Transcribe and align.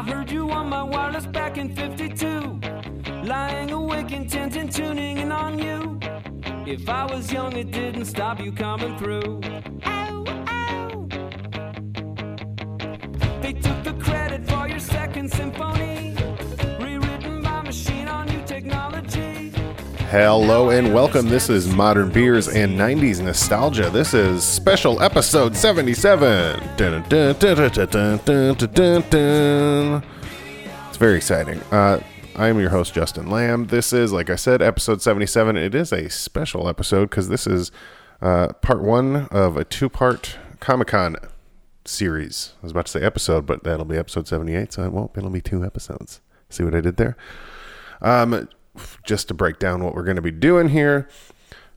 I 0.00 0.02
heard 0.02 0.30
you 0.30 0.50
on 0.50 0.70
my 0.70 0.82
wireless 0.82 1.26
back 1.26 1.58
in 1.58 1.76
52. 1.76 2.58
Lying 3.22 3.70
awake, 3.70 4.12
intent 4.12 4.56
and 4.56 4.72
tuning 4.72 5.18
in 5.18 5.30
on 5.30 5.58
you. 5.58 6.00
If 6.66 6.88
I 6.88 7.04
was 7.04 7.30
young, 7.30 7.54
it 7.54 7.70
didn't 7.70 8.06
stop 8.06 8.40
you 8.40 8.50
coming 8.50 8.96
through. 8.96 9.42
Ow, 9.84 10.24
ow. 10.48 11.06
They 13.42 13.52
took 13.52 13.84
the 13.84 13.94
credit 14.00 14.48
for 14.48 14.66
your 14.66 14.78
second 14.78 15.30
symphony. 15.30 16.19
Hello 20.10 20.70
and 20.70 20.92
welcome. 20.92 21.28
This 21.28 21.48
is 21.48 21.72
Modern 21.72 22.10
Beers 22.10 22.48
and 22.48 22.76
90s 22.76 23.22
Nostalgia. 23.22 23.90
This 23.90 24.12
is 24.12 24.42
special 24.42 25.00
episode 25.00 25.56
77. 25.56 26.76
Dun, 26.76 27.08
dun, 27.08 27.36
dun, 27.38 27.64
it's 30.88 30.96
very 30.96 31.16
exciting. 31.16 31.60
Uh, 31.70 32.00
I 32.34 32.48
am 32.48 32.58
your 32.58 32.70
host, 32.70 32.92
Justin 32.92 33.30
Lamb. 33.30 33.68
This 33.68 33.92
is, 33.92 34.12
like 34.12 34.30
I 34.30 34.34
said, 34.34 34.60
episode 34.60 35.00
77. 35.00 35.56
It 35.56 35.76
is 35.76 35.92
a 35.92 36.10
special 36.10 36.68
episode 36.68 37.10
because 37.10 37.28
this 37.28 37.46
is 37.46 37.70
uh, 38.20 38.52
part 38.54 38.82
one 38.82 39.28
of 39.30 39.56
a 39.56 39.64
two 39.64 39.88
part 39.88 40.38
Comic 40.58 40.88
Con 40.88 41.14
series. 41.84 42.54
I 42.60 42.62
was 42.62 42.72
about 42.72 42.86
to 42.86 42.92
say 42.92 43.02
episode, 43.02 43.46
but 43.46 43.62
that'll 43.62 43.84
be 43.84 43.96
episode 43.96 44.26
78, 44.26 44.72
so 44.72 44.82
it 44.82 44.92
won't. 44.92 45.12
It'll 45.16 45.30
be 45.30 45.40
two 45.40 45.64
episodes. 45.64 46.20
See 46.48 46.64
what 46.64 46.74
I 46.74 46.80
did 46.80 46.96
there? 46.96 47.16
Um, 48.02 48.48
just 49.04 49.28
to 49.28 49.34
break 49.34 49.58
down 49.58 49.84
what 49.84 49.94
we're 49.94 50.04
going 50.04 50.16
to 50.16 50.22
be 50.22 50.30
doing 50.30 50.68
here. 50.68 51.08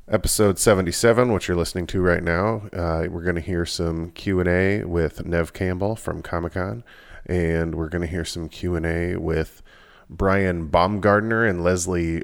Episode 0.05 0.59
77 0.59 1.31
which 1.31 1.47
you're 1.47 1.55
listening 1.55 1.87
to 1.87 2.01
right 2.01 2.21
now 2.23 2.63
uh, 2.73 3.07
we're 3.09 3.23
going 3.23 3.35
to 3.35 3.41
hear 3.41 3.65
some 3.65 4.11
q&a 4.11 4.83
with 4.83 5.25
nev 5.25 5.53
campbell 5.53 5.95
from 5.95 6.21
comic-con 6.21 6.83
and 7.25 7.73
we're 7.75 7.87
going 7.87 8.01
to 8.01 8.07
hear 8.07 8.25
some 8.25 8.49
q&a 8.49 9.15
with 9.15 9.61
brian 10.09 10.67
baumgardner 10.67 11.49
and 11.49 11.63
leslie 11.63 12.21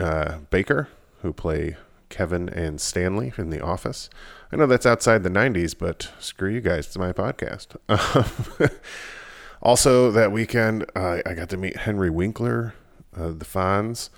uh, 0.00 0.38
baker 0.50 0.88
who 1.20 1.32
play 1.32 1.76
kevin 2.08 2.48
and 2.48 2.80
stanley 2.80 3.32
in 3.38 3.50
the 3.50 3.60
office. 3.62 4.10
I 4.50 4.56
know 4.56 4.66
that's 4.66 4.84
outside 4.84 5.22
the 5.22 5.30
90s 5.30 5.78
but 5.78 6.10
screw 6.18 6.50
you 6.50 6.60
guys 6.60 6.88
it's 6.88 6.98
my 6.98 7.12
podcast. 7.12 7.76
Also 9.64 10.10
that 10.10 10.32
weekend 10.32 10.84
uh, 10.96 11.20
i 11.24 11.34
got 11.34 11.48
to 11.50 11.56
meet 11.56 11.76
henry 11.76 12.10
winkler 12.10 12.74
uh, 13.16 13.28
the 13.28 13.44
Fonz, 13.44 14.10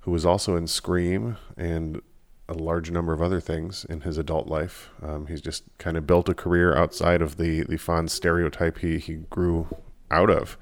who 0.00 0.10
was 0.10 0.26
also 0.26 0.56
in 0.56 0.66
Scream 0.66 1.36
and 1.56 2.00
a 2.48 2.54
large 2.54 2.90
number 2.90 3.12
of 3.12 3.22
other 3.22 3.40
things 3.40 3.84
in 3.88 4.02
his 4.02 4.18
adult 4.18 4.48
life. 4.48 4.90
Um, 5.02 5.26
he's 5.26 5.40
just 5.40 5.64
kind 5.78 5.96
of 5.96 6.06
built 6.06 6.28
a 6.28 6.34
career 6.34 6.76
outside 6.76 7.22
of 7.22 7.36
the 7.36 7.62
the 7.62 7.76
Fonz 7.76 8.10
stereotype 8.10 8.78
he 8.78 8.98
he 8.98 9.14
grew 9.30 9.68
out 10.10 10.30
of 10.30 10.58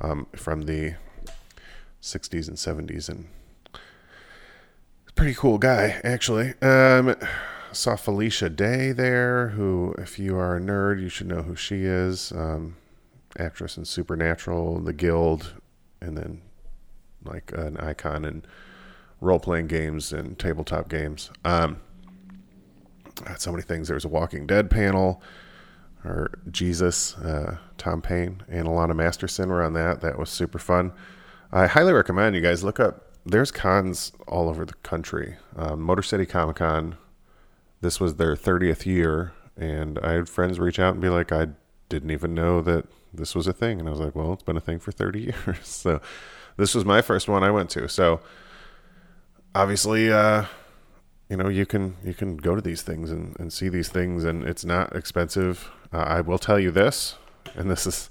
um, 0.00 0.26
from 0.36 0.62
the 0.62 0.94
60s 2.00 2.48
and 2.48 2.56
70s, 2.56 3.08
and 3.08 3.26
pretty 5.14 5.34
cool 5.34 5.58
guy 5.58 6.00
actually. 6.04 6.54
Um, 6.60 7.16
saw 7.72 7.96
Felicia 7.96 8.48
Day 8.48 8.92
there, 8.92 9.48
who, 9.48 9.94
if 9.98 10.18
you 10.18 10.36
are 10.36 10.56
a 10.56 10.60
nerd, 10.60 11.00
you 11.00 11.08
should 11.08 11.26
know 11.26 11.42
who 11.42 11.56
she 11.56 11.84
is. 11.84 12.32
Um, 12.32 12.76
actress 13.38 13.76
in 13.76 13.84
Supernatural, 13.84 14.80
The 14.80 14.92
Guild, 14.92 15.54
and 16.00 16.16
then 16.16 16.42
like 17.24 17.52
an 17.52 17.76
icon 17.78 18.24
in 18.24 18.44
role 19.20 19.40
playing 19.40 19.66
games 19.66 20.12
and 20.12 20.38
tabletop 20.38 20.88
games. 20.88 21.30
Um, 21.44 21.78
so 23.38 23.50
many 23.50 23.62
things. 23.62 23.88
There 23.88 23.94
was 23.94 24.04
a 24.04 24.08
Walking 24.08 24.46
Dead 24.46 24.70
panel, 24.70 25.22
or 26.04 26.30
Jesus, 26.50 27.16
uh, 27.16 27.58
Tom 27.78 28.02
Payne, 28.02 28.42
and 28.48 28.66
Alana 28.66 28.94
Masterson 28.94 29.48
were 29.48 29.62
on 29.62 29.72
that. 29.74 30.00
That 30.00 30.18
was 30.18 30.30
super 30.30 30.58
fun. 30.58 30.92
I 31.52 31.66
highly 31.66 31.92
recommend 31.92 32.34
you 32.34 32.42
guys 32.42 32.64
look 32.64 32.80
up. 32.80 33.12
There's 33.24 33.50
cons 33.50 34.12
all 34.28 34.48
over 34.48 34.64
the 34.64 34.74
country. 34.74 35.36
Um, 35.56 35.80
Motor 35.80 36.02
City 36.02 36.26
Comic 36.26 36.56
Con. 36.56 36.96
This 37.80 38.00
was 38.00 38.16
their 38.16 38.34
30th 38.34 38.84
year, 38.84 39.32
and 39.56 39.98
I 40.00 40.12
had 40.12 40.28
friends 40.28 40.58
reach 40.58 40.78
out 40.78 40.94
and 40.94 41.02
be 41.02 41.08
like, 41.08 41.32
"I 41.32 41.48
didn't 41.88 42.10
even 42.10 42.34
know 42.34 42.60
that 42.62 42.86
this 43.12 43.34
was 43.34 43.46
a 43.46 43.52
thing," 43.52 43.78
and 43.78 43.88
I 43.88 43.92
was 43.92 44.00
like, 44.00 44.14
"Well, 44.14 44.32
it's 44.32 44.42
been 44.42 44.56
a 44.56 44.60
thing 44.60 44.78
for 44.78 44.92
30 44.92 45.20
years." 45.46 45.66
so 45.68 46.00
this 46.56 46.74
was 46.74 46.84
my 46.84 47.02
first 47.02 47.28
one 47.28 47.42
I 47.42 47.50
went 47.50 47.70
to. 47.70 47.88
So 47.88 48.20
obviously, 49.54 50.12
uh, 50.12 50.46
you 51.28 51.36
know, 51.36 51.48
you 51.48 51.66
can 51.66 51.96
you 52.04 52.14
can 52.14 52.36
go 52.36 52.54
to 52.54 52.60
these 52.60 52.82
things 52.82 53.10
and, 53.10 53.38
and 53.38 53.52
see 53.52 53.68
these 53.68 53.88
things, 53.88 54.24
and 54.24 54.44
it's 54.44 54.64
not 54.64 54.94
expensive. 54.94 55.70
Uh, 55.92 55.98
I 55.98 56.20
will 56.20 56.38
tell 56.38 56.58
you 56.58 56.70
this, 56.70 57.16
and 57.54 57.70
this 57.70 57.86
is 57.86 58.10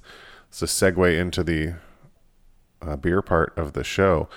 it's 0.49 0.61
a 0.61 0.65
segue 0.65 1.19
into 1.19 1.43
the 1.43 1.75
uh, 2.81 2.95
beer 2.95 3.21
part 3.21 3.57
of 3.57 3.73
the 3.73 3.83
show. 3.83 4.27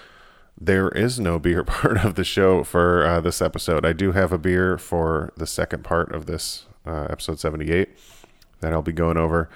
There 0.58 0.88
is 0.90 1.20
no 1.20 1.38
beer 1.46 1.64
part 1.64 2.04
of 2.04 2.14
the 2.14 2.24
show 2.24 2.64
for 2.64 3.06
uh, 3.06 3.20
this 3.20 3.42
episode. 3.42 3.84
I 3.84 3.92
do 3.92 4.12
have 4.12 4.32
a 4.32 4.38
beer 4.38 4.78
for 4.78 5.32
the 5.36 5.46
second 5.46 5.84
part 5.84 6.14
of 6.14 6.26
this 6.26 6.66
uh, 6.86 7.08
episode 7.10 7.40
78 7.40 7.88
that 8.60 8.72
I'll 8.72 8.82
be 8.82 8.92
going 8.92 9.16
over. 9.16 9.50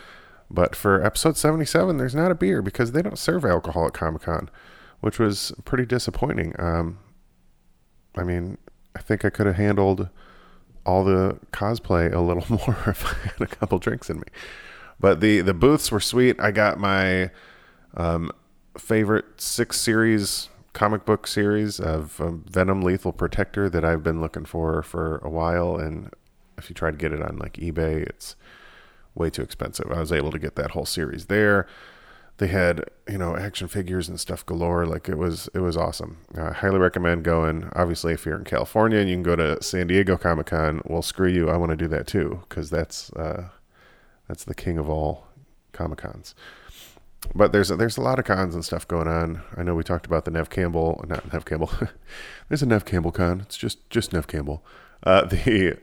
But 0.51 0.75
for 0.75 1.05
episode 1.05 1.37
77, 1.37 1.97
there's 1.97 2.15
not 2.15 2.31
a 2.31 2.35
beer 2.35 2.61
because 2.61 2.93
they 2.93 3.03
don't 3.03 3.19
serve 3.19 3.45
alcohol 3.45 3.87
at 3.87 3.93
Comic 3.93 4.23
Con, 4.23 4.51
which 5.01 5.19
was 5.19 5.53
pretty 5.65 5.87
disappointing. 5.87 6.55
Um, 6.59 6.99
I 8.17 8.25
mean, 8.25 8.59
I 8.97 9.01
think 9.01 9.25
I 9.25 9.31
could 9.31 9.47
have 9.47 9.57
handled 9.57 10.09
all 10.85 11.05
the 11.05 11.39
cosplay 11.53 12.13
a 12.13 12.21
little 12.21 12.45
more 12.67 12.85
if 12.89 13.07
I 13.07 13.29
had 13.29 13.41
a 13.41 13.47
couple 13.47 13.79
drinks 13.79 14.11
in 14.11 14.17
me. 14.17 14.27
But 14.99 15.21
the, 15.21 15.41
the 15.41 15.55
booths 15.55 15.93
were 15.93 16.01
sweet. 16.01 16.39
I 16.41 16.51
got 16.51 16.79
my 16.79 17.31
um, 17.97 18.31
favorite 18.77 19.41
six 19.41 19.81
series 19.81 20.49
comic 20.73 21.05
book 21.05 21.27
series 21.27 21.81
of 21.81 22.21
um, 22.21 22.45
Venom 22.49 22.83
Lethal 22.83 23.13
Protector 23.13 23.69
that 23.71 23.85
I've 23.85 24.03
been 24.03 24.21
looking 24.21 24.45
for 24.45 24.83
for 24.83 25.19
a 25.19 25.29
while. 25.29 25.77
And 25.77 26.11
if 26.59 26.69
you 26.69 26.75
try 26.75 26.91
to 26.91 26.97
get 26.97 27.13
it 27.13 27.23
on 27.23 27.39
like 27.39 27.55
eBay, 27.55 28.03
it's 28.03 28.37
way 29.21 29.31
too 29.31 29.43
expensive. 29.43 29.93
I 29.93 30.01
was 30.01 30.13
able 30.13 30.33
to 30.33 30.39
get 30.39 30.57
that 30.57 30.73
whole 30.73 30.87
series 30.87 31.27
there. 31.27 31.67
They 32.39 32.47
had, 32.47 32.85
you 33.07 33.19
know, 33.19 33.37
action 33.37 33.69
figures 33.69 34.09
and 34.09 34.19
stuff 34.19 34.47
galore. 34.47 34.87
Like 34.87 35.11
it 35.11 35.19
was, 35.19 35.49
it 35.55 35.61
was 35.61 35.77
awesome. 35.77 36.17
I 36.37 36.53
highly 36.53 36.79
recommend 36.79 37.23
going. 37.23 37.71
Obviously, 37.77 38.15
if 38.15 38.25
you're 38.25 38.39
in 38.39 38.45
California 38.45 38.99
and 38.99 39.11
you 39.11 39.17
can 39.17 39.23
go 39.23 39.37
to 39.37 39.63
San 39.63 39.89
Diego 39.89 40.17
Comic 40.17 40.47
Con, 40.47 40.81
well, 40.87 41.03
screw 41.03 41.29
you. 41.29 41.51
I 41.51 41.59
want 41.59 41.71
to 41.71 41.77
do 41.77 41.87
that 41.89 42.07
too 42.07 42.43
because 42.49 42.71
that's 42.71 43.13
uh, 43.13 43.51
that's 44.27 44.45
the 44.45 44.55
king 44.55 44.79
of 44.79 44.89
all 44.89 45.27
Comic 45.73 45.99
Cons. 45.99 46.35
But 47.35 47.53
there's 47.53 47.71
a, 47.71 47.77
there's 47.77 47.99
a 47.99 48.01
lot 48.01 48.19
of 48.19 48.25
cons 48.25 48.55
and 48.55 48.65
stuff 48.65 48.89
going 48.89 49.07
on. 49.07 49.43
I 49.57 49.63
know 49.63 49.75
we 49.75 49.83
talked 49.83 50.07
about 50.07 50.25
the 50.25 50.31
Nev 50.31 50.49
Campbell, 50.49 51.05
not 51.07 51.31
Nev 51.33 51.45
Campbell. 51.45 51.71
there's 52.49 52.63
a 52.63 52.67
Nev 52.67 52.85
Campbell 52.87 53.13
con. 53.13 53.41
It's 53.41 53.57
just 53.57 53.89
just 53.91 54.13
Nev 54.13 54.27
Campbell. 54.27 54.65
Uh, 55.03 55.25
the 55.27 55.77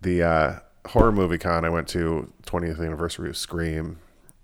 the 0.00 0.22
uh, 0.22 0.58
horror 0.86 1.12
movie 1.12 1.38
con 1.38 1.64
I 1.64 1.68
went 1.70 1.88
to 1.88 2.32
20th 2.46 2.80
anniversary 2.80 3.28
of 3.28 3.36
Scream. 3.36 3.98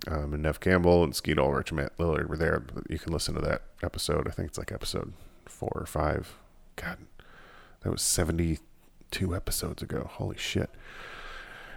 Um, 0.08 0.32
and 0.32 0.42
Nev 0.42 0.60
Campbell 0.60 1.04
and 1.04 1.14
Skeet 1.14 1.38
Ulrich 1.38 1.70
and 1.70 1.80
Lillard 1.98 2.26
were 2.26 2.36
there. 2.36 2.64
You 2.88 2.98
can 2.98 3.12
listen 3.12 3.34
to 3.34 3.40
that 3.42 3.62
episode. 3.82 4.26
I 4.26 4.30
think 4.30 4.48
it's 4.48 4.58
like 4.58 4.72
episode 4.72 5.12
four 5.44 5.72
or 5.74 5.86
five. 5.86 6.36
God, 6.76 6.98
that 7.82 7.90
was 7.90 8.00
72 8.00 9.36
episodes 9.36 9.82
ago. 9.82 10.08
Holy 10.10 10.38
shit. 10.38 10.70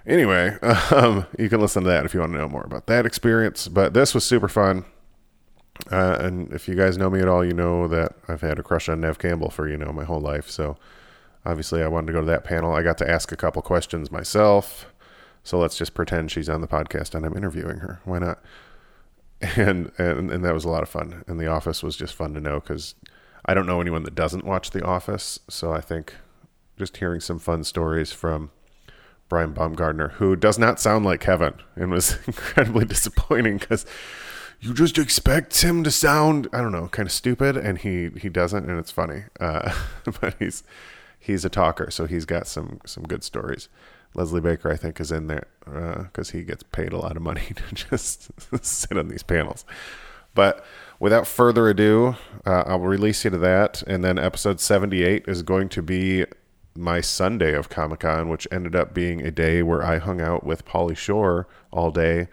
Anyway, 0.06 0.58
um, 0.92 1.26
you 1.38 1.50
can 1.50 1.60
listen 1.60 1.84
to 1.84 1.90
that 1.90 2.06
if 2.06 2.14
you 2.14 2.22
want 2.22 2.32
to 2.32 2.38
know 2.38 2.48
more 2.48 2.64
about 2.64 2.88
that 2.88 3.06
experience. 3.06 3.68
But 3.68 3.94
this 3.94 4.14
was 4.14 4.24
super 4.24 4.48
fun. 4.48 4.86
Uh, 5.92 6.18
and 6.20 6.54
if 6.54 6.68
you 6.68 6.76
guys 6.76 6.98
know 6.98 7.10
me 7.10 7.20
at 7.20 7.28
all, 7.28 7.44
you 7.44 7.54
know 7.54 7.88
that 7.88 8.14
I've 8.28 8.42
had 8.42 8.60
a 8.60 8.64
crush 8.64 8.88
on 8.88 9.02
Nev 9.02 9.20
Campbell 9.20 9.50
for, 9.50 9.68
you 9.68 9.76
know, 9.76 9.92
my 9.92 10.04
whole 10.04 10.22
life. 10.22 10.50
So 10.50 10.78
obviously 11.46 11.84
I 11.84 11.88
wanted 11.88 12.08
to 12.08 12.14
go 12.14 12.20
to 12.22 12.28
that 12.28 12.44
panel. 12.44 12.74
I 12.74 12.84
got 12.84 12.98
to 13.00 13.10
ask 13.10 13.32
a 13.32 13.38
couple 13.38 13.62
questions 13.62 14.12
myself. 14.12 14.92
So 15.44 15.60
let's 15.60 15.78
just 15.78 15.94
pretend 15.94 16.32
she's 16.32 16.50
on 16.50 16.62
the 16.62 16.68
podcast 16.68 17.14
and 17.14 17.26
I'm 17.26 17.36
interviewing 17.36 17.80
her. 17.80 18.00
Why 18.06 18.20
not? 18.20 18.40
And 19.58 19.92
and 19.98 20.32
and 20.32 20.46
that 20.46 20.54
was 20.54 20.64
a 20.64 20.70
lot 20.70 20.84
of 20.84 20.90
fun. 20.90 21.26
And 21.28 21.38
The 21.38 21.48
Office 21.48 21.84
was 21.84 21.98
just 21.98 22.14
fun 22.16 22.34
to 22.34 22.40
know 22.40 22.62
because 22.62 22.96
I 23.46 23.54
don't 23.54 23.66
know 23.66 23.82
anyone 23.82 24.04
that 24.04 24.16
doesn't 24.16 24.46
watch 24.46 24.70
The 24.70 24.86
Office. 24.86 25.38
So 25.50 25.74
I 25.74 25.82
think 25.82 26.16
just 26.78 26.96
hearing 26.96 27.20
some 27.20 27.40
fun 27.40 27.66
stories 27.66 28.14
from 28.14 28.52
Brian 29.28 29.54
Baumgardner, 29.54 30.14
who 30.14 30.38
does 30.38 30.58
not 30.58 30.80
sound 30.80 31.04
like 31.04 31.20
Kevin, 31.20 31.56
and 31.76 31.92
was 31.92 32.18
incredibly 32.28 32.86
disappointing 32.86 33.58
because 33.58 33.86
you 34.62 34.74
just 34.74 34.98
expect 34.98 35.62
him 35.62 35.84
to 35.84 35.92
sound 35.92 36.48
I 36.54 36.62
don't 36.62 36.72
know 36.72 36.88
kind 36.88 37.08
of 37.08 37.12
stupid, 37.12 37.58
and 37.58 37.80
he 37.80 38.12
he 38.18 38.30
doesn't, 38.30 38.70
and 38.70 38.80
it's 38.80 38.92
funny. 38.92 39.24
Uh, 39.42 39.74
but 40.22 40.36
he's 40.40 40.64
he's 41.24 41.46
a 41.46 41.50
talker, 41.50 41.90
so 41.90 42.06
he's 42.06 42.26
got 42.26 42.48
some 42.48 42.80
some 42.86 43.04
good 43.04 43.24
stories. 43.24 43.70
Leslie 44.16 44.42
Baker, 44.42 44.72
I 44.72 44.76
think, 44.76 45.00
is 45.00 45.12
in 45.12 45.28
there 45.28 45.48
because 45.66 46.30
uh, 46.30 46.38
he 46.38 46.44
gets 46.44 46.62
paid 46.64 46.94
a 46.94 46.98
lot 46.98 47.16
of 47.18 47.24
money 47.24 47.42
to 47.56 47.76
just 47.76 48.30
sit 48.64 48.98
on 48.98 49.08
these 49.08 49.24
panels. 49.24 49.66
But 50.36 50.64
without 51.00 51.26
further 51.26 51.70
ado, 51.70 52.16
uh, 52.46 52.64
I'll 52.68 52.80
release 52.80 53.24
you 53.24 53.32
to 53.32 53.38
that. 53.40 53.82
And 53.84 54.04
then 54.04 54.20
episode 54.20 54.60
78 54.60 55.26
is 55.28 55.42
going 55.42 55.70
to 55.70 55.82
be 55.82 56.26
my 56.76 57.02
Sunday 57.02 57.54
of 57.54 57.70
Comic 57.70 58.02
Con, 58.02 58.30
which 58.30 58.48
ended 58.52 58.76
up 58.76 58.94
being 58.94 59.22
a 59.22 59.32
day 59.32 59.64
where 59.64 59.84
I 59.84 60.00
hung 60.00 60.22
out 60.22 60.44
with 60.44 60.66
Pauly 60.66 60.98
Shore 60.98 61.48
all 61.72 61.92
day 61.92 62.28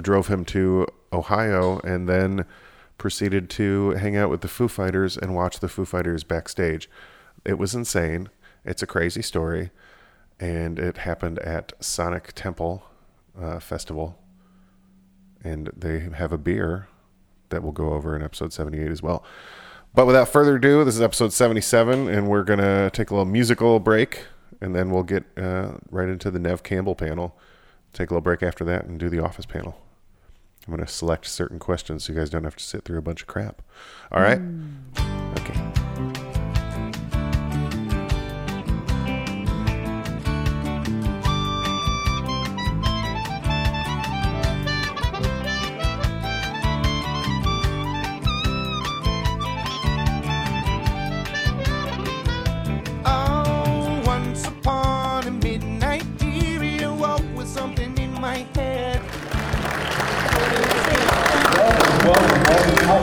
drove 0.00 0.28
him 0.28 0.44
to 0.46 0.86
Ohio, 1.12 1.80
and 1.80 2.08
then 2.08 2.46
proceeded 2.96 3.50
to 3.50 3.90
hang 3.90 4.16
out 4.16 4.30
with 4.30 4.40
the 4.40 4.48
Foo 4.48 4.68
Fighters 4.68 5.16
and 5.16 5.34
watch 5.34 5.60
the 5.60 5.68
Foo 5.68 5.84
Fighters 5.84 6.24
backstage. 6.24 6.88
It 7.44 7.58
was 7.58 7.74
insane. 7.74 8.30
It's 8.64 8.82
a 8.82 8.86
crazy 8.86 9.22
story, 9.22 9.70
and 10.38 10.78
it 10.78 10.98
happened 10.98 11.38
at 11.40 11.72
Sonic 11.80 12.32
Temple 12.34 12.84
uh, 13.40 13.58
Festival, 13.58 14.18
and 15.42 15.70
they 15.76 16.00
have 16.00 16.32
a 16.32 16.38
beer 16.38 16.88
that 17.48 17.62
we'll 17.62 17.72
go 17.72 17.92
over 17.92 18.14
in 18.14 18.22
episode 18.22 18.52
78 18.52 18.90
as 18.90 19.02
well. 19.02 19.24
But 19.94 20.06
without 20.06 20.28
further 20.28 20.56
ado, 20.56 20.84
this 20.84 20.94
is 20.94 21.02
episode 21.02 21.32
77, 21.32 22.08
and 22.08 22.28
we're 22.28 22.44
going 22.44 22.60
to 22.60 22.90
take 22.92 23.10
a 23.10 23.14
little 23.14 23.30
musical 23.30 23.78
break, 23.78 24.26
and 24.60 24.74
then 24.74 24.90
we'll 24.90 25.02
get 25.02 25.24
uh, 25.36 25.72
right 25.90 26.08
into 26.08 26.30
the 26.30 26.38
Nev 26.38 26.62
Campbell 26.62 26.94
panel. 26.94 27.36
Take 27.92 28.10
a 28.10 28.14
little 28.14 28.22
break 28.22 28.42
after 28.42 28.64
that 28.64 28.86
and 28.86 28.98
do 28.98 29.10
the 29.10 29.22
office 29.22 29.44
panel. 29.44 29.78
I'm 30.66 30.74
going 30.74 30.86
to 30.86 30.90
select 30.90 31.26
certain 31.26 31.58
questions 31.58 32.04
so 32.04 32.12
you 32.12 32.18
guys 32.18 32.30
don't 32.30 32.44
have 32.44 32.56
to 32.56 32.64
sit 32.64 32.84
through 32.84 32.98
a 32.98 33.02
bunch 33.02 33.22
of 33.22 33.26
crap. 33.26 33.60
All 34.10 34.22
right? 34.22 34.40
Okay. 34.96 35.21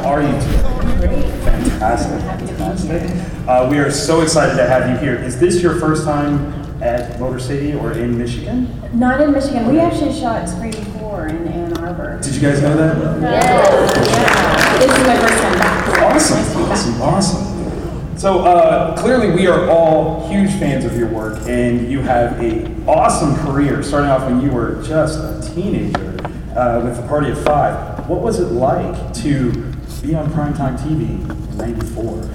Are 0.10 0.22
you 0.22 0.32
today? 0.42 1.22
Fantastic, 1.44 2.20
fantastic. 2.58 3.48
Uh, 3.48 3.68
we 3.70 3.78
are 3.78 3.92
so 3.92 4.22
excited 4.22 4.56
to 4.58 4.66
have 4.66 4.90
you 4.90 4.98
here. 4.98 5.16
Is 5.16 5.40
this 5.40 5.62
your 5.62 5.76
first 5.80 6.04
time 6.04 6.54
at 6.82 7.20
Motor 7.20 7.40
City 7.40 7.74
or 7.74 7.92
in 7.94 8.18
Michigan? 8.18 8.68
Not 8.98 9.22
in 9.22 9.32
Michigan. 9.32 9.68
We 9.68 9.80
actually 9.80 10.14
shot 10.20 10.48
Scream 10.50 10.74
4 10.74 11.28
in 11.28 11.48
Ann 11.48 11.78
Arbor. 11.78 12.20
Did 12.22 12.34
you 12.36 12.42
guys 12.42 12.62
know 12.62 12.76
that? 12.76 13.22
Yes. 13.22 14.08
Yeah. 14.10 14.80
This 14.80 14.98
is 14.98 15.08
my 15.08 15.18
first 15.20 15.42
time 15.44 15.60
back. 15.60 16.02
Awesome, 16.16 16.38
Nice 16.38 16.54
back. 16.54 16.70
awesome, 16.72 17.02
awesome. 17.02 18.18
So 18.18 18.40
uh, 18.40 18.98
clearly, 19.02 19.32
we 19.32 19.48
are 19.48 19.70
all 19.70 20.28
huge 20.30 20.50
fans 20.60 20.86
of 20.86 20.98
your 20.98 21.08
work, 21.08 21.40
and 21.48 21.90
you 21.90 22.02
have 22.02 22.40
an 22.40 22.84
awesome 22.88 23.36
career. 23.46 23.82
Starting 23.84 24.10
off 24.10 24.24
when 24.30 24.42
you 24.42 24.50
were 24.52 24.82
just 24.84 25.20
a 25.20 25.54
teenager 25.54 26.10
uh, 26.58 26.82
with 26.84 26.98
the 26.98 27.06
Party 27.08 27.30
of 27.32 27.42
Five. 27.44 28.08
What 28.10 28.22
was 28.22 28.40
it 28.40 28.52
like 28.52 29.14
to 29.16 29.69
be 30.02 30.16
on 30.16 30.30
primetime 30.32 30.78
TV 30.80 31.20
in 31.20 31.58
'94? 31.58 32.30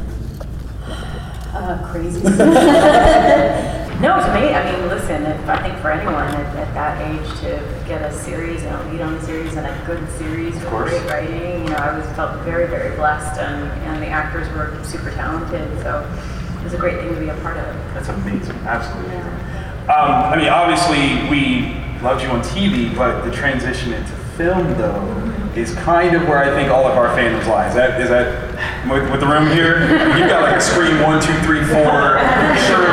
Uh, 1.54 1.88
crazy. 1.92 2.20
no, 4.02 4.18
it's 4.18 4.26
amazing. 4.26 4.54
I 4.54 4.72
mean, 4.72 4.88
listen, 4.88 5.22
if, 5.22 5.48
I 5.48 5.62
think 5.62 5.78
for 5.78 5.90
anyone 5.90 6.14
at, 6.14 6.56
at 6.56 6.74
that 6.74 7.00
age 7.00 7.40
to 7.40 7.88
get 7.88 8.02
a 8.02 8.12
series 8.12 8.62
and 8.64 8.74
a 8.74 8.92
lead 8.92 9.00
on 9.00 9.14
a 9.14 9.22
series 9.22 9.54
and 9.56 9.66
a 9.66 9.86
good 9.86 10.06
series 10.18 10.54
with 10.54 10.68
great 10.68 11.04
writing, 11.10 11.62
you 11.64 11.70
know, 11.70 11.76
I 11.76 11.96
was 11.96 12.06
felt 12.16 12.42
very, 12.44 12.66
very 12.66 12.94
blessed, 12.96 13.40
and, 13.40 13.70
and 13.82 14.02
the 14.02 14.08
actors 14.08 14.48
were 14.48 14.82
super 14.84 15.10
talented. 15.12 15.80
So 15.82 16.02
it 16.58 16.64
was 16.64 16.74
a 16.74 16.78
great 16.78 16.98
thing 16.98 17.14
to 17.14 17.20
be 17.20 17.28
a 17.28 17.36
part 17.36 17.56
of. 17.56 17.74
That's 17.94 18.08
amazing, 18.08 18.56
absolutely. 18.66 19.16
Um, 19.16 20.32
I 20.32 20.36
mean, 20.36 20.48
obviously, 20.48 21.28
we 21.30 21.74
loved 22.02 22.22
you 22.22 22.28
on 22.30 22.40
TV, 22.42 22.94
but 22.96 23.24
the 23.24 23.30
transition 23.30 23.92
into 23.92 24.12
film, 24.36 24.66
though, 24.74 25.33
is 25.56 25.74
kind 25.76 26.16
of 26.16 26.26
where 26.28 26.38
I 26.38 26.50
think 26.54 26.70
all 26.70 26.86
of 26.86 26.96
our 26.96 27.08
fandoms 27.16 27.46
lie. 27.46 27.68
Is 27.68 27.74
that, 27.74 28.00
is 28.00 28.08
that 28.08 28.88
with, 28.90 29.10
with 29.10 29.20
the 29.20 29.26
room 29.26 29.46
here? 29.48 29.82
You've 30.18 30.28
got 30.28 30.42
like 30.42 30.56
a 30.56 30.60
screen 30.60 31.00
one, 31.00 31.22
two, 31.22 31.34
three, 31.46 31.62
four 31.64 32.18
shirt. 32.66 32.90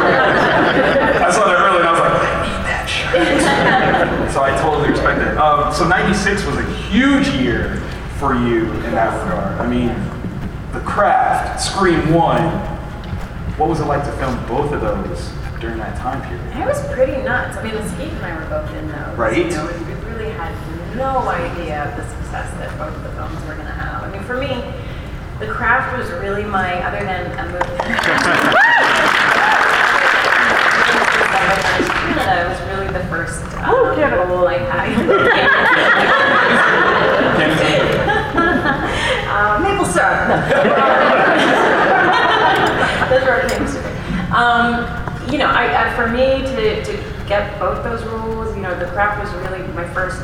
I 1.18 1.32
saw 1.34 1.46
that 1.46 1.58
earlier 1.58 1.82
and 1.82 1.90
I 1.90 1.92
was 1.92 2.00
like, 2.02 2.14
I 2.14 2.42
need 2.46 2.66
that 2.70 2.86
shirt. 2.86 4.32
so 4.32 4.44
I 4.44 4.56
totally 4.62 4.90
respect 4.90 5.20
that. 5.20 5.38
Um, 5.38 5.74
so 5.74 5.88
96 5.88 6.46
was 6.46 6.58
a 6.58 6.74
huge 6.90 7.28
year 7.30 7.78
for 8.20 8.36
you 8.36 8.72
in 8.86 8.92
that 8.94 9.12
regard. 9.24 9.60
I 9.60 9.68
mean, 9.68 9.90
The 10.74 10.82
Craft, 10.82 11.62
Scream 11.62 12.14
1, 12.14 12.42
what 13.58 13.70
was 13.70 13.80
it 13.80 13.86
like 13.86 14.04
to 14.06 14.12
film 14.14 14.38
both 14.48 14.72
of 14.72 14.82
those 14.82 15.30
during 15.60 15.78
that 15.78 15.98
time 15.98 16.22
period? 16.28 16.58
It 16.58 16.66
was 16.66 16.86
pretty 16.94 17.22
nuts. 17.24 17.58
I 17.58 17.64
mean, 17.64 17.74
Escape 17.74 18.12
and 18.12 18.26
I 18.26 18.36
were 18.36 18.50
both 18.50 18.72
in 18.76 18.88
those. 18.88 19.18
Right. 19.18 19.38
You 19.38 19.50
know, 19.50 19.66
we 19.66 19.94
really 20.14 20.30
had 20.32 20.54
no 20.96 21.28
idea 21.30 21.84
of 21.86 21.96
the 21.98 22.04
success 22.10 22.52
that 22.58 22.78
both 22.78 22.96
of 22.96 23.04
the 23.04 23.12
films 23.12 23.40
were 23.48 23.56
going 23.56 23.68
to 23.68 23.74
have. 23.74 24.04
I 24.04 24.12
mean, 24.12 24.24
for 24.24 24.38
me, 24.38 24.64
The 25.40 25.48
Craft 25.52 25.98
was 25.98 26.12
really 26.22 26.44
my, 26.44 26.82
other 26.84 27.04
than 27.06 27.32
a 27.40 27.46
movie. 27.52 27.78
Canada 32.14 32.50
was 32.50 32.60
really 32.70 32.88
the 32.92 33.04
first 33.08 33.42
um, 33.58 33.98
role 34.30 34.48
I 34.48 34.58
had. 34.58 34.92
um, 39.32 39.64
maple 39.64 39.86
syrup. 39.86 40.28
Those 43.10 43.24
were 43.24 43.32
our 43.32 43.48
names. 43.48 43.76
Um, 44.34 44.86
you 45.32 45.38
know, 45.38 45.48
I, 45.48 45.88
I, 45.88 45.90
for 45.96 46.08
me 46.08 46.42
to, 46.42 46.84
to 46.84 46.92
get 47.28 47.58
both 47.60 47.84
those 47.84 48.04
roles, 48.06 48.56
you 48.56 48.62
know, 48.62 48.78
The 48.78 48.86
Craft 48.88 49.22
was 49.24 49.32
really 49.44 49.62
my 49.74 49.86
first 49.94 50.24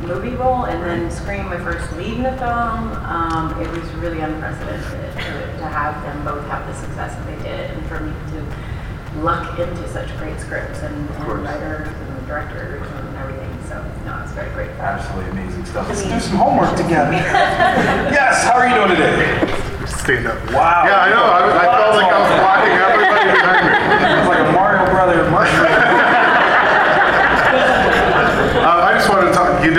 movie 0.00 0.36
role, 0.36 0.64
and 0.64 0.82
then 0.82 1.10
Scream, 1.10 1.46
my 1.46 1.58
first 1.58 1.90
lead 1.96 2.14
in 2.14 2.22
the 2.22 2.36
film. 2.36 2.92
Um, 3.04 3.60
it 3.60 3.68
was 3.70 3.88
really 3.94 4.20
unprecedented 4.20 5.12
to, 5.14 5.58
to 5.58 5.66
have 5.66 6.00
them 6.02 6.24
both 6.24 6.44
have 6.46 6.66
the 6.66 6.74
success 6.74 7.14
that 7.14 7.26
they 7.26 7.42
did, 7.42 7.70
and 7.70 7.86
for 7.86 8.00
me 8.00 8.12
to 8.32 9.22
luck 9.22 9.58
into 9.58 9.88
such 9.88 10.08
great 10.18 10.38
scripts 10.40 10.80
and, 10.80 10.94
and 10.94 11.24
course. 11.24 11.40
writers 11.40 11.88
and 11.88 12.26
directors 12.26 12.86
and 12.86 13.16
everything. 13.16 13.50
So, 13.68 13.82
no, 14.04 14.22
it's 14.22 14.32
very 14.32 14.52
great. 14.52 14.70
Absolutely 14.78 15.30
amazing 15.30 15.64
stuff. 15.64 15.88
Let's 15.88 16.02
do 16.02 16.20
some 16.20 16.36
homework 16.36 16.76
together. 16.76 17.12
yes, 17.12 18.44
how 18.44 18.54
are 18.54 18.68
you 18.68 18.74
doing 18.74 18.90
today? 18.90 19.62
stand 19.86 20.26
up. 20.26 20.38
Wow. 20.52 20.86
Yeah, 20.86 21.02
I 21.02 21.08
know. 21.10 21.22
I, 21.22 21.38
I 21.50 21.66
felt 21.66 21.94
like 21.98 22.10
I 22.10 22.18
was 22.22 22.32
blocking 22.38 22.74
everybody 22.78 23.26
behind 23.26 23.62
me. 23.66 23.72
It's 24.18 24.28
like 24.30 24.42
a 24.42 24.52
Mario 24.52 24.86
Brother 24.90 25.30
mushroom. 25.30 25.66
Uh, 28.66 28.90
I 28.90 28.94
just 28.94 29.08
wanted 29.08 29.26
to 29.28 29.32
talk. 29.32 29.62
You 29.64 29.70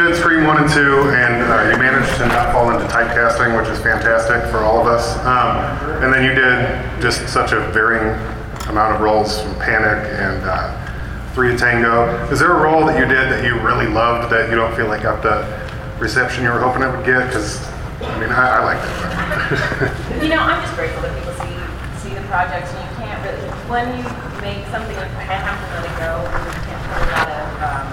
1 0.76 1.16
and 1.16 1.44
uh, 1.44 1.72
you 1.72 1.78
managed 1.80 2.18
to 2.18 2.26
not 2.28 2.52
fall 2.52 2.72
into 2.72 2.86
typecasting, 2.88 3.58
which 3.58 3.70
is 3.70 3.80
fantastic 3.80 4.50
for 4.52 4.60
all 4.60 4.82
of 4.82 4.88
us. 4.88 5.18
Um, 5.20 6.04
and 6.04 6.14
then 6.14 6.24
you 6.24 6.36
did 6.36 7.02
just 7.02 7.28
such 7.32 7.54
a 7.54 7.60
varying 7.72 8.20
amount 8.68 8.96
of 8.96 9.02
roles 9.02 9.42
from 9.42 9.56
Panic 9.56 10.04
and 10.20 10.44
uh, 10.44 10.74
Three 11.34 11.52
to 11.52 11.58
Tango. 11.58 12.10
Is 12.32 12.40
there 12.40 12.52
a 12.52 12.62
role 12.62 12.86
that 12.86 13.00
you 13.00 13.06
did 13.06 13.32
that 13.32 13.46
you 13.46 13.60
really 13.62 13.88
loved 13.88 14.32
that 14.32 14.50
you 14.50 14.56
don't 14.56 14.76
feel 14.76 14.88
like 14.88 15.04
got 15.04 15.24
the 15.24 15.46
reception 16.00 16.44
you 16.44 16.50
were 16.50 16.60
hoping 16.60 16.82
it 16.82 16.92
would 16.92 17.06
get? 17.06 17.28
Because, 17.28 17.64
I 18.02 18.20
mean, 18.20 18.30
I, 18.30 18.58
I 18.58 18.64
liked 18.66 18.84
it. 18.84 20.04
You 20.24 20.30
know, 20.30 20.42
I'm 20.42 20.60
just 20.64 20.76
grateful 20.76 21.04
that 21.04 21.14
people 21.14 21.32
see 21.38 22.10
see 22.10 22.16
the 22.16 22.26
projects, 22.26 22.74
and 22.74 22.82
you 22.82 23.06
can't 23.06 23.22
really 23.24 23.48
when 23.70 23.86
you 23.96 24.04
make 24.42 24.66
something 24.74 24.98
like 24.98 25.14
I 25.14 25.38
have 25.38 25.62
to 25.62 25.68
really 25.78 25.94
go, 26.02 26.26
you 26.26 26.58
can't 26.66 26.84
put 26.90 27.06
a 27.06 27.12
lot 27.14 27.30
of 27.30 27.48
um, 27.62 27.88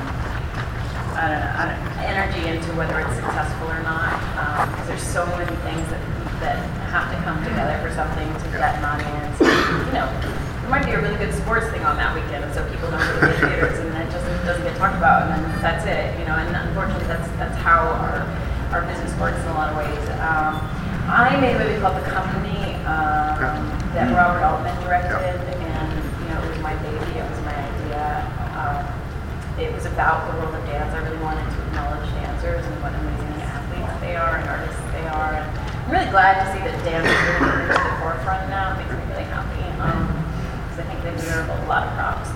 I 1.15 1.29
don't 1.29 1.39
know, 1.39 1.53
I 1.55 1.63
don't, 1.69 1.94
energy 2.05 2.47
into 2.49 2.71
whether 2.77 3.01
it's 3.01 3.17
successful 3.17 3.69
or 3.69 3.83
not, 3.83 4.15
because 4.71 4.87
there's 4.89 5.03
so 5.03 5.27
many 5.41 5.57
things 5.65 5.89
that 5.91 6.03
that 6.45 6.59
have 6.93 7.09
to 7.09 7.17
come 7.25 7.41
together 7.41 7.81
for 7.81 7.91
something 7.95 8.29
to 8.29 8.47
get 8.53 8.77
an 8.77 8.85
audience. 8.85 9.37
You 9.41 9.97
know, 9.97 10.07
there 10.61 10.71
might 10.71 10.85
be 10.85 10.93
a 10.93 11.01
really 11.01 11.17
good 11.17 11.33
sports 11.33 11.67
thing 11.73 11.83
on 11.83 11.97
that 11.97 12.13
weekend, 12.13 12.45
and 12.45 12.53
so 12.53 12.61
people 12.69 12.91
don't 12.91 13.01
go 13.01 13.21
to 13.21 13.27
the 13.27 13.39
theaters, 13.41 13.79
and 13.81 13.91
that 13.97 14.11
just 14.13 14.25
doesn't 14.45 14.65
get 14.65 14.77
talked 14.77 14.97
about, 14.97 15.25
and 15.25 15.41
then 15.41 15.43
that's 15.65 15.89
it. 15.89 16.13
You 16.21 16.27
know, 16.29 16.37
and 16.37 16.53
unfortunately, 16.53 17.09
that's 17.09 17.29
that's 17.41 17.57
how 17.65 17.89
our 17.89 18.23
our 18.77 18.83
business 18.85 19.15
works 19.17 19.41
in 19.41 19.49
a 19.49 19.57
lot 19.57 19.73
of 19.73 19.81
ways. 19.81 20.05
Um, 20.21 20.61
I 21.09 21.37
made 21.41 21.57
a 21.57 21.59
movie 21.61 21.81
called 21.81 21.97
The 21.97 22.09
Company 22.09 22.81
um, 22.89 23.65
that 23.93 24.09
Robert 24.13 24.43
Altman 24.45 24.75
directed, 24.83 25.37
and 25.65 25.93
you 26.21 26.27
know, 26.33 26.41
it 26.43 26.49
was 26.51 26.61
my 26.61 26.75
baby. 26.81 27.21
It 27.21 27.25
was 27.25 27.41
my 27.45 27.57
idea. 27.57 28.05
Um, 28.57 28.83
it 29.61 29.73
was 29.73 29.87
about 29.87 30.29
the 30.29 30.41
world 30.41 30.55
of 30.55 30.65
dance. 30.67 30.93
I 30.93 31.01
really 31.05 31.23
wanted 31.23 31.45
to 31.45 31.64
dancers 32.45 32.67
and 32.67 32.83
what 32.83 32.93
amazing 32.93 33.41
athletes 33.41 34.01
they 34.05 34.17
are 34.17 34.37
and 34.37 34.49
artists 34.49 34.85
they 34.93 35.07
are. 35.09 35.33
And 35.33 35.49
I'm 35.49 35.91
really 35.91 36.11
glad 36.13 36.45
to 36.45 36.45
see 36.53 36.61
that 36.61 36.77
dance 36.85 37.09
is 37.09 37.17
really 37.25 37.41
coming 37.41 37.73
to 37.73 37.81
the 37.81 37.97
forefront 38.05 38.53
now. 38.53 38.77
It 38.77 38.85
makes 38.85 38.93
me 38.93 39.01
really 39.09 39.29
happy 39.33 39.65
because 39.65 40.79
I 40.79 40.85
think 40.85 41.01
they 41.01 41.13
deserve 41.17 41.49
a 41.49 41.57
lot 41.65 41.89
of 41.89 41.97
props. 41.97 42.29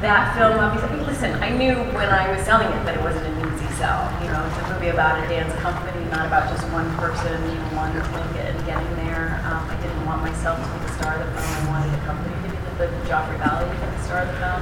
That 0.00 0.36
film, 0.36 0.60
obviously, 0.60 1.00
listen, 1.04 1.32
I 1.44 1.52
knew 1.52 1.76
when 1.96 2.08
I 2.08 2.28
was 2.32 2.44
selling 2.44 2.68
it 2.68 2.82
that 2.88 2.96
it 2.96 3.04
wasn't 3.04 3.24
an 3.24 3.36
easy 3.40 3.68
sell. 3.76 4.08
You 4.20 4.28
know, 4.32 4.40
it's 4.48 4.56
a 4.60 4.64
movie 4.72 4.88
about 4.88 5.20
a 5.20 5.24
dance 5.28 5.52
company, 5.60 6.04
not 6.08 6.24
about 6.28 6.48
just 6.48 6.64
one 6.72 6.88
person, 6.96 7.36
you 7.44 7.56
know, 7.56 7.76
one 7.76 7.92
ticket 7.92 8.52
and 8.52 8.60
getting 8.64 8.92
there. 9.04 9.40
Um, 9.48 9.64
I 9.68 9.76
didn't 9.80 10.04
want 10.04 10.20
myself 10.20 10.60
to 10.60 10.66
be 10.72 10.78
the 10.84 10.92
star 10.96 11.16
of 11.16 11.24
the 11.24 11.28
film. 11.36 11.48
I 11.48 11.60
wanted 11.68 11.92
the 11.92 12.02
company 12.04 12.32
to 12.32 12.48
be 12.48 12.48
the 12.48 12.88
the 12.88 13.08
Joffrey 13.08 13.38
Valley, 13.40 13.64
be 13.70 13.76
the 13.80 14.02
star 14.04 14.24
of 14.24 14.28
the 14.28 14.36
film. 14.40 14.60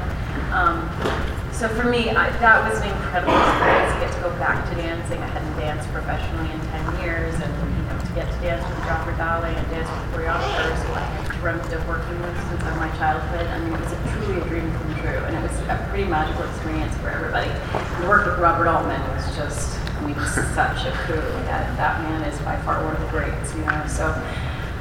Um, 0.53 1.42
so 1.53 1.69
for 1.69 1.85
me, 1.85 2.11
I, 2.11 2.33
that 2.41 2.65
was 2.67 2.81
an 2.81 2.89
incredible 2.89 3.37
experience 3.37 3.93
to 3.95 4.01
get 4.01 4.11
to 4.17 4.21
go 4.25 4.31
back 4.41 4.69
to 4.71 4.75
dancing. 4.75 5.21
I 5.23 5.29
hadn't 5.29 5.55
danced 5.61 5.89
professionally 5.93 6.51
in 6.51 6.59
10 6.59 7.05
years, 7.05 7.35
and 7.39 7.53
you 7.77 7.83
know, 7.87 7.97
to 8.01 8.13
get 8.17 8.27
to 8.27 8.39
dance 8.41 8.65
with 8.67 8.77
the 8.81 8.85
Joffrey 8.89 9.15
and 9.15 9.67
dance 9.71 9.87
with 9.87 10.03
choreographers 10.17 10.81
who 10.83 10.93
I 10.97 11.05
had 11.05 11.23
dreamt 11.39 11.73
of 11.73 11.87
working 11.87 12.19
with 12.23 12.35
since 12.49 12.63
my 12.81 12.91
childhood. 12.97 13.47
I 13.47 13.59
mean, 13.61 13.75
it 13.75 13.81
was 13.81 13.93
a, 13.93 13.99
truly 14.11 14.41
a 14.41 14.45
dream 14.49 14.73
come 14.73 14.95
true, 15.03 15.23
and 15.29 15.37
it 15.37 15.43
was 15.43 15.55
a 15.69 15.77
pretty 15.91 16.09
magical 16.09 16.43
experience 16.49 16.97
for 16.99 17.11
everybody. 17.11 17.51
And 17.51 18.09
work 18.09 18.27
with 18.27 18.39
Robert 18.39 18.67
Altman 18.67 19.01
was 19.15 19.27
just, 19.37 19.79
I 19.99 20.07
mean, 20.07 20.19
such 20.57 20.87
a 20.89 20.93
coup. 21.05 21.21
That, 21.47 21.77
that 21.77 22.03
man 22.03 22.23
is 22.27 22.39
by 22.41 22.57
far 22.63 22.83
one 22.83 22.97
of 22.97 23.03
the 23.03 23.11
greats, 23.13 23.55
you 23.55 23.63
know. 23.63 23.85
So 23.87 24.11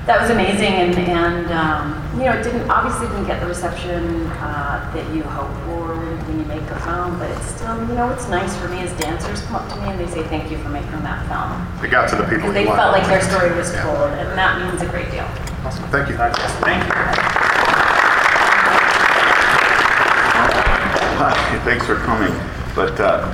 that 0.08 0.20
was 0.20 0.30
amazing, 0.32 0.74
and, 0.82 0.96
and 0.98 1.52
um, 1.52 1.94
you 2.18 2.26
know, 2.26 2.34
it 2.34 2.44
didn't 2.44 2.70
obviously 2.70 3.08
didn't 3.08 3.28
get 3.28 3.40
the 3.40 3.46
reception 3.48 4.26
uh, 4.42 4.92
that 4.94 5.06
you 5.14 5.22
hope 5.24 5.52
for 5.66 5.94
when 6.26 6.40
you 6.40 6.46
make 6.46 6.64
a 6.74 6.80
film, 6.82 7.18
but 7.20 7.30
it's 7.30 7.54
still, 7.56 7.78
you 7.88 7.94
know, 7.94 8.10
it's 8.10 8.28
nice 8.28 8.56
for 8.58 8.68
me 8.70 8.80
as 8.80 8.92
dancers 9.00 9.42
come 9.46 9.56
up 9.58 9.70
to 9.70 9.76
me 9.82 9.90
and 9.94 10.00
they 10.00 10.08
say 10.08 10.24
thank 10.28 10.50
you 10.50 10.58
for 10.58 10.70
making 10.70 10.92
that 11.06 11.22
film 11.30 11.54
It 11.86 11.92
got 11.92 12.10
to 12.10 12.16
the 12.16 12.24
people 12.24 12.50
because 12.50 12.54
they 12.56 12.66
felt 12.66 12.92
like 12.94 13.06
their 13.08 13.22
story 13.22 13.54
was 13.56 13.72
Yeah. 13.74 13.84
told, 13.84 14.10
and 14.18 14.30
that 14.38 14.58
means 14.60 14.82
a 14.82 14.88
great 14.90 15.12
deal. 15.12 15.28
Awesome. 15.64 15.86
Thank 15.94 16.10
you. 16.10 16.18
Thank 16.18 16.84
you. 16.84 16.92
Hi, 21.22 21.60
thanks 21.64 21.86
for 21.86 21.96
coming. 21.98 22.34
But 22.76 23.00
uh, 23.00 23.30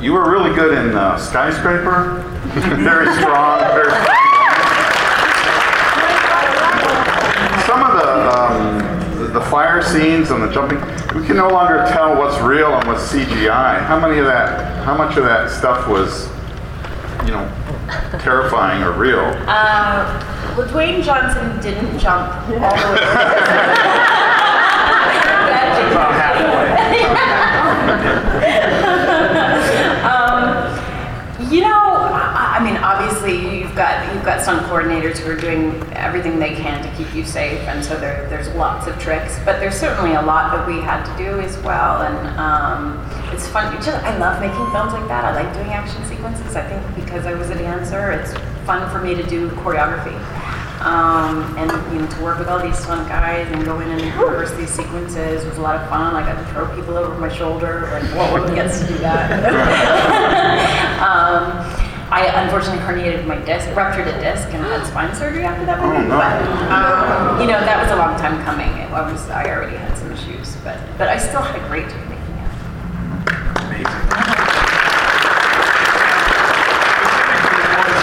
you 0.00 0.12
were 0.12 0.30
really 0.30 0.54
good 0.54 0.76
in 0.76 0.94
uh, 0.94 1.16
Skyscraper. 1.16 2.20
very 2.84 3.06
strong, 3.16 3.60
very 3.72 3.90
strong. 3.90 4.14
Some 7.66 7.82
of 7.82 7.92
the, 8.00 8.08
um, 8.32 9.17
the- 9.32 9.38
the 9.38 9.44
fire 9.46 9.82
scenes 9.82 10.30
and 10.30 10.42
the 10.42 10.48
jumping, 10.48 10.80
we 11.14 11.26
can 11.26 11.36
no 11.36 11.48
longer 11.48 11.84
tell 11.88 12.14
what's 12.16 12.38
real 12.40 12.74
and 12.74 12.86
what's 12.86 13.02
CGI. 13.02 13.78
How 13.84 13.98
many 13.98 14.18
of 14.18 14.26
that, 14.26 14.84
how 14.84 14.94
much 14.94 15.16
of 15.16 15.24
that 15.24 15.50
stuff 15.50 15.86
was, 15.88 16.28
you 17.24 17.32
know, 17.32 17.46
terrifying 18.20 18.82
or 18.82 18.92
real? 18.92 19.20
Uh, 19.46 20.04
well, 20.56 20.66
Dwayne 20.68 21.02
Johnson 21.02 21.58
didn't 21.60 21.98
jump 21.98 22.32
all 22.32 22.46
the 22.48 22.54
way. 22.54 22.64
About 25.88 26.12
Um, 30.04 31.50
you 31.50 31.60
know, 31.62 31.68
I, 31.74 32.56
I 32.58 32.64
mean, 32.64 32.76
obviously 32.78 33.60
you've 33.60 33.74
got 33.74 34.12
you've 34.14 34.24
got 34.24 34.37
some 34.48 34.60
coordinators 34.60 35.18
who 35.18 35.30
are 35.30 35.36
doing 35.36 35.74
everything 35.92 36.38
they 36.38 36.54
can 36.54 36.82
to 36.82 36.88
keep 36.96 37.14
you 37.14 37.22
safe, 37.22 37.60
and 37.68 37.84
so 37.84 38.00
there, 38.00 38.26
there's 38.30 38.48
lots 38.54 38.86
of 38.86 38.98
tricks. 38.98 39.38
But 39.44 39.60
there's 39.60 39.74
certainly 39.74 40.14
a 40.14 40.22
lot 40.22 40.52
that 40.52 40.66
we 40.66 40.80
had 40.80 41.04
to 41.04 41.22
do 41.22 41.38
as 41.40 41.58
well, 41.58 42.00
and 42.00 42.28
um, 42.38 43.06
it's 43.30 43.46
fun. 43.46 43.76
It's 43.76 43.84
just, 43.84 44.02
I 44.02 44.16
love 44.16 44.40
making 44.40 44.64
films 44.72 44.94
like 44.94 45.06
that. 45.08 45.26
I 45.26 45.42
like 45.42 45.52
doing 45.52 45.68
action 45.68 46.02
sequences. 46.06 46.56
I 46.56 46.66
think 46.66 47.04
because 47.04 47.26
I 47.26 47.34
was 47.34 47.50
a 47.50 47.56
dancer, 47.56 48.10
it's 48.10 48.32
fun 48.64 48.90
for 48.90 49.04
me 49.04 49.14
to 49.14 49.22
do 49.22 49.50
choreography. 49.50 50.16
Um, 50.80 51.54
and 51.58 51.70
you 51.92 52.00
know, 52.00 52.08
to 52.08 52.22
work 52.22 52.38
with 52.38 52.48
all 52.48 52.58
these 52.58 52.78
stunt 52.78 53.06
guys 53.06 53.46
and 53.52 53.62
go 53.66 53.80
in 53.80 53.90
and 53.90 54.00
rehearse 54.00 54.50
these 54.52 54.70
sequences 54.70 55.44
was 55.44 55.58
a 55.58 55.60
lot 55.60 55.76
of 55.76 55.86
fun. 55.90 56.16
I 56.16 56.22
got 56.22 56.40
to 56.42 56.52
throw 56.54 56.74
people 56.74 56.96
over 56.96 57.18
my 57.18 57.28
shoulder, 57.28 57.84
and 57.84 58.16
what 58.16 58.32
woman 58.32 58.54
gets 58.54 58.80
to 58.80 58.86
do 58.86 58.96
that? 58.96 59.28
um, 61.04 61.87
I 62.10 62.24
unfortunately 62.42 62.80
herniated 62.80 63.26
my 63.26 63.36
disc, 63.44 63.68
ruptured 63.76 64.08
a 64.08 64.18
disc, 64.20 64.48
and 64.48 64.64
had 64.64 64.86
spine 64.86 65.14
surgery 65.14 65.44
after 65.44 65.66
that 65.66 65.82
movie. 65.82 66.08
no. 66.08 66.16
But 66.16 66.40
um, 66.72 67.40
you 67.40 67.46
know, 67.46 67.60
that 67.60 67.82
was 67.82 67.90
a 67.92 67.96
long 67.96 68.16
time 68.18 68.42
coming. 68.44 68.68
It, 68.80 68.90
I 68.90 69.10
was, 69.12 69.28
I 69.28 69.44
already 69.50 69.76
had 69.76 69.96
some 69.96 70.10
issues, 70.12 70.56
but 70.64 70.78
but 70.96 71.08
I 71.08 71.18
still 71.18 71.42
had 71.42 71.56
a 71.60 71.68
great 71.68 71.88
time 71.90 72.08
making 72.08 72.34
it. 72.40 72.48
Amazing. 73.60 74.98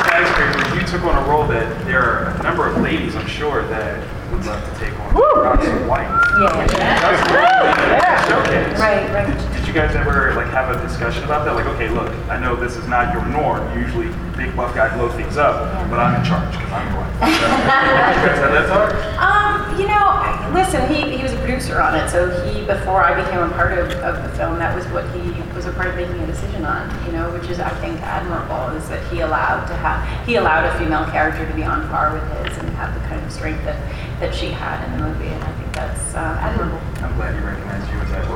Skyscraper, 0.05 0.75
you 0.75 0.85
took 0.87 1.01
on 1.03 1.17
a 1.23 1.27
role 1.27 1.47
that 1.47 1.85
there 1.85 2.01
are 2.03 2.29
a 2.39 2.43
number 2.43 2.67
of 2.67 2.77
ladies, 2.81 3.15
I'm 3.15 3.27
sure, 3.27 3.65
that 3.67 3.97
would 4.31 4.45
love 4.45 4.61
to 4.61 4.79
take 4.79 4.93
on. 4.99 5.13
Roxy 5.15 5.71
White. 5.89 6.09
Yeah. 6.39 6.67
That's 6.67 8.29
Showcase. 8.29 8.79
Right, 8.79 9.09
right. 9.13 9.64
You 9.75 9.81
guys 9.81 9.93
ever 9.93 10.33
like 10.35 10.47
have 10.55 10.71
a 10.71 10.81
discussion 10.87 11.25
about 11.25 11.43
that? 11.43 11.51
Like, 11.51 11.65
okay, 11.75 11.89
look, 11.89 12.07
I 12.31 12.39
know 12.39 12.55
this 12.55 12.77
is 12.77 12.87
not 12.87 13.11
your 13.11 13.25
norm. 13.25 13.59
Usually, 13.77 14.07
big 14.39 14.55
buff 14.55 14.73
guy 14.73 14.87
blows 14.95 15.13
things 15.15 15.35
up, 15.35 15.67
but 15.91 15.99
I'm 15.99 16.15
in 16.15 16.23
charge 16.23 16.47
because 16.55 16.71
I'm 16.71 16.87
the 16.87 16.95
one. 16.95 17.11
you 17.27 18.23
guys 18.23 18.39
had 18.39 18.55
that 18.55 18.71
talk? 18.71 18.95
Um, 19.19 19.75
you 19.75 19.91
know, 19.91 20.15
listen, 20.55 20.87
he, 20.87 21.17
he 21.17 21.21
was 21.21 21.33
a 21.33 21.39
producer 21.43 21.81
on 21.81 21.93
it, 21.93 22.07
so 22.07 22.31
he, 22.47 22.63
before 22.63 23.03
I 23.03 23.19
became 23.19 23.43
a 23.43 23.51
part 23.51 23.77
of, 23.77 23.91
of 23.99 24.23
the 24.23 24.31
film, 24.37 24.59
that 24.59 24.71
was 24.71 24.87
what 24.95 25.03
he 25.11 25.35
was 25.51 25.65
a 25.65 25.73
part 25.73 25.87
of 25.87 25.95
making 25.95 26.23
a 26.23 26.27
decision 26.27 26.63
on, 26.63 26.87
you 27.05 27.11
know, 27.11 27.27
which 27.35 27.51
is, 27.51 27.59
I 27.59 27.75
think, 27.83 27.99
admirable, 27.99 28.71
is 28.79 28.87
that 28.87 29.03
he 29.11 29.19
allowed 29.19 29.67
to 29.67 29.75
have, 29.75 29.99
he 30.25 30.35
allowed 30.35 30.63
a 30.63 30.79
female 30.79 31.03
character 31.11 31.45
to 31.45 31.53
be 31.53 31.63
on 31.63 31.85
par 31.89 32.13
with 32.15 32.23
his 32.47 32.57
and 32.59 32.69
have 32.79 32.93
the 32.95 33.01
kind 33.11 33.19
of 33.19 33.29
strength 33.29 33.65
that, 33.65 33.75
that 34.21 34.33
she 34.33 34.47
had 34.47 34.87
in 34.87 34.95
the 34.95 35.07
movie, 35.11 35.27
and 35.27 35.43
I 35.43 35.51
think 35.59 35.73
that's 35.73 36.15
uh, 36.15 36.39
admirable. 36.39 36.79
I'm 37.03 37.13
glad 37.19 37.35
he 37.35 37.43
recognized 37.43 37.91
you 37.91 37.99
as 37.99 38.11
that 38.11 38.23
role. 38.23 38.25
He 38.25 38.31
knew 38.31 38.34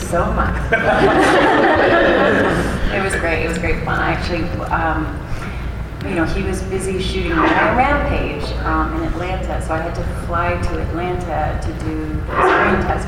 so 0.00 0.32
much. 0.32 0.54
it 2.92 3.02
was 3.02 3.14
great. 3.16 3.44
It 3.44 3.48
was 3.48 3.58
great 3.58 3.84
fun. 3.84 3.98
I 3.98 4.12
actually, 4.12 4.44
um, 4.70 5.06
you 6.08 6.14
know, 6.14 6.24
he 6.24 6.42
was 6.42 6.62
busy 6.64 7.00
shooting 7.00 7.36
my 7.36 7.76
Rampage 7.76 8.44
um, 8.64 8.94
in 8.94 9.02
Atlanta, 9.08 9.60
so 9.62 9.74
I 9.74 9.78
had 9.78 9.94
to 9.94 10.04
fly 10.26 10.60
to 10.60 10.80
Atlanta 10.88 11.60
to 11.62 11.72
do 11.84 12.14
the 12.26 12.42
screen 12.48 12.80
test 12.86 13.06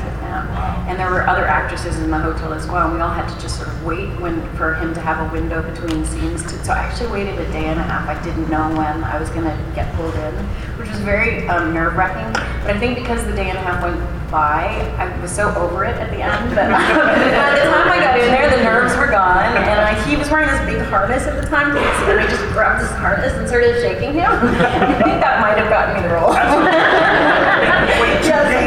And 0.87 0.99
there 0.99 1.09
were 1.09 1.27
other 1.27 1.45
actresses 1.45 1.97
in 1.99 2.09
the 2.09 2.19
hotel 2.19 2.53
as 2.53 2.67
well, 2.67 2.87
and 2.87 2.95
we 2.95 3.01
all 3.01 3.13
had 3.13 3.27
to 3.27 3.41
just 3.41 3.57
sort 3.57 3.69
of 3.69 3.85
wait 3.85 4.09
when 4.19 4.41
for 4.55 4.75
him 4.75 4.93
to 4.93 4.99
have 4.99 5.29
a 5.29 5.33
window 5.33 5.61
between 5.61 6.05
scenes. 6.05 6.43
To, 6.43 6.65
so 6.65 6.73
I 6.73 6.79
actually 6.79 7.11
waited 7.11 7.39
a 7.39 7.45
day 7.51 7.65
and 7.65 7.79
a 7.79 7.83
half. 7.83 8.07
I 8.07 8.21
didn't 8.23 8.49
know 8.49 8.69
when 8.69 9.03
I 9.03 9.19
was 9.19 9.29
going 9.29 9.45
to 9.45 9.57
get 9.75 9.93
pulled 9.95 10.15
in, 10.15 10.33
which 10.77 10.89
was 10.89 10.99
very 10.99 11.47
um, 11.47 11.73
nerve 11.73 11.95
wracking. 11.95 12.31
But 12.61 12.75
I 12.75 12.79
think 12.79 12.97
because 12.97 13.23
the 13.25 13.33
day 13.33 13.49
and 13.49 13.57
a 13.57 13.61
half 13.61 13.83
went 13.83 13.99
by, 14.31 14.65
I 14.97 15.21
was 15.21 15.31
so 15.31 15.53
over 15.55 15.85
it 15.85 15.95
at 15.95 16.09
the 16.09 16.21
end 16.21 16.57
that 16.57 16.69
by 16.73 17.53
the 17.53 17.69
time 17.69 17.87
I 17.91 17.99
got 18.01 18.19
in 18.19 18.31
there, 18.31 18.49
the 18.49 18.63
nerves 18.63 18.95
were 18.97 19.07
gone. 19.07 19.55
And 19.57 19.81
I, 19.81 19.93
he 20.09 20.15
was 20.15 20.29
wearing 20.29 20.49
this 20.49 20.61
big 20.65 20.81
harness 20.89 21.23
at 21.23 21.41
the 21.41 21.47
time, 21.47 21.75
and 21.77 22.19
I 22.19 22.27
just 22.27 22.43
grabbed 22.51 22.81
his 22.81 22.91
harness 22.91 23.33
and 23.33 23.47
started 23.47 23.79
shaking 23.81 24.13
him. 24.13 24.25
I 24.29 24.93
think 24.97 25.21
that 25.21 25.41
might 25.41 25.57
have 25.57 25.69
gotten 25.69 25.95
me 25.95 26.01
the 26.07 26.13
role. 26.13 26.33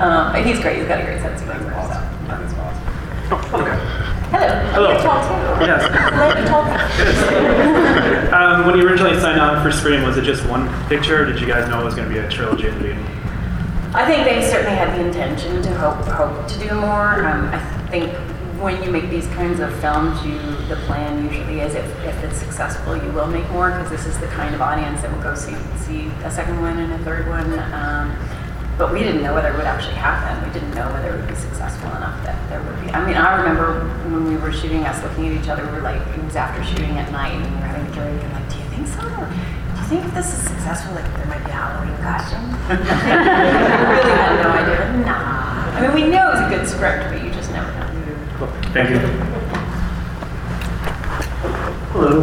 um, 0.00 0.32
but 0.32 0.46
he's 0.46 0.60
great. 0.60 0.78
He's 0.78 0.88
got 0.88 1.00
a 1.00 1.04
great 1.04 1.20
sense 1.20 1.40
of 1.42 1.48
humor. 1.48 1.72
So. 1.72 1.88
That 2.28 2.42
is 2.42 2.52
awesome. 2.54 2.98
Hello. 4.30 4.48
Hello. 4.72 4.92
You're 4.92 5.02
tall 5.02 5.20
too. 5.24 5.64
Yes. 5.64 5.86
Glad 5.88 6.38
you're 6.38 6.46
tall. 6.46 7.98
Um, 8.28 8.66
when 8.66 8.76
you 8.76 8.86
originally 8.86 9.18
signed 9.18 9.40
on 9.40 9.62
for 9.64 9.72
Scream, 9.72 10.02
was 10.02 10.18
it 10.18 10.22
just 10.22 10.46
one 10.46 10.68
picture, 10.86 11.22
or 11.22 11.24
did 11.24 11.40
you 11.40 11.46
guys 11.46 11.66
know 11.70 11.80
it 11.80 11.84
was 11.84 11.94
going 11.94 12.06
to 12.06 12.12
be 12.12 12.20
a 12.20 12.28
trilogy 12.28 12.68
at 12.68 12.74
the 12.74 12.80
beginning? 12.80 13.06
I 13.94 14.04
think 14.04 14.24
they 14.24 14.42
certainly 14.46 14.76
had 14.76 14.98
the 14.98 15.06
intention 15.06 15.62
to 15.62 15.74
hope 15.78 16.04
hope 16.04 16.46
to 16.46 16.58
do 16.58 16.74
more. 16.74 17.24
Um, 17.24 17.48
I 17.48 17.58
think 17.90 18.12
when 18.60 18.82
you 18.82 18.90
make 18.90 19.08
these 19.08 19.26
kinds 19.28 19.60
of 19.60 19.74
films, 19.80 20.22
you 20.26 20.38
the 20.68 20.76
plan 20.84 21.24
usually 21.24 21.60
is 21.60 21.74
if, 21.74 21.86
if 22.04 22.22
it's 22.22 22.36
successful, 22.36 22.96
you 22.96 23.10
will 23.12 23.26
make 23.26 23.48
more 23.50 23.70
because 23.70 23.88
this 23.88 24.04
is 24.04 24.18
the 24.18 24.26
kind 24.26 24.54
of 24.54 24.60
audience 24.60 25.00
that 25.00 25.10
will 25.10 25.22
go 25.22 25.34
see 25.34 25.56
see 25.78 26.08
a 26.24 26.30
second 26.30 26.60
one 26.60 26.78
and 26.78 26.92
a 26.92 26.98
third 26.98 27.28
one. 27.28 27.58
Um, 27.72 28.14
but 28.78 28.92
we 28.92 29.00
didn't 29.00 29.22
know 29.22 29.34
whether 29.34 29.50
it 29.50 29.56
would 29.56 29.66
actually 29.66 29.98
happen. 29.98 30.38
We 30.46 30.54
didn't 30.54 30.72
know 30.72 30.86
whether 30.94 31.10
it 31.10 31.18
would 31.18 31.28
be 31.28 31.34
successful 31.34 31.90
enough 31.98 32.22
that 32.22 32.38
there 32.48 32.62
would 32.62 32.80
be. 32.80 32.94
I 32.94 33.04
mean, 33.04 33.16
I 33.16 33.36
remember 33.42 33.90
when 34.06 34.24
we 34.30 34.36
were 34.38 34.52
shooting, 34.52 34.86
us 34.86 35.02
looking 35.02 35.26
at 35.26 35.42
each 35.42 35.48
other. 35.50 35.66
We 35.66 35.72
were 35.72 35.82
like, 35.82 36.00
it 36.00 36.22
was 36.22 36.36
after 36.36 36.62
shooting 36.62 36.96
at 36.96 37.10
night, 37.10 37.34
and 37.34 37.42
we 37.42 37.50
were 37.58 37.66
having 37.66 37.90
a 37.90 37.92
drink, 37.92 38.22
and 38.22 38.32
like, 38.32 38.48
do 38.48 38.56
you 38.56 38.68
think 38.70 38.86
so? 38.86 39.02
Or, 39.02 39.26
do 39.26 39.82
you 39.82 39.86
think 39.90 40.06
if 40.06 40.14
this 40.14 40.30
is 40.30 40.46
successful, 40.46 40.94
like 40.94 41.10
there 41.18 41.26
might 41.26 41.42
be 41.42 41.50
a 41.50 41.58
Halloween 41.58 41.98
costume? 41.98 42.46
we 42.70 42.78
really 42.78 44.14
had 44.14 44.46
no 44.46 44.50
idea. 44.54 44.78
Nah. 45.02 45.74
I 45.74 45.82
mean, 45.82 45.92
we 45.98 46.06
know 46.06 46.30
it 46.30 46.38
was 46.38 46.46
a 46.46 46.48
good 46.48 46.66
script, 46.70 47.10
but 47.10 47.18
you 47.18 47.34
just 47.34 47.50
never 47.50 47.66
know. 47.74 47.90
Cool. 48.38 48.48
Thank 48.70 48.94
you. 48.94 49.02
Hello. 51.90 52.22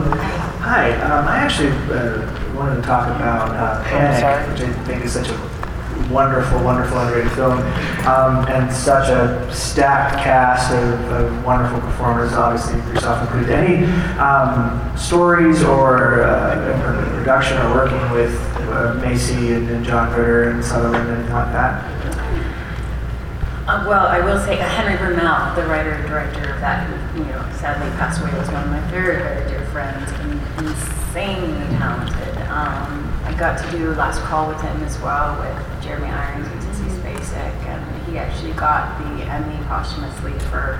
Hi. 0.64 0.96
Um, 1.04 1.28
I 1.28 1.36
actually 1.36 1.76
uh, 1.92 2.56
wanted 2.56 2.78
to 2.78 2.82
talk 2.82 3.08
about 3.12 3.52
uh, 3.52 3.84
Panic, 3.84 4.50
which 4.52 4.62
I 4.62 4.74
think 4.86 5.04
is 5.04 5.12
such 5.12 5.28
a 5.28 5.55
wonderful, 6.10 6.64
wonderful, 6.64 6.98
underrated 6.98 7.32
film, 7.34 7.60
um, 8.08 8.48
and 8.48 8.74
such 8.74 9.10
a 9.10 9.54
stacked 9.54 10.24
cast 10.24 10.72
of, 10.72 11.12
of 11.12 11.46
wonderful 11.46 11.80
performers, 11.82 12.34
obviously 12.34 12.78
yourself 12.94 13.22
included. 13.24 13.52
Any 13.52 13.86
um, 14.20 14.98
stories 14.98 15.64
or 15.64 16.24
uh, 16.24 17.16
production 17.18 17.58
or 17.58 17.74
working 17.76 18.12
with 18.12 18.36
uh, 18.70 18.94
Macy 18.96 19.54
and, 19.54 19.70
and 19.70 19.86
John 19.86 20.10
Ritter 20.12 20.50
and 20.50 20.64
Sutherland 20.64 21.10
and 21.10 21.30
like 21.30 21.52
that? 21.52 21.84
Uh, 23.68 23.84
well, 23.88 24.06
I 24.06 24.20
will 24.20 24.40
say 24.40 24.60
uh, 24.62 24.68
Henry 24.68 24.96
Vermel, 24.98 25.56
the 25.56 25.66
writer 25.66 25.94
and 25.94 26.08
director 26.08 26.54
of 26.54 26.62
that, 26.62 26.88
who 26.88 27.20
you 27.20 27.26
know 27.30 27.42
sadly 27.54 27.90
passed 27.98 28.22
away, 28.22 28.32
was 28.38 28.48
one 28.52 28.64
of 28.64 28.70
my 28.70 28.80
very, 28.92 29.18
very 29.18 29.50
dear 29.50 29.66
friends. 29.68 30.12
and 30.20 30.68
insanely 30.68 31.78
talented. 31.78 32.38
Um, 32.50 33.05
got 33.38 33.58
to 33.62 33.78
do 33.78 33.94
Last 33.96 34.22
Call 34.22 34.48
with 34.48 34.62
him 34.62 34.82
as 34.84 34.98
well 35.02 35.38
with 35.40 35.84
Jeremy 35.84 36.08
Irons 36.08 36.48
and 36.48 36.62
Sissy 36.62 36.90
Spacek, 37.02 37.54
and 37.68 38.08
he 38.08 38.18
actually 38.18 38.54
got 38.54 38.98
the 39.00 39.26
Emmy 39.26 39.58
posthumously 39.66 40.32
for 40.50 40.78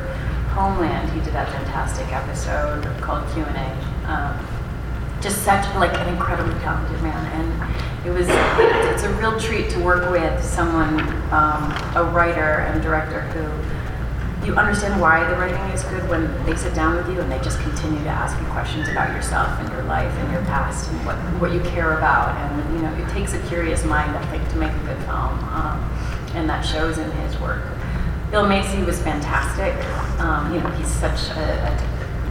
Homeland. 0.54 1.10
He 1.12 1.20
did 1.20 1.34
that 1.34 1.50
fantastic 1.52 2.08
episode 2.14 2.86
called 3.02 3.28
Q 3.34 3.44
and 3.44 3.58
A. 3.58 4.12
Um, 4.12 4.48
just 5.22 5.44
such 5.44 5.66
like 5.76 5.94
an 5.96 6.14
incredibly 6.14 6.54
talented 6.62 7.02
man, 7.02 7.26
and 7.42 8.06
it 8.06 8.12
was 8.12 8.28
it's 8.30 9.04
a 9.04 9.14
real 9.16 9.38
treat 9.40 9.70
to 9.72 9.80
work 9.80 10.10
with 10.10 10.44
someone, 10.44 11.00
um, 11.32 11.72
a 11.96 12.10
writer 12.14 12.60
and 12.70 12.82
director 12.82 13.22
who 13.22 13.75
you 14.46 14.56
understand 14.56 15.02
why 15.02 15.28
the 15.28 15.36
writing 15.36 15.60
is 15.74 15.84
good 15.84 16.08
when 16.08 16.28
they 16.46 16.56
sit 16.56 16.74
down 16.76 16.96
with 16.96 17.08
you 17.10 17.20
and 17.20 17.32
they 17.32 17.40
just 17.40 17.60
continue 17.62 18.04
to 18.04 18.10
ask 18.10 18.40
you 18.40 18.46
questions 18.48 18.88
about 18.90 19.14
yourself 19.16 19.48
and 19.60 19.70
your 19.70 19.84
life 19.84 20.12
and 20.14 20.32
your 20.32 20.42
past 20.44 20.90
and 20.92 21.06
what, 21.06 21.16
what 21.42 21.52
you 21.52 21.60
care 21.72 21.98
about. 21.98 22.36
And, 22.38 22.76
you 22.76 22.82
know, 22.84 22.94
it 22.94 23.10
takes 23.12 23.34
a 23.34 23.40
curious 23.48 23.84
mind, 23.84 24.16
I 24.16 24.26
think, 24.28 24.48
to 24.50 24.58
make 24.58 24.72
a 24.72 24.86
good 24.86 24.98
film. 25.06 25.40
Um, 25.50 25.82
and 26.36 26.50
that 26.50 26.62
shows 26.62 26.98
in 26.98 27.10
his 27.12 27.40
work. 27.40 27.64
Bill 28.30 28.48
Macy 28.48 28.84
was 28.84 29.02
fantastic. 29.02 29.74
Um, 30.20 30.54
you 30.54 30.60
know, 30.60 30.70
he's 30.72 30.92
such 30.92 31.30
a, 31.32 31.80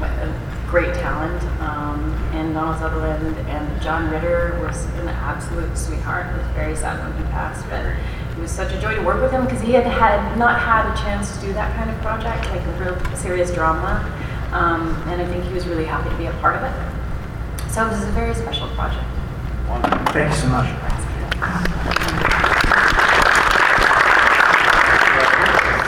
a, 0.01 0.05
a 0.05 0.67
great 0.69 0.95
talent. 0.95 1.43
Um, 1.61 2.13
and 2.33 2.55
Donald 2.55 2.79
Sutherland 2.79 3.37
and 3.49 3.83
John 3.83 4.11
Ritter 4.11 4.61
was 4.65 4.85
an 5.01 5.09
absolute 5.09 5.77
sweetheart. 5.77 6.35
It 6.35 6.39
was 6.39 6.47
very 6.49 6.77
sad 6.77 6.99
when 6.99 7.17
he 7.17 7.33
passed, 7.33 7.65
but 7.71 7.95
it 8.37 8.41
was 8.41 8.51
such 8.51 8.73
a 8.73 8.81
joy 8.81 8.95
to 8.95 9.03
work 9.03 9.23
with 9.23 9.31
him 9.31 9.45
because 9.45 9.61
he 9.61 9.73
had, 9.73 9.87
had 9.87 10.37
not 10.37 10.59
had 10.61 10.93
a 10.93 10.97
chance 10.97 11.35
to 11.37 11.47
do 11.47 11.53
that 11.53 11.75
kind 11.77 11.89
of 11.89 11.97
project, 12.03 12.49
like 12.51 12.61
a 12.63 12.73
real 12.83 13.17
serious 13.17 13.53
drama. 13.55 14.03
Um, 14.53 14.91
and 15.09 15.23
I 15.23 15.27
think 15.27 15.45
he 15.45 15.55
was 15.55 15.67
really 15.67 15.85
happy 15.85 16.11
to 16.11 16.17
be 16.17 16.27
a 16.27 16.33
part 16.35 16.57
of 16.57 16.63
it. 16.63 17.71
So 17.71 17.87
it 17.87 17.91
was 17.91 18.03
a 18.03 18.11
very 18.11 18.35
special 18.35 18.69
project. 18.71 19.05
Thank 20.13 20.31
you 20.31 20.37
so 20.37 20.49
much. 20.49 20.69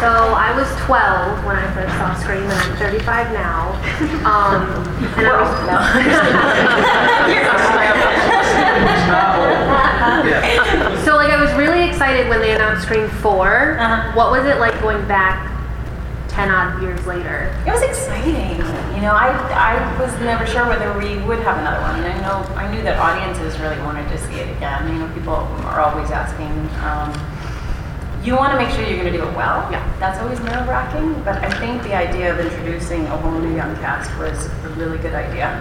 So 0.00 0.35
I 0.46 0.54
was 0.54 0.70
12 0.86 1.42
when 1.44 1.56
I 1.56 1.66
first 1.74 1.92
saw 1.98 2.14
Scream, 2.14 2.44
and 2.44 2.52
I'm 2.52 2.76
35 2.76 3.32
now. 3.32 3.72
Um, 4.22 4.62
and 5.18 5.26
I 5.26 5.42
was 5.42 5.50
so 11.04 11.16
like 11.16 11.32
I 11.32 11.42
was 11.42 11.52
really 11.54 11.88
excited 11.88 12.28
when 12.28 12.40
they 12.40 12.54
announced 12.54 12.84
Scream 12.84 13.08
4. 13.08 13.78
Uh-huh. 13.80 14.12
What 14.14 14.30
was 14.30 14.46
it 14.46 14.60
like 14.60 14.80
going 14.80 15.04
back 15.08 15.50
10 16.28 16.48
odd 16.48 16.80
years 16.80 17.04
later? 17.08 17.52
It 17.66 17.72
was 17.72 17.82
exciting. 17.82 18.58
You 18.94 19.02
know, 19.02 19.16
I, 19.18 19.34
I 19.50 20.00
was 20.00 20.16
never 20.20 20.46
sure 20.46 20.64
whether 20.68 20.96
we 20.96 21.18
would 21.26 21.40
have 21.40 21.58
another 21.58 21.80
one. 21.80 22.04
And 22.04 22.06
I 22.06 22.20
know 22.22 22.46
I 22.54 22.72
knew 22.72 22.84
that 22.84 23.00
audiences 23.00 23.58
really 23.58 23.80
wanted 23.80 24.08
to 24.10 24.16
see 24.16 24.34
it 24.34 24.48
again. 24.56 24.86
You 24.92 25.00
know, 25.00 25.08
people 25.12 25.34
are 25.34 25.80
always 25.80 26.12
asking. 26.12 26.70
Um, 26.86 27.35
you 28.26 28.34
want 28.34 28.50
to 28.52 28.58
make 28.58 28.68
sure 28.74 28.82
you're 28.84 28.98
going 28.98 29.12
to 29.12 29.18
do 29.18 29.24
it 29.24 29.36
well. 29.36 29.70
Yeah. 29.70 29.86
That's 30.00 30.18
always 30.18 30.40
nerve 30.40 30.66
wracking. 30.66 31.14
But 31.22 31.44
I 31.44 31.50
think 31.60 31.84
the 31.84 31.94
idea 31.94 32.34
of 32.34 32.40
introducing 32.40 33.06
a 33.06 33.16
whole 33.16 33.38
new 33.38 33.54
young 33.54 33.76
cast 33.76 34.10
was 34.18 34.46
a 34.64 34.68
really 34.70 34.98
good 34.98 35.14
idea, 35.14 35.54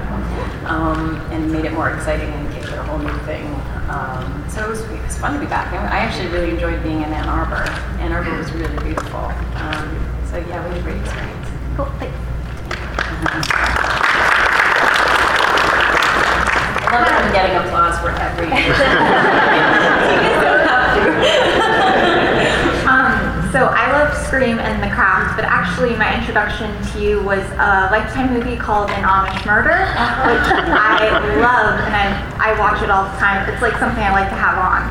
um, 0.65 1.21
and 1.31 1.51
made 1.51 1.65
it 1.65 1.73
more 1.73 1.91
exciting 1.91 2.27
and 2.27 2.51
gave 2.51 2.65
it 2.65 2.73
a 2.73 2.83
whole 2.83 2.97
new 2.97 3.17
thing. 3.19 3.45
Um, 3.87 4.43
so 4.49 4.65
it 4.65 4.69
was, 4.69 4.81
it 4.81 5.03
was 5.03 5.15
fun 5.17 5.33
to 5.35 5.39
be 5.39 5.45
back. 5.45 5.71
I 5.73 5.99
actually 5.99 6.27
really 6.29 6.49
enjoyed 6.49 6.81
being 6.81 7.03
in 7.03 7.13
Ann 7.13 7.29
Arbor. 7.29 7.69
Ann 8.01 8.11
Arbor 8.11 8.35
was 8.35 8.51
really 8.53 8.77
beautiful. 8.83 9.19
Um, 9.61 9.87
so 10.25 10.37
yeah, 10.49 10.65
we 10.65 10.73
had 10.73 10.77
a 10.79 10.81
great 10.81 10.97
experience. 10.97 11.49
Cool, 11.77 11.85
thanks. 11.99 12.17
I 16.87 16.99
love 17.01 17.33
getting 17.33 17.57
applause 17.57 17.99
for 17.99 18.09
every. 18.09 18.47
You 20.15 20.41
don't 20.41 20.65
have 20.67 20.95
to. 20.95 21.05
Um, 22.89 23.51
so 23.51 23.65
I 23.67 23.91
love 23.91 24.15
Scream 24.35 24.59
and 24.59 24.83
The 24.83 24.91
Craft, 24.93 25.37
but 25.37 25.45
actually 25.47 25.95
my 25.95 26.11
introduction 26.11 26.67
to 26.91 26.99
you 26.99 27.23
was 27.23 27.39
a 27.55 27.87
Lifetime 27.87 28.33
movie 28.33 28.57
called 28.57 28.91
An 28.91 29.07
Amish 29.07 29.45
Murder, 29.47 29.79
which 30.27 30.43
I 30.75 31.07
love 31.39 31.79
and 31.87 31.95
I, 31.95 32.51
I 32.51 32.59
watch 32.59 32.83
it 32.83 32.89
all 32.91 33.07
the 33.07 33.15
time. 33.15 33.47
It's 33.47 33.61
like 33.61 33.79
something 33.79 34.03
I 34.03 34.11
like 34.11 34.27
to 34.27 34.35
have 34.35 34.59
on. 34.59 34.83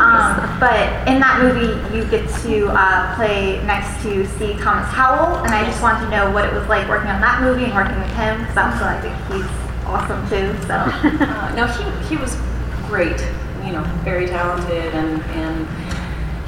Um, 0.00 0.40
but 0.58 0.88
in 1.04 1.20
that 1.20 1.36
movie, 1.44 1.76
you 1.94 2.08
get 2.08 2.32
to 2.48 2.72
uh, 2.72 3.14
play 3.14 3.60
next 3.66 4.02
to 4.04 4.24
C. 4.40 4.56
Thomas 4.56 4.88
Howell, 4.88 5.44
and 5.44 5.52
I 5.52 5.68
just 5.68 5.82
wanted 5.82 6.06
to 6.06 6.10
know 6.10 6.30
what 6.30 6.46
it 6.46 6.54
was 6.54 6.66
like 6.66 6.88
working 6.88 7.10
on 7.10 7.20
that 7.20 7.42
movie 7.42 7.64
and 7.68 7.74
working 7.74 7.98
with 8.00 8.08
him, 8.16 8.40
because 8.40 8.56
also 8.56 8.88
I 8.88 8.96
think 9.04 9.12
he's 9.28 9.52
awesome 9.84 10.24
too. 10.32 10.56
So. 10.64 10.80
Uh, 11.28 11.52
no, 11.52 11.68
he, 11.68 11.84
he 12.08 12.16
was 12.16 12.40
great, 12.88 13.20
you 13.68 13.72
know, 13.76 13.84
very 14.00 14.28
talented 14.28 14.96
and, 14.96 15.20
and 15.36 15.68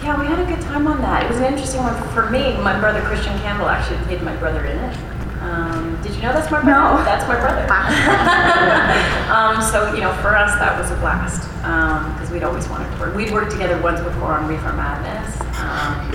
yeah, 0.02 0.18
we 0.18 0.26
had 0.26 0.38
a 0.38 0.46
good 0.46 0.60
time 0.62 0.86
on 0.86 1.00
that. 1.02 1.24
It 1.24 1.28
was 1.28 1.38
an 1.38 1.44
interesting 1.44 1.80
one 1.82 1.94
for 2.14 2.30
me. 2.30 2.56
My 2.58 2.78
brother 2.80 3.02
Christian 3.02 3.36
Campbell 3.40 3.68
actually 3.68 3.98
played 4.04 4.22
my 4.22 4.34
brother 4.36 4.64
in 4.64 4.78
it. 4.78 4.96
Um, 5.40 5.98
did 6.02 6.14
you 6.14 6.22
know 6.22 6.32
that's 6.32 6.50
my 6.50 6.62
brother? 6.62 6.96
No. 6.96 7.04
That's 7.04 7.26
my 7.28 7.36
brother. 7.36 7.64
um, 9.32 9.62
so, 9.62 9.92
you 9.94 10.00
know, 10.00 10.12
for 10.20 10.36
us 10.36 10.52
that 10.58 10.78
was 10.78 10.90
a 10.90 10.96
blast 10.96 11.48
because 11.60 12.30
we'd 12.30 12.42
always 12.42 12.68
wanted 12.68 12.90
to 12.92 13.00
work. 13.00 13.14
We'd 13.14 13.32
worked 13.32 13.52
together 13.52 13.80
once 13.82 14.00
before 14.00 14.32
on 14.32 14.48
Reefer 14.48 14.72
Madness, 14.72 15.40
um, 15.60 16.10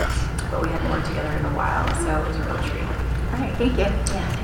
but 0.50 0.62
we 0.62 0.70
hadn't 0.70 0.90
worked 0.90 1.08
together 1.08 1.30
in 1.38 1.46
a 1.46 1.56
while, 1.56 1.86
so 2.02 2.22
it 2.22 2.28
was 2.28 2.38
a 2.38 2.44
real 2.44 2.58
treat. 2.70 2.84
All 2.84 3.40
right, 3.40 3.54
thank 3.58 3.74
you. 3.78 3.86
Yeah. 4.14 4.35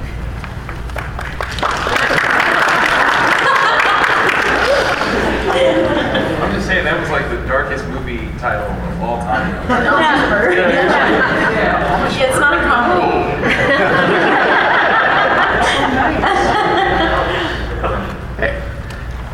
I'm 6.81 6.85
just 6.85 6.85
saying 6.85 6.85
that 6.85 6.99
was 6.99 7.09
like 7.09 7.29
the 7.29 7.47
darkest 7.47 7.85
movie 7.87 8.27
title 8.39 8.69
of 8.69 9.01
all 9.01 9.17
time. 9.19 9.51
Yeah, 10.51 10.69
Yeah. 11.51 12.29
it's 12.29 12.39
not 12.39 12.53
a 12.53 12.61
comedy. 12.61 13.11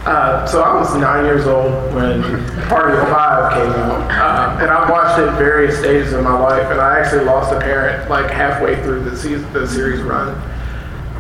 Uh, 0.05 0.45
so 0.47 0.61
I 0.61 0.73
was 0.75 0.95
nine 0.95 1.25
years 1.25 1.45
old 1.47 1.93
when 1.93 2.21
Party 2.69 2.95
of 2.97 3.07
Five 3.09 3.51
came 3.53 3.69
out, 3.71 4.09
uh, 4.09 4.57
and 4.61 4.71
I've 4.71 4.89
watched 4.89 5.19
it 5.19 5.27
at 5.27 5.37
various 5.37 5.77
stages 5.79 6.13
of 6.13 6.23
my 6.23 6.37
life, 6.39 6.71
and 6.71 6.79
I 6.79 6.99
actually 6.99 7.25
lost 7.25 7.51
a 7.51 7.59
parent 7.59 8.09
like 8.09 8.31
halfway 8.31 8.81
through 8.83 9.03
the 9.03 9.17
season, 9.17 9.51
the 9.51 9.67
series 9.67 10.01
run. 10.01 10.29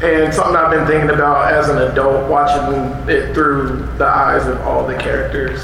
And 0.01 0.33
something 0.33 0.55
I've 0.55 0.71
been 0.71 0.87
thinking 0.87 1.09
about 1.09 1.51
as 1.51 1.67
an 1.67 1.79
adult, 1.79 2.29
watching 2.29 3.09
it 3.09 3.33
through 3.33 3.87
the 3.97 4.05
eyes 4.05 4.47
of 4.47 4.61
all 4.61 4.87
the 4.87 4.95
characters, 4.95 5.59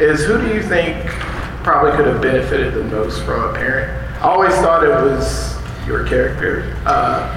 is 0.00 0.24
who 0.24 0.38
do 0.40 0.48
you 0.54 0.62
think 0.62 1.06
probably 1.62 1.92
could 1.92 2.06
have 2.06 2.20
benefited 2.20 2.74
the 2.74 2.84
most 2.84 3.22
from 3.22 3.42
a 3.42 3.52
parent? 3.54 3.90
I 4.22 4.28
always 4.28 4.54
thought 4.54 4.84
it 4.84 4.88
was 4.88 5.56
your 5.86 6.06
character, 6.06 6.74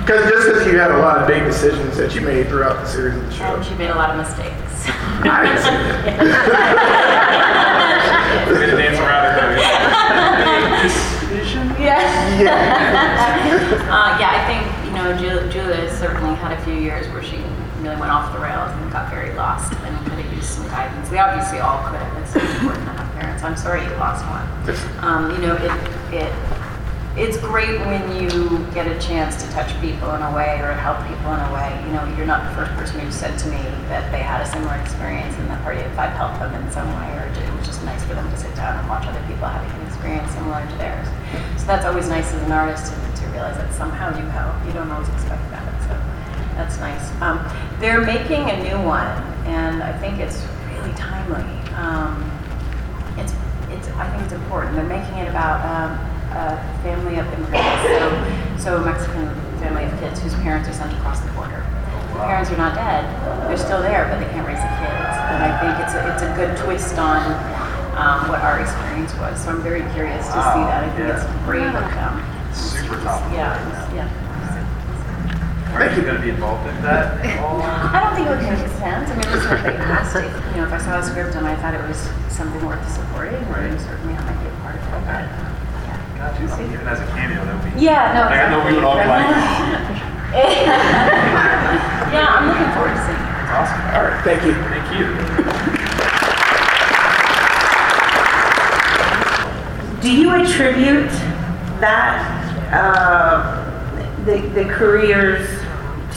because 0.01 0.29
just 0.29 0.47
because 0.47 0.65
you 0.67 0.77
had 0.77 0.91
a 0.91 0.97
lot 0.97 1.17
of 1.19 1.27
big 1.27 1.43
decisions 1.43 1.97
that 1.97 2.15
you 2.15 2.21
made 2.21 2.47
throughout 2.47 2.77
the 2.81 2.87
series 2.87 3.15
of 3.15 3.25
the 3.25 3.31
show. 3.31 3.55
And 3.55 3.65
she 3.65 3.75
made 3.75 3.91
a 3.91 3.95
lot 3.95 4.09
of 4.09 4.17
mistakes. 4.17 4.55
I 4.87 5.43
didn't 5.45 5.61
see 5.61 5.69
that. 5.69 6.19
We're 8.47 8.59
gonna 8.59 8.77
dance 8.77 8.97
around 8.99 9.25
it 9.25 9.35
though. 9.39 11.15
Yeah. 11.79 11.95
uh, 13.89 14.17
yeah, 14.19 14.35
I 14.35 14.39
think, 14.47 14.63
you 14.85 14.91
know, 14.93 15.15
Julia 15.49 15.89
certainly 15.95 16.35
had 16.35 16.51
a 16.51 16.61
few 16.63 16.73
years 16.73 17.07
where 17.07 17.23
she 17.23 17.37
went 17.99 18.11
off 18.11 18.31
the 18.33 18.39
rails 18.39 18.71
and 18.71 18.91
got 18.91 19.11
very 19.11 19.35
lost 19.35 19.73
and 19.73 19.93
could 20.07 20.19
have 20.19 20.33
used 20.33 20.49
some 20.49 20.65
guidance. 20.67 21.11
We 21.11 21.17
obviously 21.17 21.59
all 21.59 21.83
could 21.83 21.99
have. 21.99 22.17
It's 22.23 22.33
so 22.33 22.39
important 22.39 22.85
to 22.85 22.93
have 22.93 23.11
parents. 23.19 23.43
I'm 23.43 23.57
sorry 23.57 23.83
you 23.83 23.91
lost 23.99 24.25
one. 24.25 24.47
Um, 25.03 25.31
you 25.35 25.41
know, 25.45 25.55
it, 25.59 25.71
it, 26.13 26.31
it's 27.17 27.35
great 27.37 27.75
when 27.83 27.99
you 28.15 28.63
get 28.71 28.87
a 28.87 28.95
chance 29.01 29.43
to 29.43 29.51
touch 29.51 29.69
people 29.81 30.13
in 30.15 30.21
a 30.21 30.31
way 30.31 30.61
or 30.63 30.71
help 30.71 31.03
people 31.03 31.33
in 31.35 31.41
a 31.43 31.51
way. 31.51 31.67
You 31.83 31.91
know, 31.91 32.05
you're 32.15 32.29
not 32.29 32.47
the 32.47 32.55
first 32.55 32.71
person 32.79 33.01
who 33.01 33.11
said 33.11 33.37
to 33.43 33.47
me 33.51 33.59
that 33.91 34.07
they 34.11 34.23
had 34.23 34.39
a 34.39 34.47
similar 34.47 34.79
experience 34.79 35.35
and 35.35 35.49
that 35.49 35.61
Party 35.63 35.81
of 35.81 35.91
Five 35.99 36.15
helped 36.15 36.39
them 36.39 36.55
in 36.55 36.71
some 36.71 36.87
way, 36.95 37.19
or 37.19 37.27
it 37.27 37.51
was 37.57 37.67
just 37.67 37.83
nice 37.83 38.05
for 38.05 38.13
them 38.13 38.29
to 38.29 38.37
sit 38.37 38.55
down 38.55 38.79
and 38.79 38.87
watch 38.87 39.03
other 39.03 39.19
people 39.27 39.47
having 39.49 39.67
an 39.67 39.87
experience 39.87 40.31
similar 40.31 40.63
to 40.63 40.75
theirs. 40.77 41.07
So 41.59 41.65
that's 41.67 41.83
always 41.83 42.07
nice 42.07 42.31
as 42.31 42.41
an 42.43 42.53
artist 42.53 42.93
to, 42.93 42.95
to 42.95 43.27
realize 43.35 43.57
that 43.57 43.73
somehow 43.73 44.15
you 44.15 44.23
help. 44.31 44.55
You 44.63 44.71
don't 44.71 44.87
always 44.87 45.09
expect 45.09 45.43
that, 45.51 45.58
that's 46.59 46.77
nice. 46.77 47.07
Um, 47.23 47.39
they're 47.79 48.03
making 48.03 48.51
a 48.51 48.57
new 48.59 48.75
one, 48.83 49.07
and 49.47 49.81
I 49.81 49.95
think 49.97 50.19
it's 50.19 50.43
really 50.75 50.91
timely. 50.99 51.47
Um, 51.79 52.19
it's, 53.15 53.31
it's, 53.71 53.87
I 53.95 54.11
think 54.11 54.23
it's 54.23 54.35
important. 54.35 54.75
They're 54.75 54.83
making 54.83 55.15
it 55.23 55.29
about 55.31 55.63
um, 55.63 55.95
a 56.35 56.59
family 56.83 57.15
of 57.15 57.25
immigrants, 57.31 58.59
so, 58.59 58.75
so 58.75 58.75
a 58.75 58.83
Mexican 58.83 59.31
family 59.63 59.85
of 59.87 59.95
kids 60.03 60.19
whose 60.19 60.35
parents 60.43 60.67
are 60.67 60.75
sent 60.75 60.91
across 60.99 61.21
the 61.21 61.31
border. 61.31 61.63
The 62.11 62.27
parents 62.27 62.51
are 62.51 62.59
not 62.59 62.75
dead; 62.75 63.07
they're 63.47 63.55
still 63.55 63.81
there, 63.81 64.11
but 64.11 64.19
they 64.19 64.27
can't 64.35 64.43
raise 64.45 64.59
the 64.59 64.73
kids. 64.83 65.15
And 65.31 65.39
I 65.39 65.55
think 65.63 65.79
it's 65.79 65.95
a, 65.95 66.03
it's 66.11 66.23
a 66.27 66.31
good 66.35 66.57
twist 66.59 66.99
on 66.99 67.23
um, 67.95 68.27
what 68.27 68.43
our 68.43 68.59
experience 68.59 69.15
was. 69.15 69.39
So 69.39 69.51
I'm 69.55 69.63
very 69.63 69.87
curious 69.95 70.27
to 70.27 70.39
see 70.51 70.63
that. 70.67 70.83
I 70.83 70.89
think 70.91 71.07
it's 71.07 71.23
brave 71.47 71.71
of 71.71 71.87
them. 71.95 72.19
Super 72.51 72.99
tough. 72.99 73.23
Yeah. 73.31 73.55
Are 75.73 75.85
you 75.95 76.01
going 76.01 76.15
to 76.15 76.21
be 76.21 76.29
involved 76.29 76.67
in 76.67 76.75
that 76.81 77.23
at 77.25 77.39
all? 77.39 77.61
I 77.63 78.01
don't 78.01 78.15
think 78.15 78.27
it 78.27 78.31
would 78.33 78.41
make 78.41 78.57
sense. 78.81 79.09
I 79.09 79.13
mean, 79.13 79.29
it's 79.29 79.45
what 79.45 79.61
they 79.63 79.77
asked. 79.77 80.15
If, 80.15 80.25
you 80.53 80.61
know, 80.61 80.67
if 80.67 80.73
I 80.73 80.77
saw 80.81 80.99
a 80.99 81.03
script 81.03 81.35
and 81.35 81.45
I 81.47 81.55
thought 81.61 81.73
it 81.73 81.83
was 81.87 81.97
something 82.27 82.65
worth 82.65 82.81
supporting, 82.89 83.39
then 83.53 83.77
certainly 83.79 84.13
I 84.17 84.21
might 84.25 84.39
be 84.41 84.49
a 84.49 84.55
part 84.65 84.75
of 84.75 84.81
it. 84.81 84.89
But, 85.05 85.29
Got 86.17 86.35
you. 86.41 86.47
Even 86.73 86.83
as 86.87 86.99
a 86.99 87.05
cameo, 87.15 87.45
that 87.45 87.55
would 87.63 87.73
be. 87.73 87.79
yeah, 87.79 88.11
no. 88.11 88.27
Like, 88.27 88.43
I 88.43 88.51
know 88.51 88.59
we 88.65 88.73
would 88.75 88.83
all 88.83 88.97
be 88.99 89.07
like, 89.07 89.23
yeah, 92.11 92.27
I'm 92.27 92.43
looking 92.49 92.71
forward 92.75 92.91
to 92.91 93.01
seeing 93.07 93.15
it. 93.15 93.29
That's 93.39 93.55
awesome. 93.55 93.81
All 93.95 94.03
right, 94.03 94.19
thank 94.25 94.43
you. 94.43 94.53
Thank 94.67 94.89
you. 94.99 95.07
Do 100.01 100.11
you 100.11 100.31
attribute 100.31 101.11
that, 101.79 102.19
uh, 102.73 103.65
the, 104.25 104.41
the 104.49 104.65
careers 104.65 105.47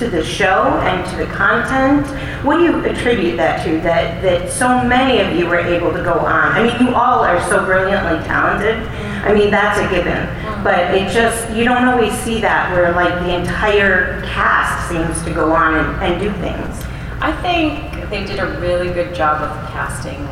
to 0.03 0.11
the 0.11 0.25
show 0.25 0.81
and 0.83 1.09
to 1.11 1.17
the 1.17 1.27
content? 1.33 2.05
What 2.45 2.57
do 2.57 2.65
you 2.65 2.85
attribute 2.85 3.37
that 3.37 3.65
to, 3.65 3.81
that, 3.83 4.21
that 4.23 4.51
so 4.51 4.83
many 4.83 5.21
of 5.21 5.38
you 5.38 5.47
were 5.47 5.61
able 5.61 5.93
to 5.93 6.03
go 6.03 6.15
on? 6.15 6.53
I 6.53 6.62
mean, 6.65 6.88
you 6.88 6.95
all 6.95 7.21
are 7.21 7.41
so 7.49 7.65
brilliantly 7.65 8.19
talented. 8.27 8.83
I 9.23 9.33
mean, 9.33 9.53
that's 9.53 9.79
a 9.79 9.88
given. 9.95 10.27
But 10.65 10.95
it 10.95 11.12
just, 11.12 11.49
you 11.55 11.62
don't 11.62 11.87
always 11.87 12.12
see 12.12 12.41
that 12.41 12.73
where 12.73 12.91
like 12.93 13.15
the 13.25 13.37
entire 13.37 14.23
cast 14.23 14.88
seems 14.91 15.23
to 15.25 15.33
go 15.33 15.53
on 15.53 15.75
and, 15.75 16.03
and 16.03 16.21
do 16.21 16.33
things. 16.41 16.83
I 17.21 17.31
think 17.41 18.11
they 18.11 18.25
did 18.25 18.41
a 18.41 18.59
really 18.59 18.93
good 18.93 19.15
job 19.15 19.41
of 19.41 19.71
casting 19.71 20.27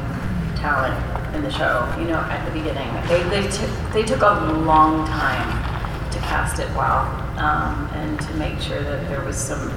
talent 0.56 0.98
in 1.36 1.42
the 1.42 1.50
show. 1.52 1.86
You 1.96 2.06
know, 2.08 2.18
at 2.18 2.44
the 2.44 2.50
beginning, 2.50 2.92
they 3.06 3.22
they 3.30 3.48
took 3.48 3.70
they 3.92 4.02
took 4.02 4.22
a 4.22 4.52
long 4.52 5.06
time 5.06 6.10
to 6.10 6.18
cast 6.18 6.58
it 6.58 6.68
well, 6.74 7.06
um, 7.40 7.88
and 7.94 8.20
to 8.20 8.34
make 8.34 8.60
sure 8.60 8.82
that 8.82 9.08
there 9.08 9.24
was 9.24 9.36
some 9.36 9.72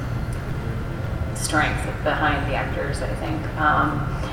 strength 1.35 1.85
behind 2.03 2.49
the 2.51 2.55
actors. 2.55 3.01
I 3.01 3.13
think. 3.15 3.41
Um, 3.57 4.23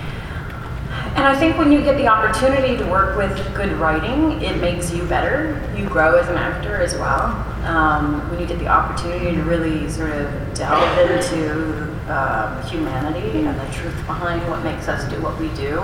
and 1.14 1.24
I 1.24 1.38
think 1.38 1.56
when 1.58 1.70
you 1.70 1.82
get 1.82 1.96
the 1.96 2.08
opportunity 2.08 2.76
to 2.76 2.84
work 2.86 3.16
with 3.16 3.32
good 3.54 3.72
writing, 3.74 4.40
it 4.42 4.60
makes 4.60 4.92
you 4.92 5.04
better. 5.04 5.60
You 5.76 5.88
grow 5.88 6.16
as 6.16 6.28
an 6.28 6.36
actor 6.36 6.80
as 6.80 6.94
well. 6.94 7.26
Um, 7.64 8.28
when 8.30 8.40
you 8.40 8.46
get 8.46 8.58
the 8.58 8.68
opportunity 8.68 9.34
to 9.36 9.42
really 9.42 9.88
sort 9.88 10.10
of 10.10 10.54
delve 10.54 10.98
into 10.98 11.92
uh, 12.10 12.66
humanity 12.68 13.44
and 13.44 13.58
the 13.58 13.72
truth 13.72 13.94
behind 14.06 14.48
what 14.48 14.62
makes 14.64 14.88
us 14.88 15.08
do 15.10 15.20
what 15.20 15.38
we 15.38 15.48
do, 15.50 15.80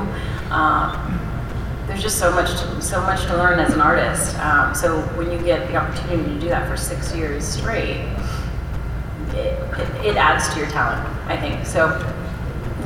um, 0.51 1.21
there's 1.87 2.03
just 2.03 2.19
so 2.19 2.33
much, 2.33 2.51
to, 2.51 2.83
so 2.83 3.01
much 3.03 3.23
to 3.27 3.37
learn 3.37 3.59
as 3.59 3.73
an 3.73 3.81
artist. 3.81 4.37
Um, 4.39 4.75
so 4.75 5.01
when 5.17 5.31
you 5.31 5.39
get 5.39 5.69
the 5.69 5.77
opportunity 5.77 6.35
to 6.35 6.41
do 6.41 6.49
that 6.49 6.69
for 6.69 6.77
six 6.77 7.15
years 7.15 7.45
straight, 7.45 8.09
it, 9.31 9.59
it, 9.79 10.07
it 10.07 10.17
adds 10.17 10.53
to 10.55 10.59
your 10.59 10.69
talent. 10.69 11.07
I 11.29 11.37
think 11.37 11.65
so 11.67 11.89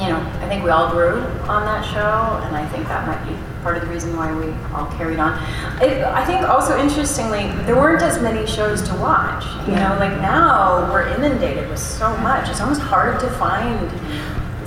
you 0.01 0.09
know, 0.09 0.19
I 0.41 0.49
think 0.49 0.65
we 0.65 0.71
all 0.71 0.91
grew 0.91 1.21
on 1.45 1.65
that 1.67 1.85
show, 1.85 2.47
and 2.47 2.57
I 2.57 2.67
think 2.69 2.89
that 2.89 3.07
might 3.07 3.23
be 3.29 3.37
part 3.63 3.77
of 3.77 3.83
the 3.83 3.89
reason 3.89 4.17
why 4.17 4.33
we 4.33 4.51
all 4.73 4.87
carried 4.97 5.19
on. 5.19 5.37
It, 5.83 6.03
I 6.03 6.25
think 6.25 6.49
also 6.49 6.81
interestingly, 6.81 7.53
there 7.67 7.77
weren't 7.77 8.03
as 8.03 8.21
many 8.23 8.47
shows 8.47 8.81
to 8.89 8.95
watch. 8.95 9.45
You 9.69 9.75
know, 9.75 9.97
like 10.01 10.13
now 10.23 10.91
we're 10.91 11.07
inundated 11.09 11.69
with 11.69 11.79
so 11.79 12.17
much. 12.19 12.49
It's 12.49 12.63
almost 12.63 12.81
hard 12.81 13.21
to 13.21 13.29
find. 13.33 13.91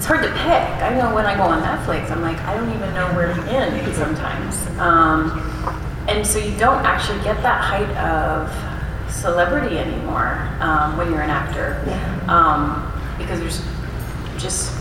It's 0.03 0.09
hard 0.09 0.23
to 0.23 0.31
pick. 0.31 0.83
I 0.83 0.93
know 0.99 1.15
when 1.15 1.25
I 1.25 1.33
go 1.33 1.43
on 1.43 1.63
Netflix, 1.63 2.11
I'm 2.11 2.21
like, 2.21 2.37
I 2.39 2.57
don't 2.57 2.67
even 2.75 2.93
know 2.93 3.07
where 3.15 3.33
to 3.33 3.41
begin 3.41 3.93
sometimes. 3.93 4.67
Um, 4.77 5.39
and 6.09 6.27
so 6.27 6.39
you 6.39 6.51
don't 6.59 6.83
actually 6.83 7.23
get 7.23 7.41
that 7.41 7.61
height 7.61 7.87
of 7.95 8.51
celebrity 9.09 9.77
anymore 9.77 10.45
um, 10.59 10.97
when 10.97 11.09
you're 11.09 11.21
an 11.21 11.29
actor, 11.29 11.79
um, 12.27 12.91
because 13.17 13.39
there's 13.39 13.61
just 14.37 14.75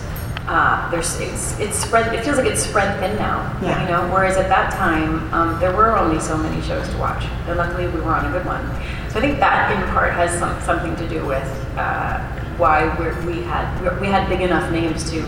uh, 0.49 0.91
there's 0.91 1.21
it's 1.21 1.57
it's 1.61 1.79
spread. 1.79 2.13
It 2.13 2.25
feels 2.25 2.37
like 2.37 2.49
it's 2.49 2.67
spread 2.67 2.99
thin 2.99 3.17
now. 3.17 3.57
Yeah. 3.63 3.81
You 3.81 3.93
know, 3.93 4.13
whereas 4.13 4.37
at 4.37 4.49
that 4.49 4.73
time 4.73 5.33
um, 5.33 5.61
there 5.61 5.71
were 5.71 5.97
only 5.97 6.19
so 6.19 6.37
many 6.37 6.61
shows 6.63 6.89
to 6.89 6.99
watch, 6.99 7.23
and 7.47 7.57
luckily 7.57 7.87
we 7.87 8.01
were 8.01 8.11
on 8.11 8.27
a 8.27 8.33
good 8.33 8.45
one. 8.45 8.67
So 9.09 9.21
I 9.21 9.23
think 9.23 9.39
that 9.39 9.71
in 9.71 9.89
part 9.95 10.15
has 10.15 10.37
some, 10.37 10.61
something 10.63 10.97
to 10.97 11.09
do 11.09 11.25
with 11.25 11.47
uh, 11.77 12.42
why 12.63 12.97
we're, 12.97 13.21
we 13.27 13.43
had 13.43 14.01
we 14.01 14.07
had 14.07 14.29
big 14.29 14.41
enough 14.41 14.71
names 14.71 15.11
to 15.11 15.21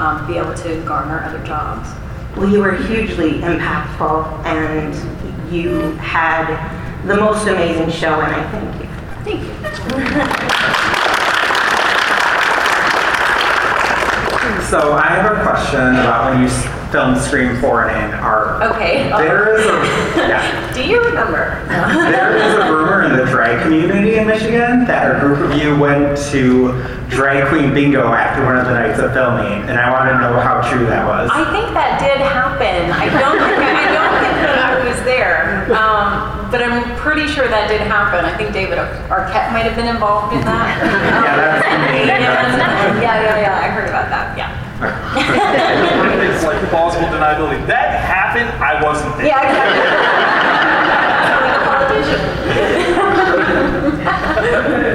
um, 0.00 0.26
be 0.26 0.38
able 0.38 0.54
to 0.54 0.82
garner 0.84 1.22
other 1.22 1.44
jobs. 1.44 1.90
Well, 2.34 2.48
you 2.48 2.60
were 2.60 2.74
hugely 2.74 3.32
impactful 3.32 4.46
and 4.46 4.94
you 5.52 5.92
had 5.96 6.48
the 7.06 7.16
most 7.16 7.46
amazing 7.46 7.90
show, 7.90 8.18
and 8.22 8.34
I 8.34 8.50
thank 8.50 8.80
you. 8.80 8.88
Thank 9.24 9.40
you. 9.44 9.52
So 14.70 14.94
I 14.94 15.08
have 15.08 15.36
a 15.36 15.42
question 15.42 15.80
about 15.80 16.32
when 16.32 16.42
you 16.44 16.79
filmed 16.90 17.18
Scream 17.18 17.56
4 17.60 17.84
in 17.84 17.90
Ann 17.94 18.14
Arbor. 18.20 18.74
Okay. 18.74 19.08
There 19.08 19.54
is 19.56 19.64
a, 19.66 20.28
yeah, 20.28 20.72
Do 20.74 20.82
you 20.82 21.00
remember? 21.02 21.62
there 21.68 22.36
is 22.36 22.54
a 22.54 22.72
rumor 22.72 23.04
in 23.04 23.16
the 23.16 23.24
drag 23.30 23.62
community 23.62 24.16
in 24.16 24.26
Michigan 24.26 24.84
that 24.86 25.16
a 25.16 25.20
group 25.20 25.38
of 25.38 25.56
you 25.56 25.78
went 25.78 26.18
to 26.30 26.72
drag 27.08 27.48
queen 27.48 27.72
bingo 27.74 28.12
after 28.12 28.44
one 28.44 28.56
of 28.56 28.66
the 28.66 28.74
nights 28.74 28.98
of 28.98 29.12
filming, 29.12 29.62
and 29.68 29.78
I 29.78 29.90
want 29.90 30.10
to 30.10 30.18
know 30.18 30.38
how 30.40 30.62
true 30.68 30.86
that 30.86 31.06
was. 31.06 31.30
I 31.32 31.46
think 31.52 31.74
that 31.74 31.98
did 32.02 32.18
happen. 32.18 32.90
I 32.90 33.06
don't 33.10 33.38
think 33.38 33.58
I 33.60 33.86
don't 33.90 34.16
think 34.22 34.36
that 34.42 34.58
I 34.58 34.72
was 34.86 34.98
there, 35.06 35.66
um, 35.74 36.50
but 36.50 36.62
I'm 36.62 36.82
pretty 36.98 37.26
sure 37.26 37.46
that 37.48 37.68
did 37.68 37.82
happen. 37.82 38.24
I 38.24 38.36
think 38.36 38.52
David 38.52 38.78
Arquette 39.10 39.52
might 39.52 39.66
have 39.66 39.76
been 39.76 39.88
involved 39.90 40.34
in 40.34 40.42
that. 40.42 40.78
Yeah, 41.20 41.36
that's 41.36 41.66
yeah, 43.02 43.02
yeah, 43.02 43.22
yeah, 43.22 43.40
yeah. 43.40 43.66
I 43.66 43.68
heard 43.68 43.88
about 43.88 44.08
that. 44.10 44.36
Yeah. 44.36 44.69
it's 46.24 46.44
like 46.44 46.56
plausible 46.70 47.08
deniability. 47.08 47.66
That 47.66 48.00
happened. 48.00 48.48
I 48.62 48.82
wasn't 48.82 49.16
there. 49.18 49.26
Yeah, 49.26 49.44
exactly. 49.44 49.80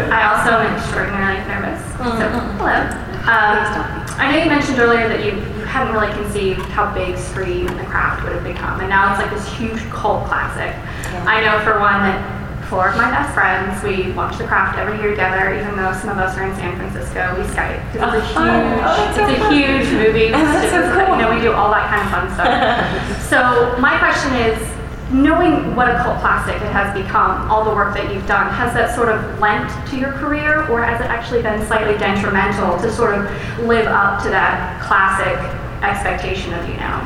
I 0.09 0.25
also 0.25 0.57
am 0.57 0.73
extraordinarily 0.75 1.37
nervous. 1.45 1.77
So, 2.01 2.29
hello. 2.57 2.81
Um, 3.29 4.05
I 4.17 4.31
know 4.31 4.43
you 4.43 4.49
mentioned 4.49 4.79
earlier 4.79 5.07
that 5.07 5.23
you, 5.23 5.33
you 5.33 5.65
hadn't 5.65 5.93
really 5.93 6.11
conceived 6.13 6.61
how 6.73 6.91
big 6.93 7.17
Scream 7.17 7.67
and 7.67 7.79
The 7.79 7.85
Craft 7.85 8.23
would 8.23 8.33
have 8.33 8.43
become, 8.43 8.79
and 8.79 8.89
now 8.89 9.11
it's 9.13 9.21
like 9.21 9.29
this 9.29 9.47
huge 9.53 9.81
cult 9.91 10.25
classic. 10.25 10.73
I 11.27 11.45
know 11.45 11.59
for 11.63 11.79
one 11.79 12.01
that 12.01 12.44
four 12.69 12.89
of 12.89 12.97
my 12.97 13.09
best 13.11 13.33
friends, 13.33 13.81
we 13.83 14.11
watch 14.13 14.37
The 14.37 14.45
Craft 14.45 14.77
every 14.79 14.97
year 14.99 15.11
together, 15.11 15.53
even 15.53 15.75
though 15.75 15.93
some 15.93 16.09
of 16.09 16.17
us 16.17 16.37
are 16.37 16.43
in 16.43 16.55
San 16.55 16.75
Francisco, 16.75 17.35
we 17.37 17.43
Skype. 17.47 17.79
it's 17.93 18.01
a 18.01 18.05
Oh, 18.05 18.11
huge, 18.11 18.31
oh, 18.35 18.81
that's 18.81 19.15
so 19.17 19.27
it's 19.27 19.37
a 19.37 19.43
fun. 19.43 19.53
huge 19.53 19.87
movie. 19.93 20.27
Oh, 20.33 20.37
that's 20.43 20.71
so 20.71 20.81
cool. 20.93 21.15
You 21.15 21.21
know, 21.21 21.33
we 21.35 21.41
do 21.41 21.53
all 21.53 21.69
that 21.71 21.87
kind 21.89 22.01
of 22.01 22.09
fun 22.09 22.25
stuff. 22.33 23.21
so 23.29 23.77
my 23.79 23.97
question 23.99 24.33
is, 24.33 24.57
knowing 25.13 25.75
what 25.75 25.87
a 25.87 25.95
cult 26.01 26.19
classic 26.19 26.55
it 26.55 26.71
has 26.73 26.89
become, 26.97 27.49
all 27.51 27.63
the 27.63 27.73
work 27.73 27.93
that 27.93 28.11
you've 28.13 28.25
done, 28.25 28.51
has 28.51 28.73
that 28.73 28.93
sort 28.95 29.09
of 29.09 29.39
lent 29.39 29.69
to 29.89 29.97
your 29.97 30.11
career, 30.13 30.67
or 30.69 30.81
has 30.83 30.99
it 30.99 31.05
actually 31.07 31.41
been 31.43 31.63
slightly 31.67 31.95
detrimental 31.97 32.77
to 32.79 32.91
sort 32.91 33.13
of 33.13 33.29
live 33.65 33.85
up 33.87 34.21
to 34.23 34.29
that 34.29 34.81
classic 34.81 35.37
expectation 35.83 36.53
of 36.55 36.67
you 36.67 36.75
now? 36.77 37.05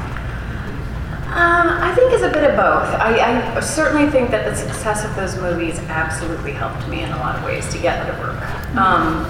Um, 1.30 1.70
I 1.70 1.94
think 1.94 2.12
it's 2.12 2.24
a 2.24 2.32
bit 2.32 2.44
of 2.50 2.56
both. 2.56 2.89
I, 3.00 3.56
I 3.56 3.60
certainly 3.60 4.10
think 4.10 4.32
that 4.32 4.50
the 4.50 4.56
success 4.56 5.06
of 5.06 5.15
those 5.15 5.39
movies 5.39 5.78
absolutely 5.88 6.54
helped 6.54 6.88
me 6.88 7.04
in 7.04 7.12
a 7.12 7.18
lot 7.18 7.36
of 7.36 7.44
ways 7.44 7.72
to 7.72 7.78
get 7.78 8.00
out 8.00 8.10
of 8.10 8.20
work. 8.20 8.76
Um, 8.76 9.26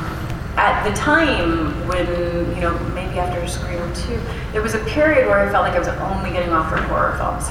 at 0.55 0.87
the 0.87 0.95
time 0.95 1.87
when, 1.87 2.07
you 2.55 2.61
know, 2.61 2.77
maybe 2.95 3.19
after 3.19 3.45
Scream 3.47 3.81
2, 3.93 4.21
there 4.53 4.61
was 4.61 4.75
a 4.75 4.83
period 4.85 5.27
where 5.27 5.39
I 5.39 5.51
felt 5.51 5.63
like 5.63 5.73
I 5.73 5.79
was 5.79 5.89
only 5.89 6.31
getting 6.31 6.51
offered 6.53 6.79
horror 6.87 7.17
films. 7.17 7.49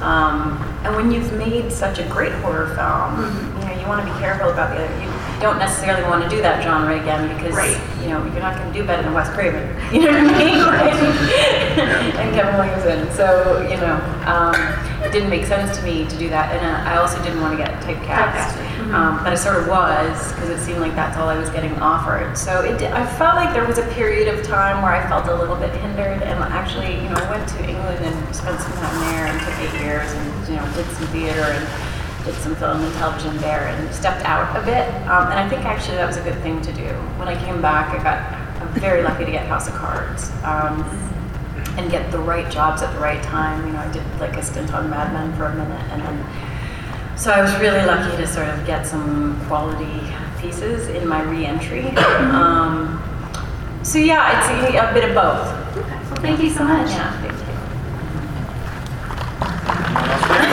Um, 0.00 0.56
and 0.82 0.96
when 0.96 1.10
you've 1.10 1.32
made 1.34 1.70
such 1.70 1.98
a 1.98 2.08
great 2.08 2.32
horror 2.40 2.74
film, 2.74 3.20
you 3.60 3.64
know, 3.68 3.80
you 3.80 3.86
want 3.86 4.06
to 4.06 4.12
be 4.12 4.18
careful 4.18 4.48
about 4.48 4.74
the 4.74 4.84
other. 4.84 5.00
You 5.00 5.08
don't 5.40 5.58
necessarily 5.58 6.02
want 6.04 6.22
to 6.22 6.28
do 6.28 6.42
that 6.42 6.62
genre 6.62 7.00
again 7.00 7.34
because, 7.34 7.56
you 8.02 8.08
know, 8.08 8.22
you're 8.26 8.44
not 8.44 8.56
going 8.56 8.72
to 8.72 8.78
do 8.78 8.86
better 8.86 9.02
than 9.02 9.14
Wes 9.14 9.28
Craven. 9.30 9.76
You 9.90 10.06
know 10.06 10.12
what 10.12 10.34
I 10.34 10.38
mean? 10.38 10.60
and 12.20 12.34
Kevin 12.34 12.54
Williamson. 12.54 13.10
So, 13.16 13.60
you 13.68 13.76
know, 13.80 13.98
um, 14.26 14.54
it 15.02 15.10
didn't 15.10 15.30
make 15.30 15.44
sense 15.44 15.76
to 15.78 15.82
me 15.82 16.06
to 16.06 16.16
do 16.16 16.28
that. 16.28 16.54
And 16.54 16.64
uh, 16.64 16.90
I 16.90 16.98
also 16.98 17.20
didn't 17.24 17.40
want 17.40 17.58
to 17.58 17.64
get 17.64 17.74
typecast. 17.82 18.54
Um, 18.92 19.22
but 19.24 19.32
I 19.32 19.34
sort 19.34 19.56
of 19.56 19.68
was 19.68 20.32
because 20.32 20.50
it 20.50 20.60
seemed 20.60 20.80
like 20.80 20.94
that's 20.94 21.16
all 21.16 21.28
I 21.28 21.38
was 21.38 21.50
getting 21.50 21.74
offered. 21.78 22.36
So 22.36 22.62
it 22.62 22.82
I 22.82 23.06
felt 23.18 23.34
like 23.34 23.52
there 23.54 23.66
was 23.66 23.78
a 23.78 23.86
period 23.94 24.28
of 24.28 24.44
time 24.44 24.82
where 24.82 24.92
I 24.92 25.08
felt 25.08 25.26
a 25.26 25.34
little 25.34 25.56
bit 25.56 25.74
hindered. 25.74 26.22
And 26.22 26.38
actually, 26.44 26.94
you 26.94 27.08
know, 27.08 27.18
I 27.18 27.30
went 27.30 27.48
to 27.48 27.58
England 27.68 28.04
and 28.04 28.36
spent 28.36 28.60
some 28.60 28.72
time 28.72 29.00
there 29.10 29.26
and 29.26 29.40
took 29.40 29.58
eight 29.58 29.80
years 29.82 30.10
and, 30.12 30.48
you 30.48 30.56
know, 30.56 30.66
did 30.74 30.86
some 30.94 31.06
theater 31.08 31.42
and 31.42 31.89
did 32.24 32.34
some 32.36 32.54
film 32.56 32.82
and 32.82 32.94
television 32.94 33.36
there 33.38 33.68
and 33.68 33.94
stepped 33.94 34.24
out 34.24 34.54
a 34.56 34.64
bit. 34.64 34.88
Um, 35.08 35.30
and 35.30 35.38
I 35.40 35.48
think 35.48 35.64
actually 35.64 35.96
that 35.96 36.06
was 36.06 36.16
a 36.16 36.22
good 36.22 36.40
thing 36.42 36.60
to 36.62 36.72
do. 36.72 36.88
When 37.18 37.28
I 37.28 37.36
came 37.44 37.60
back, 37.62 37.98
I 37.98 38.02
got 38.02 38.40
I'm 38.60 38.68
very 38.80 39.02
lucky 39.02 39.24
to 39.24 39.30
get 39.30 39.46
House 39.46 39.68
of 39.68 39.74
Cards 39.74 40.30
um, 40.44 40.82
and 41.78 41.90
get 41.90 42.10
the 42.12 42.18
right 42.18 42.50
jobs 42.50 42.82
at 42.82 42.92
the 42.92 43.00
right 43.00 43.22
time. 43.22 43.66
You 43.66 43.72
know, 43.72 43.78
I 43.78 43.92
did 43.92 44.04
like 44.20 44.36
a 44.36 44.42
stint 44.42 44.72
on 44.74 44.90
Mad 44.90 45.12
Men 45.12 45.34
for 45.36 45.46
a 45.46 45.54
minute 45.54 45.80
and 45.92 46.02
then 46.02 47.16
So 47.16 47.30
I 47.30 47.40
was 47.40 47.54
really 47.58 47.84
lucky 47.86 48.16
to 48.16 48.26
sort 48.26 48.48
of 48.48 48.66
get 48.66 48.86
some 48.86 49.40
quality 49.46 50.00
pieces 50.40 50.88
in 50.88 51.06
my 51.08 51.22
re-entry. 51.22 51.88
um, 51.96 53.02
so 53.82 53.98
yeah, 53.98 54.38
it's 54.38 54.74
a, 54.74 54.90
a 54.90 54.92
bit 54.92 55.08
of 55.08 55.14
both. 55.14 55.46
Well, 56.10 56.20
thank 56.20 56.42
you 56.42 56.50
so 56.50 56.64
much. 56.64 56.90
Yeah, 56.90 57.20
thank 57.22 57.32
you. 60.46 60.49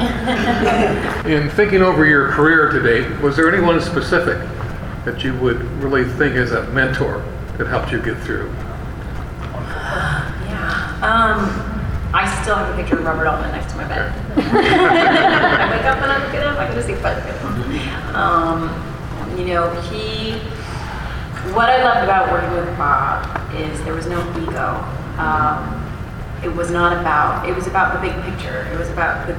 In 1.26 1.50
thinking 1.50 1.82
over 1.82 2.06
your 2.06 2.32
career 2.32 2.70
to 2.70 2.80
date, 2.80 3.20
was 3.20 3.36
there 3.36 3.52
anyone 3.52 3.80
specific 3.80 4.38
that 5.04 5.22
you 5.22 5.36
would 5.40 5.60
really 5.82 6.04
think 6.04 6.36
as 6.36 6.52
a 6.52 6.66
mentor 6.70 7.22
that 7.58 7.66
helped 7.66 7.92
you 7.92 8.00
get 8.00 8.18
through? 8.18 8.48
Yeah. 10.50 10.98
Um, 11.02 11.70
I 12.12 12.26
still 12.42 12.56
have 12.56 12.74
a 12.74 12.76
picture 12.80 12.98
of 12.98 13.04
Robert 13.04 13.26
Altman 13.26 13.52
next 13.52 13.72
to 13.72 13.76
my 13.78 13.86
bed. 13.86 14.10
I 14.36 15.70
wake 15.70 15.84
up 15.84 15.98
and 15.98 16.10
I 16.10 16.24
look 16.24 16.34
at 16.34 16.42
him, 16.42 16.56
I 16.58 16.66
can 16.66 16.74
just 16.74 16.86
see 16.86 16.94
a 16.94 16.96
photo 16.96 17.18
of 17.18 17.24
him. 17.24 18.16
Um, 18.16 19.38
you 19.38 19.46
know, 19.46 19.70
he, 19.82 20.32
what 21.54 21.70
I 21.70 21.82
loved 21.84 22.04
about 22.04 22.32
working 22.32 22.52
with 22.52 22.76
Bob 22.76 23.24
is 23.54 23.82
there 23.84 23.94
was 23.94 24.06
no 24.06 24.20
ego. 24.42 24.82
Um, 25.18 25.76
it 26.42 26.48
was 26.54 26.70
not 26.70 26.98
about, 26.98 27.48
it 27.48 27.54
was 27.54 27.66
about 27.66 27.94
the 27.94 28.00
big 28.08 28.14
picture. 28.24 28.66
It 28.72 28.78
was 28.78 28.88
about 28.90 29.26
the, 29.26 29.34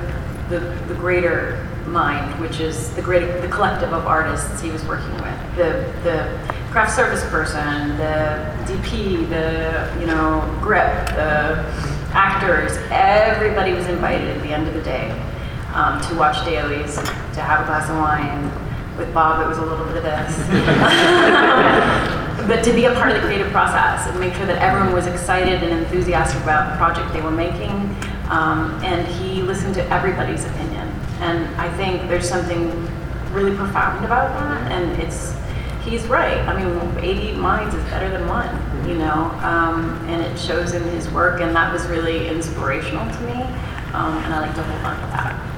the, 0.52 0.60
the 0.88 0.94
greater 0.96 1.68
mind, 1.88 2.40
which 2.40 2.60
is 2.60 2.94
the 2.94 3.02
great, 3.02 3.42
the 3.42 3.48
collective 3.48 3.92
of 3.94 4.06
artists 4.06 4.62
he 4.62 4.70
was 4.70 4.86
working 4.86 5.14
with. 5.14 5.56
The, 5.56 5.92
the 6.04 6.54
craft 6.72 6.96
service 6.96 7.24
person, 7.30 7.98
the 7.98 8.46
DP, 8.66 9.28
the, 9.30 10.00
you 10.00 10.06
know, 10.06 10.42
grip, 10.62 11.08
the 11.08 11.66
actors, 12.14 12.78
everybody 12.92 13.74
was 13.74 13.88
invited 13.88 14.28
at 14.28 14.44
the 14.44 14.50
end 14.50 14.68
of 14.68 14.74
the 14.74 14.82
day 14.82 15.10
um, 15.74 16.02
to 16.02 16.16
watch 16.16 16.44
dailies, 16.46 16.98
to 16.98 17.42
have 17.42 17.62
a 17.62 17.66
glass 17.66 17.90
of 17.90 17.98
wine. 17.98 18.52
With 18.98 19.14
Bob, 19.14 19.42
it 19.42 19.48
was 19.48 19.58
a 19.58 19.66
little 19.66 19.86
bit 19.86 19.98
of 19.98 20.04
this. 20.04 22.12
but 22.47 22.63
to 22.63 22.73
be 22.73 22.86
a 22.86 22.93
part 22.93 23.12
of 23.12 23.15
the 23.15 23.27
creative 23.27 23.51
process 23.51 24.08
and 24.08 24.19
make 24.19 24.34
sure 24.34 24.45
that 24.45 24.62
everyone 24.62 24.93
was 24.93 25.08
excited 25.08 25.63
and 25.63 25.80
enthusiastic 25.84 26.41
about 26.43 26.71
the 26.71 26.77
project 26.77 27.13
they 27.13 27.21
were 27.21 27.32
making. 27.32 27.71
Um, 28.30 28.80
and 28.84 29.06
he 29.08 29.41
listened 29.41 29.75
to 29.75 29.84
everybody's 29.89 30.45
opinion. 30.45 30.88
And 31.19 31.47
I 31.56 31.71
think 31.77 32.08
there's 32.08 32.27
something 32.27 32.69
really 33.34 33.56
profound 33.56 34.06
about 34.06 34.34
that. 34.39 34.71
And 34.71 35.01
it's, 35.01 35.36
he's 35.84 36.06
right. 36.08 36.38
I 36.47 36.63
mean, 36.63 37.04
80 37.04 37.34
minds 37.38 37.75
is 37.75 37.84
better 37.86 38.10
than 38.10 38.27
one, 38.27 38.89
you 38.89 38.95
know? 38.95 39.32
Um, 39.43 39.97
and 40.08 40.21
it 40.21 40.39
shows 40.39 40.73
in 40.73 40.84
his 40.84 41.10
work. 41.12 41.41
And 41.41 41.56
that 41.56 41.71
was 41.73 41.86
really 41.88 42.27
inspirational 42.27 43.06
to 43.06 43.21
me. 43.21 43.43
Um, 43.93 44.17
and 44.23 44.34
I 44.34 44.39
like 44.39 44.56
to 44.56 44.63
hold 44.63 44.82
on 44.86 44.95
to 44.95 45.08
that. 45.08 45.51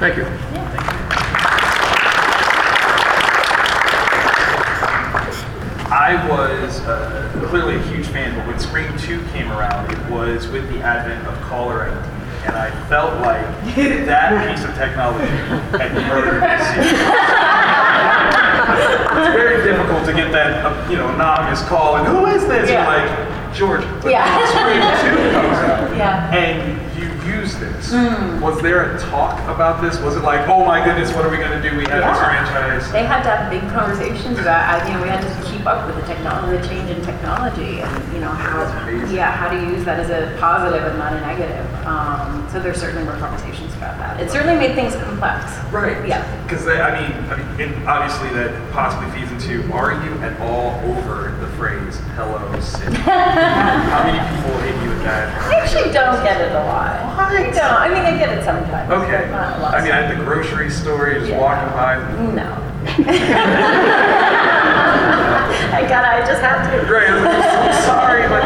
Thank 0.00 0.16
you. 0.16 1.09
I 6.00 6.16
was 6.30 6.80
uh, 6.80 7.30
clearly 7.50 7.76
a 7.76 7.82
huge 7.92 8.06
fan, 8.06 8.34
but 8.34 8.46
when 8.46 8.58
Scream 8.58 8.88
2 8.96 9.20
came 9.32 9.52
around, 9.52 9.92
it 9.92 10.10
was 10.10 10.48
with 10.48 10.66
the 10.72 10.80
advent 10.80 11.26
of 11.28 11.38
caller 11.42 11.82
ID. 11.82 11.92
And 12.46 12.56
I 12.56 12.70
felt 12.88 13.20
like 13.20 13.44
that 13.76 14.32
piece 14.48 14.64
of 14.64 14.74
technology 14.74 15.28
had 15.76 15.92
murdered 15.92 16.40
the 16.40 16.56
series. 16.72 16.96
it's 19.12 19.36
very 19.36 19.60
difficult 19.62 20.06
to 20.06 20.14
get 20.14 20.32
that, 20.32 20.64
uh, 20.64 20.88
you 20.88 20.96
know, 20.96 21.06
anonymous 21.12 21.60
call 21.68 21.96
and 21.96 22.06
who 22.06 22.24
is 22.24 22.46
this? 22.48 22.70
Yeah. 22.70 22.80
You're 22.80 22.96
like, 22.96 23.54
George. 23.54 23.84
But 24.00 24.12
Yeah. 24.12 24.24
Scream 24.48 24.80
2 24.80 25.32
comes 25.36 25.58
out. 25.68 25.96
Yeah. 26.00 26.32
And 26.34 26.56
you 26.56 26.64
use 26.64 26.78
this. 26.78 26.79
Mm. 27.90 28.40
Was 28.40 28.60
there 28.62 28.94
a 28.94 28.98
talk 29.00 29.38
about 29.48 29.82
this? 29.82 29.98
Was 30.00 30.16
it 30.16 30.22
like, 30.22 30.48
oh 30.48 30.64
my 30.64 30.84
goodness, 30.84 31.12
what 31.14 31.24
are 31.24 31.30
we 31.30 31.36
going 31.38 31.50
to 31.50 31.62
do? 31.62 31.76
We 31.76 31.82
have 31.84 32.02
this 32.06 32.18
Yeah. 32.18 32.46
franchise. 32.46 32.92
They 32.92 33.04
had 33.04 33.22
to 33.24 33.30
have 33.30 33.50
big 33.50 33.62
conversations 33.70 34.38
about, 34.38 34.86
you 34.86 34.94
know, 34.94 35.02
we 35.02 35.08
had 35.08 35.20
to 35.22 35.50
keep 35.50 35.66
up 35.66 35.86
with 35.86 35.96
the 35.96 36.02
technology, 36.02 36.56
the 36.56 36.68
change 36.68 36.90
in 36.90 37.02
technology, 37.04 37.80
and 37.80 38.12
you 38.14 38.20
know 38.20 38.28
how, 38.28 38.62
yeah, 39.10 39.30
how 39.32 39.48
to 39.48 39.56
use 39.56 39.84
that 39.84 39.98
as 40.00 40.10
a 40.10 40.36
positive 40.38 40.82
and 40.84 40.98
not 40.98 41.12
a 41.12 41.20
negative. 41.20 41.66
Um, 41.86 42.46
so 42.52 42.60
there 42.60 42.74
certainly 42.74 43.04
were 43.04 43.16
conversations 43.18 43.74
about 43.74 43.98
that. 43.98 44.20
It 44.20 44.30
certainly 44.30 44.56
made 44.56 44.74
things 44.74 44.94
complex. 44.96 45.52
Right. 45.72 46.06
Yeah. 46.06 46.22
Because 46.44 46.66
I 46.68 47.00
mean, 47.00 47.12
I 47.30 47.56
mean, 47.56 47.86
obviously 47.86 48.28
that 48.30 48.50
possibly 48.72 49.10
feeds 49.18 49.30
into: 49.32 49.70
Are 49.72 49.92
you 50.04 50.12
at 50.22 50.38
all 50.40 50.78
over 50.90 51.36
the 51.40 51.46
phrase 51.58 51.98
"Hello, 52.16 52.38
City"? 52.60 52.96
How 53.04 54.04
many 54.04 54.18
people 54.36 54.58
hit 54.60 54.74
you 54.82 54.88
with 54.90 55.02
that? 55.04 55.30
I 55.50 55.58
actually 55.60 55.92
don't 55.92 56.22
get 56.24 56.40
it 56.40 56.52
a 56.52 56.64
lot. 56.64 57.09
I 57.30 57.50
don't. 57.50 57.58
I 57.58 57.88
mean, 57.88 58.04
I 58.04 58.16
get 58.18 58.36
it 58.36 58.44
sometimes. 58.44 58.90
Okay. 58.90 59.20
but 59.22 59.30
not 59.30 59.58
a 59.58 59.62
lot. 59.62 59.74
I 59.74 59.82
mean, 59.82 59.92
at 59.92 60.08
the 60.16 60.22
grocery 60.24 60.70
store, 60.70 61.08
you're 61.10 61.20
just 61.20 61.30
Yeah. 61.30 61.40
walking 61.40 61.72
by. 61.74 61.96
No. 62.34 62.56
I 65.72 65.82
gotta. 65.88 66.08
I 66.08 66.20
just 66.26 66.42
have 66.42 66.70
to. 66.70 66.92
Right. 66.92 67.08
I'm 67.10 67.72
so 67.74 67.80
sorry, 67.86 68.28
but 68.28 68.42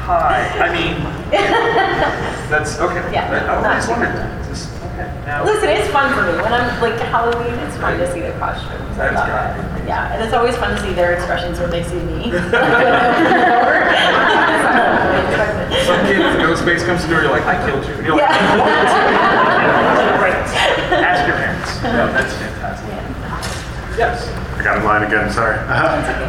hi. 0.00 0.48
I 0.58 0.72
mean, 0.72 0.94
that's 2.50 2.78
okay. 2.80 3.02
Yeah. 3.12 3.30
I 3.30 3.54
always 3.68 3.86
wondered 3.88 4.14
that. 4.16 4.43
Just 4.96 5.10
okay. 5.10 5.26
Now. 5.26 5.44
Listen, 5.44 5.68
it's 5.70 5.88
fun 5.90 6.14
for 6.14 6.22
me 6.22 6.40
when 6.42 6.52
I'm 6.52 6.80
like 6.80 6.98
Halloween. 7.00 7.54
It's 7.66 7.76
fun 7.78 7.98
to 7.98 8.06
see 8.12 8.20
their 8.20 8.38
costumes. 8.38 8.96
I 8.98 9.10
That's 9.10 9.16
love 9.16 9.80
it. 9.82 9.88
Yeah, 9.88 10.12
and 10.14 10.22
it's 10.22 10.32
always 10.32 10.54
fun 10.56 10.70
to 10.70 10.78
see 10.80 10.92
their 10.94 11.12
expressions 11.14 11.58
when 11.58 11.70
they 11.70 11.82
see 11.82 11.96
me. 11.96 12.30
Some 15.84 16.00
kid 16.06 16.18
with 16.18 16.34
a 16.36 16.38
ghost 16.38 16.64
face 16.64 16.82
comes 16.84 17.02
to 17.02 17.06
the 17.08 17.14
door, 17.14 17.22
you're 17.22 17.30
like, 17.30 17.44
I 17.44 17.56
killed 17.66 17.84
you. 17.84 17.92
And 17.94 18.06
you're 18.06 18.16
like, 18.16 18.30
Yeah. 18.30 18.56
what? 18.56 20.18
Great. 20.20 20.34
Ask 21.02 21.26
your 21.26 21.36
parents. 21.36 21.82
No, 21.82 22.06
that's 22.12 22.32
fantastic. 22.34 23.98
Yes. 23.98 24.28
I 24.58 24.62
got 24.62 24.78
in 24.78 24.84
line 24.84 25.02
again, 25.02 25.30
sorry. 25.30 25.56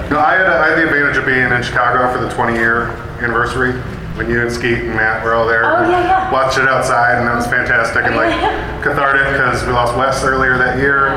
No, 0.09 0.19
I 0.19 0.33
had, 0.35 0.47
I 0.47 0.67
had 0.69 0.77
the 0.77 0.83
advantage 0.85 1.17
of 1.17 1.25
being 1.25 1.51
in 1.51 1.63
Chicago 1.63 2.11
for 2.11 2.19
the 2.25 2.29
20 2.33 2.53
year 2.53 2.87
anniversary 3.21 3.73
when 4.15 4.29
you 4.29 4.41
and 4.41 4.51
Skeet 4.51 4.79
and 4.79 4.95
Matt 4.95 5.23
were 5.23 5.33
all 5.33 5.45
there. 5.45 5.65
Oh, 5.65 5.89
yeah, 5.89 6.03
yeah. 6.03 6.31
Watched 6.31 6.57
it 6.57 6.67
outside 6.67 7.19
and 7.19 7.27
that 7.27 7.35
was 7.35 7.47
fantastic 7.47 8.05
and 8.05 8.15
like 8.15 8.31
cathartic 8.83 9.33
because 9.33 9.65
we 9.65 9.71
lost 9.73 9.95
Wes 9.97 10.23
earlier 10.23 10.57
that 10.57 10.77
year. 10.77 11.09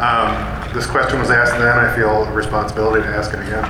Um, 0.00 0.32
this 0.72 0.86
question 0.86 1.18
was 1.18 1.30
asked 1.30 1.58
then, 1.58 1.78
I 1.78 1.94
feel 1.94 2.24
a 2.24 2.32
responsibility 2.32 3.02
to 3.02 3.08
ask 3.08 3.32
it 3.34 3.40
again. 3.40 3.64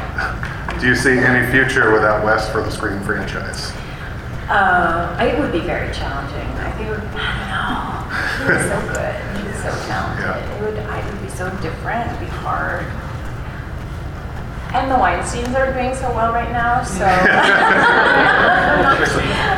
Do 0.81 0.87
you 0.87 0.95
see 0.95 1.19
any 1.19 1.51
future 1.51 1.93
without 1.93 2.25
Wes 2.25 2.49
for 2.51 2.63
the 2.63 2.71
Scream 2.71 3.01
franchise? 3.03 3.73
Uh, 4.49 5.19
it 5.21 5.39
would 5.39 5.53
be 5.53 5.61
very 5.61 5.93
challenging. 5.93 6.47
I 6.63 6.71
think, 6.73 6.89
it 6.89 6.91
would, 6.91 7.05
I 7.19 7.35
don't 7.35 7.51
know. 7.51 7.99
He 8.39 8.53
was 8.55 8.65
so 8.71 8.79
good. 8.95 9.15
He 9.37 9.49
was 9.49 9.59
so 9.59 9.71
talented. 9.91 10.51
It 10.55 10.61
would, 10.63 10.79
I 10.87 11.05
would 11.05 11.21
be 11.21 11.29
so 11.29 11.51
different. 11.61 12.07
It'd 12.09 12.21
be 12.21 12.27
hard. 12.27 12.87
And 14.75 14.91
the 14.91 14.97
wine 14.99 15.25
scenes 15.27 15.55
are 15.57 15.73
doing 15.73 15.95
so 15.95 16.13
well 16.13 16.33
right 16.33 16.53
now, 16.53 16.85
so 16.85 17.05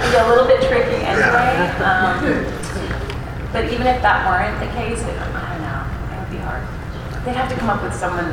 it'd 0.07 0.15
a 0.15 0.29
little 0.29 0.47
bit 0.47 0.63
tricky 0.69 1.03
anyway. 1.03 1.69
Um, 1.83 2.47
but 3.53 3.65
even 3.73 3.87
if 3.87 4.01
that 4.03 4.23
weren't 4.31 4.59
the 4.63 4.71
case, 4.79 5.03
it, 5.03 5.19
I 5.19 5.27
don't 5.27 5.63
know. 5.67 5.83
It 6.15 6.19
would 6.23 6.31
be 6.31 6.39
hard. 6.39 6.63
They'd 7.25 7.35
have 7.35 7.49
to 7.51 7.57
come 7.57 7.69
up 7.71 7.83
with 7.83 7.95
someone 7.95 8.31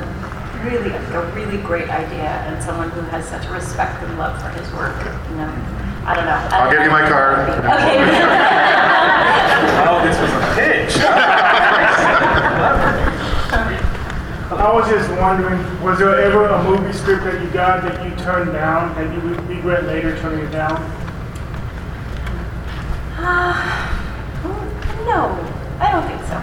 really 0.64 0.92
a 0.92 1.32
really 1.34 1.58
great 1.64 1.90
idea 1.90 2.30
and 2.46 2.62
someone 2.64 2.90
who 2.92 3.02
has 3.10 3.28
such 3.28 3.46
a 3.46 3.52
respect 3.52 4.04
and 4.04 4.18
love 4.18 4.40
for 4.42 4.50
his 4.50 4.72
work. 4.74 4.98
You 5.30 5.38
know, 5.38 5.50
I 6.06 6.14
don't 6.16 6.26
know. 6.26 6.32
I 6.32 6.50
I'll 6.54 6.70
don't 6.70 6.74
give 6.74 6.82
you 6.82 6.88
know. 6.88 7.02
my 7.02 7.10
card. 7.10 7.50
Okay. 7.50 7.98
Oh, 9.90 10.04
this 10.06 10.18
was 10.20 10.30
a 10.32 10.56
pitch. 10.56 11.87
I 14.50 14.72
was 14.74 14.88
just 14.88 15.10
wondering, 15.20 15.60
was 15.84 16.00
there 16.00 16.22
ever 16.22 16.46
a 16.46 16.64
movie 16.64 16.94
script 16.94 17.26
that 17.26 17.44
you 17.44 17.50
got 17.50 17.82
that 17.84 18.02
you 18.02 18.16
turned 18.24 18.54
down 18.54 18.98
and 18.98 19.14
you 19.14 19.30
would 19.30 19.46
regret 19.50 19.84
later 19.84 20.18
turning 20.20 20.46
it 20.46 20.52
down? 20.52 20.80
no, 25.06 25.36
I 25.82 25.92
don't 25.92 26.08
think 26.08 26.22
so. 26.24 26.42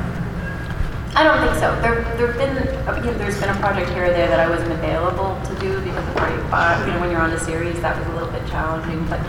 I 1.17 1.25
don't 1.25 1.41
think 1.41 1.55
so. 1.59 1.81
There, 1.81 2.05
there've 2.19 2.37
been, 2.37 2.59
uh, 2.87 3.01
you 3.03 3.11
know, 3.11 3.17
there's 3.17 3.41
been 3.41 3.49
a 3.49 3.59
project 3.59 3.89
here 3.93 4.05
or 4.05 4.11
there 4.11 4.29
that 4.29 4.39
I 4.39 4.51
wasn't 4.51 4.73
available 4.73 5.41
to 5.43 5.55
do 5.59 5.81
because 5.81 6.07
of 6.07 6.15
Party 6.17 6.35
of 6.35 6.87
You 6.87 6.93
know, 6.93 7.01
when 7.01 7.11
you're 7.11 7.23
on 7.23 7.33
a 7.33 7.41
series, 7.41 7.81
that 7.81 7.97
was 7.99 8.07
a 8.09 8.13
little 8.13 8.31
bit 8.31 8.47
challenging. 8.49 9.03
But, 9.09 9.21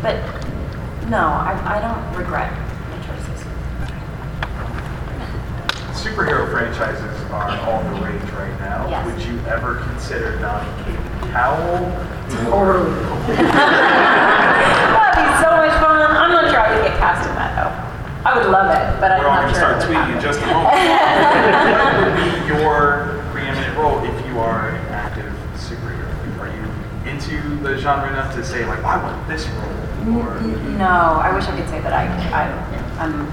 but 0.00 0.16
no, 1.10 1.28
I, 1.28 1.76
I 1.76 1.80
don't 1.82 2.16
regret 2.16 2.50
my 2.88 2.96
choices. 3.04 3.44
Superhero 6.00 6.50
franchises 6.50 7.21
are 7.32 7.50
all 7.66 7.82
the 7.94 8.00
rage 8.04 8.22
right 8.32 8.54
now. 8.60 8.88
Yes. 8.88 9.06
Would 9.06 9.20
you 9.24 9.38
ever 9.48 9.76
consider 9.88 10.38
Donnie 10.38 10.68
Cape 10.84 11.00
Powell? 11.32 11.78
Totally. 12.28 12.92
That'd 13.26 15.16
be 15.16 15.26
so 15.40 15.48
much 15.56 15.74
fun. 15.80 15.96
I'm 16.12 16.30
not 16.32 16.50
sure 16.50 16.60
I 16.60 16.74
would 16.76 16.84
get 16.86 16.98
cast 16.98 17.28
in 17.28 17.34
that 17.36 17.52
though. 17.56 17.72
I 18.28 18.38
would 18.38 18.46
love 18.52 18.70
it, 18.70 19.00
but 19.00 19.10
I'm 19.12 19.20
We're 19.20 19.28
all 19.28 19.42
not 19.42 19.50
going 19.50 19.54
to 19.54 19.60
sure. 19.60 19.80
start 19.80 19.82
tweeting 19.90 20.14
in 20.16 20.20
just 20.22 20.40
a 20.40 20.46
moment. 20.52 20.76
what 21.74 21.92
would 21.98 22.14
be 22.20 22.28
your 22.54 23.24
preeminent 23.32 23.76
role 23.76 23.98
if 24.04 24.14
you 24.26 24.38
are 24.38 24.68
an 24.70 24.86
active 24.92 25.32
superhero? 25.56 26.06
Are 26.38 26.48
you 26.48 26.64
into 27.10 27.56
the 27.62 27.76
genre 27.78 28.08
enough 28.08 28.34
to 28.36 28.44
say, 28.44 28.64
like, 28.66 28.82
I 28.84 29.02
want 29.02 29.26
this 29.28 29.46
role? 29.48 29.72
N- 30.02 30.78
No, 30.78 31.18
I 31.22 31.32
wish 31.34 31.44
I 31.46 31.56
could 31.56 31.68
say 31.68 31.80
that 31.80 31.92
I, 31.92 32.06
I, 32.30 32.48
I'm 33.02 33.26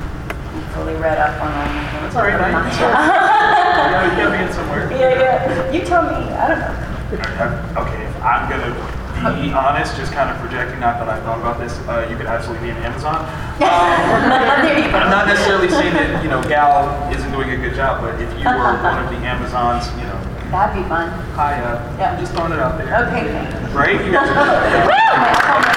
fully 0.74 0.96
read 0.96 1.18
up 1.18 1.40
on 1.42 1.52
all. 1.52 1.68
That's 2.02 2.16
all 2.16 2.24
right, 2.24 2.40
I'm 2.42 2.52
not. 2.52 2.66
Yeah, 3.80 4.26
you 4.26 4.30
be 4.38 4.44
in 4.44 4.52
somewhere. 4.54 4.92
Yeah, 4.92 5.20
yeah. 5.20 5.72
You 5.72 5.82
tell 5.86 6.04
me. 6.04 6.16
I 6.34 6.48
don't 6.48 6.60
know. 6.60 7.82
Okay, 7.82 8.04
if 8.06 8.22
I'm 8.22 8.48
gonna 8.50 8.74
be 9.42 9.52
honest, 9.52 9.96
just 9.98 10.12
kind 10.14 10.30
of 10.30 10.38
projecting, 10.38 10.80
not 10.80 11.00
that 11.00 11.10
I 11.10 11.20
thought 11.22 11.40
about 11.40 11.60
this, 11.60 11.74
uh, 11.88 12.06
you 12.10 12.16
could 12.16 12.28
absolutely 12.28 12.68
be 12.68 12.72
an 12.72 12.78
Amazon. 12.84 13.26
Um, 13.70 14.96
I'm 14.96 15.10
not 15.12 15.28
necessarily 15.28 15.68
saying 15.70 15.94
that, 15.94 16.24
you 16.24 16.30
know, 16.30 16.42
Gal 16.44 16.88
isn't 17.14 17.30
doing 17.32 17.50
a 17.52 17.58
good 17.58 17.76
job, 17.76 18.00
but 18.02 18.16
if 18.22 18.30
you 18.40 18.46
were 18.46 18.80
one 18.82 19.04
of 19.04 19.10
the 19.12 19.18
Amazons, 19.18 19.90
you 20.00 20.06
know, 20.08 20.18
That'd 20.50 20.82
be 20.82 20.88
fun. 20.88 21.10
hi, 21.36 21.60
uh, 21.60 21.96
Yeah. 22.00 22.14
I'm 22.14 22.20
just 22.20 22.32
throwing 22.34 22.54
it 22.54 22.60
out 22.60 22.78
there. 22.78 22.88
Okay, 23.08 23.28
thanks. 23.28 23.74
Right? 23.74 24.00
You 24.06 24.12
guys 24.14 24.30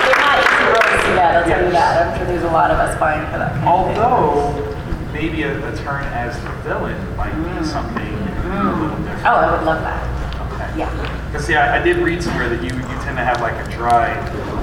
They're 0.00 0.20
not 0.20 0.38
easy 0.40 0.64
roles 0.72 0.88
to 0.88 0.96
see 1.04 1.14
that, 1.20 1.36
I'll 1.36 1.44
tell 1.44 1.62
you 1.64 1.70
that. 1.72 2.06
I'm 2.06 2.16
sure 2.18 2.26
there's 2.26 2.42
a 2.42 2.43
lot 2.54 2.70
of 2.70 2.78
us 2.78 2.96
vying 2.98 3.26
for 3.32 3.38
that 3.38 3.52
kind 3.52 3.68
of 3.68 3.94
thing. 3.94 3.98
Although, 3.98 5.12
maybe 5.12 5.42
a, 5.42 5.58
a 5.58 5.76
turn 5.76 6.04
as 6.14 6.40
the 6.42 6.50
villain 6.62 7.16
might 7.16 7.34
be 7.34 7.50
mm. 7.50 7.64
something 7.64 8.00
a 8.00 8.78
little 8.78 8.96
mm. 8.96 9.02
different. 9.02 9.26
Oh, 9.26 9.34
I 9.34 9.56
would 9.56 9.66
love 9.66 9.82
that. 9.82 10.78
Yeah. 10.78 10.90
Because 11.30 11.46
see, 11.46 11.54
I, 11.54 11.80
I 11.80 11.82
did 11.82 11.98
read 11.98 12.22
somewhere 12.22 12.48
that 12.48 12.62
you, 12.62 12.70
you 12.70 12.96
tend 13.02 13.16
to 13.18 13.24
have 13.24 13.40
like 13.40 13.54
a 13.54 13.70
dry, 13.70 14.14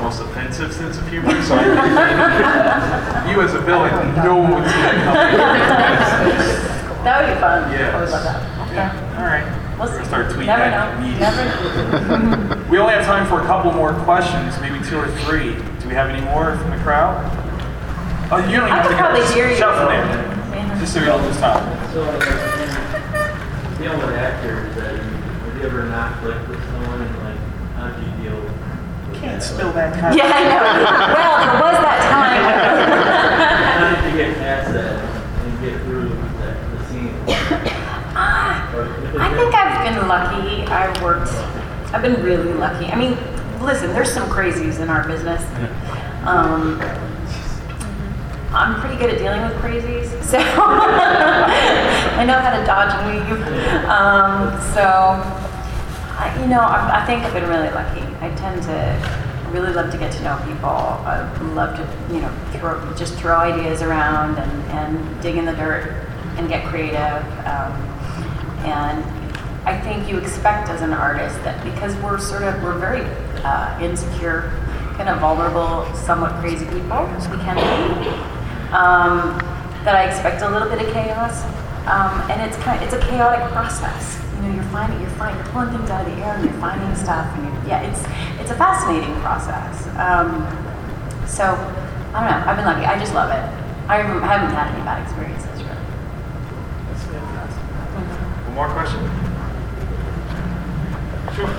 most 0.02 0.22
offensive 0.22 0.74
sense 0.74 0.98
of 0.98 1.08
humor. 1.10 1.32
So 1.44 1.56
I 1.56 1.64
think 3.24 3.36
you 3.36 3.42
as 3.42 3.54
a 3.54 3.60
villain, 3.60 4.16
no 4.16 4.38
one 4.38 4.56
would 4.56 4.64
see 4.64 4.82
that 4.82 4.96
coming. 5.04 6.72
That 7.04 7.22
would 7.22 7.34
be 7.34 7.40
fun. 7.40 7.72
Yes. 7.72 7.94
I 7.94 8.00
would 8.00 8.10
love 8.10 8.24
that. 8.24 8.74
Yeah. 8.74 9.18
All 9.20 9.26
right. 9.26 9.44
We'll 9.80 9.90
We're 9.90 10.06
start 10.06 10.28
tweeting 10.28 10.46
Never 10.46 10.70
know. 10.70 11.18
Never. 11.18 12.58
We 12.72 12.78
only 12.78 12.94
have 12.94 13.06
time 13.06 13.28
for 13.28 13.42
a 13.42 13.46
couple 13.46 13.74
more 13.74 13.94
questions, 14.06 14.58
maybe 14.62 14.80
two 14.86 14.98
or 14.98 15.08
three. 15.26 15.56
Do 15.82 15.90
we 15.90 15.94
have 15.94 16.10
any 16.10 16.24
more 16.24 16.56
from 16.56 16.70
the 16.70 16.78
crowd? 16.78 17.41
Oh, 18.34 18.38
you 18.48 18.56
don't 18.58 18.67
even 18.67 18.72
I 18.72 18.76
have 18.80 18.86
could 18.88 18.96
to 18.96 18.98
probably 18.98 19.20
go. 19.22 19.34
hear 19.34 19.50
you. 19.50 19.56
Shout 19.58 19.76
from 19.76 19.88
there. 19.91 20.80
Just 20.80 20.94
so 20.94 21.00
we 21.02 21.06
don't 21.06 21.22
lose 21.22 21.38
time. 21.38 21.67
So, 21.91 22.02
like, 22.08 22.24
dealing 23.78 24.00
with 24.00 24.15
actors, 24.15 24.74
that 24.78 24.96
have 24.96 25.58
you 25.58 25.63
ever 25.67 25.84
not 25.89 26.17
clicked 26.22 26.48
with 26.48 26.63
someone 26.72 27.02
and 27.02 27.12
like, 27.20 27.38
how 27.76 27.91
did 27.91 28.00
you 28.08 28.12
deal 28.30 28.39
with 28.41 29.20
Can't 29.20 29.41
that? 29.41 29.44
spill 29.44 29.72
that 29.74 29.94
kind 30.00 30.15
Yeah, 30.15 30.32
I 30.32 30.44
know. 30.48 30.63
Well, 31.12 31.36
there 31.44 31.60
was 31.60 31.78
that 31.84 32.00
time. 32.08 32.44
How 33.78 34.02
did 34.02 34.12
you 34.12 34.17
get 34.17 34.38
past 34.38 34.72
that 34.74 34.96
and 35.46 35.52
get 35.62 35.76
through 35.84 36.10
that, 36.39 36.56
the 36.72 36.80
scene? 36.88 37.13
Or 38.72 38.88
if 39.12 39.20
I 39.20 39.28
think 39.36 39.54
I've 39.54 39.84
been 39.84 40.08
lucky. 40.08 40.63
I've 40.72 40.96
worked, 41.04 41.30
I've 41.94 42.02
been 42.02 42.24
really 42.24 42.54
lucky. 42.54 42.86
I 42.86 42.96
mean, 42.96 43.17
listen, 43.62 43.91
there's 43.94 44.12
some 44.12 44.30
crazies 44.30 44.80
in 44.80 44.89
our 44.89 45.06
business. 45.06 45.44
Um, 46.26 46.80
I'm 48.54 48.82
pretty 48.82 48.98
good 48.98 49.10
at 49.10 49.18
dealing 49.18 49.42
with 49.42 49.54
crazies, 49.64 50.08
so 50.32 50.38
I 50.38 52.26
know 52.26 52.38
how 52.40 52.58
to 52.60 52.66
dodge 52.66 52.94
and 52.94 53.30
weave. 53.30 53.48
Um, 53.88 54.60
so, 54.74 54.84
I, 56.20 56.38
you 56.42 56.48
know, 56.48 56.60
I, 56.60 57.02
I 57.02 57.06
think 57.06 57.24
I've 57.24 57.34
been 57.34 57.48
really 57.48 57.70
lucky. 57.70 58.02
I 58.20 58.30
tend 58.36 58.62
to 58.64 59.52
really 59.52 59.74
love 59.74 59.90
to 59.92 59.98
get 59.98 60.12
to 60.14 60.24
know 60.24 60.38
people. 60.46 60.68
I 60.68 61.32
love 61.54 61.78
to, 61.78 62.14
you 62.14 62.22
know, 62.22 62.32
throw, 62.54 62.94
just 62.96 63.14
throw 63.16 63.38
ideas 63.38 63.82
around 63.82 64.38
and, 64.38 64.52
and 64.72 65.22
dig 65.22 65.38
in 65.38 65.46
the 65.46 65.54
dirt 65.54 66.06
and 66.38 66.50
get 66.50 66.66
creative. 66.66 67.24
Um, 67.48 67.72
and 68.68 69.04
I 69.66 69.80
think 69.80 70.10
you 70.10 70.18
expect 70.18 70.70
as 70.70 70.82
an 70.82 70.92
artist 70.92 71.42
that 71.44 71.64
because 71.64 71.96
we're 71.98 72.20
sort 72.20 72.44
of, 72.44 72.62
we're 72.64 72.78
very 72.78 73.02
uh, 73.44 73.80
insecure, 73.82 74.52
kind 74.98 75.08
of 75.08 75.20
vulnerable, 75.20 75.86
somewhat 75.96 76.34
crazy 76.42 76.66
people, 76.66 77.08
we 77.32 77.38
can 77.38 77.56
be, 77.56 78.41
um, 78.72 79.38
that 79.84 79.96
I 79.96 80.06
expect 80.08 80.42
a 80.42 80.50
little 80.50 80.70
bit 80.70 80.82
of 80.82 80.92
chaos. 80.94 81.44
Um, 81.88 82.22
and 82.30 82.42
it's 82.42 82.58
kind 82.64 82.82
it's 82.84 82.94
a 82.94 83.00
chaotic 83.00 83.52
process. 83.52 84.20
You 84.36 84.42
know, 84.44 84.54
you're 84.56 84.64
finding, 84.72 85.02
you're 85.02 85.10
finding, 85.12 85.44
you're 85.44 85.54
pulling 85.54 85.70
things 85.70 85.90
out 85.90 86.08
of 86.08 86.16
the 86.16 86.22
air 86.24 86.36
and 86.36 86.46
you're 86.46 86.54
finding 86.62 86.96
stuff. 86.96 87.28
And 87.36 87.44
you're, 87.46 87.56
yeah, 87.68 87.82
it's, 87.82 88.06
it's 88.40 88.52
a 88.52 88.56
fascinating 88.56 89.14
process. 89.22 89.88
Um, 89.98 90.48
so, 91.28 91.44
I 92.14 92.22
don't 92.22 92.32
know, 92.32 92.44
I've 92.48 92.56
been 92.56 92.66
lucky. 92.66 92.86
I 92.86 92.98
just 93.00 93.14
love 93.14 93.30
it. 93.32 93.44
I 93.90 93.98
haven't 93.98 94.22
haven't 94.22 94.52
had 94.56 94.74
any 94.74 94.84
bad 94.86 95.02
experiences, 95.04 95.64
really. 95.64 95.78
That's 96.88 97.04
fantastic. 97.04 97.64
One 98.48 98.56
more 98.56 98.70
question? 98.70 99.10
Sure. 101.36 101.50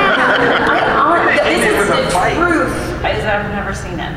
This 0.40 1.64
is 1.66 1.88
the 1.88 2.00
truth. 2.36 2.72
Is 3.00 3.24
I've 3.24 3.50
never 3.52 3.74
seen 3.74 3.98
it. 4.00 4.12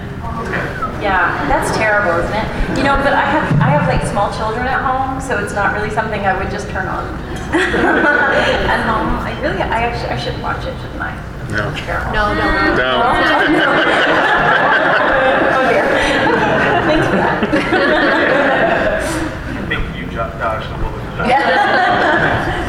Yeah, 1.01 1.47
that's 1.49 1.75
terrible, 1.75 2.19
isn't 2.23 2.36
it? 2.36 2.77
You 2.77 2.83
know, 2.83 2.95
but 3.03 3.12
I 3.13 3.25
have 3.25 3.59
I 3.59 3.69
have 3.75 3.88
like 3.88 4.05
small 4.07 4.31
children 4.38 4.67
at 4.67 4.79
home, 4.83 5.19
so 5.19 5.38
it's 5.43 5.53
not 5.53 5.73
really 5.73 5.89
something 5.89 6.21
I 6.25 6.38
would 6.38 6.49
just 6.51 6.69
turn 6.69 6.88
on 6.88 7.03
at 7.53 8.86
home. 8.88 9.07
Um, 9.17 9.25
I 9.25 9.33
really, 9.41 9.62
I 9.62 9.83
actually, 9.83 10.09
I 10.12 10.17
should 10.17 10.39
watch 10.41 10.63
it, 10.65 10.75
shouldn't 10.81 11.01
I? 11.01 11.13
No. 11.49 11.69
No, 12.13 12.33
no, 12.33 12.75
No. 12.75 13.03
oh 15.53 15.63
dear. 15.69 15.86
Thanks 16.88 17.07
for 17.07 17.17
that. 17.17 17.43
I 19.03 19.65
think 19.67 19.81
you 19.95 20.05
jo- 20.05 20.31
dodged 20.39 20.71
a 20.71 20.77
bullet. 20.77 21.27
Yeah. 21.27 22.62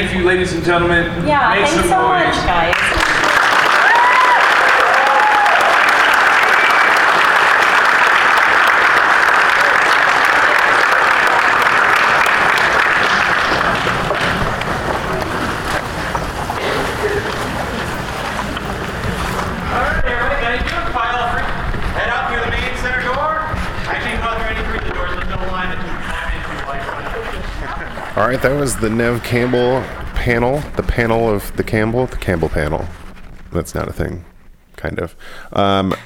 Thank 0.00 0.14
you, 0.14 0.24
ladies 0.24 0.54
and 0.54 0.64
gentlemen. 0.64 1.04
Yeah, 1.28 1.50
Make 1.50 1.68
thanks 1.68 1.90
so 1.90 2.00
noise. 2.00 2.24
much, 2.24 2.46
guys. 2.46 2.74
Alright, 19.68 20.04
everybody, 20.06 20.36
can 20.40 20.48
I 20.48 20.56
do 20.64 20.76
a 20.80 20.92
file 20.96 21.28
free? 21.28 21.44
Head 22.00 22.08
out 22.08 22.32
through 22.32 22.40
the 22.40 22.50
main 22.50 22.72
center 22.80 23.02
door. 23.04 23.44
I 23.84 24.00
can 24.00 24.16
go 24.24 24.32
through 24.32 24.48
any 24.48 24.64
three 24.64 24.78
of 24.80 24.84
the 24.88 24.94
doors, 24.96 25.10
there's 25.12 25.28
no 25.28 25.36
line 25.52 25.68
that 25.68 25.76
you 25.76 25.92
can 25.92 26.00
climb 26.08 26.32
into 26.32 26.56
like 26.64 26.80
All 28.16 28.19
right, 28.30 28.42
that 28.42 28.60
was 28.60 28.76
the 28.76 28.88
Neve 28.88 29.24
Campbell 29.24 29.82
panel, 30.14 30.60
the 30.76 30.84
panel 30.84 31.28
of 31.28 31.56
the 31.56 31.64
Campbell, 31.64 32.06
the 32.06 32.16
Campbell 32.16 32.48
panel. 32.48 32.86
That's 33.50 33.74
not 33.74 33.88
a 33.88 33.92
thing, 33.92 34.24
kind 34.76 35.00
of. 35.00 35.16
Um, 35.52 35.96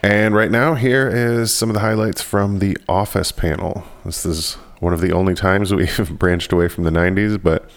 and 0.00 0.32
right 0.32 0.52
now, 0.52 0.74
here 0.74 1.08
is 1.08 1.52
some 1.52 1.68
of 1.68 1.74
the 1.74 1.80
highlights 1.80 2.22
from 2.22 2.60
the 2.60 2.78
Office 2.88 3.32
panel. 3.32 3.82
This 4.04 4.24
is 4.24 4.54
one 4.78 4.92
of 4.92 5.00
the 5.00 5.10
only 5.10 5.34
times 5.34 5.74
we've 5.74 6.16
branched 6.16 6.52
away 6.52 6.68
from 6.68 6.84
the 6.84 6.90
90s, 6.90 7.42
but 7.42 7.68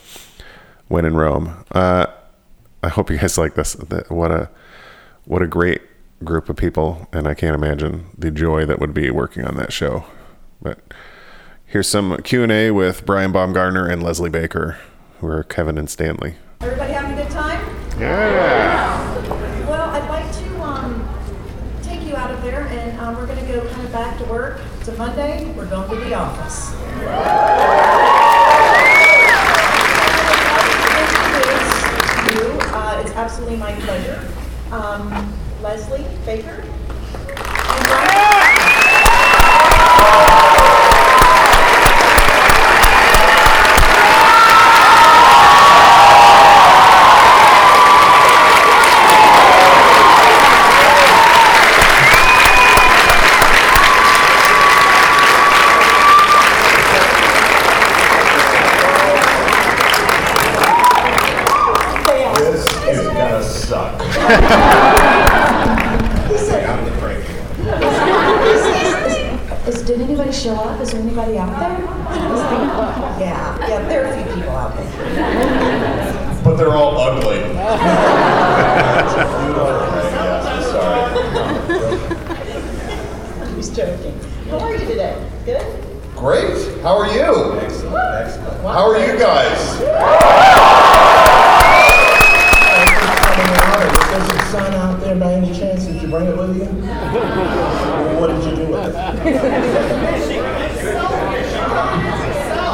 when 0.88 1.04
in 1.04 1.15
Rome. 1.15 1.65
Uh, 1.71 2.06
I 2.84 2.89
hope 2.89 3.10
you 3.10 3.17
guys 3.17 3.39
like 3.39 3.56
this. 3.56 3.73
What 4.10 4.32
a 4.32 4.52
what 5.25 5.41
a 5.41 5.47
great 5.47 5.82
group 6.23 6.47
of 6.47 6.58
people, 6.58 7.08
and 7.12 7.28
I 7.28 7.34
can't 7.34 7.56
imagine 7.56 8.06
the 8.15 8.30
joy 8.30 8.65
that 8.67 8.80
would 8.80 8.93
be 8.93 9.10
working 9.10 9.45
on 9.45 9.58
that 9.58 9.73
show. 9.73 10.06
But 10.62 10.80
here's 11.69 11.88
some 11.88 12.17
Q 12.23 12.43
and 12.43 12.51
A 12.51 12.71
with 12.71 13.05
Brian 13.05 13.32
Baumgartner 13.32 13.88
and 13.88 14.03
Leslie 14.03 14.29
Baker, 14.29 14.77
who 15.19 15.27
are 15.27 15.43
Kevin 15.43 15.77
and 15.77 15.89
Stanley. 15.89 16.36
Everybody 16.62 16.93
having 16.93 17.17
a 17.17 17.23
good 17.23 17.32
time? 17.32 17.60
Yeah. 17.99 19.15
Well, 19.67 19.89
I'd 19.89 20.10
like 20.10 20.32
to 20.34 20.62
um, 20.62 21.08
take 21.84 22.01
you 22.03 22.15
out 22.15 22.32
of 22.32 22.41
there, 22.41 22.67
and 22.67 22.99
um, 22.99 23.15
we're 23.15 23.27
going 23.27 23.39
to 23.39 23.45
go 23.45 23.67
kind 23.69 23.86
of 23.86 23.91
back 23.93 24.17
to 24.17 24.25
work. 24.25 24.60
It's 24.79 24.88
a 24.89 24.97
Monday. 24.97 25.51
We're 25.53 25.69
going 25.69 25.89
to 25.89 25.95
the 25.95 26.13
office. 26.15 26.73
Uh, 32.71 33.03
it's 33.03 33.15
absolutely 33.15 33.58
my 33.58 33.73
pleasure. 33.82 34.32
Um, 34.71 35.34
Leslie 35.62 36.05
Baker. 36.25 36.63
suck. 63.70 64.01
he 64.01 64.07
said, 66.39 66.65
I'm 66.67 66.84
the 66.86 66.91
cranky. 66.97 67.34
Is, 69.70 69.84
did 69.84 70.01
anybody 70.01 70.32
show 70.32 70.55
up? 70.55 70.82
Is 70.82 70.89
there 70.91 71.01
anybody 71.01 71.38
out 71.38 71.59
there? 71.59 71.78
yeah, 73.20 73.67
yeah, 73.67 73.88
there 73.88 74.05
are 74.05 74.07
a 74.11 74.15
few 74.15 74.24
people 74.34 74.55
out 74.55 74.76
there. 74.76 74.89
But 76.43 76.55
they're 76.55 76.76
all 76.76 76.97
ugly. 76.97 77.38
you 77.38 77.43
know, 77.43 77.53
right, 79.86 80.13
yeah, 80.15 80.61
sorry. 80.72 81.11
He's 83.55 83.70
joking. 83.70 84.17
How 84.49 84.57
are 84.61 84.72
you 84.74 84.80
today? 84.80 85.15
Good? 85.45 85.63
Great. 86.15 86.57
How 86.82 86.97
are 86.97 87.07
you? 87.13 87.59
Excellent. 87.59 88.15
Excellent. 88.15 88.61
How 88.63 88.89
are 88.89 88.97
you 88.97 89.15
guys? 89.20 89.80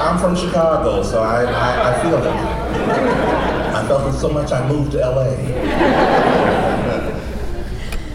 I'm 0.06 0.20
from 0.20 0.36
Chicago, 0.36 1.02
so 1.02 1.24
I, 1.24 1.44
I, 1.44 1.94
I 1.98 2.02
feel 2.04 2.14
it. 2.16 2.26
I 2.28 3.88
felt 3.88 4.14
it 4.14 4.18
so 4.18 4.30
much 4.30 4.52
I 4.52 4.68
moved 4.68 4.92
to 4.92 5.00
LA. 5.00 5.36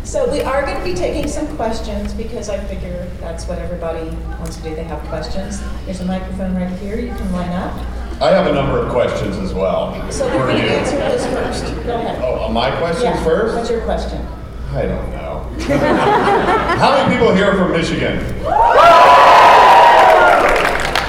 So 0.04 0.30
we 0.30 0.42
are 0.42 0.62
going 0.64 0.76
to 0.78 0.84
be 0.84 0.94
taking 0.94 1.28
some 1.28 1.46
questions 1.56 2.12
because 2.14 2.48
I 2.48 2.58
figure 2.64 3.08
that's 3.20 3.46
what 3.46 3.58
everybody 3.58 4.10
wants 4.38 4.56
to 4.56 4.62
do. 4.62 4.74
They 4.74 4.84
have 4.84 5.00
questions. 5.08 5.60
There's 5.84 6.00
a 6.00 6.04
microphone 6.04 6.54
right 6.56 6.70
here. 6.78 6.98
You 6.98 7.14
can 7.14 7.32
line 7.32 7.50
up. 7.50 7.72
I 8.20 8.30
have 8.30 8.46
a 8.46 8.52
number 8.52 8.78
of 8.78 8.90
questions 8.92 9.36
as 9.38 9.54
well. 9.54 9.94
So 10.10 10.28
for 10.28 10.36
we're 10.38 10.46
going 10.48 10.62
to 10.62 10.70
answer 10.70 10.96
this 10.96 11.24
first. 11.26 11.64
Go 11.84 11.94
ahead. 11.94 12.20
Oh, 12.22 12.44
uh, 12.46 12.48
my 12.52 12.70
questions 12.78 13.04
Yeah. 13.04 13.24
first? 13.24 13.54
What's 13.56 13.70
your 13.70 13.82
question? 13.82 14.24
I 14.72 14.82
don't 14.82 15.10
know. 15.10 15.46
How 16.80 16.96
many 16.96 17.12
people 17.14 17.34
here 17.34 17.44
are 17.44 17.54
from 17.58 17.72
Michigan? 17.72 18.18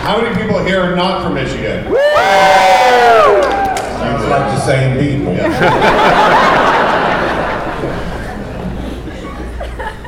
How 0.04 0.20
many 0.22 0.36
people 0.36 0.60
here 0.66 0.82
are 0.82 0.96
not 0.98 1.24
from 1.24 1.36
Michigan? 1.36 1.86
Sounds 1.86 1.96
like 4.28 4.52
the 4.52 4.60
same 4.60 5.00
people. 5.00 5.32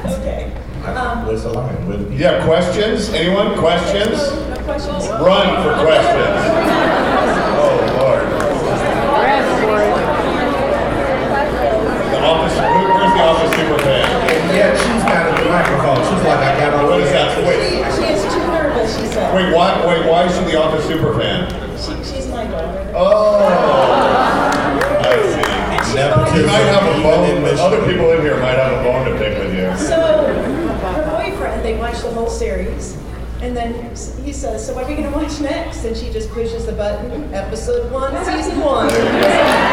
Okay. 0.06 0.52
Um, 0.86 1.26
Where's 1.28 1.44
the 1.44 1.50
line? 1.54 1.88
Where 1.88 1.98
the? 1.98 2.14
Yeah, 2.14 2.44
questions? 2.46 3.10
Anyone? 3.14 3.58
Questions? 3.58 4.18
no 4.20 4.56
questions? 4.66 5.08
Run 5.08 5.64
for 5.64 5.74
questions. 5.86 6.40
Oh, 7.56 7.78
Lord. 8.00 8.24
The 12.12 12.20
office, 12.20 12.56
where's 12.58 13.14
the 13.14 13.24
office 13.24 13.52
super 13.56 13.80
fan? 13.80 14.04
Yeah, 14.54 14.76
she's 14.76 14.86
got 14.86 15.00
the 15.00 15.03
microphone. 15.54 15.98
She's 16.02 16.26
like, 16.26 16.42
I 16.42 16.60
got 16.60 16.74
all 16.74 16.90
What 16.90 17.02
is 17.02 17.12
that? 17.12 17.38
Wait, 17.46 17.86
she 17.94 18.14
is 18.14 18.22
too 18.34 18.46
nervous, 18.50 18.98
she 18.98 19.06
said. 19.06 19.36
wait, 19.36 19.54
why, 19.54 19.86
wait, 19.86 20.06
why 20.10 20.26
is 20.26 20.36
she 20.36 20.44
the 20.46 20.58
office 20.60 20.86
super 20.86 21.14
fan? 21.18 21.46
She, 21.78 21.94
she's 22.04 22.28
my 22.30 22.46
daughter. 22.46 22.92
Oh, 22.96 23.38
I 25.02 25.16
see. 25.22 25.54
You 25.94 26.48
might 26.48 26.66
have 26.74 26.84
a 26.84 27.04
bone, 27.04 27.46
other 27.60 27.86
people 27.86 28.12
in 28.12 28.22
here 28.22 28.40
might 28.40 28.58
have 28.58 28.74
a 28.74 28.84
bone 28.84 29.06
to 29.06 29.18
pick 29.18 29.38
with 29.38 29.54
you. 29.54 29.78
So 29.78 30.26
her 30.82 31.04
boyfriend, 31.12 31.64
they 31.64 31.78
watch 31.78 32.02
the 32.02 32.10
whole 32.10 32.30
series, 32.30 32.98
and 33.42 33.56
then 33.56 33.96
he 34.24 34.34
says, 34.34 34.66
"So 34.66 34.74
what 34.74 34.86
are 34.86 34.90
you 34.90 34.98
going 34.98 35.12
to 35.12 35.16
watch 35.16 35.40
next?" 35.40 35.84
And 35.86 35.96
she 35.96 36.10
just 36.12 36.32
pushes 36.32 36.66
the 36.66 36.72
button, 36.72 37.32
episode 37.34 37.92
one, 37.92 38.14
season 38.26 38.60
one. 38.60 38.90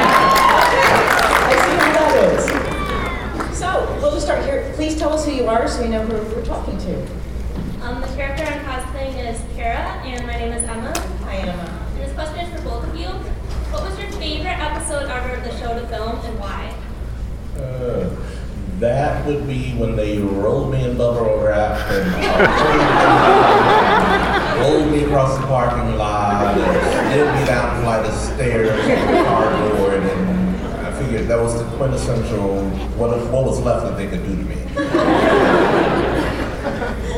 Please 4.81 4.97
tell 4.97 5.13
us 5.13 5.27
who 5.27 5.33
you 5.33 5.47
are, 5.47 5.69
so 5.69 5.83
we 5.83 5.91
know 5.91 6.03
who 6.07 6.35
we're 6.35 6.43
talking 6.43 6.79
to. 6.79 7.03
Um, 7.83 8.01
the 8.01 8.07
character 8.17 8.45
I'm 8.45 8.65
cosplaying 8.65 9.15
is 9.31 9.39
Kara, 9.55 10.01
and 10.07 10.27
my 10.27 10.33
name 10.33 10.55
is 10.55 10.65
Emma. 10.65 10.99
Hi, 11.25 11.37
Emma. 11.37 11.87
And 11.93 12.03
this 12.03 12.15
question 12.15 12.47
is 12.47 12.59
for 12.59 12.63
both 12.67 12.89
of 12.89 12.97
you. 12.97 13.09
What 13.09 13.83
was 13.83 13.99
your 14.01 14.11
favorite 14.13 14.59
episode 14.59 15.11
ever 15.11 15.35
of 15.35 15.45
the 15.45 15.55
show 15.59 15.79
to 15.79 15.87
film, 15.89 16.19
and 16.25 16.41
why? 16.41 16.75
Uh, 17.59 18.09
that 18.79 19.27
would 19.27 19.47
be 19.47 19.75
when 19.75 19.97
they 19.97 20.17
rolled 20.17 20.73
me 20.73 20.83
in 20.83 20.97
bubble 20.97 21.43
wrap 21.45 21.79
and 21.91 22.11
rolled 24.63 24.91
me 24.91 25.05
across 25.05 25.37
the 25.37 25.47
parking 25.47 25.99
lot 25.99 26.57
and 26.57 27.13
slid 27.13 27.35
me 27.35 27.45
down 27.45 27.77
a 27.77 27.83
flight 27.83 28.07
of 28.07 28.15
stairs 28.15 28.71
on 28.81 29.13
the 29.13 29.25
cardboard 29.25 29.70
and 29.70 29.70
Figured 31.21 31.39
that 31.39 31.45
was 31.45 31.63
the 31.63 31.69
quintessential 31.77 32.65
what, 32.97 33.11
what 33.31 33.45
was 33.45 33.61
left 33.61 33.85
that 33.85 33.95
they 33.99 34.09
could 34.09 34.25
do 34.25 34.37
to 34.37 34.43
me. 34.43 34.57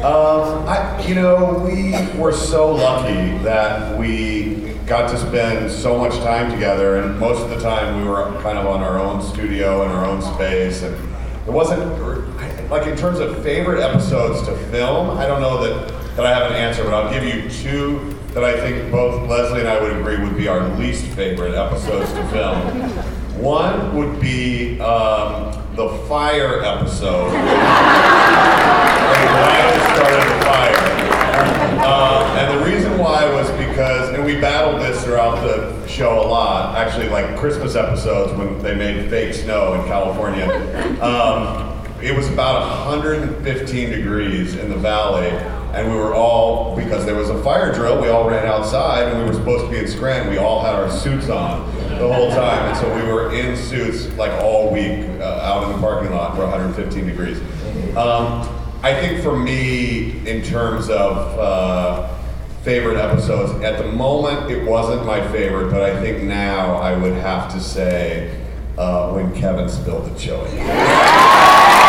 Um, 0.03 0.66
I, 0.66 1.00
you 1.07 1.14
know, 1.14 1.61
we 1.64 1.94
were 2.18 2.32
so 2.32 2.74
lucky 2.74 3.38
that 3.44 3.96
we 3.96 4.74
got 4.84 5.09
to 5.11 5.16
spend 5.16 5.70
so 5.70 5.96
much 5.96 6.14
time 6.24 6.50
together, 6.50 6.96
and 6.96 7.20
most 7.20 7.40
of 7.40 7.50
the 7.50 7.61
time 7.61 8.00
we 8.00 8.09
were 8.09 8.24
kind 8.42 8.59
of 8.59 8.66
on 8.66 8.82
our 8.82 8.98
own 8.98 9.22
studio 9.22 9.84
and 9.84 9.92
our 9.92 10.05
own 10.05 10.20
space, 10.20 10.82
and 10.82 10.96
it 11.46 11.53
wasn't 11.53 11.80
like 12.68 12.88
in 12.88 12.96
terms 12.96 13.20
of 13.20 13.40
favorite 13.44 13.80
episodes 13.80 14.44
to 14.48 14.57
film. 14.72 15.11
I 15.11 15.24
don't 15.24 15.40
know 15.40 15.62
that 15.62 16.16
that 16.16 16.26
I 16.26 16.34
have 16.34 16.50
an 16.50 16.57
answer, 16.57 16.82
but 16.82 16.94
I'll 16.94 17.12
give 17.12 17.22
you 17.22 17.48
two 17.48 18.18
that 18.34 18.42
I 18.42 18.59
think 18.59 18.90
both 18.90 19.28
Leslie 19.28 19.61
and 19.61 19.68
I 19.68 19.80
would 19.80 19.96
agree 19.96 20.16
would 20.16 20.36
be 20.36 20.48
our 20.48 20.66
least 20.78 21.05
favorite 21.14 21.55
episodes 21.55 22.12
to 22.12 22.26
film. 22.30 23.21
One 23.36 23.96
would 23.96 24.20
be 24.20 24.78
um, 24.80 25.52
the 25.74 25.88
fire 26.08 26.62
episode. 26.62 27.32
Ryan 29.22 29.80
started 29.94 30.20
the 30.20 30.44
fire. 30.44 30.92
Uh, 31.84 32.36
and 32.38 32.60
the 32.60 32.64
reason 32.64 32.98
why 32.98 33.24
was 33.32 33.50
because, 33.52 34.10
and 34.10 34.24
we 34.24 34.40
battled 34.40 34.80
this 34.80 35.02
throughout 35.02 35.40
the 35.42 35.86
show 35.88 36.20
a 36.20 36.26
lot, 36.28 36.76
actually, 36.76 37.08
like 37.08 37.36
Christmas 37.36 37.74
episodes 37.74 38.32
when 38.38 38.62
they 38.62 38.74
made 38.74 39.08
fake 39.10 39.34
snow 39.34 39.74
in 39.74 39.86
California. 39.86 40.46
Um, 41.02 41.68
it 42.02 42.14
was 42.14 42.28
about 42.28 42.86
115 42.86 43.90
degrees 43.90 44.56
in 44.56 44.68
the 44.68 44.76
valley, 44.76 45.28
and 45.72 45.90
we 45.90 45.96
were 45.96 46.14
all, 46.14 46.76
because 46.76 47.06
there 47.06 47.14
was 47.14 47.30
a 47.30 47.42
fire 47.42 47.72
drill, 47.72 48.00
we 48.00 48.08
all 48.08 48.28
ran 48.28 48.46
outside, 48.46 49.08
and 49.08 49.18
we 49.18 49.24
were 49.24 49.32
supposed 49.32 49.64
to 49.64 49.70
be 49.70 49.78
in 49.78 49.88
Scranton. 49.88 50.30
We 50.30 50.38
all 50.38 50.62
had 50.62 50.74
our 50.74 50.90
suits 50.90 51.28
on 51.28 51.70
the 51.99 52.12
whole 52.12 52.30
time, 52.30 52.68
and 52.68 52.76
so 52.76 52.95
we 52.95 53.03
were 53.12 53.32
in 53.34 53.57
suits 53.57 54.09
like 54.16 54.32
all 54.43 54.72
week 54.72 55.07
uh, 55.20 55.40
out 55.43 55.64
in 55.64 55.72
the 55.72 55.78
parking 55.78 56.12
lot 56.12 56.34
for 56.34 56.43
115 56.43 57.07
degrees. 57.07 57.38
Um, 57.97 58.49
I 58.82 58.95
think 58.95 59.22
for 59.22 59.36
me, 59.38 60.26
in 60.28 60.43
terms 60.43 60.88
of 60.90 61.38
uh, 61.38 62.09
favorite 62.62 62.97
episodes, 62.97 63.53
at 63.62 63.78
the 63.78 63.90
moment 63.93 64.51
it 64.51 64.64
wasn't 64.66 65.07
my 65.07 65.20
favorite, 65.30 65.70
but 65.70 65.82
I 65.82 66.01
think 66.01 66.24
now 66.24 66.74
I 66.76 66.97
would 66.97 67.14
have 67.14 67.53
to 67.53 67.61
say 67.61 68.36
uh, 68.78 69.12
when 69.12 69.34
Kevin 69.34 69.68
spilled 69.68 70.07
the 70.12 70.18
chili. 70.18 70.51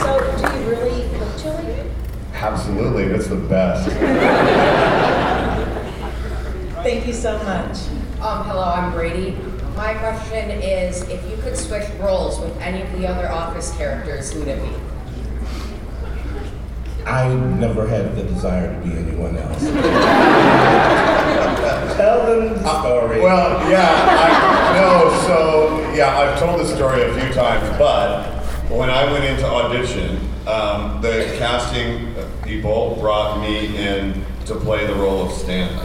So 0.00 0.18
do 0.36 0.58
you 0.58 0.70
really 0.70 1.08
cook 1.18 1.36
chili? 1.40 1.90
Absolutely, 2.88 3.14
it's 3.14 3.26
the 3.26 3.36
best. 3.36 3.86
Thank 6.82 7.06
you 7.06 7.12
so 7.12 7.36
much. 7.42 7.76
Um, 8.22 8.46
hello, 8.46 8.64
I'm 8.64 8.92
Brady. 8.92 9.36
My 9.76 9.92
question 9.92 10.50
is, 10.50 11.02
if 11.10 11.22
you 11.30 11.36
could 11.42 11.54
switch 11.54 11.86
roles 12.00 12.40
with 12.40 12.58
any 12.62 12.80
of 12.80 12.90
the 12.92 13.06
other 13.06 13.28
Office 13.28 13.76
characters, 13.76 14.32
who 14.32 14.38
would 14.38 14.48
it 14.48 14.62
be? 14.62 14.70
I 17.04 17.28
never 17.34 17.86
had 17.86 18.16
the 18.16 18.22
desire 18.22 18.72
to 18.72 18.80
be 18.86 18.94
anyone 18.96 19.36
else. 19.36 19.64
Tell 21.94 22.24
them 22.24 22.54
the 22.54 22.80
story. 22.80 23.20
Well, 23.20 23.70
yeah, 23.70 23.92
I 24.18 24.80
no, 24.80 25.10
so 25.26 25.92
yeah, 25.92 26.18
I've 26.18 26.38
told 26.38 26.58
this 26.58 26.74
story 26.74 27.02
a 27.02 27.12
few 27.20 27.34
times, 27.34 27.68
but 27.78 28.38
when 28.70 28.88
I 28.88 29.12
went 29.12 29.26
into 29.26 29.44
audition, 29.44 30.20
um, 30.46 31.02
the 31.02 31.34
casting 31.38 32.14
people 32.48 32.96
brought 32.98 33.40
me 33.42 33.76
in 33.76 34.24
to 34.46 34.54
play 34.54 34.86
the 34.86 34.94
role 34.94 35.26
of 35.26 35.30
Stanley, 35.32 35.76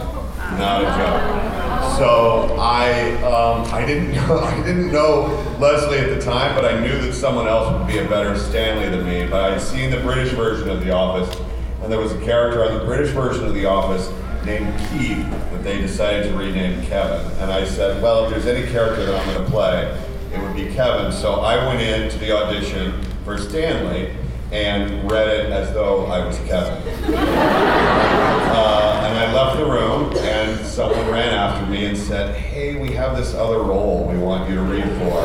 not 0.56 0.80
a 0.80 0.86
joke. 0.96 1.98
So 1.98 2.56
I 2.58 3.12
um, 3.22 3.72
I 3.72 3.84
didn't 3.84 4.12
know 4.14 4.38
I 4.40 4.56
didn't 4.62 4.90
know 4.90 5.26
Leslie 5.60 5.98
at 5.98 6.08
the 6.08 6.20
time, 6.20 6.54
but 6.54 6.64
I 6.64 6.80
knew 6.80 6.98
that 7.02 7.12
someone 7.12 7.46
else 7.46 7.70
would 7.70 7.86
be 7.86 7.98
a 7.98 8.08
better 8.08 8.38
Stanley 8.38 8.88
than 8.88 9.04
me. 9.04 9.26
But 9.26 9.52
I'd 9.52 9.60
seen 9.60 9.90
the 9.90 10.00
British 10.00 10.32
version 10.32 10.70
of 10.70 10.82
The 10.82 10.90
Office, 10.90 11.38
and 11.82 11.92
there 11.92 12.00
was 12.00 12.12
a 12.12 12.24
character 12.24 12.64
on 12.64 12.78
the 12.78 12.84
British 12.86 13.10
version 13.10 13.44
of 13.44 13.52
The 13.52 13.66
Office 13.66 14.10
named 14.46 14.72
Keith 14.88 15.30
that 15.52 15.62
they 15.62 15.82
decided 15.82 16.30
to 16.30 16.36
rename 16.36 16.82
Kevin. 16.86 17.30
And 17.40 17.52
I 17.52 17.66
said, 17.66 18.02
well, 18.02 18.24
if 18.24 18.30
there's 18.30 18.46
any 18.46 18.70
character 18.70 19.04
that 19.04 19.20
I'm 19.20 19.34
going 19.34 19.44
to 19.44 19.50
play, 19.50 20.02
it 20.32 20.40
would 20.40 20.54
be 20.54 20.74
Kevin. 20.74 21.12
So 21.12 21.40
I 21.40 21.66
went 21.66 21.80
in 21.80 22.10
to 22.10 22.18
the 22.18 22.32
audition 22.32 23.02
for 23.24 23.38
Stanley 23.38 24.14
and 24.54 25.10
read 25.10 25.26
it 25.26 25.50
as 25.50 25.72
though 25.72 26.06
I 26.06 26.24
was 26.24 26.38
Kevin. 26.46 26.80
uh, 27.12 29.00
and 29.04 29.18
I 29.18 29.32
left 29.34 29.58
the 29.58 29.64
room, 29.66 30.16
and 30.18 30.64
someone 30.64 31.10
ran 31.10 31.34
after 31.34 31.66
me 31.66 31.86
and 31.86 31.98
said, 31.98 32.36
Hey, 32.36 32.76
we 32.76 32.92
have 32.92 33.16
this 33.16 33.34
other 33.34 33.58
role 33.58 34.06
we 34.06 34.16
want 34.16 34.48
you 34.48 34.54
to 34.54 34.62
read 34.62 34.84
for. 34.84 35.18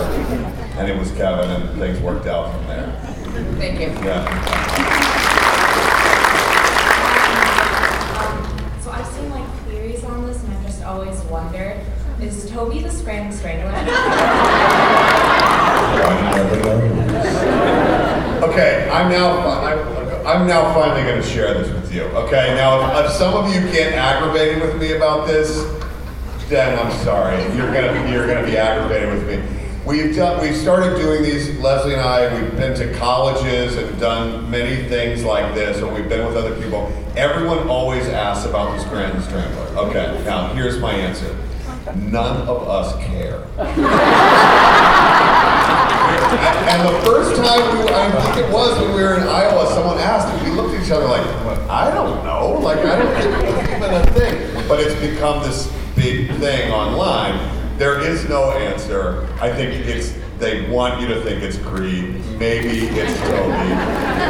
And 0.79 0.89
it 0.89 0.97
was 0.97 1.11
Kevin, 1.11 1.47
and 1.47 1.77
things 1.77 1.99
worked 1.99 2.25
out 2.25 2.51
from 2.55 2.65
there. 2.65 2.91
Thank 3.59 3.79
you. 3.79 3.87
Yeah. 4.03 4.25
So 8.81 8.89
I've 8.89 9.05
seen 9.05 9.29
like 9.29 9.47
theories 9.67 10.03
on 10.05 10.25
this, 10.25 10.43
and 10.43 10.57
I 10.57 10.63
just 10.63 10.81
always 10.81 11.19
wondered 11.25 11.85
is 12.19 12.49
Toby 12.49 12.81
the 12.81 12.89
Scranton 12.89 13.31
Strangler? 13.31 13.71
I'm 18.59 19.09
now, 19.09 19.39
I'm, 19.39 20.27
I'm 20.27 20.47
now 20.47 20.73
finally 20.73 21.03
going 21.03 21.21
to 21.21 21.27
share 21.27 21.53
this 21.53 21.71
with 21.71 21.93
you. 21.93 22.03
Okay, 22.03 22.53
now 22.55 22.99
if, 22.99 23.05
if 23.05 23.11
some 23.11 23.33
of 23.33 23.53
you 23.53 23.61
get 23.71 23.93
aggravated 23.93 24.61
with 24.61 24.79
me 24.79 24.93
about 24.93 25.27
this, 25.27 25.63
then 26.49 26.77
I'm 26.77 26.91
sorry. 27.03 27.41
You're 27.55 27.71
gonna 27.71 28.11
you're 28.11 28.27
gonna 28.27 28.45
be 28.45 28.57
aggravated 28.57 29.09
with 29.09 29.27
me. 29.27 29.57
We've 29.85 30.15
done 30.15 30.41
we've 30.41 30.55
started 30.55 30.97
doing 30.97 31.23
these. 31.23 31.57
Leslie 31.59 31.93
and 31.93 32.01
I. 32.01 32.41
We've 32.41 32.55
been 32.57 32.75
to 32.75 32.93
colleges 32.95 33.75
and 33.75 33.99
done 33.99 34.49
many 34.49 34.87
things 34.89 35.23
like 35.23 35.53
this, 35.53 35.81
or 35.81 35.93
we've 35.93 36.09
been 36.09 36.25
with 36.25 36.35
other 36.35 36.59
people. 36.61 36.91
Everyone 37.15 37.67
always 37.69 38.07
asks 38.07 38.45
about 38.45 38.75
the 38.75 38.83
Scranton 38.83 39.21
Strangler. 39.21 39.65
Okay, 39.77 40.21
now 40.25 40.53
here's 40.53 40.79
my 40.79 40.93
answer. 40.93 41.35
None 41.95 42.47
of 42.47 42.67
us 42.67 42.95
care. 43.05 43.45
And 46.29 46.87
the 46.87 46.99
first 47.05 47.35
time 47.35 47.77
we, 47.77 47.89
I 47.91 48.11
think 48.21 48.45
it 48.45 48.53
was 48.53 48.79
when 48.79 48.93
we 48.95 49.01
were 49.01 49.15
in 49.15 49.23
Iowa, 49.23 49.67
someone 49.73 49.97
asked, 49.97 50.27
and 50.27 50.47
we 50.47 50.55
looked 50.55 50.75
at 50.75 50.85
each 50.85 50.91
other 50.91 51.07
like, 51.07 51.25
I 51.69 51.89
don't 51.91 52.23
know, 52.23 52.59
like 52.59 52.79
I 52.79 52.97
don't 52.97 53.13
think 53.15 53.57
it's 53.57 53.69
even 53.69 53.93
a 53.93 54.05
thing. 54.13 54.67
But 54.67 54.79
it's 54.79 54.99
become 55.01 55.41
this 55.43 55.73
big 55.95 56.29
thing 56.37 56.71
online. 56.71 57.37
There 57.77 57.99
is 57.99 58.27
no 58.29 58.51
answer. 58.51 59.27
I 59.41 59.51
think 59.51 59.87
it's 59.87 60.13
they 60.39 60.69
want 60.69 61.01
you 61.01 61.07
to 61.07 61.21
think 61.21 61.43
it's 61.43 61.57
Creed. 61.57 62.23
Maybe 62.37 62.87
it's 62.87 63.19
Toby. 63.19 63.69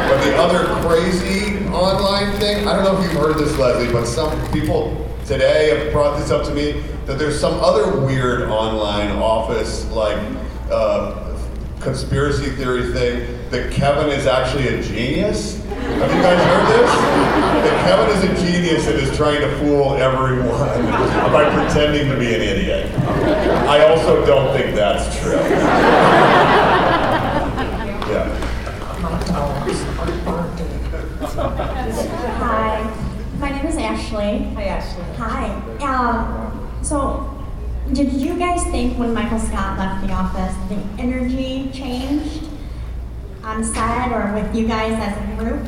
But 0.08 0.24
the 0.24 0.36
other 0.36 0.66
crazy 0.86 1.64
online 1.68 2.32
thing, 2.40 2.66
I 2.66 2.74
don't 2.74 2.84
know 2.84 3.00
if 3.00 3.04
you've 3.04 3.20
heard 3.20 3.38
this, 3.38 3.56
Leslie, 3.56 3.92
but 3.92 4.06
some 4.06 4.52
people 4.52 5.08
today 5.24 5.76
have 5.76 5.92
brought 5.92 6.18
this 6.18 6.32
up 6.32 6.44
to 6.46 6.54
me 6.54 6.82
that 7.06 7.18
there's 7.18 7.38
some 7.38 7.54
other 7.60 8.00
weird 8.00 8.48
online 8.50 9.10
office 9.18 9.88
like 9.90 10.18
uh, 10.70 11.29
conspiracy 11.80 12.50
theory 12.50 12.92
thing 12.92 13.50
that 13.50 13.72
Kevin 13.72 14.10
is 14.10 14.26
actually 14.26 14.68
a 14.68 14.82
genius. 14.82 15.56
Have 15.64 16.14
you 16.14 16.22
guys 16.22 16.42
heard 16.44 16.66
this? 16.68 16.90
That 17.64 17.84
Kevin 17.84 18.10
is 18.16 18.24
a 18.24 18.46
genius 18.46 18.86
and 18.86 18.98
is 18.98 19.16
trying 19.16 19.40
to 19.40 19.56
fool 19.58 19.94
everyone 19.94 20.48
by 21.32 21.50
pretending 21.54 22.08
to 22.10 22.18
be 22.18 22.34
an 22.34 22.42
idiot. 22.42 22.92
I 23.66 23.86
also 23.88 24.24
don't 24.26 24.54
think 24.56 24.76
that's 24.76 25.18
true. 25.20 25.32
yeah. 28.10 28.36
Hi, 32.38 32.82
my 33.38 33.50
name 33.50 33.66
is 33.66 33.76
Ashley. 33.76 34.44
Hi, 34.54 34.64
Ashley. 34.64 35.04
Hi. 35.16 35.48
Um, 35.80 36.70
so, 36.82 37.29
did 37.92 38.12
you 38.12 38.38
guys 38.38 38.62
think 38.66 38.98
when 38.98 39.12
Michael 39.12 39.38
Scott 39.38 39.78
left 39.78 40.06
the 40.06 40.12
office, 40.12 40.54
the 40.68 41.02
energy 41.02 41.70
changed 41.72 42.48
on 43.42 43.64
set 43.64 44.12
or 44.12 44.32
with 44.34 44.54
you 44.54 44.68
guys 44.68 44.92
as 44.92 45.16
a 45.16 45.42
group? 45.42 45.66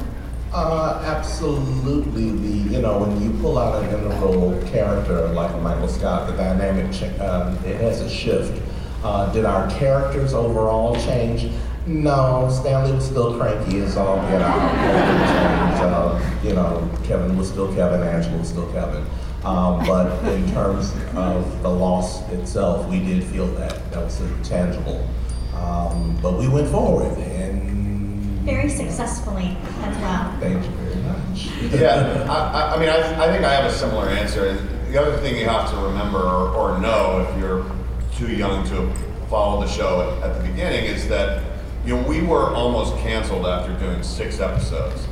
Uh, 0.53 1.03
absolutely. 1.05 2.31
The 2.31 2.75
you 2.75 2.83
know 2.83 2.99
when 2.99 3.20
you 3.23 3.31
pull 3.41 3.59
out 3.59 3.83
an 3.83 3.89
integral 3.89 4.61
character 4.70 5.29
like 5.29 5.59
Michael 5.62 5.89
Scott, 5.89 6.29
the 6.29 6.37
dynamic 6.37 6.87
um, 7.20 7.55
it 7.64 7.81
has 7.81 8.01
a 8.01 8.09
shift. 8.09 8.61
Uh, 9.03 9.33
did 9.33 9.45
our 9.45 9.68
characters 9.70 10.33
overall 10.33 10.95
change? 10.95 11.51
No, 11.87 12.49
Stanley 12.53 12.93
was 12.93 13.05
still 13.05 13.37
cranky 13.37 13.81
as 13.81 13.97
all 13.97 14.16
get 14.29 14.41
out. 14.41 15.73
Uh, 15.83 16.39
you 16.45 16.53
know, 16.53 16.89
Kevin 17.03 17.37
was 17.37 17.49
still 17.49 17.75
Kevin, 17.75 18.03
Angela 18.07 18.39
was 18.39 18.49
still 18.49 18.70
Kevin. 18.73 19.05
Um, 19.45 19.84
but 19.86 20.22
in 20.32 20.49
terms 20.53 20.93
of 21.16 21.62
the 21.62 21.68
loss 21.68 22.28
itself, 22.30 22.86
we 22.88 23.01
did 23.01 23.24
feel 23.24 23.47
that 23.49 23.90
that 23.93 24.05
was 24.05 24.22
tangible. 24.49 25.09
Um, 25.57 26.16
but 26.22 26.38
we 26.38 26.49
went 26.49 26.68
forward, 26.68 27.18
and 27.18 28.40
Very 28.45 28.68
successfully 28.68 29.57
as 29.82 29.97
well. 29.99 30.32
thank 30.40 30.64
you 30.64 30.70
very 30.70 30.95
much. 31.03 31.47
Yeah, 31.80 32.24
I, 32.30 32.36
I- 32.36 32.74
I 32.76 32.78
mean, 32.78 32.88
I, 32.88 33.24
I 33.24 33.32
think 33.32 33.45
I 33.45 33.53
have 33.53 33.64
a 33.64 33.72
similar 33.74 34.09
answer. 34.09 34.47
And 34.47 34.93
the 34.93 35.01
other 35.01 35.16
thing 35.18 35.36
you 35.36 35.47
have 35.47 35.68
to 35.70 35.76
remember 35.76 36.18
or, 36.18 36.49
or 36.55 36.78
know 36.78 37.26
if 37.28 37.38
you're 37.40 37.64
too 38.16 38.32
young 38.34 38.64
to 38.68 38.93
follow 39.28 39.61
the 39.61 39.68
show 39.68 40.18
at, 40.22 40.30
at 40.30 40.40
the 40.40 40.49
beginning 40.49 40.84
is 40.84 41.09
that, 41.09 41.43
you 41.84 41.97
know, 41.97 42.09
we 42.09 42.22
were 42.22 42.55
almost 42.55 42.97
canceled 42.99 43.47
after 43.47 43.72
doing 43.78 44.03
six 44.05 44.38
episodes. 44.40 45.07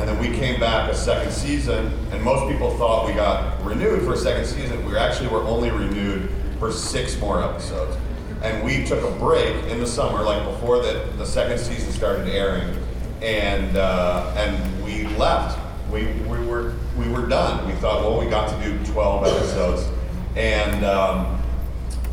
And 0.00 0.08
then 0.08 0.18
we 0.18 0.34
came 0.34 0.58
back 0.58 0.90
a 0.90 0.94
second 0.94 1.30
season, 1.30 1.92
and 2.10 2.22
most 2.22 2.50
people 2.50 2.74
thought 2.78 3.06
we 3.06 3.12
got 3.12 3.62
renewed 3.62 4.02
for 4.02 4.14
a 4.14 4.16
second 4.16 4.46
season. 4.46 4.82
We 4.86 4.96
actually 4.96 5.28
were 5.28 5.42
only 5.42 5.70
renewed 5.70 6.30
for 6.58 6.72
six 6.72 7.20
more 7.20 7.42
episodes. 7.44 7.98
And 8.42 8.64
we 8.64 8.86
took 8.86 9.04
a 9.04 9.18
break 9.18 9.62
in 9.66 9.78
the 9.78 9.86
summer, 9.86 10.22
like 10.22 10.42
before 10.44 10.78
the, 10.78 11.06
the 11.18 11.26
second 11.26 11.58
season 11.58 11.92
started 11.92 12.28
airing, 12.28 12.74
and 13.20 13.76
uh, 13.76 14.32
and 14.38 14.82
we 14.82 15.06
left. 15.18 15.58
We, 15.92 16.06
we 16.06 16.46
were 16.46 16.72
we 16.96 17.06
were 17.10 17.26
done. 17.26 17.66
We 17.66 17.74
thought, 17.74 18.00
well, 18.00 18.18
we 18.18 18.30
got 18.30 18.48
to 18.48 18.64
do 18.64 18.82
12 18.86 19.26
episodes, 19.26 19.86
and 20.34 20.82
um, 20.82 21.42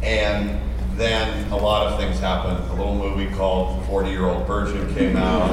and 0.04 0.60
then 0.98 1.50
a 1.52 1.56
lot 1.56 1.88
of 1.88 2.00
things 2.00 2.20
happened. 2.20 2.58
A 2.72 2.74
little 2.74 2.96
movie 2.96 3.34
called 3.36 3.86
40 3.86 4.10
Year 4.10 4.26
Old 4.26 4.48
Virgin 4.48 4.94
came 4.96 5.16
out. 5.16 5.52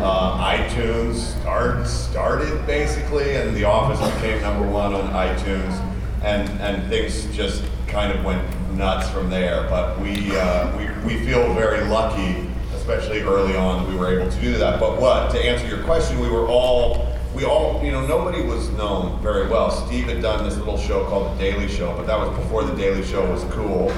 Uh, 0.00 0.56
iTunes 0.56 1.16
start, 1.40 1.86
started 1.86 2.64
basically, 2.64 3.34
and 3.34 3.56
The 3.56 3.64
Office 3.64 3.98
became 4.14 4.40
number 4.40 4.66
one 4.66 4.94
on 4.94 5.10
iTunes, 5.10 5.78
and 6.22 6.48
and 6.60 6.88
things 6.88 7.26
just 7.36 7.64
kind 7.88 8.16
of 8.16 8.24
went 8.24 8.42
nuts 8.76 9.10
from 9.10 9.28
there. 9.28 9.66
But 9.68 9.98
we 10.00 10.36
uh, 10.36 10.76
we 10.76 10.88
we 11.04 11.26
feel 11.26 11.52
very 11.54 11.84
lucky, 11.88 12.48
especially 12.76 13.22
early 13.22 13.56
on, 13.56 13.82
that 13.82 13.90
we 13.90 13.98
were 13.98 14.16
able 14.16 14.30
to 14.30 14.40
do 14.40 14.56
that. 14.58 14.78
But 14.78 15.00
what 15.00 15.32
to 15.32 15.38
answer 15.38 15.66
your 15.66 15.82
question, 15.82 16.20
we 16.20 16.30
were 16.30 16.46
all 16.46 17.08
we 17.34 17.44
all, 17.44 17.84
you 17.84 17.92
know, 17.92 18.06
nobody 18.06 18.42
was 18.42 18.70
known 18.70 19.20
very 19.22 19.48
well. 19.48 19.70
Steve 19.70 20.06
had 20.06 20.22
done 20.22 20.44
this 20.44 20.56
little 20.56 20.78
show 20.78 21.04
called 21.06 21.36
The 21.36 21.40
Daily 21.40 21.68
Show, 21.68 21.94
but 21.94 22.06
that 22.06 22.18
was 22.18 22.36
before 22.36 22.64
The 22.64 22.74
Daily 22.74 23.04
Show 23.04 23.30
was 23.30 23.44
cool. 23.52 23.92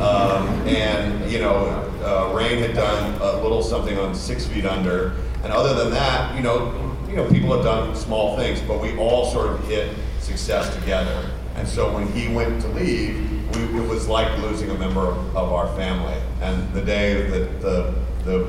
Um, 0.00 0.46
and, 0.66 1.30
you 1.30 1.38
know, 1.40 1.66
uh, 2.02 2.32
Rainn 2.34 2.58
had 2.60 2.74
done 2.74 3.14
a 3.20 3.40
little 3.42 3.62
something 3.62 3.98
on 3.98 4.14
Six 4.14 4.46
Feet 4.46 4.66
Under. 4.66 5.14
And 5.42 5.52
other 5.52 5.74
than 5.74 5.90
that, 5.92 6.36
you 6.36 6.42
know, 6.42 6.72
you 7.08 7.16
know, 7.16 7.28
people 7.30 7.54
have 7.54 7.64
done 7.64 7.94
small 7.96 8.36
things, 8.36 8.60
but 8.60 8.80
we 8.82 8.96
all 8.98 9.26
sort 9.30 9.46
of 9.50 9.66
hit 9.68 9.96
success 10.20 10.74
together. 10.74 11.30
And 11.54 11.66
so 11.66 11.92
when 11.94 12.06
he 12.12 12.28
went 12.34 12.60
to 12.62 12.68
leave, 12.68 13.16
we, 13.56 13.62
it 13.80 13.88
was 13.88 14.06
like 14.08 14.36
losing 14.42 14.70
a 14.70 14.74
member 14.74 15.00
of, 15.00 15.36
of 15.36 15.52
our 15.52 15.68
family. 15.76 16.14
And 16.42 16.70
the 16.74 16.82
day 16.82 17.22
that 17.30 17.60
the, 17.62 17.94
the 18.24 18.48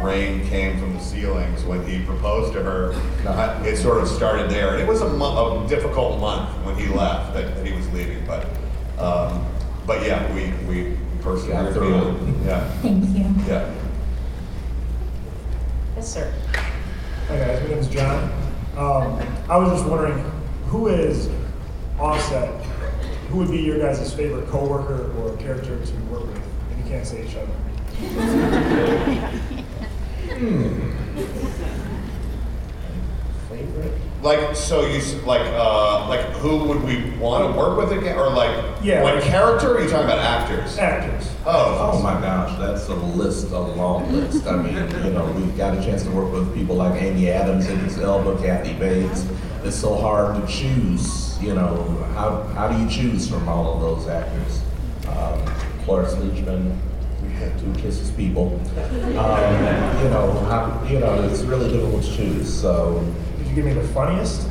rain 0.00 0.46
came 0.48 0.78
from 0.80 0.94
the 0.94 1.00
ceilings 1.00 1.64
when 1.64 1.84
he 1.86 2.04
proposed 2.04 2.52
to 2.54 2.62
her. 2.62 2.94
I- 3.28 3.60
It 3.66 3.76
sort 3.76 4.00
of 4.00 4.08
started 4.08 4.50
there, 4.50 4.70
and 4.72 4.80
it 4.80 4.86
was 4.88 5.02
a, 5.02 5.08
mo- 5.08 5.64
a 5.64 5.68
difficult 5.68 6.18
month 6.20 6.48
when 6.64 6.76
he 6.76 6.86
left 6.88 7.34
that, 7.34 7.54
that 7.56 7.66
he 7.66 7.72
was 7.74 7.86
leaving. 7.92 8.24
But, 8.26 8.46
um, 8.98 9.44
but 9.86 10.04
yeah, 10.06 10.32
we 10.34 10.52
we 10.68 10.96
persevered 11.20 11.66
Got 11.66 11.74
through 11.74 11.98
it. 11.98 12.46
Yeah, 12.46 12.70
Thank 12.82 13.04
you. 13.16 13.24
yeah. 13.46 13.74
Yes, 15.96 16.12
sir. 16.12 16.32
Hi 17.28 17.38
guys, 17.38 17.62
my 17.62 17.68
name 17.68 17.78
is 17.78 17.88
John. 17.88 18.24
Um, 18.76 19.20
I 19.48 19.56
was 19.56 19.70
just 19.70 19.88
wondering, 19.88 20.18
who 20.66 20.88
is 20.88 21.28
Offset? 21.98 22.64
Who 23.30 23.38
would 23.38 23.50
be 23.50 23.58
your 23.60 23.78
guys' 23.78 24.12
favorite 24.12 24.48
coworker 24.48 25.10
or 25.18 25.36
character 25.36 25.78
to 25.84 25.92
work 26.10 26.26
with? 26.26 26.42
If 26.72 26.78
you 26.78 26.84
can't 26.90 27.06
say 27.06 27.24
each 27.26 27.36
other. 27.36 27.52
hmm. 30.38 30.90
Favorite? 33.48 33.92
Like 34.22 34.54
so, 34.54 34.86
you 34.86 34.98
s- 34.98 35.14
like 35.24 35.40
uh, 35.42 36.08
like 36.08 36.20
who 36.36 36.64
would 36.64 36.84
we 36.84 37.10
want 37.18 37.52
to 37.52 37.58
work 37.58 37.76
with 37.76 37.90
again, 37.98 38.16
or 38.16 38.30
like 38.30 38.54
Yeah, 38.80 39.02
what 39.02 39.20
character? 39.24 39.72
Or 39.72 39.78
are 39.78 39.82
you 39.82 39.88
talking 39.90 40.04
about 40.04 40.18
actors? 40.20 40.78
Actors. 40.78 41.28
Oh, 41.44 41.90
Oh 41.94 42.02
my 42.02 42.14
gosh, 42.20 42.56
that's 42.58 42.86
a 42.88 42.94
list, 42.94 43.50
a 43.50 43.58
long 43.58 44.12
list. 44.12 44.46
I 44.46 44.56
mean, 44.56 44.74
you 45.04 45.10
know, 45.12 45.24
we've 45.36 45.56
got 45.56 45.76
a 45.76 45.82
chance 45.82 46.04
to 46.04 46.10
work 46.12 46.32
with 46.32 46.54
people 46.54 46.76
like 46.76 47.02
Amy 47.02 47.30
Adams, 47.30 47.68
Idris 47.68 47.98
Elba, 47.98 48.40
Kathy 48.40 48.74
Bates. 48.74 49.26
It's 49.64 49.76
so 49.76 49.96
hard 49.96 50.34
to 50.40 50.46
choose, 50.52 51.40
you 51.42 51.54
know, 51.54 51.74
how, 52.14 52.42
how 52.54 52.68
do 52.68 52.80
you 52.82 52.88
choose 52.88 53.28
from 53.28 53.48
all 53.48 53.74
of 53.74 53.80
those 53.80 54.08
actors? 54.08 54.60
Um, 55.08 55.44
Cloris 55.84 56.14
Leachman, 56.14 56.76
Two 57.60 57.72
Kisses 57.80 58.10
People. 58.12 58.60
Um, 58.76 59.98
you 60.02 60.10
know, 60.10 60.44
how, 60.48 60.84
you 60.88 60.98
know, 61.00 61.22
it's 61.24 61.42
really 61.42 61.70
difficult 61.72 62.04
to 62.04 62.16
choose, 62.16 62.52
so. 62.52 63.04
Could 63.52 63.58
you 63.58 63.64
give 63.64 63.76
me 63.76 63.82
the 63.82 63.88
funniest? 63.88 64.48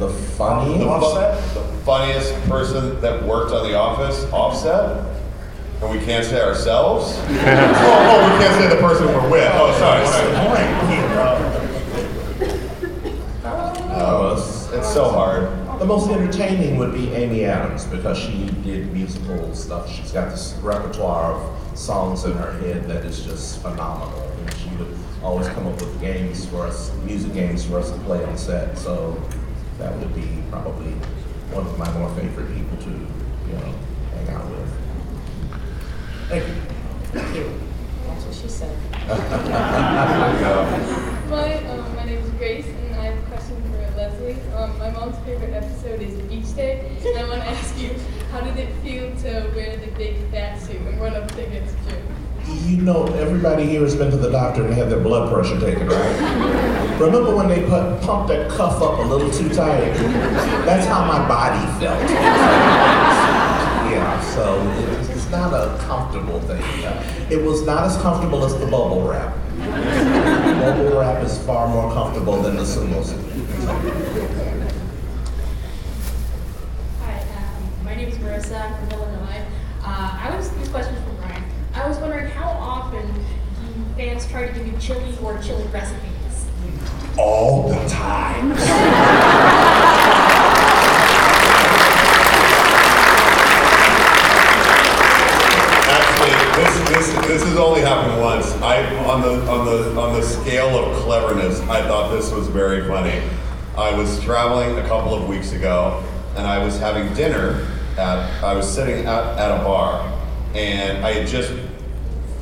The 0.00 0.08
The, 0.08 0.12
funniest? 0.12 1.52
fu- 1.54 1.60
the 1.60 1.66
funniest 1.84 2.34
person 2.48 3.00
that 3.00 3.22
worked 3.24 3.52
on 3.52 3.62
The 3.70 3.78
Office, 3.78 4.24
Offset? 4.32 5.06
And 5.80 5.90
we 5.96 6.04
can't 6.04 6.24
say 6.24 6.40
ourselves? 6.40 7.14
oh, 7.16 7.28
oh, 7.30 8.32
we 8.32 8.44
can't 8.44 8.60
say 8.60 8.68
the 8.74 8.80
person 8.82 9.06
we're 9.06 9.30
with. 9.30 9.48
Oh, 9.54 9.72
sorry. 9.78 10.04
No, 13.44 13.94
uh, 13.94 14.34
it's, 14.36 14.72
It's 14.72 14.92
so 14.92 15.10
hard. 15.10 15.48
The 15.78 15.86
most 15.86 16.10
entertaining 16.10 16.76
would 16.78 16.92
be 16.92 17.12
Amy 17.12 17.44
Adams 17.44 17.84
because 17.84 18.18
she 18.18 18.46
did 18.64 18.92
musical 18.92 19.54
stuff. 19.54 19.88
She's 19.88 20.10
got 20.10 20.30
this 20.30 20.54
repertoire 20.60 21.34
of 21.34 21.78
songs 21.78 22.24
in 22.24 22.32
her 22.32 22.50
head 22.58 22.88
that 22.88 23.04
is 23.04 23.22
just 23.24 23.62
phenomenal. 23.62 24.29
And 25.20 25.20
she 25.20 25.20
would 25.20 25.22
always 25.22 25.48
come 25.48 25.66
up 25.66 25.74
with 25.80 26.00
games 26.00 26.46
for 26.46 26.66
us, 26.66 26.90
music 27.04 27.34
games 27.34 27.64
for 27.64 27.78
us 27.78 27.90
to 27.90 27.98
play 28.00 28.24
on 28.24 28.36
set. 28.38 28.76
So 28.78 29.20
that 29.78 29.94
would 29.98 30.14
be 30.14 30.42
probably 30.50 30.92
one 31.52 31.66
of 31.66 31.78
my 31.78 31.90
more 31.98 32.08
favorite 32.14 32.52
people 32.54 32.76
to, 32.78 32.90
you 32.90 33.52
know, 33.54 33.74
hang 34.14 34.28
out 34.34 34.50
with. 34.50 34.68
Thank 36.28 36.46
you. 36.48 36.54
Thank 37.12 37.36
you. 37.36 37.60
That's 38.06 38.24
what 38.24 38.34
she 38.34 38.48
said. 38.48 38.76
My, 41.30 41.54
um, 41.64 41.94
my 41.94 42.04
name 42.04 42.18
is 42.18 42.30
Grace, 42.30 42.66
and 42.66 42.94
I 42.96 43.04
have 43.04 43.18
a 43.18 43.22
question 43.28 43.62
for 43.70 43.78
Leslie. 43.96 44.36
Um, 44.56 44.76
my 44.78 44.90
mom's 44.90 45.16
favorite 45.24 45.52
episode 45.54 46.02
is 46.02 46.14
Beach 46.22 46.54
Day, 46.56 46.96
and 47.04 47.18
I 47.18 47.22
want 47.28 47.40
to 47.42 47.48
ask 47.48 47.78
you, 47.78 47.94
how 48.32 48.40
did 48.40 48.56
it 48.56 48.72
feel 48.82 49.14
to 49.22 49.50
wear 49.54 49.76
the 49.76 49.92
big 49.92 50.16
fat 50.30 50.60
suit 50.60 50.80
and 50.80 51.00
run 51.00 51.14
up 51.14 51.28
to 51.30 51.46
against 51.46 51.76
Jim? 51.88 52.02
You 52.50 52.76
know, 52.82 53.06
everybody 53.14 53.66
here 53.66 53.82
has 53.82 53.94
been 53.96 54.10
to 54.10 54.16
the 54.16 54.30
doctor 54.30 54.64
and 54.64 54.72
had 54.74 54.90
their 54.90 55.00
blood 55.00 55.32
pressure 55.32 55.58
taken, 55.60 55.86
right? 55.88 56.98
Remember 57.00 57.34
when 57.34 57.48
they 57.48 57.62
put, 57.66 58.00
pumped 58.02 58.28
that 58.28 58.50
cuff 58.50 58.80
up 58.82 58.98
a 58.98 59.02
little 59.02 59.30
too 59.30 59.48
tight? 59.48 59.92
That's 60.64 60.86
how 60.86 61.04
my 61.04 61.26
body 61.28 61.64
felt. 61.80 62.00
Yeah, 63.90 64.20
so 64.20 64.60
it- 64.78 65.10
it's 65.10 65.30
not 65.30 65.52
a 65.52 65.76
comfortable 65.84 66.40
thing. 66.40 66.62
It 67.30 67.42
was 67.44 67.64
not 67.66 67.84
as 67.84 67.96
comfortable 67.98 68.44
as 68.44 68.54
the 68.58 68.66
bubble 68.66 69.02
wrap. 69.08 69.34
Bubble 69.58 70.98
wrap 70.98 71.22
is 71.22 71.38
far 71.38 71.68
more 71.68 71.92
comfortable 71.92 72.36
than 72.42 72.56
the 72.56 72.62
sumo 72.62 73.04
suit. 73.04 73.18
Hi, 77.02 77.20
um, 77.20 77.84
my 77.84 77.94
name 77.94 78.08
is 78.08 78.16
Marissa. 78.18 78.60
I'm 78.60 78.74
from 78.88 78.98
Illinois. 79.00 79.42
Uh, 79.84 80.18
I 80.22 80.34
was 80.36 80.50
this 80.52 80.68
question 80.68 80.94
is 80.94 81.02
for 81.04 81.14
Brian. 81.22 81.44
I 81.74 81.88
was 81.88 81.98
wondering 81.98 82.26
how 82.30 82.48
often 82.50 83.06
do 83.12 83.84
fans 83.96 84.19
try 84.30 84.46
to 84.46 84.52
give 84.54 84.64
you 84.64 84.78
chili 84.78 85.16
or 85.22 85.36
chili 85.38 85.66
recipes? 85.72 86.46
All 87.18 87.68
the 87.68 87.88
time. 87.88 88.52
Actually, 95.90 96.30
this, 96.62 96.88
this, 96.88 97.26
this 97.26 97.42
has 97.42 97.56
only 97.56 97.80
happened 97.80 98.20
once. 98.22 98.52
I, 98.62 98.84
on 99.06 99.22
the, 99.22 99.50
on 99.50 99.66
the, 99.66 100.00
on 100.00 100.12
the 100.12 100.22
scale 100.22 100.78
of 100.78 100.96
cleverness, 101.02 101.60
I 101.62 101.82
thought 101.82 102.12
this 102.12 102.30
was 102.30 102.46
very 102.46 102.86
funny. 102.86 103.20
I 103.76 103.96
was 103.96 104.22
traveling 104.22 104.78
a 104.78 104.86
couple 104.86 105.12
of 105.12 105.28
weeks 105.28 105.52
ago, 105.52 106.04
and 106.36 106.46
I 106.46 106.64
was 106.64 106.78
having 106.78 107.12
dinner 107.14 107.66
at, 107.98 108.44
I 108.44 108.54
was 108.54 108.72
sitting 108.72 109.06
at, 109.06 109.38
at 109.38 109.60
a 109.60 109.64
bar, 109.64 110.06
and 110.54 111.04
I 111.04 111.14
had 111.14 111.26
just 111.26 111.52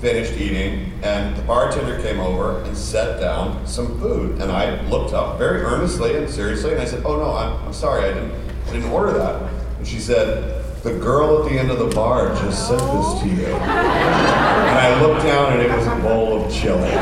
finished 0.01 0.34
eating, 0.40 0.92
and 1.03 1.36
the 1.36 1.42
bartender 1.42 2.01
came 2.03 2.20
over 2.20 2.62
and 2.62 2.76
set 2.76 3.20
down 3.20 3.66
some 3.66 3.99
food, 3.99 4.40
and 4.40 4.51
I 4.53 4.80
looked 4.88 5.12
up 5.12 5.38
very 5.38 5.62
earnestly 5.62 6.16
and 6.16 6.28
seriously, 6.30 6.72
and 6.72 6.80
I 6.80 6.84
said, 6.84 7.03
"Oh 7.05 7.16
no, 7.16 7.32
I'm, 7.34 7.55
I'm 7.66 7.72
sorry, 7.72 8.05
I 8.05 8.12
didn't, 8.14 8.32
I 8.68 8.72
didn't 8.72 8.90
order 8.90 9.12
that." 9.12 9.42
And 9.78 9.86
she 9.86 9.99
said, 9.99 10.64
"The 10.82 10.92
girl 10.99 11.42
at 11.42 11.51
the 11.51 11.59
end 11.59 11.70
of 11.70 11.78
the 11.78 11.88
bar 11.94 12.34
just 12.36 12.68
sent 12.68 12.80
this 12.80 13.20
to 13.22 13.28
you," 13.28 13.46
and 13.46 14.78
I 14.78 15.01
looked 15.01 15.22
down, 15.24 15.53
and 15.53 15.62
it 15.62 15.70
was 15.70 15.86
a 15.86 15.96
bowl 15.96 16.42
of 16.42 16.53
chili. 16.53 16.92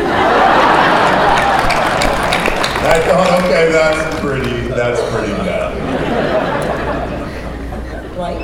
I 2.88 3.00
thought, 3.00 3.42
okay, 3.42 3.72
that's 3.72 4.20
pretty, 4.20 4.68
that's 4.68 5.00
pretty 5.12 5.32
bad. 5.32 5.74
Right? 8.16 8.38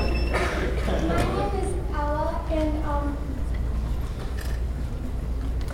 My 1.06 1.16
name 1.22 1.54
is 1.62 1.70
Ella, 1.94 2.44
and 2.50 2.84
um, 2.84 3.16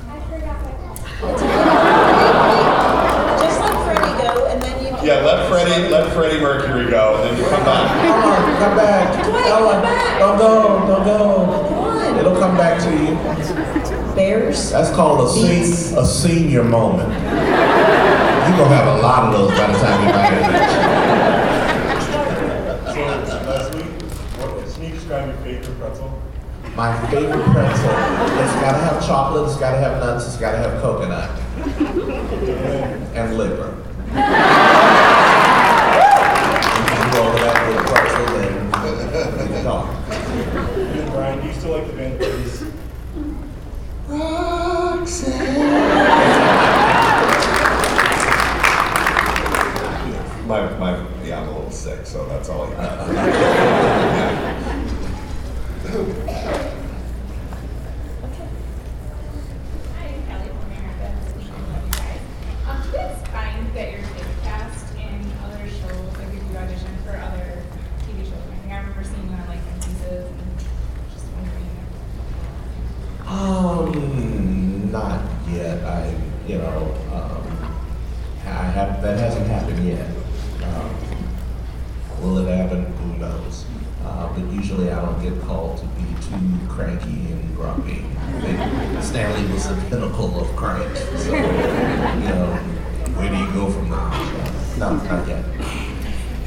I 0.07 0.21
forgot 0.29 0.57
my 0.63 0.73
Just 3.41 3.59
let 3.61 3.75
Freddie 3.85 4.15
go, 4.23 4.31
and 4.49 4.59
then 4.63 4.75
you 4.85 4.91
can. 4.91 5.05
Yeah, 5.07 5.21
let 5.25 5.49
Freddie, 5.69 5.89
let 5.91 6.13
Freddie 6.15 6.41
Mercury 6.41 6.89
go, 6.91 7.17
and 7.17 7.25
then 7.25 7.37
you 7.37 7.45
come 7.51 7.63
back. 7.63 8.01
Come 8.01 8.23
on, 8.25 8.59
come 8.59 8.77
back. 8.77 9.27
Ella, 9.51 9.83
don't 10.19 10.39
go, 10.39 10.87
don't 10.87 11.05
go. 11.05 11.19
Come 11.45 11.79
on. 11.79 12.19
It'll 12.19 12.37
come 12.37 12.57
back 12.57 12.81
to 12.85 12.91
you. 12.91 13.15
Bears. 14.15 14.71
That's 14.71 14.91
called 14.91 15.29
a, 15.29 15.31
sen- 15.31 15.99
a 15.99 16.07
senior 16.07 16.65
moment. 16.65 17.11
You're 17.11 18.57
gonna 18.57 18.77
have 18.77 18.99
a 18.99 19.03
lot 19.03 19.25
of 19.25 19.33
those 19.39 19.51
by 19.51 19.67
the 19.67 19.79
time 19.79 20.07
you 20.07 20.13
buy 20.15 20.29
it. 20.33 20.49
So, 23.29 23.37
Leslie, 23.45 23.83
what, 23.83 24.75
can 24.75 24.83
you 24.85 24.91
describe 24.95 25.27
your 25.29 25.37
favorite 25.37 25.79
pretzel? 25.79 26.23
My 26.77 26.99
favorite 27.11 27.45
pretzel, 27.45 27.91
it's 27.91 28.55
gotta 28.55 28.79
have 28.79 29.07
chocolate, 29.07 29.45
it's 29.51 29.59
gotta 29.59 29.77
have 29.77 30.01
nuts, 30.01 30.27
it's 30.29 30.39
gotta 30.39 30.57
have 30.57 30.81
coconut. 30.81 31.29
And 33.15 33.37
liver. 33.37 33.75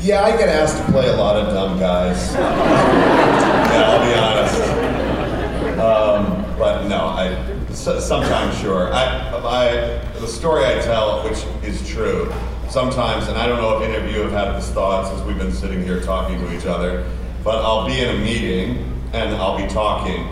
Yeah, 0.01 0.23
I 0.23 0.35
get 0.35 0.49
asked 0.49 0.83
to 0.83 0.91
play 0.91 1.09
a 1.09 1.15
lot 1.15 1.35
of 1.35 1.53
dumb 1.53 1.77
guys. 1.77 2.33
yeah, 2.33 3.83
I'll 3.85 4.03
be 4.03 4.13
honest. 4.17 5.79
Um, 5.79 6.57
but 6.57 6.87
no, 6.87 7.05
I 7.05 7.55
sometimes 7.71 8.57
sure. 8.57 8.91
I, 8.91 9.29
I 9.37 10.19
the 10.19 10.25
story 10.25 10.65
I 10.65 10.79
tell, 10.79 11.23
which 11.23 11.45
is 11.63 11.87
true, 11.87 12.33
sometimes, 12.67 13.27
and 13.27 13.37
I 13.37 13.45
don't 13.45 13.61
know 13.61 13.77
if 13.77 13.87
any 13.87 13.95
of 13.95 14.11
you 14.11 14.21
have 14.21 14.31
had 14.31 14.55
this 14.55 14.71
thought 14.71 15.07
since 15.07 15.23
we've 15.27 15.37
been 15.37 15.53
sitting 15.53 15.83
here 15.83 16.01
talking 16.01 16.39
to 16.39 16.57
each 16.57 16.65
other, 16.65 17.07
but 17.43 17.63
I'll 17.63 17.85
be 17.85 17.99
in 17.99 18.09
a 18.09 18.17
meeting 18.17 18.99
and 19.13 19.35
I'll 19.35 19.55
be 19.55 19.71
talking. 19.71 20.27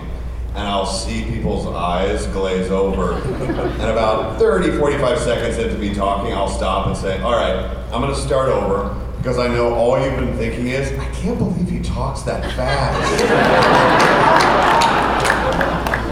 And 0.56 0.68
I'll 0.68 0.88
see 0.88 1.26
people's 1.26 1.68
eyes 1.68 2.26
glaze 2.28 2.72
over. 2.72 3.14
and 3.14 3.84
about 3.84 4.40
30, 4.40 4.80
45 4.80 5.20
seconds 5.20 5.60
into 5.60 5.78
me 5.78 5.94
talking, 5.94 6.34
I'll 6.34 6.50
stop 6.50 6.88
and 6.88 6.98
say, 6.98 7.22
All 7.22 7.34
right, 7.34 7.56
I'm 7.94 8.02
going 8.02 8.14
to 8.14 8.20
start 8.20 8.50
over 8.50 9.09
because 9.20 9.38
I 9.38 9.50
know 9.50 9.74
all 9.74 10.02
you've 10.02 10.16
been 10.16 10.38
thinking 10.38 10.68
is, 10.68 10.98
I 10.98 11.06
can't 11.12 11.38
believe 11.38 11.70
he 11.70 11.82
talks 11.82 12.22
that 12.22 12.42
fast. 12.56 13.22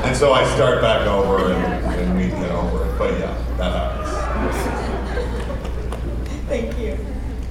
and 0.06 0.16
so 0.16 0.34
I 0.34 0.44
start 0.56 0.82
back 0.82 1.08
over 1.08 1.54
and, 1.54 1.86
and 1.86 2.18
we 2.18 2.28
get 2.28 2.52
over 2.52 2.86
it. 2.86 2.98
But 2.98 3.18
yeah, 3.18 3.34
that 3.56 3.72
happens. 3.72 4.58
Thank 6.50 6.78
you. 6.78 6.98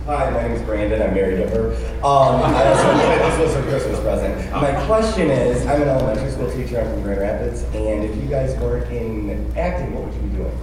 Hi, 0.05 0.29
my 0.29 0.43
name 0.43 0.53
is 0.53 0.61
Brandon. 0.61 1.01
I'm 1.01 1.15
married 1.15 1.39
to 1.39 1.49
her. 1.49 1.75
Um, 2.05 2.43
I 2.43 2.69
also, 2.69 2.95
this 2.99 3.39
was 3.39 3.55
a 3.55 3.63
Christmas 3.63 3.99
present. 4.01 4.53
My 4.53 4.85
question 4.85 5.31
is, 5.31 5.65
I'm 5.67 5.81
an 5.81 5.89
elementary 5.89 6.31
school 6.33 6.51
teacher. 6.53 6.81
I'm 6.81 6.93
from 6.93 7.03
Grand 7.03 7.21
Rapids, 7.21 7.63
and 7.75 8.05
if 8.05 8.15
you 8.15 8.29
guys 8.29 8.55
weren't 8.61 8.93
in 8.93 9.57
acting, 9.57 9.95
what 9.95 10.05
would 10.05 10.15
you 10.17 10.21
be 10.21 10.37
doing? 10.37 10.59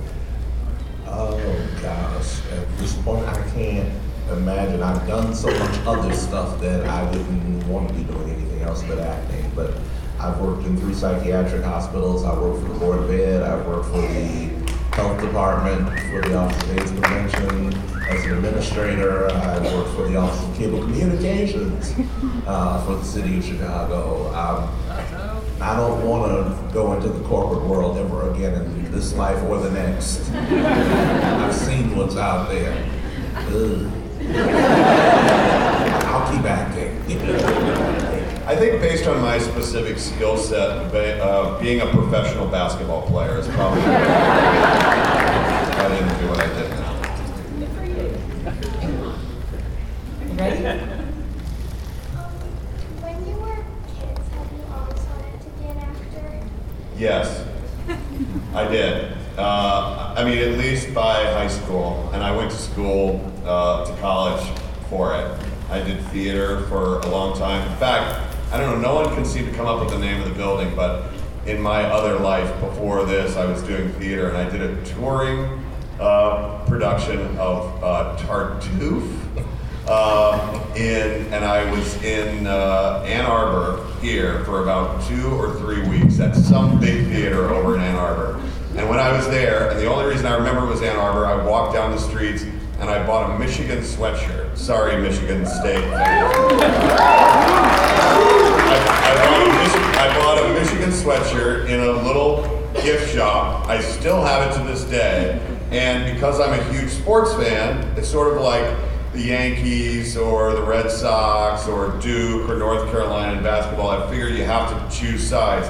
Oh 1.08 1.36
gosh, 1.82 2.46
at 2.52 2.78
this 2.78 2.94
point 3.02 3.28
I 3.28 3.50
can't 3.50 3.92
imagine. 4.38 4.84
I've 4.84 5.08
done 5.08 5.34
so 5.34 5.48
much 5.48 5.80
other 5.86 6.14
stuff 6.14 6.60
that 6.62 6.86
I 6.86 7.04
wouldn't 7.10 7.66
want 7.68 7.90
to 7.90 7.94
be 7.94 8.04
doing 8.04 8.30
anything 8.30 8.62
else 8.62 8.84
but 8.84 9.00
acting. 9.00 9.52
But 9.56 9.74
I've 10.20 10.40
worked 10.40 10.66
in 10.66 10.78
three 10.78 10.94
psychiatric 10.94 11.64
hospitals. 11.64 12.24
I 12.24 12.34
worked 12.34 12.66
for 12.66 12.74
the 12.74 12.80
Board 12.80 13.00
of 13.00 13.12
Ed. 13.12 13.44
I've 13.44 13.66
worked 13.66 13.88
for 13.88 14.02
the 14.02 14.64
Health 14.94 15.20
Department, 15.22 15.90
for 16.12 16.22
the 16.22 16.36
Office 16.36 16.64
of 16.64 16.78
AIDS 16.78 16.92
Prevention. 16.92 17.74
As 18.10 18.26
an 18.26 18.34
administrator, 18.34 19.32
I 19.32 19.60
worked 19.74 19.96
for 19.96 20.08
the 20.08 20.18
Office 20.18 20.48
of 20.48 20.56
Cable 20.56 20.82
Communications 20.82 21.94
uh, 22.46 22.86
for 22.86 22.96
the 22.96 23.04
City 23.04 23.40
of 23.40 23.46
Chicago. 23.46 24.28
Um, 24.36 24.70
I 25.62 25.78
don't 25.78 26.06
want 26.06 26.32
to 26.32 26.74
go 26.74 26.94
into 26.94 27.08
the 27.08 27.24
corporate 27.24 27.64
world 27.64 27.98
ever 27.98 28.32
again 28.34 28.54
in 28.54 28.92
this 28.92 29.14
life 29.14 29.42
or 29.44 29.60
the 29.60 29.72
next. 29.72 30.30
I've 30.34 31.56
seen 31.56 31.96
what's 31.96 32.18
out 32.18 32.50
there. 32.50 32.86
Ugh. 33.36 34.03
I'll 36.06 36.32
keep 36.32 36.46
acting. 36.46 36.92
I 38.46 38.56
think 38.56 38.80
based 38.82 39.08
on 39.08 39.22
my 39.22 39.38
specific 39.38 39.98
skill 39.98 40.38
set, 40.38 40.94
uh, 40.94 41.58
being 41.60 41.82
a 41.82 41.88
professional 41.88 42.48
basketball 42.48 43.02
player 43.08 43.38
is 43.40 43.48
probably 43.50 43.82
I 43.84 45.88
didn't 45.90 46.20
do 46.20 46.28
what 46.30 46.40
I 46.40 46.48
did 46.48 46.70
now. 46.70 46.94
Ready? 50.44 50.90
When 53.02 53.16
you 53.28 53.36
were 53.38 53.64
kids, 53.88 54.28
have 54.30 54.52
you 54.52 54.64
always 54.72 55.02
wanted 55.02 55.42
to 55.42 55.50
be 55.60 55.66
an 55.66 55.78
actor? 55.78 56.40
Yes, 56.98 57.46
I 58.54 58.68
did. 58.68 59.14
Uh, 59.38 60.14
I 60.16 60.24
mean, 60.24 60.38
at 60.38 60.58
least 60.58 60.94
by 60.94 61.24
high 61.34 61.48
school, 61.48 62.10
and 62.14 62.24
I 62.24 62.36
went 62.36 62.52
to 62.52 62.58
school 62.58 63.20
uh, 63.46 63.86
to 63.86 64.02
college 64.02 64.46
for 64.90 65.16
it. 65.16 65.40
I 65.70 65.82
did 65.82 66.00
theater 66.06 66.62
for 66.68 67.00
a 67.00 67.10
long 67.10 67.38
time. 67.38 67.70
In 67.70 67.78
fact, 67.78 68.36
I 68.52 68.58
don't 68.58 68.82
know. 68.82 68.94
No 68.94 68.96
one 68.96 69.16
can 69.16 69.26
seem 69.26 69.46
to 69.46 69.52
come 69.54 69.66
up 69.66 69.80
with 69.80 69.90
the 69.90 70.00
name 70.00 70.22
of 70.22 70.30
the 70.30 70.36
building, 70.36 70.76
but 70.76 71.12
in 71.46 71.60
my 71.62 71.84
other 71.84 72.20
life 72.20 72.48
before 72.60 73.06
this, 73.06 73.36
I 73.36 73.46
was 73.46 73.62
doing 73.64 73.92
theater, 73.94 74.30
and 74.30 74.38
I 74.38 74.50
did 74.50 74.62
a 74.62 74.84
touring 74.86 75.64
uh, 76.00 76.64
production 76.66 77.20
of 77.38 77.84
uh, 77.84 78.18
Tartuffe. 78.20 79.20
Um, 79.84 80.62
in 80.78 81.34
and 81.34 81.44
I 81.44 81.70
was 81.70 82.02
in 82.04 82.48
uh, 82.48 83.04
Ann 83.06 83.26
Arbor 83.26 83.86
here 84.00 84.46
for 84.46 84.64
about 84.64 85.06
two 85.10 85.28
or 85.28 85.56
three 85.56 85.86
weeks 85.90 86.22
at 86.22 86.38
some 86.38 86.80
big 86.80 87.08
theater 87.08 87.50
over 87.50 87.76
in 87.76 87.82
Ann 87.82 87.96
Arbor. 87.96 88.40
And 88.78 88.88
when 88.90 89.00
I 89.00 89.12
was 89.12 89.28
there, 89.28 89.70
and 89.70 89.80
the 89.80 89.88
only 89.88 90.06
reason 90.06 90.26
I 90.26 90.36
remember 90.36 90.66
was 90.66 90.82
Ann 90.82 90.96
Arbor, 90.96 91.26
I 91.26 91.46
walked 91.46 91.74
down 91.74 91.92
the 91.92 92.00
streets 92.00 92.46
and 92.84 92.92
I 92.92 93.08
bought 93.08 93.34
a 93.34 93.40
Michigan 93.40 93.80
sweatshirt. 93.80 94.58
Sorry, 94.58 95.02
Michigan 95.02 95.46
State 95.46 95.86
I, 95.86 96.28
I 99.08 100.14
bought 100.20 100.38
a 100.38 100.44
bought 100.44 100.46
a 100.46 100.54
Michigan 100.54 100.90
sweatshirt 100.90 101.70
in 101.70 101.80
a 101.80 101.94
little 102.04 102.44
gift 102.82 103.16
shop. 103.16 103.70
I 103.70 103.80
still 103.80 104.22
have 104.22 104.52
it 104.52 104.58
to 104.58 104.64
this 104.66 104.84
day. 104.84 105.40
And 105.72 106.14
because 106.14 106.42
I'm 106.42 106.60
a 106.60 106.64
huge 106.74 106.90
sports 106.90 107.34
fan, 107.36 107.98
it's 107.98 108.10
sort 108.10 108.36
of 108.36 108.42
like 108.42 108.78
the 109.14 109.22
Yankees 109.22 110.18
or 110.18 110.52
the 110.54 110.64
Red 110.64 110.92
Sox 110.92 111.70
or 111.70 111.98
Duke 112.02 112.50
or 112.50 112.58
North 112.58 112.92
Carolina 112.92 113.38
in 113.38 113.44
basketball. 113.44 113.92
I 113.92 114.10
figure 114.10 114.28
you 114.28 114.44
have 114.44 114.70
to 114.70 114.98
choose 114.98 115.26
sides. 115.26 115.70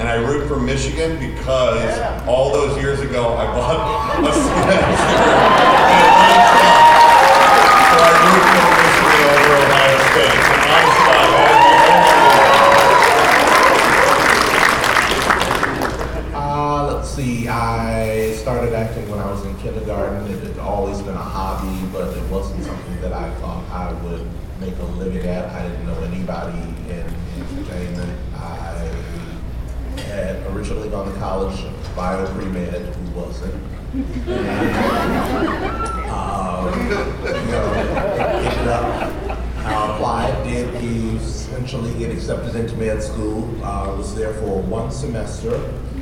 And 0.00 0.08
I 0.08 0.14
root 0.14 0.48
for 0.48 0.58
Michigan 0.58 1.18
because 1.18 2.00
all 2.26 2.50
those 2.50 2.74
years 2.80 3.00
ago 3.00 3.36
I 3.36 3.44
bought 3.44 3.76
a. 3.76 4.32
So 7.90 7.96
I 8.00 8.12
root 8.24 8.42
for 8.48 8.70
Michigan 8.80 9.28
over 9.36 9.54
Ohio 9.60 9.98
State. 10.08 10.40
So 10.40 10.56
Uh, 16.34 16.94
let's 16.94 17.10
see, 17.10 17.46
I 17.48 18.32
started 18.36 18.72
acting 18.72 19.06
when 19.10 19.18
I 19.18 19.30
was 19.30 19.44
in 19.44 19.54
kindergarten. 19.58 20.32
It 20.32 20.42
had 20.42 20.58
always 20.60 21.02
been 21.02 21.14
a 21.14 21.18
hobby, 21.18 21.86
but 21.92 22.16
it 22.16 22.24
wasn't 22.30 22.64
something 22.64 23.00
that 23.02 23.12
I 23.12 23.28
thought 23.34 23.68
I 23.70 23.92
would 24.04 24.26
make 24.60 24.78
a 24.78 24.84
living 24.84 25.28
at. 25.28 25.50
I 25.50 25.68
didn't 25.68 25.86
know 25.86 26.00
anybody 26.04 26.58
in 26.88 27.04
entertainment. 27.36 28.18
I 28.34 28.99
had 30.02 30.46
originally 30.54 30.88
gone 30.88 31.12
to 31.12 31.18
college, 31.18 31.64
bio 31.94 32.26
pre-med, 32.34 32.82
who 32.94 33.20
wasn't. 33.20 33.54
And, 33.94 34.76
um, 36.10 36.88
you 36.88 37.50
know, 37.50 37.72
ended 37.74 38.68
up 38.68 39.10
I 39.62 39.94
applied, 39.94 40.44
did 40.44 40.74
eventually 41.60 41.92
get 41.98 42.10
accepted 42.10 42.56
into 42.56 42.76
med 42.76 43.02
school. 43.02 43.44
Uh, 43.62 43.94
was 43.96 44.14
there 44.14 44.32
for 44.34 44.62
one 44.62 44.90
semester 44.90 45.54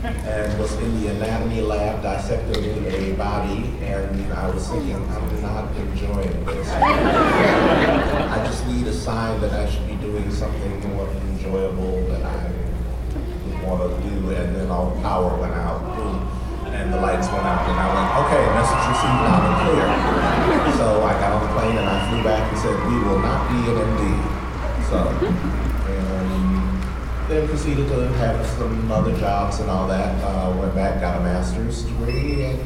and 0.05 0.59
was 0.59 0.73
in 0.75 1.03
the 1.03 1.09
anatomy 1.09 1.61
lab 1.61 2.03
dissecting 2.03 2.87
a 2.87 3.13
body. 3.15 3.67
And 3.83 4.33
I 4.33 4.49
was 4.51 4.69
thinking, 4.69 4.95
I'm 4.95 5.43
not 5.43 5.75
enjoying 5.77 6.45
this. 6.45 6.69
I 6.71 8.45
just 8.47 8.67
need 8.69 8.87
a 8.87 8.93
sign 8.93 9.41
that 9.41 9.53
I 9.53 9.69
should 9.69 9.87
be 9.89 9.97
doing 9.97 10.31
something 10.31 10.95
more 10.95 11.09
enjoyable 11.09 12.01
that 12.09 12.23
I 12.23 12.48
want 13.69 13.85
to 13.85 14.09
do. 14.09 14.31
And 14.33 14.57
then 14.57 14.71
all 14.71 14.91
the 14.91 15.01
power 15.03 15.37
went 15.37 15.53
out. 15.53 15.85
And 16.73 16.93
the 16.93 17.01
lights 17.01 17.29
went 17.29 17.45
out, 17.45 17.69
and 17.69 17.77
I 17.77 17.87
went, 17.93 18.09
okay, 18.25 18.43
message 18.57 18.85
received 18.89 19.21
loud 19.25 19.45
and 19.45 19.57
clear. 19.63 19.89
So 20.77 21.03
I 21.05 21.13
got 21.21 21.33
on 21.33 21.43
the 21.43 21.53
plane 21.59 21.77
and 21.77 21.89
I 21.89 22.09
flew 22.09 22.23
back 22.23 22.53
and 22.53 22.59
said, 22.61 22.77
we 22.87 22.99
will 23.03 23.19
not 23.19 23.49
be 23.49 23.59
an 23.71 23.77
MD. 23.83 24.39
So, 24.89 24.99
and 25.89 27.31
then 27.31 27.49
proceeded 27.49 27.89
to 27.89 28.09
have 28.19 28.47
some 28.47 28.91
other 28.93 29.17
jobs 29.19 29.61
and 29.61 29.71
all 29.71 29.89
that. 29.89 30.23
Uh, 30.23 30.57
went 30.59 30.75
back, 30.75 31.01
got 31.01 31.21
a 31.21 31.25
master's 31.25 31.83
degree, 31.85 32.45
and 32.45 32.61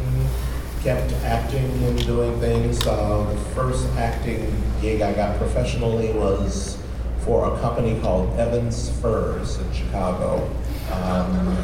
kept 0.83 1.13
acting 1.25 1.71
and 1.85 2.05
doing 2.05 2.39
things. 2.41 2.87
Uh, 2.87 3.25
the 3.33 3.39
first 3.55 3.87
acting 3.97 4.55
gig 4.81 5.01
I 5.01 5.13
got 5.15 5.39
professionally 5.39 6.13
was 6.13 6.77
for 7.21 7.55
a 7.55 7.61
company 7.61 8.01
called 8.01 8.37
Evans 8.39 8.91
Furs 9.01 9.59
in 9.59 9.73
Chicago. 9.73 10.51
Um, 10.93 11.57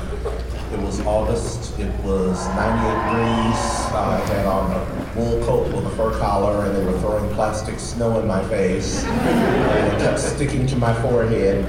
it 0.72 0.78
was 0.80 1.00
August. 1.00 1.78
It 1.78 1.92
was 2.02 2.46
98 2.48 2.88
degrees. 3.04 3.60
I 3.92 4.22
had 4.26 4.46
on 4.46 4.72
a 4.72 5.18
wool 5.18 5.44
coat 5.44 5.74
with 5.74 5.86
a 5.86 5.90
fur 5.90 6.18
collar, 6.18 6.66
and 6.66 6.76
they 6.76 6.84
were 6.84 6.98
throwing 7.00 7.32
plastic 7.34 7.78
snow 7.78 8.20
in 8.20 8.26
my 8.26 8.42
face. 8.48 9.04
And 9.04 9.92
it 9.92 9.98
kept 10.00 10.18
sticking 10.18 10.66
to 10.66 10.76
my 10.76 10.92
forehead 11.02 11.64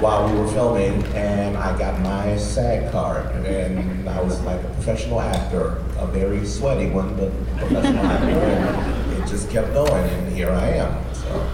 while 0.00 0.30
we 0.30 0.38
were 0.38 0.48
filming, 0.48 1.02
and 1.14 1.56
I 1.56 1.76
got 1.78 2.00
my 2.00 2.36
SAG 2.36 2.90
card, 2.92 3.26
and 3.46 4.08
I 4.08 4.20
was 4.22 4.40
like 4.42 4.62
a 4.62 4.68
professional 4.68 5.20
actor, 5.20 5.82
a 5.98 6.06
very 6.06 6.44
sweaty 6.44 6.90
one, 6.90 7.16
but 7.16 7.32
professional 7.56 8.04
actor. 8.04 8.28
And 8.28 9.22
it 9.22 9.26
just 9.26 9.50
kept 9.50 9.72
going, 9.72 10.04
and 10.10 10.32
here 10.34 10.50
I 10.50 10.68
am. 10.68 11.14
So, 11.14 11.50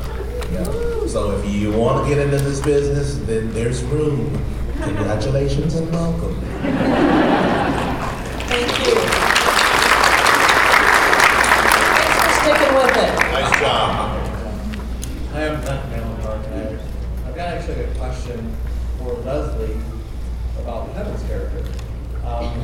yeah. 0.52 1.06
So 1.06 1.38
if 1.38 1.54
you 1.54 1.72
want 1.72 2.06
to 2.06 2.14
get 2.14 2.24
into 2.24 2.38
this 2.38 2.60
business, 2.60 3.18
then 3.26 3.52
there's 3.52 3.82
room. 3.84 4.44
Congratulations 4.82 5.74
and 5.76 5.92
welcome. 5.92 6.34
Thank 8.48 8.68
you. 8.84 8.94
Thanks 11.94 12.16
for 12.18 12.30
sticking 12.42 12.74
with 12.74 12.96
it. 12.96 13.10
Nice 13.30 13.60
job. 13.60 13.90
I 15.34 15.40
am 15.42 15.60
Beth 15.60 15.88
Malin 15.90 16.80
I've 17.26 17.34
got 17.36 17.48
actually 17.54 17.84
a 17.84 17.94
question 17.94 18.56
for 18.98 19.12
Leslie 19.20 19.80
about 20.58 20.92
Kevin's 20.94 21.22
character. 21.28 21.64
Um, 22.24 22.60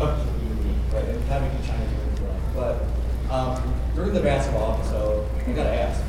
right, 0.00 1.04
and 1.04 1.26
Kevin 1.28 1.50
can 1.50 1.62
chime 1.66 1.82
in 1.82 1.88
as 2.14 2.20
well. 2.20 2.36
But 2.54 3.32
um, 3.32 3.74
during 3.94 4.14
the 4.14 4.20
basketball 4.20 4.78
episode, 4.78 5.28
I 5.46 5.52
gotta 5.52 5.74
ask, 5.74 6.00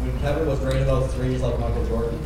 when 0.00 0.18
Kevin 0.20 0.46
was 0.46 0.58
draining 0.60 0.86
those 0.86 1.12
threes 1.14 1.42
like 1.42 1.58
Michael 1.60 1.86
Jordan, 1.86 2.18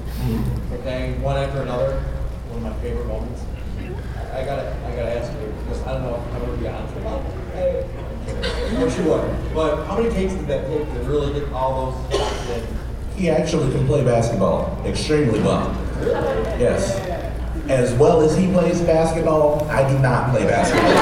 okay, 0.72 1.14
one 1.18 1.36
after 1.36 1.62
another, 1.62 2.00
one 2.48 2.64
of 2.66 2.76
my 2.76 2.82
favorite 2.82 3.06
moments. 3.06 3.42
I 4.32 4.42
I 4.42 4.44
gotta, 4.44 4.74
I 4.86 4.96
gotta 4.96 5.18
ask 5.18 5.32
you 5.32 5.46
because 5.62 5.82
I 5.82 5.92
don't 5.92 6.02
know 6.02 6.16
if 6.16 6.34
I'm 6.34 6.40
gonna 6.40 6.56
be 6.56 6.66
honest 6.66 6.94
with 6.94 7.04
you. 7.04 7.10
Of 8.64 8.76
course 8.78 8.98
you 8.98 9.04
would. 9.04 9.54
But 9.54 9.84
how 9.86 9.96
many 9.96 10.10
takes 10.12 10.32
did 10.34 10.46
that 10.48 10.66
take 10.66 10.84
to 10.92 10.98
really 11.04 11.32
get 11.32 11.48
all 11.73 11.93
those 12.11 12.20
shots? 12.20 12.66
He 13.16 13.31
actually 13.31 13.73
can 13.73 13.87
play 13.87 14.05
basketball 14.05 14.81
extremely 14.85 15.41
well. 15.41 15.70
Yes. 16.59 16.99
As 17.68 17.93
well 17.95 18.20
as 18.23 18.37
he 18.37 18.51
plays 18.53 18.81
basketball, 18.81 19.64
I 19.70 19.89
do 19.89 19.99
not 20.01 20.31
play 20.31 20.45
basketball. 20.45 20.93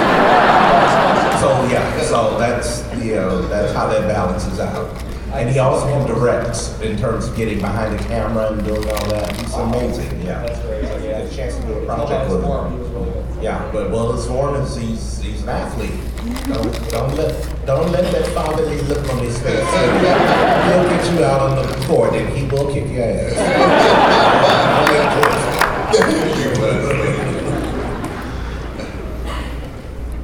so 1.40 1.48
yeah, 1.72 2.00
so 2.02 2.38
that's 2.38 2.84
you 3.02 3.14
know 3.14 3.42
that's 3.48 3.72
how 3.72 3.86
that 3.88 4.06
balances 4.06 4.60
out. 4.60 5.02
And 5.32 5.48
he 5.48 5.58
also 5.60 5.86
can 5.86 6.06
direct 6.06 6.58
in 6.82 6.98
terms 6.98 7.28
of 7.28 7.36
getting 7.36 7.60
behind 7.60 7.98
the 7.98 8.02
camera 8.04 8.52
and 8.52 8.64
doing 8.64 8.86
all 8.90 9.06
that. 9.10 9.34
He's 9.36 9.54
amazing. 9.54 10.20
Yeah. 10.22 10.44
That's 10.44 10.60
great. 10.60 10.82
Yeah. 10.82 11.18
had 11.18 11.26
a 11.32 11.34
chance 11.34 11.54
to 11.56 11.62
do 11.62 11.72
a 11.74 11.84
project 11.86 12.30
with 12.30 12.42
he 12.44 12.50
him. 12.50 12.78
was 12.80 12.88
really 12.90 13.10
good. 13.12 13.42
Yeah, 13.42 13.70
but 13.72 13.90
well, 13.90 14.12
his 14.12 14.26
form 14.26 14.56
is 14.56 14.76
he's 14.76 15.18
he's 15.22 15.42
an 15.42 15.48
athlete. 15.48 15.92
Don't, 16.20 16.90
don't 16.90 17.14
let 17.16 17.64
don't 17.64 17.92
let 17.92 18.12
that 18.12 18.26
fatherly 18.34 18.78
look 18.82 19.08
on 19.10 19.20
his 19.20 19.38
face. 19.38 19.64
He'll 19.64 20.84
get 20.84 21.12
you 21.14 21.24
out 21.24 21.40
on 21.40 21.56
the 21.56 21.86
court 21.86 22.14
and 22.14 22.28
he 22.36 22.44
will 22.46 22.70
kick 22.70 22.92
your 22.92 23.04
ass. 23.04 23.36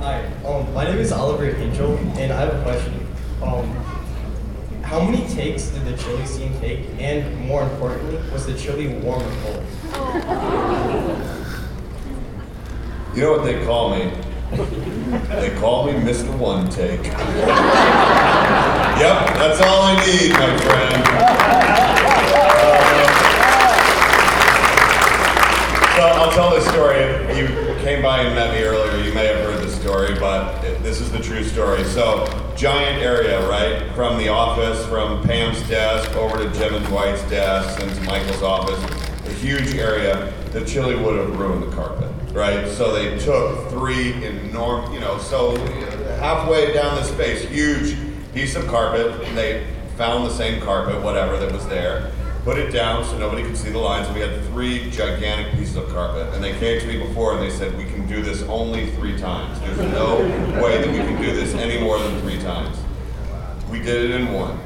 Hi, 0.00 0.26
um, 0.44 0.74
my 0.74 0.84
name 0.84 0.98
is 0.98 1.12
Oliver 1.12 1.46
Angel, 1.46 1.96
and 1.96 2.30
I 2.30 2.40
have 2.40 2.54
a 2.54 2.62
question. 2.62 3.06
Um, 3.42 3.66
how 4.82 5.00
many 5.00 5.26
takes 5.28 5.68
did 5.68 5.86
the 5.86 5.96
chili 5.96 6.26
scene 6.26 6.52
take? 6.60 6.80
And 6.98 7.40
more 7.40 7.62
importantly, 7.62 8.18
was 8.30 8.44
the 8.44 8.52
chili 8.52 8.88
warm 8.98 9.22
or 9.22 9.30
cold? 9.42 9.64
You 13.14 13.22
know 13.22 13.32
what 13.32 13.44
they 13.44 13.64
call 13.64 13.96
me? 13.96 14.12
They 14.50 15.50
call 15.58 15.86
me 15.86 15.92
Mr. 15.92 16.36
One 16.38 16.68
Take. 16.70 17.02
yep, 17.04 17.16
that's 19.36 19.60
all 19.60 19.82
I 19.82 19.94
need, 20.06 20.32
my 20.32 20.56
friend. 20.58 21.02
Uh, 25.08 25.96
so 25.96 26.02
I'll 26.02 26.32
tell 26.32 26.50
this 26.50 26.66
story. 26.68 27.00
You 27.36 27.46
came 27.80 28.02
by 28.02 28.20
and 28.20 28.34
met 28.34 28.52
me 28.54 28.62
earlier, 28.62 29.02
you 29.02 29.12
may 29.14 29.26
have 29.26 29.36
heard 29.44 29.62
the 29.64 29.70
story, 29.70 30.14
but 30.18 30.62
it- 30.64 30.82
this 30.82 31.00
is 31.00 31.10
the 31.10 31.18
true 31.18 31.42
story. 31.44 31.84
So, 31.84 32.26
giant 32.56 33.02
area, 33.02 33.40
right? 33.48 33.82
From 33.94 34.18
the 34.18 34.28
office, 34.28 34.84
from 34.86 35.22
Pam's 35.22 35.60
desk 35.68 36.14
over 36.16 36.38
to 36.38 36.48
Jim 36.58 36.74
and 36.74 36.86
Dwight's 36.86 37.22
desk 37.22 37.80
and 37.80 38.06
Michael's 38.06 38.42
office, 38.42 38.78
a 39.26 39.32
huge 39.32 39.74
area. 39.76 40.28
The 40.52 40.60
chili 40.62 40.94
would 40.96 41.16
have 41.18 41.38
ruined 41.38 41.62
the 41.70 41.74
carpet, 41.76 42.08
right? 42.36 42.68
So 42.68 42.92
they 42.92 43.18
took 43.18 43.70
three 43.70 44.12
enormous, 44.24 44.92
you 44.92 45.00
know, 45.00 45.18
so 45.18 45.56
halfway 46.20 46.72
down 46.72 46.96
the 46.96 47.04
space, 47.04 47.42
huge 47.42 47.96
piece 48.34 48.54
of 48.54 48.66
carpet. 48.66 49.22
And 49.24 49.36
they 49.36 49.66
found 49.96 50.26
the 50.26 50.34
same 50.34 50.60
carpet, 50.62 51.02
whatever 51.02 51.38
that 51.38 51.50
was 51.50 51.66
there 51.68 52.12
put 52.46 52.58
it 52.58 52.70
down 52.70 53.04
so 53.04 53.18
nobody 53.18 53.42
could 53.42 53.56
see 53.56 53.70
the 53.70 53.78
lines. 53.78 54.08
We 54.14 54.20
had 54.20 54.40
three 54.44 54.88
gigantic 54.92 55.52
pieces 55.54 55.74
of 55.74 55.88
carpet, 55.88 56.32
and 56.32 56.44
they 56.44 56.56
came 56.60 56.80
to 56.80 56.86
me 56.86 56.96
before 56.96 57.32
and 57.32 57.42
they 57.42 57.50
said, 57.50 57.76
"We 57.76 57.86
can 57.86 58.06
do 58.06 58.22
this 58.22 58.42
only 58.44 58.92
three 58.92 59.18
times. 59.18 59.58
There's 59.58 59.78
no 59.90 60.18
way 60.62 60.78
that 60.80 60.88
we 60.88 60.98
can 60.98 61.20
do 61.20 61.34
this 61.34 61.54
any 61.54 61.80
more 61.80 61.98
than 61.98 62.20
three 62.20 62.38
times." 62.38 62.76
We 63.68 63.80
did 63.80 64.10
it 64.10 64.20
in 64.20 64.32
one, 64.32 64.60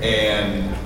and 0.00 0.76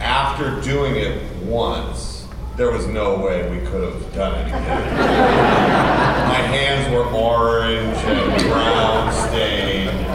after 0.00 0.60
doing 0.60 0.94
it 0.94 1.20
once, 1.42 2.17
there 2.58 2.72
was 2.72 2.88
no 2.88 3.16
way 3.16 3.48
we 3.48 3.64
could 3.68 3.84
have 3.84 4.14
done 4.14 4.34
anything. 4.34 4.60
My 4.60 6.42
hands 6.50 6.92
were 6.92 7.04
orange 7.04 7.96
and 7.98 8.42
brown 8.50 9.12
stained. 9.28 10.06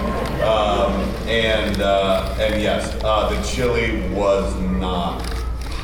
Um, 0.44 0.92
and 1.26 1.82
uh, 1.82 2.36
and 2.38 2.62
yes, 2.62 3.02
uh, 3.02 3.30
the 3.30 3.42
chili 3.48 4.10
was 4.10 4.54
not 4.60 5.26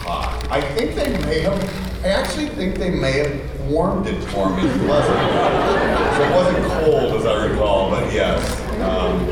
hot. 0.03 0.45
I 0.51 0.60
think 0.60 0.95
they 0.95 1.18
may 1.26 1.39
have. 1.39 2.03
I 2.03 2.10
actually 2.10 2.49
think 2.49 2.76
they 2.78 2.89
may 2.89 3.20
have 3.20 3.62
warmed 3.70 4.07
it 4.07 4.22
for 4.26 4.49
me. 4.49 4.64
It 4.64 4.86
wasn't. 4.86 5.18
So 5.18 6.24
it 6.24 6.36
wasn't 6.36 6.66
cold 6.84 7.22
as 7.22 7.26
I 7.26 7.45
recall, 7.45 7.89
but 7.89 8.12
yes. 8.12 8.60
Um, 8.82 9.30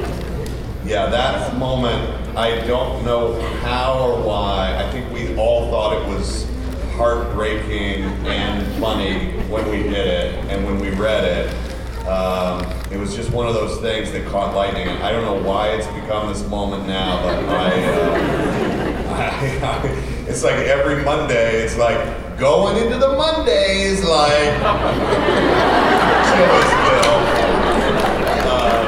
yeah, 0.87 1.07
that 1.07 1.57
moment. 1.57 2.13
I 2.37 2.65
don't 2.67 3.03
know 3.03 3.41
how 3.63 3.99
or 3.99 4.21
why. 4.21 4.77
I 4.77 4.89
think 4.91 5.11
we 5.11 5.35
all 5.35 5.69
thought 5.69 6.01
it 6.01 6.07
was 6.07 6.45
heartbreaking 6.97 8.03
and 8.25 8.65
funny 8.81 9.29
when 9.49 9.69
we 9.69 9.83
did 9.83 10.07
it, 10.07 10.33
and 10.45 10.65
when 10.65 10.79
we 10.79 10.89
read 10.89 11.23
it. 11.23 12.07
Um, 12.07 12.65
it 12.91 12.97
was 12.97 13.15
just 13.15 13.31
one 13.31 13.47
of 13.47 13.53
those 13.53 13.79
things 13.81 14.11
that 14.13 14.25
caught 14.27 14.55
lightning. 14.55 14.87
I 14.87 15.11
don't 15.11 15.23
know 15.23 15.47
why 15.47 15.69
it's 15.69 15.85
become 15.87 16.27
this 16.27 16.47
moment 16.49 16.87
now, 16.87 17.21
but 17.21 17.45
I, 17.49 17.83
uh, 17.85 18.07
I, 19.13 19.83
I 19.83 19.87
it's 20.27 20.43
like 20.43 20.55
every 20.55 21.03
Monday, 21.03 21.63
it's 21.63 21.77
like 21.77 21.97
going 22.39 22.83
into 22.83 22.97
the 22.97 23.09
Mondays, 23.09 24.03
like. 24.03 24.57
Um, 28.47 28.85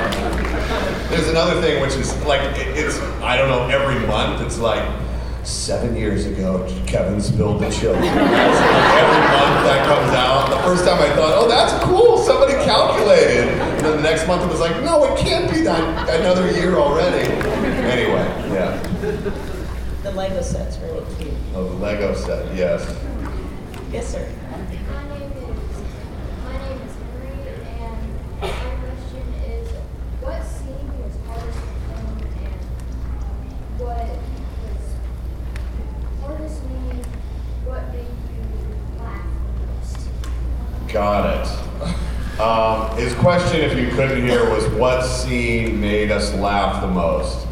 there's 1.10 1.28
another 1.30 1.60
thing 1.62 1.82
which 1.82 1.96
is 1.96 2.16
like 2.26 2.42
it, 2.58 2.68
it's 2.78 3.00
I 3.22 3.38
don't 3.38 3.50
know 3.50 3.68
every 3.68 4.06
month 4.06 4.42
it's 4.42 4.60
like 4.60 4.84
seven 5.44 5.96
years 5.96 6.26
ago 6.26 6.68
Kevin 6.86 7.22
spilled 7.22 7.62
the 7.62 7.70
chili. 7.70 7.96
every 8.08 8.16
month 8.16 9.64
that 9.66 9.86
comes 9.86 10.14
out. 10.14 10.50
The 10.50 10.62
first 10.64 10.86
time 10.86 11.00
I 11.00 11.16
thought, 11.16 11.34
oh 11.36 11.48
that's 11.48 11.84
cool, 11.84 12.18
somebody 12.18 12.54
calculated. 12.66 13.48
And 13.50 13.86
then 13.86 13.98
the 13.98 14.04
next 14.04 14.28
month 14.28 14.44
it 14.44 14.50
was 14.50 14.60
like, 14.60 14.82
no, 14.84 15.04
it 15.06 15.18
can't 15.20 15.52
be 15.52 15.62
that 15.62 16.10
another 16.20 16.52
year 16.52 16.76
already. 16.76 17.28
Anyway, 17.90 18.26
yeah. 18.54 18.78
The 20.04 20.12
Lego 20.12 20.42
set's 20.42 20.78
really 20.78 21.06
cute. 21.18 21.34
Oh, 21.54 21.68
the 21.68 21.76
Lego 21.76 22.14
set, 22.14 22.56
yes. 22.56 22.86
Yes, 23.92 24.08
sir. 24.12 24.28
My 24.50 25.04
name 25.10 25.32
is 25.32 25.50
my 26.44 26.58
name 26.58 26.82
is 26.82 26.94
Henry, 26.96 27.36
and 27.80 28.00
my 28.40 28.48
question 28.50 29.26
is, 29.46 29.68
what 30.22 30.44
scene 30.44 30.90
was 31.02 31.16
hardest 31.28 31.60
to 31.60 31.64
film, 31.90 32.18
and 32.38 32.62
what 33.80 34.10
was 34.64 34.86
hardest 36.22 36.64
meaning, 36.66 37.04
what 37.66 37.84
made 37.92 38.18
you 38.30 38.42
laugh 39.00 39.26
the 39.60 39.66
most? 39.68 40.00
Got 40.92 41.48
it. 41.48 42.40
Um, 42.40 42.98
his 42.98 43.14
question, 43.16 43.62
if 43.62 43.78
you 43.78 43.90
couldn't 43.90 44.26
hear, 44.26 44.50
was 44.50 44.66
what 44.70 45.04
scene 45.06 45.80
made 45.80 46.10
us 46.10 46.34
laugh 46.34 46.82
the 46.82 46.88
most? 46.88 47.46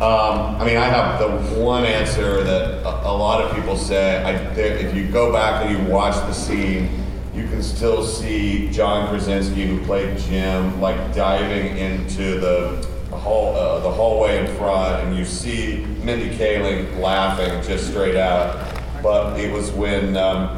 Um, 0.00 0.56
I 0.56 0.64
mean, 0.64 0.76
I 0.76 0.86
have 0.86 1.18
the 1.18 1.54
one 1.60 1.84
answer 1.84 2.42
that 2.42 2.82
a, 2.82 3.08
a 3.08 3.14
lot 3.14 3.42
of 3.42 3.54
people 3.54 3.76
say. 3.78 4.22
I, 4.22 4.32
if 4.54 4.94
you 4.94 5.08
go 5.08 5.32
back 5.32 5.64
and 5.64 5.70
you 5.70 5.90
watch 5.90 6.14
the 6.14 6.32
scene, 6.32 6.90
you 7.32 7.44
can 7.44 7.62
still 7.62 8.04
see 8.04 8.68
John 8.70 9.08
Krasinski, 9.08 9.66
who 9.66 9.82
played 9.84 10.18
Jim, 10.18 10.80
like 10.80 11.14
diving 11.14 11.78
into 11.78 12.40
the 12.40 12.86
hall, 13.12 13.56
uh, 13.56 13.80
the 13.80 13.90
hallway 13.90 14.44
in 14.44 14.56
front, 14.56 15.06
and 15.06 15.16
you 15.16 15.24
see 15.24 15.86
Mindy 16.02 16.36
Kaling 16.36 16.98
laughing 16.98 17.62
just 17.62 17.88
straight 17.88 18.16
out. 18.16 18.76
But 19.02 19.38
it 19.38 19.52
was 19.52 19.70
when 19.70 20.16
um, 20.16 20.56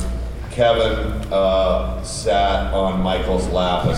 Kevin 0.57 1.13
uh, 1.31 2.03
sat 2.03 2.73
on 2.73 3.03
Michael's 3.03 3.47
lap. 3.49 3.85
And 3.85 3.95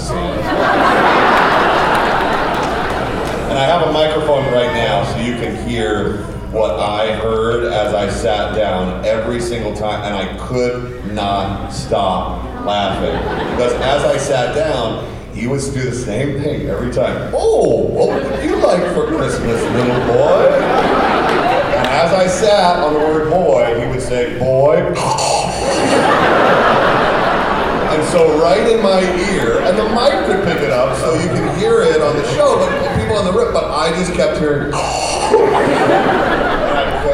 I 3.57 3.65
have 3.65 3.87
a 3.87 3.93
microphone 3.93 4.45
right 4.53 4.73
now 4.73 5.05
so 5.05 5.19
you 5.21 5.37
can 5.37 5.69
hear 5.69 6.17
what 6.51 6.81
I 6.81 7.15
heard 7.15 7.73
as 7.73 7.95
I 7.95 8.11
sat 8.11 8.57
down 8.57 9.05
every 9.05 9.41
single 9.41 9.73
time, 9.73 10.03
and 10.03 10.17
I 10.17 10.37
could 10.49 11.07
not 11.15 11.71
stop 11.71 12.43
laughing. 12.67 13.15
Because 13.53 13.75
as 13.75 14.03
I 14.03 14.17
sat 14.17 14.57
down, 14.57 15.07
he 15.33 15.47
would 15.47 15.61
do 15.61 15.83
the 15.91 15.95
same 15.95 16.43
thing 16.43 16.67
every 16.67 16.91
time. 16.91 17.31
Oh, 17.37 17.87
what 17.87 18.09
would 18.09 18.45
you 18.45 18.57
like 18.57 18.83
for 18.97 19.07
Christmas, 19.07 19.63
little 19.63 20.07
boy? 20.09 20.49
And 20.59 21.87
as 21.87 22.13
I 22.13 22.27
sat 22.27 22.83
on 22.83 22.95
the 22.95 22.99
word 22.99 23.31
boy, 23.31 23.81
he 23.81 23.87
would 23.87 24.03
say, 24.03 24.37
boy. 24.41 24.93
So 28.13 28.41
right 28.41 28.67
in 28.71 28.83
my 28.83 29.03
ear, 29.33 29.61
and 29.61 29.77
the 29.77 29.85
mic 29.91 30.27
could 30.27 30.45
pick 30.45 30.63
it 30.63 30.71
up 30.71 30.97
so 30.97 31.15
you 31.15 31.29
can 31.29 31.59
hear 31.59 31.83
it 31.83 32.01
on 32.01 32.17
the 32.17 32.27
show, 32.35 32.57
but 32.57 32.71
people 32.99 33.17
on 33.17 33.25
the 33.27 33.33
rip, 33.33 33.53
but 33.53 33.65
I 33.65 33.91
just 33.91 34.15
kept 34.15 34.39
hearing. 34.39 34.73
I, 34.75 34.81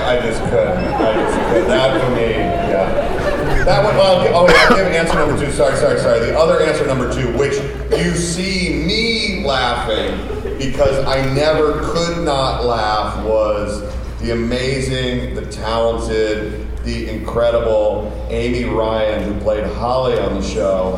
I 0.07 0.21
just 0.23 0.41
couldn't. 0.45 0.79
I 0.79 1.15
just 1.15 1.39
couldn't. 1.49 1.69
That 1.69 2.01
for 2.01 2.11
me, 2.15 2.31
yeah. 2.31 3.65
That 3.65 3.83
one, 3.83 3.97
well, 3.97 4.29
oh, 4.35 4.47
yeah, 4.49 4.69
give 4.69 4.87
answer 4.87 5.15
number 5.15 5.37
two. 5.43 5.51
Sorry, 5.51 5.77
sorry, 5.77 5.99
sorry. 5.99 6.21
The 6.21 6.39
other 6.39 6.61
answer 6.63 6.87
number 6.87 7.13
two, 7.13 7.37
which 7.37 7.55
you 7.99 8.15
see 8.15 8.85
me 8.87 9.45
laughing 9.45 10.19
because 10.59 11.05
I 11.07 11.25
never 11.35 11.81
could 11.83 12.25
not 12.25 12.65
laugh, 12.65 13.25
was 13.25 13.83
the 14.21 14.33
amazing, 14.33 15.35
the 15.35 15.47
talented, 15.47 16.67
the 16.85 17.09
incredible 17.09 18.13
Amy 18.29 18.65
Ryan, 18.65 19.25
who 19.25 19.41
played 19.41 19.65
Holly 19.65 20.19
on 20.19 20.35
the 20.35 20.43
show. 20.43 20.97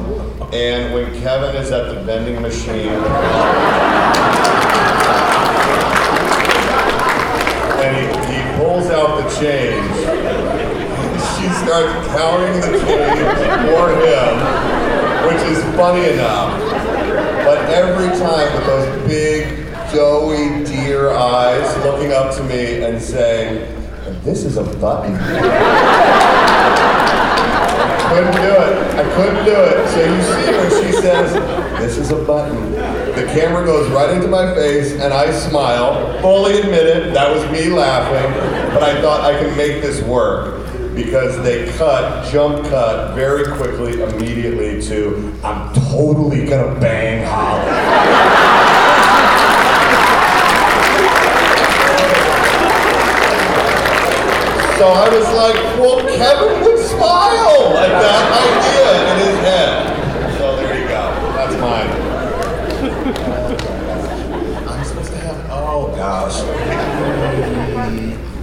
And 0.53 0.93
when 0.93 1.07
Kevin 1.21 1.55
is 1.57 1.71
at 1.71 1.95
the 1.95 2.01
vending 2.03 2.43
machine, 2.43 2.89
and 7.79 7.97
he, 7.97 8.03
he 8.35 8.59
pulls 8.59 8.87
out 8.91 9.23
the 9.23 9.29
change, 9.39 9.95
she 11.37 11.49
starts 11.65 12.07
counting 12.09 12.61
the 12.61 12.79
change 12.85 13.39
for 13.71 13.91
him, 14.03 14.33
which 15.29 15.43
is 15.51 15.63
funny 15.77 16.13
enough. 16.13 16.61
But 17.45 17.71
every 17.71 18.09
time 18.19 18.53
with 18.55 18.67
those 18.67 19.09
big, 19.09 19.67
doughy 19.93 20.65
deer 20.65 21.11
eyes 21.11 21.77
looking 21.85 22.13
up 22.13 22.35
to 22.35 22.43
me 22.43 22.83
and 22.83 23.01
saying, 23.01 23.86
this 24.27 24.45
is 24.45 24.57
a 24.57 24.65
button. 24.79 25.17
couldn't 28.09 28.33
do 28.35 28.49
it. 28.49 28.97
I 28.97 29.15
couldn't 29.15 29.45
do 29.45 29.55
it. 29.55 29.89
So 29.89 30.01
you 30.05 30.21
see 30.23 30.51
when 30.51 30.71
she 30.83 30.93
says, 31.01 31.33
this 31.79 31.97
is 31.97 32.11
a 32.11 32.25
button. 32.25 32.73
The 32.73 33.31
camera 33.33 33.65
goes 33.65 33.89
right 33.93 34.11
into 34.11 34.27
my 34.27 34.53
face 34.53 34.93
and 34.95 35.15
I 35.15 35.31
smile, 35.31 36.21
fully 36.21 36.59
admit 36.61 36.87
it, 36.87 37.15
that 37.15 37.33
was 37.33 37.49
me 37.53 37.69
laughing, 37.69 38.33
but 38.75 38.83
I 38.83 39.01
thought 39.01 39.21
I 39.21 39.39
could 39.39 39.57
make 39.57 39.81
this 39.81 40.03
work 40.03 40.67
because 40.97 41.41
they 41.45 41.71
cut, 41.77 42.29
jump 42.33 42.67
cut 42.67 43.15
very 43.15 43.45
quickly, 43.57 44.03
immediately 44.03 44.83
to, 44.89 45.33
I'm 45.45 45.73
totally 45.75 46.47
gonna 46.47 46.81
bang 46.81 47.25
Holly. 47.25 48.66
So 54.77 54.85
I 54.89 55.09
was 55.09 55.25
like, 55.33 55.55
well, 55.81 56.01
Kevin 56.17 56.61
would 56.63 56.79
smile 56.85 57.79
at 57.79 57.89
that 57.89 58.25
idea 58.45 58.91
in 59.11 59.17
his 59.25 59.37
head. 59.41 59.73
So 60.37 60.45
there 60.57 60.77
you 60.79 60.87
go. 60.87 61.03
That's 61.33 61.57
mine. 61.57 61.91
I'm 64.69 64.85
supposed 64.85 65.13
to 65.13 65.19
have, 65.19 65.39
oh 65.51 65.95
gosh. 65.97 66.43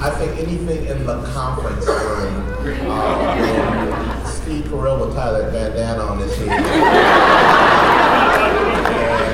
I 0.02 0.10
think 0.10 0.40
anything 0.40 0.86
in 0.88 1.06
the 1.06 1.22
conference 1.34 1.86
room, 1.86 2.90
um, 2.90 4.26
Steve 4.26 4.66
Carell 4.66 5.06
with 5.06 5.14
Tyler 5.16 5.52
Bandana 5.52 6.02
on 6.02 6.18
his 6.18 6.36
head. 6.36 6.50
and 6.50 6.66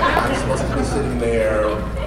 I'm 0.03 0.35
supposed 0.35 0.67
to 0.69 0.75
be 0.75 0.83
sitting 0.83 1.17
there, 1.17 1.63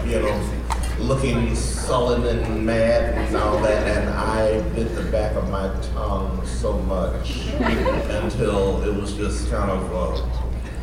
you 0.07 0.20
know, 0.20 0.61
looking 1.03 1.55
sullen 1.55 2.24
and 2.26 2.64
mad 2.64 3.14
and 3.14 3.36
all 3.36 3.59
that, 3.61 3.86
and 3.88 4.09
I 4.11 4.61
bit 4.74 4.94
the 4.94 5.03
back 5.11 5.34
of 5.34 5.50
my 5.50 5.68
tongue 5.92 6.46
so 6.46 6.78
much 6.78 7.46
until 7.59 8.82
it 8.82 8.94
was 8.94 9.14
just 9.14 9.50
kind 9.50 9.70
of. 9.70 9.92
Uh, 9.92 10.22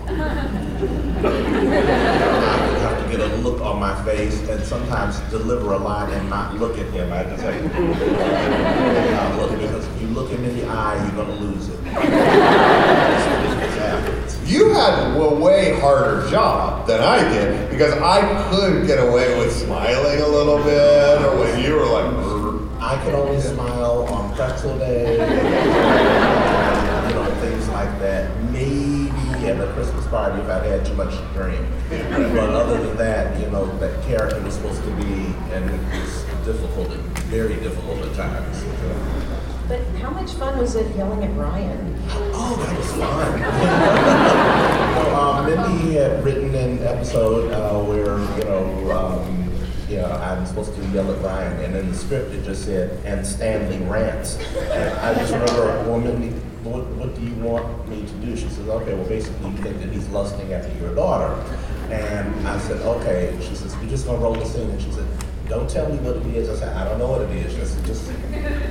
I 0.10 0.12
would 2.68 2.82
have 2.82 3.04
to 3.04 3.10
get 3.12 3.20
a 3.20 3.36
look 3.38 3.62
on 3.62 3.80
my 3.80 4.04
face 4.04 4.40
and 4.50 4.64
sometimes 4.64 5.20
deliver 5.32 5.74
a 5.74 5.78
line 5.78 6.12
and 6.12 6.30
not 6.30 6.56
look 6.56 6.80
at 6.80 6.88
him. 6.88 7.14
I 7.14 7.24
just 7.24 7.44
like, 7.44 7.62
not 7.64 9.36
look 9.38 9.52
because 9.60 9.88
if 9.88 10.02
you 10.02 10.08
look 10.08 10.32
him 10.32 10.44
in 10.44 10.58
the 10.58 10.66
eye, 10.66 10.96
you're 11.06 11.26
gonna 11.26 11.40
lose 11.40 11.70
it. 11.70 11.80
You 14.50 14.70
had 14.74 15.16
a 15.16 15.30
way 15.36 15.80
harder 15.80 16.28
job 16.28 16.88
than 16.88 17.02
I 17.02 17.22
did 17.32 17.70
because 17.70 17.94
I 17.94 18.50
could 18.50 18.88
get 18.88 18.98
away 18.98 19.38
with 19.38 19.56
smiling 19.56 20.22
a 20.22 20.28
little 20.28 20.58
bit, 20.64 21.22
or 21.22 21.38
when 21.38 21.64
you 21.64 21.76
were 21.76 21.86
like, 21.86 22.12
I 22.82 23.00
could 23.04 23.14
only 23.14 23.40
smile 23.42 24.08
on 24.10 24.36
pretzel 24.36 24.76
day, 24.80 25.12
you 27.10 27.14
know, 27.14 27.36
things 27.42 27.70
like 27.70 28.00
that. 28.00 28.36
Maybe 28.46 29.12
at 29.46 29.62
a 29.62 29.72
Christmas 29.74 30.08
party 30.08 30.42
if 30.42 30.50
I'd 30.50 30.66
had 30.66 30.84
too 30.84 30.96
much 30.96 31.12
to 31.12 31.26
drink. 31.36 31.68
But 31.90 32.50
other 32.50 32.84
than 32.84 32.98
that, 32.98 33.40
you 33.40 33.52
know, 33.52 33.68
that 33.78 34.04
character 34.06 34.42
was 34.42 34.56
supposed 34.56 34.84
to 34.84 34.90
be, 34.96 35.32
and 35.54 35.70
it 35.70 36.00
was 36.00 36.24
difficult, 36.44 36.90
very 37.30 37.54
difficult 37.58 38.00
at 38.00 38.16
times. 38.16 38.64
But 39.68 39.82
how 40.02 40.10
much 40.10 40.32
fun 40.32 40.58
was 40.58 40.76
it 40.76 40.96
yelling 40.96 41.24
at 41.24 41.38
Ryan? 41.38 41.96
Oh, 42.34 42.56
that 42.56 42.76
was 42.76 42.92
fun. 42.94 44.36
Mindy 45.50 45.94
had 45.94 46.24
written 46.24 46.54
an 46.54 46.84
episode 46.84 47.52
uh, 47.52 47.80
where, 47.84 48.20
you 48.38 48.44
know, 48.46 48.92
um, 48.92 49.50
you 49.90 49.98
know, 49.98 50.12
I'm 50.12 50.46
supposed 50.46 50.76
to 50.76 50.86
yell 50.90 51.12
at 51.12 51.22
Ryan, 51.24 51.64
and 51.64 51.76
in 51.76 51.92
the 51.92 51.98
script 51.98 52.32
it 52.32 52.46
just 52.46 52.66
said, 52.66 53.04
and 53.06 53.26
Stanley 53.26 53.80
rants. 53.88 54.38
And 54.56 54.94
I 55.00 55.16
just 55.16 55.34
remember, 55.34 55.66
well, 55.90 56.00
Mindy, 56.00 56.30
what, 56.64 56.86
what 56.88 57.16
do 57.16 57.22
you 57.22 57.34
want 57.36 57.88
me 57.90 58.06
to 58.06 58.14
do? 58.26 58.36
She 58.38 58.48
says, 58.50 58.68
okay, 58.68 58.94
well, 58.94 59.08
basically, 59.08 59.50
you 59.50 59.58
think 59.58 59.80
that 59.80 59.90
he's 59.90 60.08
lusting 60.10 60.54
after 60.54 60.72
your 60.78 60.94
daughter. 60.94 61.34
And 61.90 62.48
I 62.48 62.60
said, 62.60 62.82
okay. 62.82 63.36
She 63.42 63.56
says, 63.56 63.76
you're 63.82 63.90
just 63.90 64.06
gonna 64.06 64.20
roll 64.20 64.36
the 64.36 64.46
scene. 64.46 64.70
And 64.70 64.80
she 64.80 64.92
said, 64.92 65.08
don't 65.48 65.68
tell 65.68 65.90
me 65.90 65.98
what 65.98 66.18
it 66.18 66.26
is. 66.36 66.50
I 66.50 66.56
said, 66.56 66.78
I 66.78 66.84
don't 66.84 67.00
know 67.00 67.10
what 67.10 67.22
it 67.22 67.32
is. 67.32 67.52
She 67.52 67.66
said, 67.66 67.86
just 67.86 68.12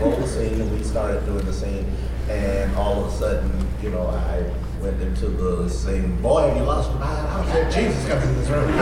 roll 0.00 0.14
the 0.14 0.28
scene. 0.28 0.60
And 0.60 0.70
we 0.70 0.84
started 0.84 1.24
doing 1.26 1.44
the 1.44 1.52
scene. 1.52 1.90
And 2.28 2.72
all 2.76 3.04
of 3.04 3.12
a 3.12 3.16
sudden, 3.16 3.66
you 3.82 3.90
know, 3.90 4.06
I 4.06 4.48
went 4.80 5.00
into 5.00 5.28
the 5.28 5.68
same 5.68 6.20
boy, 6.22 6.48
have 6.48 6.56
you 6.56 6.62
lost 6.62 6.90
your 6.90 7.00
mind? 7.00 7.26
I 7.26 7.52
said, 7.52 7.72
Jesus 7.72 8.08
comes 8.08 8.24
in 8.24 8.34
this 8.36 8.48
room. 8.48 8.70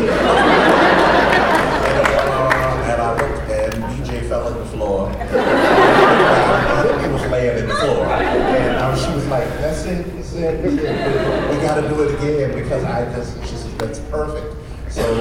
and 2.86 3.00
I 3.00 3.16
looked 3.18 3.50
and 3.50 3.74
BJ 3.84 4.28
fell 4.28 4.46
on 4.46 4.58
the 4.58 4.66
floor. 4.66 5.10
He 6.96 7.12
was 7.12 7.22
laying 7.30 7.58
in 7.58 7.68
the 7.68 7.74
floor. 7.74 8.04
And 8.06 8.76
um, 8.76 8.96
she 8.96 9.12
was 9.14 9.26
like, 9.28 9.48
that's 9.60 9.84
it, 9.84 10.14
that's 10.14 10.32
it, 10.34 10.62
that's 10.62 10.74
it. 10.74 11.50
We 11.50 11.56
gotta 11.62 11.88
do 11.88 12.02
it 12.02 12.14
again 12.14 12.54
because 12.54 12.84
I 12.84 13.04
just, 13.14 13.40
she 13.42 13.56
said, 13.56 13.78
that's 13.78 14.00
perfect. 14.00 14.55
So, 14.96 15.14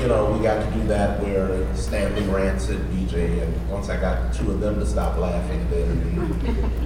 you 0.00 0.08
know, 0.08 0.32
we 0.32 0.42
got 0.42 0.64
to 0.64 0.70
do 0.70 0.86
that 0.88 1.20
where 1.20 1.76
Stanley 1.76 2.22
Rancid, 2.28 2.78
BJ, 2.90 3.42
and 3.42 3.70
once 3.70 3.90
I 3.90 4.00
got 4.00 4.32
the 4.32 4.38
two 4.38 4.52
of 4.52 4.60
them 4.60 4.80
to 4.80 4.86
stop 4.86 5.18
laughing, 5.18 5.68
then 5.68 6.30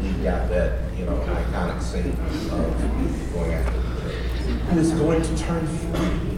we 0.02 0.24
got 0.24 0.48
that, 0.48 0.92
you 0.98 1.04
know, 1.04 1.12
iconic 1.18 1.80
scene 1.80 2.10
of 2.50 3.32
going 3.32 3.52
after 3.52 3.78
BJ. 3.78 4.58
Who 4.70 4.80
is 4.80 4.90
going 4.90 5.22
to 5.22 5.36
turn 5.38 5.64
free? 5.68 6.32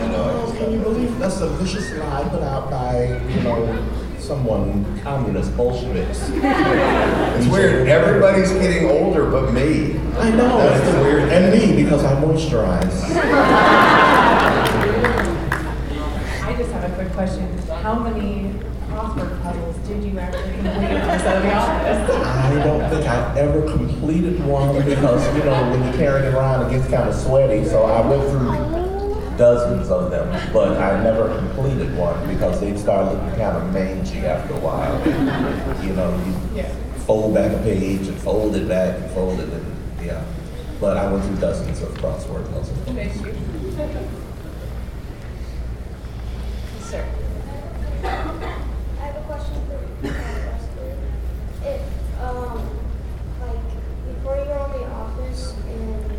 You 0.00 0.08
know, 0.12 0.46
oh, 0.48 0.54
can 0.56 0.72
you 0.72 0.78
believe 0.78 1.18
that's 1.18 1.42
a 1.42 1.50
vicious 1.50 1.92
lie 1.98 2.26
put 2.30 2.42
out 2.42 2.70
by, 2.70 3.20
you 3.28 3.40
know, 3.42 3.86
someone, 4.18 4.98
communist 5.00 5.54
Bolsheviks. 5.58 6.30
It's 6.30 7.46
weird. 7.48 7.86
Everybody's 7.86 8.52
getting 8.52 8.88
older 8.88 9.30
but 9.30 9.52
me. 9.52 9.98
I 10.16 10.30
know. 10.30 10.56
That's 10.56 10.88
it's 10.88 10.96
weird. 11.02 11.30
And 11.30 11.52
me, 11.52 11.82
because 11.82 12.02
I 12.02 12.14
moisturize. 12.22 14.20
I 16.42 16.54
just 16.56 16.70
have 16.72 16.90
a 16.90 16.94
quick 16.94 17.09
question. 17.26 17.58
How 17.82 17.98
many 17.98 18.54
crossword 18.88 19.42
puzzles 19.42 19.76
did 19.86 20.02
you 20.02 20.18
actually 20.18 20.54
complete 20.54 20.72
on 20.72 21.10
of 21.10 21.42
The 21.42 21.52
Office? 21.52 22.10
I 22.24 22.64
don't 22.64 22.88
think 22.88 23.06
I've 23.06 23.36
ever 23.36 23.60
completed 23.70 24.42
one 24.46 24.82
because, 24.86 25.36
you 25.36 25.44
know, 25.44 25.70
when 25.70 25.84
you 25.84 25.98
carry 25.98 26.26
it 26.26 26.32
around, 26.32 26.66
it 26.66 26.70
gets 26.70 26.90
kind 26.90 27.10
of 27.10 27.14
sweaty. 27.14 27.66
So 27.66 27.84
I 27.84 28.00
went 28.08 28.22
through 28.30 29.36
dozens 29.36 29.90
of 29.90 30.10
them, 30.10 30.30
but 30.50 30.78
I 30.80 31.02
never 31.04 31.28
completed 31.36 31.94
one 31.94 32.26
because 32.26 32.58
they 32.58 32.74
start 32.78 33.12
looking 33.12 33.38
kind 33.38 33.54
of 33.54 33.70
mangy 33.70 34.20
after 34.20 34.54
a 34.54 34.60
while. 34.60 34.98
You 35.84 35.92
know, 35.92 36.16
you 36.24 36.34
Yeah. 36.56 36.72
fold 37.06 37.34
back 37.34 37.52
a 37.52 37.58
page 37.58 38.08
and 38.08 38.16
fold 38.16 38.56
it 38.56 38.66
back 38.66 38.96
and 38.96 39.10
fold 39.10 39.40
it, 39.40 39.48
and 39.50 39.66
yeah. 40.02 40.22
But 40.80 40.96
I 40.96 41.12
went 41.12 41.22
through 41.24 41.36
dozens 41.36 41.82
of 41.82 41.90
crossword 41.98 42.50
puzzles. 42.50 42.78
Thank 42.86 43.14
you. 43.26 43.34
Sir. 46.90 47.06
I 48.02 48.08
have 48.08 49.16
a 49.16 49.20
question 49.26 49.54
for 49.66 49.76
uh, 49.76 50.10
Leslie. 50.10 50.96
If, 51.62 51.82
um, 52.20 52.68
like, 53.40 53.62
before 54.08 54.36
you 54.36 54.44
were 54.48 54.58
on 54.58 54.72
The 54.72 54.86
Office 54.90 55.54
and 55.68 56.12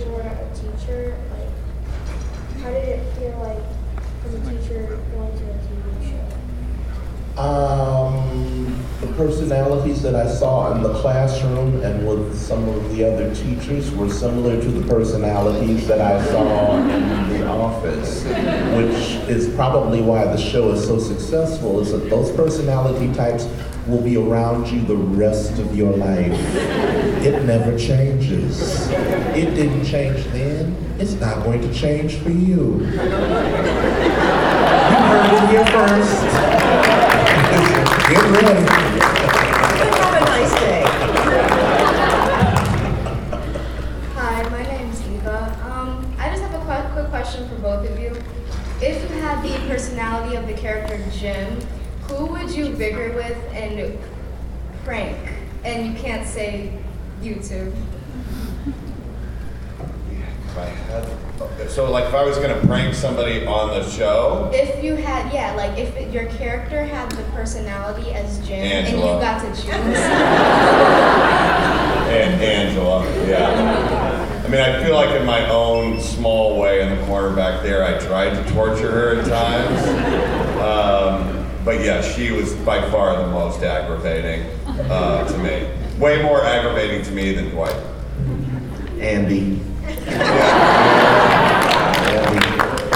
you 0.00 0.06
were 0.10 0.22
a 0.22 0.50
teacher, 0.56 1.16
like, 1.30 2.62
how 2.62 2.70
did 2.70 2.88
it 2.88 3.14
feel 3.14 3.38
like 3.38 3.62
as 4.26 4.34
a 4.34 4.40
teacher 4.40 4.98
going 5.12 5.38
to 5.38 5.44
a 5.44 5.54
TV 5.54 6.10
show? 6.10 7.31
Um, 7.42 8.78
the 9.00 9.08
personalities 9.14 10.00
that 10.02 10.14
I 10.14 10.28
saw 10.32 10.72
in 10.76 10.82
the 10.84 10.94
classroom 11.00 11.82
and 11.82 12.06
with 12.06 12.38
some 12.38 12.68
of 12.68 12.94
the 12.94 13.04
other 13.04 13.34
teachers 13.34 13.90
were 13.90 14.08
similar 14.08 14.62
to 14.62 14.68
the 14.68 14.86
personalities 14.86 15.88
that 15.88 16.00
I 16.00 16.24
saw 16.26 16.76
in 16.76 17.28
the 17.30 17.44
office, 17.48 18.22
which 18.76 19.28
is 19.28 19.52
probably 19.56 20.00
why 20.00 20.24
the 20.26 20.36
show 20.36 20.70
is 20.70 20.86
so 20.86 21.00
successful, 21.00 21.80
is 21.80 21.90
that 21.90 22.08
those 22.08 22.30
personality 22.30 23.12
types 23.12 23.48
will 23.88 24.02
be 24.02 24.16
around 24.16 24.68
you 24.68 24.80
the 24.82 24.94
rest 24.94 25.58
of 25.58 25.76
your 25.76 25.96
life. 25.96 26.38
It 27.24 27.44
never 27.44 27.76
changes. 27.76 28.88
It 29.34 29.52
didn't 29.56 29.84
change 29.84 30.24
then, 30.26 30.76
it's 31.00 31.14
not 31.14 31.42
going 31.42 31.60
to 31.62 31.74
change 31.74 32.18
for 32.18 32.30
you. 32.30 32.82
You 32.82 32.98
heard 35.08 35.32
it 35.32 35.48
here 35.50 35.66
first. 35.66 36.91
Have 38.14 38.28
a 40.14 40.24
nice 40.26 40.52
day. 40.60 40.82
Hi, 44.14 44.48
my 44.50 44.62
name's 44.64 45.00
Eva. 45.08 45.58
Um, 45.72 46.14
I 46.18 46.28
just 46.28 46.42
have 46.42 46.52
a 46.54 46.58
qu- 46.58 46.92
quick 46.92 47.08
question 47.08 47.48
for 47.48 47.54
both 47.56 47.88
of 47.88 47.98
you. 47.98 48.14
If 48.82 49.00
you 49.10 49.16
had 49.22 49.42
the 49.42 49.56
personality 49.66 50.36
of 50.36 50.46
the 50.46 50.52
character 50.52 51.02
Jim, 51.10 51.58
who 52.02 52.26
would 52.26 52.50
you 52.50 52.74
vigor 52.74 53.12
with 53.14 53.38
and 53.54 53.98
prank? 54.84 55.16
And 55.64 55.86
you 55.86 55.94
can't 55.98 56.26
say 56.28 56.78
YouTube. 57.22 57.72
If 61.72 61.78
I 61.78 61.82
had- 61.82 61.86
So 61.86 61.90
like 61.90 62.04
if 62.06 62.14
I 62.14 62.22
was 62.22 62.38
gonna 62.38 62.60
prank 62.66 62.94
somebody 62.94 63.46
on 63.46 63.68
the 63.68 63.88
show, 63.88 64.50
If 64.52 64.82
you 64.84 64.96
had, 64.96 65.32
yeah, 65.32 65.54
like 65.56 65.78
if 65.78 65.96
it- 65.96 66.12
your 66.12 66.24
character 66.26 66.84
had 66.84 67.10
the 67.12 67.22
personality 67.34 68.12
as 68.12 68.38
Jim 68.46 68.60
and 68.60 68.88
you 68.88 69.02
got 69.02 69.40
to 69.40 69.46
choose. 69.48 69.66
and 72.12 72.42
Angela, 72.42 73.04
yeah. 73.26 74.28
I 74.44 74.48
mean, 74.48 74.60
I 74.60 74.84
feel 74.84 74.94
like 74.94 75.18
in 75.18 75.24
my 75.24 75.48
own 75.48 75.98
small 76.00 76.60
way 76.60 76.82
in 76.82 76.90
the 76.98 77.06
corner 77.06 77.30
back 77.34 77.62
there, 77.62 77.84
I 77.84 77.98
tried 77.98 78.30
to 78.34 78.52
torture 78.52 78.90
her 78.90 79.20
at 79.20 79.26
times. 79.26 79.80
Um, 80.60 81.46
but 81.64 81.80
yeah, 81.82 82.02
she 82.02 82.32
was 82.32 82.52
by 82.56 82.82
far 82.90 83.16
the 83.16 83.28
most 83.28 83.62
aggravating 83.62 84.44
uh, 84.90 85.24
to 85.26 85.38
me. 85.38 85.68
Way 85.98 86.22
more 86.22 86.44
aggravating 86.44 87.02
to 87.04 87.10
me 87.12 87.32
than 87.34 87.48
Dwight. 87.50 87.76
Andy. 89.00 89.60
Andy. 89.86 90.51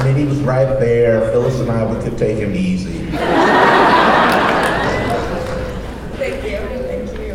I 0.06 0.12
mean, 0.12 0.18
he 0.18 0.24
was 0.26 0.38
right 0.42 0.78
there. 0.78 1.20
Phyllis 1.32 1.58
and 1.58 1.68
I, 1.68 1.84
we 1.92 2.00
could 2.00 2.16
take 2.16 2.38
him 2.38 2.54
easy. 2.54 3.06
Thank 6.14 6.44
you. 6.44 6.58
Thank 6.86 7.10
you. 7.18 7.34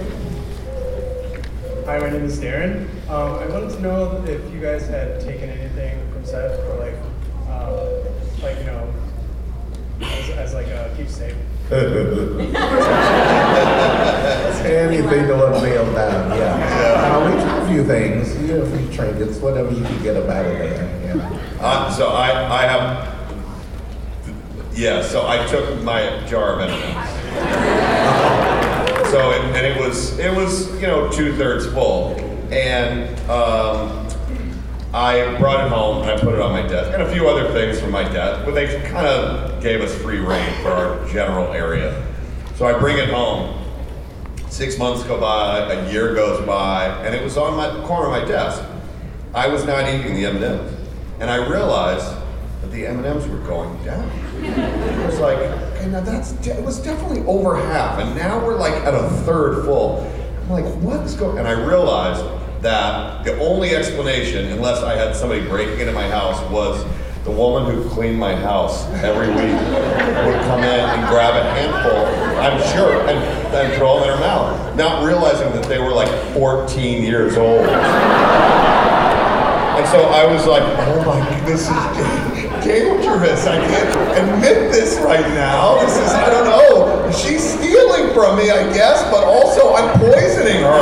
Hi, 1.85 1.99
my 1.99 2.09
name 2.09 2.23
is 2.23 2.39
Darren. 2.39 2.87
Um, 3.09 3.39
I 3.39 3.47
wanted 3.47 3.71
to 3.71 3.81
know 3.81 4.23
if 4.25 4.53
you 4.53 4.61
guys 4.61 4.87
had 4.87 5.19
taken 5.19 5.49
anything 5.49 5.99
from 6.13 6.23
Seth 6.23 6.57
for 6.61 6.77
like, 6.77 6.95
um, 7.49 7.75
like 8.41 8.57
you 8.59 8.63
know, 8.67 8.93
as, 9.99 10.29
as 10.29 10.53
like 10.53 10.67
a 10.67 10.93
keepsake 10.95 11.35
Anything 14.63 15.27
to 15.27 15.35
let 15.35 15.61
them 15.61 15.93
down, 15.93 16.37
yeah. 16.37 17.17
Uh, 17.17 17.29
we 17.29 17.41
try 17.41 17.57
a 17.57 17.67
few 17.67 17.83
things, 17.83 18.33
you 18.41 18.47
know, 18.47 18.61
a 18.61 18.77
few 18.77 18.87
trinkets, 18.93 19.39
whatever 19.39 19.73
you 19.73 19.83
can 19.83 20.01
get 20.03 20.15
about 20.15 20.45
it 20.45 20.57
there, 20.57 21.00
yeah. 21.15 21.57
Uh, 21.59 21.91
so 21.91 22.09
I, 22.09 22.61
I 22.61 22.63
have, 22.63 23.07
yeah, 24.73 25.01
so 25.03 25.27
I 25.27 25.45
took 25.47 25.81
my 25.83 26.25
jar 26.27 26.53
of 26.53 26.69
M&Ms. 26.69 27.21
So, 29.11 29.31
it, 29.31 29.41
and 29.41 29.65
it 29.67 29.77
was, 29.77 30.17
it 30.19 30.33
was, 30.33 30.71
you 30.75 30.87
know, 30.87 31.09
two 31.11 31.35
thirds 31.35 31.65
full. 31.67 32.15
And 32.51 33.19
um, 33.29 34.07
I 34.93 35.37
brought 35.37 35.65
it 35.65 35.69
home 35.69 36.01
and 36.01 36.11
I 36.11 36.17
put 36.17 36.33
it 36.33 36.41
on 36.41 36.51
my 36.51 36.67
desk 36.67 36.93
and 36.93 37.01
a 37.01 37.11
few 37.11 37.29
other 37.29 37.51
things 37.53 37.79
from 37.79 37.91
my 37.91 38.03
desk, 38.03 38.45
but 38.45 38.55
they 38.55 38.81
kind 38.89 39.07
of 39.07 39.61
gave 39.63 39.81
us 39.81 39.93
free 39.95 40.19
reign 40.19 40.53
for 40.61 40.69
our 40.69 41.07
general 41.07 41.53
area. 41.53 42.05
So 42.55 42.65
I 42.65 42.77
bring 42.77 42.97
it 42.97 43.09
home. 43.09 43.57
Six 44.49 44.77
months 44.77 45.03
go 45.03 45.19
by, 45.19 45.59
a 45.71 45.91
year 45.91 46.13
goes 46.13 46.45
by, 46.45 46.87
and 47.05 47.15
it 47.15 47.23
was 47.23 47.37
on 47.37 47.55
my 47.55 47.69
corner 47.87 48.13
of 48.13 48.21
my 48.21 48.27
desk. 48.27 48.61
I 49.33 49.47
was 49.47 49.65
not 49.65 49.87
eating 49.87 50.13
the 50.13 50.25
M&Ms, 50.25 50.80
and 51.21 51.29
I 51.29 51.35
realized 51.47 52.17
that 52.61 52.71
the 52.71 52.87
M&Ms 52.87 53.27
were 53.27 53.37
going 53.39 53.71
down. 53.85 54.09
It 54.43 55.05
was 55.05 55.19
like, 55.19 55.37
okay, 55.37 55.87
now 55.87 56.01
that's 56.01 56.31
de- 56.33 56.57
it 56.57 56.65
was 56.65 56.79
definitely 56.79 57.23
over 57.27 57.55
half, 57.55 57.99
and 57.99 58.15
now 58.15 58.43
we're 58.43 58.57
like 58.57 58.73
at 58.73 58.95
a 58.95 59.07
third 59.23 59.63
full. 59.63 59.99
I'm 60.41 60.49
like, 60.49 60.65
what's 60.81 61.13
going? 61.13 61.37
And 61.37 61.47
I 61.47 61.51
realized 61.51 62.25
that 62.63 63.23
the 63.23 63.39
only 63.39 63.75
explanation, 63.75 64.45
unless 64.51 64.81
I 64.81 64.95
had 64.95 65.15
somebody 65.15 65.47
breaking 65.47 65.79
into 65.79 65.91
my 65.93 66.09
house, 66.09 66.41
was 66.49 66.83
the 67.23 67.31
woman 67.31 67.71
who 67.71 67.87
cleaned 67.89 68.17
my 68.17 68.35
house 68.35 68.87
every 69.03 69.27
week 69.27 69.53
would 69.53 70.41
come 70.47 70.63
in 70.63 70.79
and 70.79 71.07
grab 71.07 71.35
a 71.35 71.43
handful, 71.53 72.01
I'm 72.39 72.59
sure, 72.73 73.07
and, 73.07 73.19
and 73.53 73.73
throw 73.75 73.99
them 73.99 74.09
in 74.09 74.15
her 74.15 74.19
mouth, 74.19 74.75
not 74.75 75.03
realizing 75.05 75.51
that 75.51 75.65
they 75.65 75.77
were 75.77 75.91
like 75.91 76.09
14 76.33 77.03
years 77.03 77.37
old. 77.37 77.67
And 79.81 79.89
so 79.89 80.03
I 80.09 80.31
was 80.31 80.45
like, 80.45 80.61
oh 80.61 81.03
my, 81.07 81.39
this 81.39 81.61
is 81.61 82.63
dangerous. 82.63 83.47
I 83.47 83.57
can't 83.57 84.29
admit 84.29 84.71
this 84.71 84.99
right 84.99 85.27
now. 85.29 85.79
This 85.81 85.97
is, 85.97 86.13
I 86.13 86.29
don't 86.29 86.45
know. 86.45 87.11
She's 87.11 87.41
stealing 87.41 88.13
from 88.13 88.37
me, 88.37 88.51
I 88.51 88.71
guess, 88.73 89.01
but 89.09 89.23
also 89.23 89.73
I'm 89.73 89.97
poisoning 89.97 90.61
her. 90.61 90.81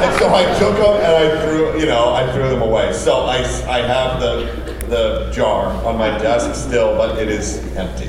And 0.00 0.18
so 0.18 0.34
I 0.34 0.44
took 0.58 0.74
them 0.78 0.96
and 1.04 1.14
I 1.14 1.44
threw, 1.44 1.78
you 1.78 1.84
know, 1.84 2.14
I 2.14 2.32
threw 2.32 2.48
them 2.48 2.62
away. 2.62 2.94
So 2.94 3.26
I, 3.26 3.40
I 3.68 3.82
have 3.86 4.18
the, 4.18 4.46
the 4.88 5.30
jar 5.34 5.66
on 5.84 5.98
my 5.98 6.16
desk 6.16 6.54
still, 6.54 6.96
but 6.96 7.18
it 7.18 7.28
is 7.28 7.58
empty. 7.76 8.08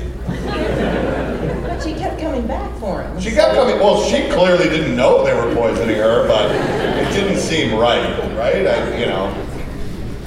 But 1.74 1.82
she 1.82 1.94
kept 1.94 2.20
coming 2.20 2.46
back 2.46 2.72
for 2.78 3.02
him. 3.02 3.20
She 3.20 3.32
kept 3.32 3.54
coming. 3.54 3.80
Well, 3.80 4.00
she 4.04 4.28
clearly 4.28 4.68
didn't 4.68 4.94
know 4.94 5.24
they 5.24 5.34
were 5.34 5.52
poisoning 5.56 5.96
her, 5.96 6.24
but 6.28 6.48
it 6.52 7.12
didn't 7.12 7.38
seem 7.38 7.74
right, 7.74 8.16
right? 8.36 8.64
I, 8.64 8.96
you 8.96 9.06
know. 9.06 9.26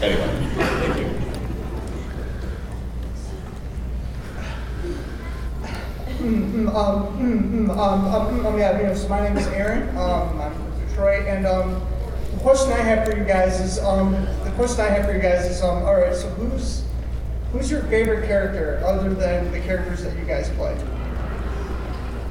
Anyway, 0.02 0.28
thank 0.58 0.98
you. 0.98 1.06
Mm, 6.28 6.52
mm, 6.52 6.76
um, 6.76 7.18
mm, 7.18 7.68
mm, 7.68 7.70
um, 7.70 8.06
um, 8.14 8.46
um, 8.46 8.60
yeah, 8.60 8.82
yes, 8.82 9.08
my 9.08 9.22
name 9.22 9.38
is 9.38 9.48
Aaron. 9.48 9.88
Um, 9.96 10.42
I'm 10.42 10.54
from 10.54 10.86
Detroit, 10.86 11.28
and 11.28 11.46
um, 11.46 11.82
the 12.34 12.40
question 12.42 12.74
I 12.74 12.80
have 12.80 13.08
for 13.08 13.18
you 13.18 13.24
guys 13.24 13.62
is, 13.62 13.80
um, 13.80 14.12
the 14.44 14.52
question 14.58 14.82
I 14.82 14.90
have 14.90 15.06
for 15.06 15.14
you 15.14 15.22
guys 15.22 15.46
is, 15.46 15.62
um, 15.62 15.84
all 15.86 15.96
right, 15.96 16.14
so 16.14 16.28
who's 16.32 16.84
who's 17.54 17.72
your 17.72 17.84
favorite 17.84 18.28
character 18.28 18.82
other 18.86 19.14
than 19.14 19.50
the 19.54 19.62
characters 19.62 20.04
that 20.04 20.14
you 20.18 20.26
guys 20.26 20.50
play? 20.50 20.78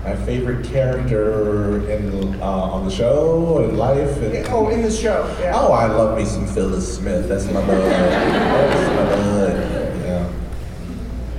My 0.06 0.14
favorite 0.14 0.64
character 0.64 1.90
in, 1.90 2.40
uh, 2.40 2.44
on 2.44 2.84
the 2.84 2.92
show, 2.92 3.58
in 3.68 3.76
life. 3.76 4.16
And, 4.22 4.46
oh, 4.50 4.68
in 4.68 4.82
the 4.82 4.90
show, 4.90 5.26
yeah. 5.40 5.50
Oh, 5.52 5.72
I 5.72 5.86
love 5.86 6.16
me 6.16 6.24
some 6.24 6.46
Phyllis 6.46 6.96
Smith. 6.96 7.28
That's 7.28 7.46
my 7.46 7.54
bud. 7.66 7.90
That's 7.90 8.88
my 8.94 9.04
bud. 9.16 9.56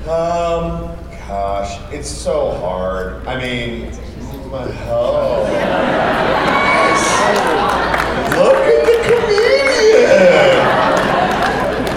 Yeah. 0.05 0.11
Um, 0.11 0.97
gosh, 1.29 1.79
it's 1.93 2.09
so 2.09 2.51
hard. 2.57 3.25
I 3.25 3.39
mean, 3.39 3.89
my, 4.51 4.67
oh. 4.89 5.43
Look 8.35 8.57
at 8.67 8.83
the 8.85 8.97
comedian. 9.07 10.27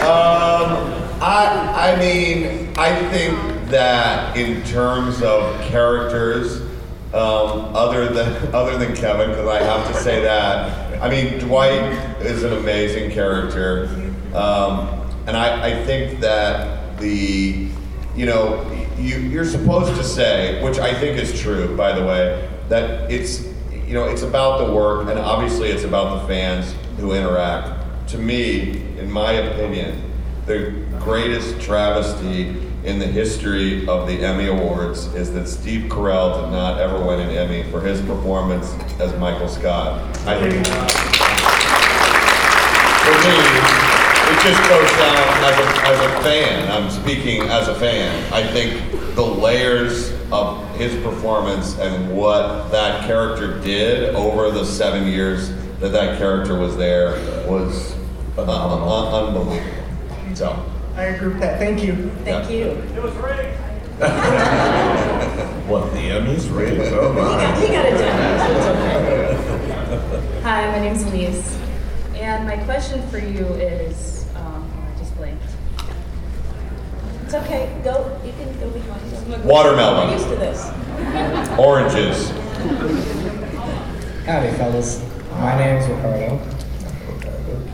Um, 0.06 0.68
I, 1.20 1.34
I 1.74 1.96
mean, 1.98 2.68
I 2.78 2.94
think 3.10 3.49
that 3.70 4.36
in 4.36 4.62
terms 4.64 5.22
of 5.22 5.60
characters, 5.62 6.60
um, 7.12 7.74
other 7.74 8.08
than 8.08 8.54
other 8.54 8.78
than 8.78 8.94
Kevin, 8.94 9.30
because 9.30 9.48
I 9.48 9.62
have 9.62 9.86
to 9.88 9.94
say 9.94 10.22
that. 10.22 11.02
I 11.02 11.08
mean, 11.08 11.38
Dwight 11.38 11.92
is 12.20 12.42
an 12.42 12.52
amazing 12.52 13.10
character, 13.10 13.86
um, 14.34 15.10
and 15.26 15.36
I, 15.36 15.70
I 15.70 15.84
think 15.84 16.20
that 16.20 16.98
the, 17.00 17.68
you 18.14 18.26
know, 18.26 18.70
you 18.98 19.18
you're 19.18 19.46
supposed 19.46 19.96
to 19.96 20.04
say, 20.04 20.62
which 20.62 20.78
I 20.78 20.92
think 20.92 21.18
is 21.18 21.40
true, 21.40 21.74
by 21.76 21.92
the 21.92 22.04
way, 22.04 22.48
that 22.68 23.10
it's 23.10 23.46
you 23.86 23.94
know 23.94 24.04
it's 24.04 24.22
about 24.22 24.66
the 24.66 24.72
work, 24.72 25.08
and 25.08 25.18
obviously 25.18 25.70
it's 25.70 25.84
about 25.84 26.20
the 26.20 26.28
fans 26.28 26.74
who 26.98 27.12
interact. 27.12 28.08
To 28.10 28.18
me, 28.18 28.82
in 28.98 29.10
my 29.10 29.32
opinion, 29.32 30.02
the 30.46 30.72
greatest 30.98 31.60
travesty 31.60 32.69
in 32.84 32.98
the 32.98 33.06
history 33.06 33.86
of 33.86 34.06
the 34.06 34.24
Emmy 34.24 34.46
Awards 34.46 35.06
is 35.14 35.32
that 35.34 35.46
Steve 35.46 35.90
Carell 35.90 36.42
did 36.42 36.50
not 36.50 36.80
ever 36.80 37.04
win 37.04 37.20
an 37.20 37.30
Emmy 37.30 37.70
for 37.70 37.80
his 37.80 38.00
performance 38.02 38.72
as 38.98 39.16
Michael 39.18 39.48
Scott. 39.48 40.00
I 40.26 40.40
think, 40.40 40.66
for 43.04 43.14
me, 43.28 43.36
it 44.30 44.40
just 44.42 44.62
goes 44.68 44.90
down 44.98 45.28
as 45.44 45.58
a, 45.58 45.66
as 45.88 46.00
a 46.00 46.22
fan. 46.22 46.72
I'm 46.72 46.90
speaking 46.90 47.42
as 47.42 47.68
a 47.68 47.74
fan. 47.74 48.32
I 48.32 48.46
think 48.46 49.14
the 49.14 49.24
layers 49.24 50.12
of 50.32 50.66
his 50.76 50.94
performance 51.02 51.78
and 51.78 52.16
what 52.16 52.70
that 52.70 53.06
character 53.06 53.60
did 53.60 54.14
over 54.14 54.50
the 54.50 54.64
seven 54.64 55.06
years 55.06 55.50
that 55.80 55.92
that 55.92 56.18
character 56.18 56.58
was 56.58 56.76
there 56.76 57.12
was 57.46 57.94
uh, 58.38 58.42
un- 58.42 59.28
unbelievable. 59.28 59.84
So. 60.34 60.69
I 60.96 61.04
agree 61.04 61.28
with 61.28 61.40
that. 61.40 61.58
Thank 61.58 61.82
you. 61.82 62.10
Thank 62.24 62.50
you. 62.50 62.70
It 62.96 63.02
was 63.02 63.14
rigged. 63.14 63.56
What, 65.70 65.92
the 65.92 65.98
Emmys 65.98 66.52
rigged? 66.52 66.92
Oh 66.94 67.12
my. 67.12 67.60
He 67.60 67.68
got 67.68 67.86
it 67.86 67.96
done. 67.96 68.20
Hi, 70.42 70.66
my 70.72 70.80
name's 70.80 71.04
Elise, 71.04 71.56
and 72.14 72.44
my 72.44 72.56
question 72.64 73.06
for 73.08 73.18
you 73.18 73.44
is, 73.54 74.26
um, 74.34 74.68
oh, 74.74 74.82
I 74.82 74.98
just 74.98 75.16
blanked. 75.16 75.44
It's 77.22 77.34
okay, 77.34 77.80
go, 77.84 78.20
you 78.24 78.32
can 78.32 78.58
go 78.58 78.68
behind. 78.70 79.44
Watermelon. 79.44 80.08
We're 80.08 80.14
used 80.14 80.28
to 80.28 80.34
this. 80.34 80.70
Oranges. 81.56 82.30
Howdy, 84.26 84.50
fellas. 84.56 85.04
My 85.34 85.56
name 85.56 85.76
is 85.76 85.88
Ricardo. 85.88 86.40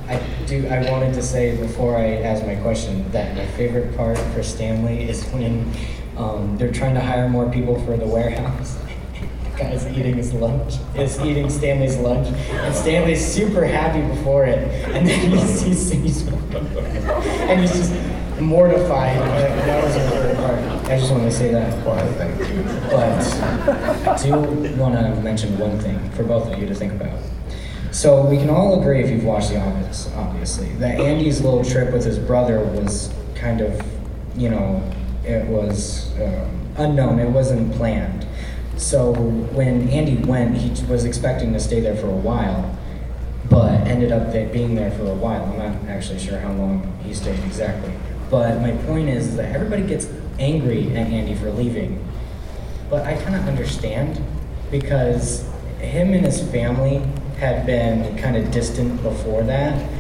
I 0.09 0.23
do. 0.47 0.67
I 0.69 0.89
wanted 0.91 1.15
to 1.15 1.23
say 1.23 1.57
before 1.57 1.97
I 1.97 2.23
ask 2.23 2.47
my 2.47 2.55
question 2.57 3.11
that 3.11 3.37
my 3.37 3.47
favorite 3.47 3.97
part 3.97 4.19
for 4.19 4.43
Stanley 4.43 5.09
is 5.09 5.25
when 5.31 5.73
um, 6.17 6.57
they're 6.57 6.73
trying 6.73 6.95
to 6.95 7.01
hire 7.01 7.29
more 7.29 7.51
people 7.51 7.81
for 7.85 7.97
the 7.97 8.07
warehouse. 8.07 8.79
The 9.45 9.51
guy's 9.59 9.87
eating 9.89 10.17
his 10.17 10.33
lunch. 10.33 10.75
Is 10.95 11.19
eating 11.21 11.51
Stanley's 11.51 11.97
lunch, 11.97 12.29
and 12.29 12.75
Stanley's 12.75 13.25
super 13.27 13.65
happy 13.65 14.01
before 14.15 14.45
it, 14.45 14.59
and 14.95 15.09
then 15.09 15.31
he 15.31 15.39
sees 15.47 15.91
he's 15.91 16.27
and 16.29 17.61
he's 17.61 17.73
just 17.73 17.93
mortified. 18.41 19.19
That 19.19 19.67
that 19.67 19.85
was 19.85 19.97
my 19.97 20.11
favorite 20.11 20.37
part. 20.37 20.59
I 20.89 20.99
just 20.99 21.11
wanted 21.11 21.25
to 21.25 21.33
say 21.33 21.51
that. 21.51 21.85
But 21.85 21.99
I 24.09 24.23
do 24.23 24.77
want 24.77 24.95
to 24.95 25.21
mention 25.21 25.59
one 25.59 25.79
thing 25.81 25.99
for 26.11 26.23
both 26.23 26.53
of 26.53 26.59
you 26.59 26.67
to 26.67 26.75
think 26.75 26.93
about. 26.93 27.19
So 27.97 28.27
we 28.27 28.37
can 28.37 28.51
all 28.51 28.79
agree, 28.79 29.03
if 29.03 29.09
you've 29.09 29.25
watched 29.25 29.49
The 29.49 29.59
Office, 29.59 30.13
obviously, 30.17 30.69
that 30.75 31.01
Andy's 31.01 31.41
little 31.41 31.65
trip 31.65 31.95
with 31.95 32.05
his 32.05 32.19
brother 32.19 32.63
was 32.63 33.11
kind 33.35 33.63
of, 33.63 33.83
you 34.37 34.51
know, 34.51 34.83
it 35.25 35.47
was 35.47 36.13
um, 36.21 36.69
unknown. 36.77 37.19
It 37.19 37.31
wasn't 37.31 37.73
planned. 37.73 38.27
So 38.77 39.15
when 39.15 39.89
Andy 39.89 40.17
went, 40.17 40.59
he 40.59 40.69
was 40.85 41.07
expecting 41.07 41.55
to 41.55 41.59
stay 41.59 41.81
there 41.81 41.97
for 41.97 42.09
a 42.09 42.17
while, 42.17 42.79
but 43.49 43.73
ended 43.89 44.13
up 44.13 44.31
being 44.53 44.75
there 44.75 44.91
for 44.91 45.07
a 45.07 45.15
while. 45.15 45.45
I'm 45.45 45.57
not 45.57 45.89
actually 45.89 46.19
sure 46.19 46.39
how 46.39 46.53
long 46.53 46.99
he 47.03 47.15
stayed 47.15 47.43
exactly. 47.45 47.95
But 48.31 48.61
my 48.61 48.73
point 48.73 49.09
is 49.09 49.37
that 49.37 49.55
everybody 49.55 49.85
gets 49.85 50.07
angry 50.39 50.95
at 50.95 51.07
Andy 51.07 51.35
for 51.35 51.51
leaving. 51.51 52.07
But 52.91 53.07
I 53.07 53.15
kind 53.23 53.37
of 53.37 53.49
understand 53.49 54.23
because 54.71 55.49
him 55.79 56.13
and 56.13 56.27
his 56.27 56.47
family 56.51 57.03
had 57.39 57.67
been 57.67 58.17
kind 58.19 58.37
of 58.37 58.51
distant 58.51 59.03
before 59.03 59.43
that. 59.45 59.91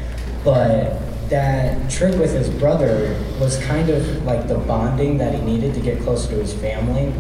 But 0.45 1.01
that 1.29 1.91
trip 1.91 2.17
with 2.17 2.33
his 2.33 2.49
brother 2.49 3.21
was 3.41 3.59
kind 3.65 3.91
of 3.91 4.25
like 4.25 4.47
the 4.47 4.59
bonding 4.59 5.19
that 5.19 5.35
he 5.35 5.41
needed 5.41 5.75
to 5.75 5.81
get 5.81 6.01
closer 6.01 6.31
to 6.31 6.37
his 6.37 6.55
family. 6.55 7.13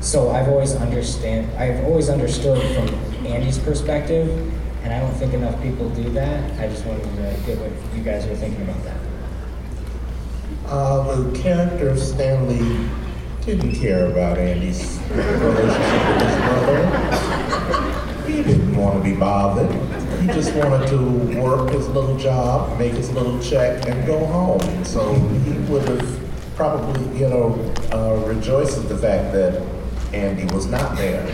So 0.00 0.30
I've 0.30 0.48
always 0.48 0.74
understand 0.74 1.52
I've 1.58 1.84
always 1.84 2.08
understood 2.08 2.58
from 2.74 2.88
Andy's 3.26 3.58
perspective, 3.58 4.30
and 4.82 4.92
I 4.94 5.00
don't 5.00 5.12
think 5.14 5.34
enough 5.34 5.60
people 5.62 5.90
do 5.90 6.08
that. 6.10 6.58
I 6.58 6.68
just 6.68 6.86
wanted 6.86 7.04
to 7.04 7.36
get 7.44 7.58
what 7.58 7.70
you 7.96 8.02
guys 8.02 8.26
were 8.26 8.36
thinking 8.36 8.62
about 8.62 8.82
that. 8.84 8.96
Uh, 10.66 11.16
the 11.16 11.38
character 11.38 11.96
Stanley 11.96 12.88
didn't 13.44 13.74
care 13.74 14.06
about 14.10 14.38
Andy's 14.38 14.98
relationship 15.10 16.08
with 16.08 16.22
his 16.22 16.36
brother. 16.36 18.09
He 18.30 18.42
didn't 18.44 18.76
want 18.76 19.02
to 19.02 19.10
be 19.10 19.16
bothered. 19.16 19.70
He 20.20 20.26
just 20.28 20.54
wanted 20.54 20.88
to 20.88 21.40
work 21.40 21.70
his 21.70 21.88
little 21.88 22.16
job, 22.16 22.78
make 22.78 22.92
his 22.92 23.10
little 23.10 23.40
check, 23.40 23.84
and 23.88 24.06
go 24.06 24.24
home. 24.24 24.84
So 24.84 25.14
he 25.14 25.52
would 25.70 25.88
have 25.88 26.20
probably, 26.54 27.18
you 27.18 27.28
know, 27.28 27.74
uh, 27.92 28.22
rejoiced 28.26 28.78
at 28.78 28.88
the 28.88 28.96
fact 28.96 29.32
that 29.32 29.60
Andy 30.12 30.52
was 30.54 30.66
not 30.66 30.96
there. 30.96 31.26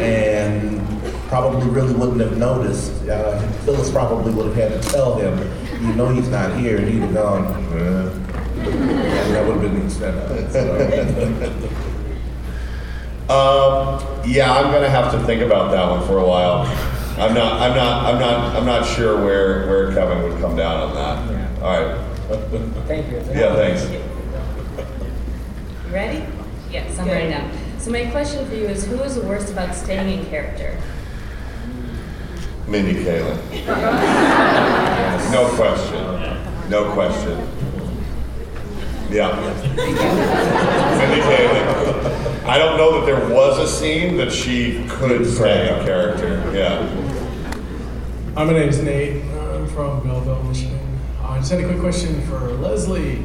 And 0.00 0.80
probably 1.28 1.68
really 1.68 1.94
wouldn't 1.94 2.20
have 2.20 2.38
noticed. 2.38 2.92
Uh, 3.06 3.40
Phyllis 3.64 3.90
probably 3.90 4.32
would 4.32 4.46
have 4.46 4.56
had 4.56 4.82
to 4.82 4.88
tell 4.88 5.16
him, 5.16 5.38
you 5.86 5.94
know 5.94 6.08
he's 6.08 6.28
not 6.28 6.56
here, 6.58 6.78
and 6.78 6.88
he'd 6.88 7.00
have 7.00 7.14
gone, 7.14 7.44
uh, 7.44 8.12
and 8.56 9.34
that 9.34 9.46
would 9.46 9.56
have 9.56 9.62
been 9.62 9.78
the 9.78 9.84
extent 9.84 10.18
of 10.18 10.30
it. 10.32 10.50
So. 10.50 11.86
Um, 13.30 14.02
yeah, 14.26 14.52
I'm 14.52 14.72
gonna 14.72 14.90
have 14.90 15.12
to 15.12 15.20
think 15.20 15.40
about 15.40 15.70
that 15.70 15.88
one 15.88 16.04
for 16.06 16.18
a 16.18 16.26
while. 16.26 16.66
I'm 17.16 17.32
not, 17.32 17.60
I'm 17.60 17.76
not, 17.76 18.04
I'm 18.06 18.18
not, 18.20 18.56
I'm 18.56 18.66
not 18.66 18.84
sure 18.84 19.22
where, 19.24 19.68
where 19.68 19.92
Kevin 19.94 20.22
would 20.24 20.40
come 20.40 20.56
down 20.56 20.90
on 20.90 20.94
that. 20.94 21.62
All 21.62 21.80
right. 21.80 22.06
Thank 22.88 23.08
you. 23.08 23.18
Yeah, 23.32 23.54
thanks. 23.54 23.88
You 25.86 25.94
ready? 25.94 26.24
Yes, 26.72 26.98
I'm 26.98 27.06
ready 27.06 27.30
now. 27.30 27.48
So 27.78 27.92
my 27.92 28.06
question 28.06 28.46
for 28.48 28.54
you 28.54 28.66
is, 28.66 28.84
who 28.86 29.00
is 29.02 29.14
the 29.14 29.22
worst 29.22 29.50
about 29.52 29.76
staying 29.76 30.18
in 30.20 30.26
character? 30.26 30.76
Mindy 32.66 33.04
Kaling. 33.04 33.38
No 35.30 35.48
question. 35.54 36.70
No 36.70 36.92
question. 36.94 37.38
Yeah. 39.10 39.34
Mindy 39.76 41.20
Kaling. 41.20 42.44
I 42.44 42.58
don't 42.58 42.76
know 42.76 43.00
that 43.00 43.06
there 43.06 43.28
was 43.28 43.58
a 43.58 43.66
scene 43.66 44.16
that 44.18 44.30
she 44.30 44.86
could 44.88 45.26
stay 45.26 45.68
a 45.68 45.84
character. 45.84 46.48
Yeah. 46.54 46.86
Hi, 48.34 48.44
my 48.44 48.52
name's 48.52 48.80
Nate. 48.80 49.24
I'm 49.24 49.66
from 49.68 50.00
Belleville, 50.06 50.44
Michigan. 50.44 50.78
Uh, 51.20 51.30
I 51.30 51.38
just 51.38 51.50
had 51.50 51.60
a 51.60 51.66
quick 51.66 51.80
question 51.80 52.24
for 52.28 52.38
Leslie. 52.54 53.22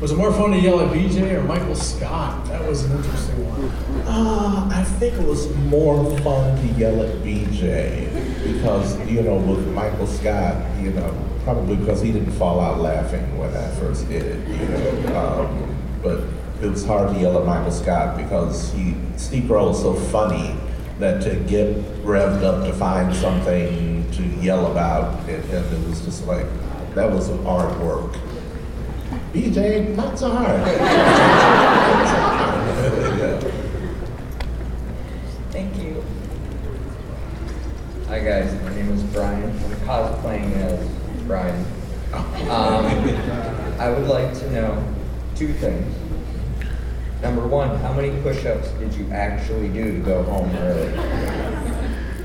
Was 0.00 0.12
it 0.12 0.16
more 0.16 0.30
fun 0.30 0.50
to 0.50 0.58
yell 0.58 0.80
at 0.80 0.92
BJ 0.92 1.32
or 1.32 1.42
Michael 1.44 1.74
Scott? 1.74 2.44
That 2.48 2.68
was 2.68 2.84
an 2.84 2.98
interesting 2.98 3.46
one. 3.48 4.06
Uh, 4.06 4.68
I 4.70 4.84
think 4.84 5.14
it 5.14 5.26
was 5.26 5.54
more 5.56 6.04
fun 6.18 6.54
to 6.60 6.66
yell 6.74 7.02
at 7.02 7.14
BJ 7.22 8.12
because, 8.42 9.00
you 9.08 9.22
know, 9.22 9.36
with 9.36 9.66
Michael 9.68 10.06
Scott, 10.06 10.54
you 10.82 10.90
know, 10.90 11.14
probably 11.44 11.76
because 11.76 12.02
he 12.02 12.12
didn't 12.12 12.32
fall 12.32 12.60
out 12.60 12.78
laughing 12.78 13.38
when 13.38 13.56
I 13.56 13.68
first 13.76 14.06
did 14.08 14.22
it, 14.22 14.48
you 14.48 14.68
know. 14.68 15.16
Um, 15.18 15.76
but 16.02 16.24
it 16.62 16.70
was 16.70 16.84
hard 16.84 17.14
to 17.14 17.18
yell 17.18 17.38
at 17.38 17.46
Michael 17.46 17.72
Scott 17.72 18.18
because 18.18 18.74
he, 18.74 18.94
Steve 19.16 19.44
Carell 19.44 19.72
is 19.72 19.80
so 19.80 19.94
funny 19.94 20.54
that 20.98 21.22
to 21.22 21.36
get 21.48 21.74
revved 22.04 22.42
up 22.42 22.66
to 22.66 22.72
find 22.74 23.14
something 23.16 24.10
to 24.10 24.22
yell 24.42 24.70
about 24.70 25.24
him, 25.24 25.40
it 25.50 25.88
was 25.88 26.02
just 26.02 26.26
like, 26.26 26.46
that 26.94 27.10
was 27.10 27.28
hard 27.44 27.80
work. 27.80 28.14
BJ, 29.36 29.94
not 29.94 30.18
so 30.18 30.30
hard. 30.30 30.62
Thank 35.50 35.76
you. 35.76 36.02
Hi 38.08 38.20
guys, 38.20 38.58
my 38.62 38.74
name 38.74 38.90
is 38.92 39.02
Brian. 39.02 39.44
I'm 39.44 39.76
cosplaying 39.84 40.52
as 40.54 40.88
Brian. 41.26 41.66
Um, 42.48 42.86
I 43.78 43.90
would 43.90 44.08
like 44.08 44.32
to 44.38 44.50
know 44.52 44.82
two 45.34 45.52
things. 45.52 45.94
Number 47.20 47.46
one, 47.46 47.76
how 47.80 47.92
many 47.92 48.18
push-ups 48.22 48.70
did 48.78 48.94
you 48.94 49.06
actually 49.12 49.68
do 49.68 49.98
to 49.98 49.98
go 49.98 50.22
home 50.22 50.48
early? 50.56 50.94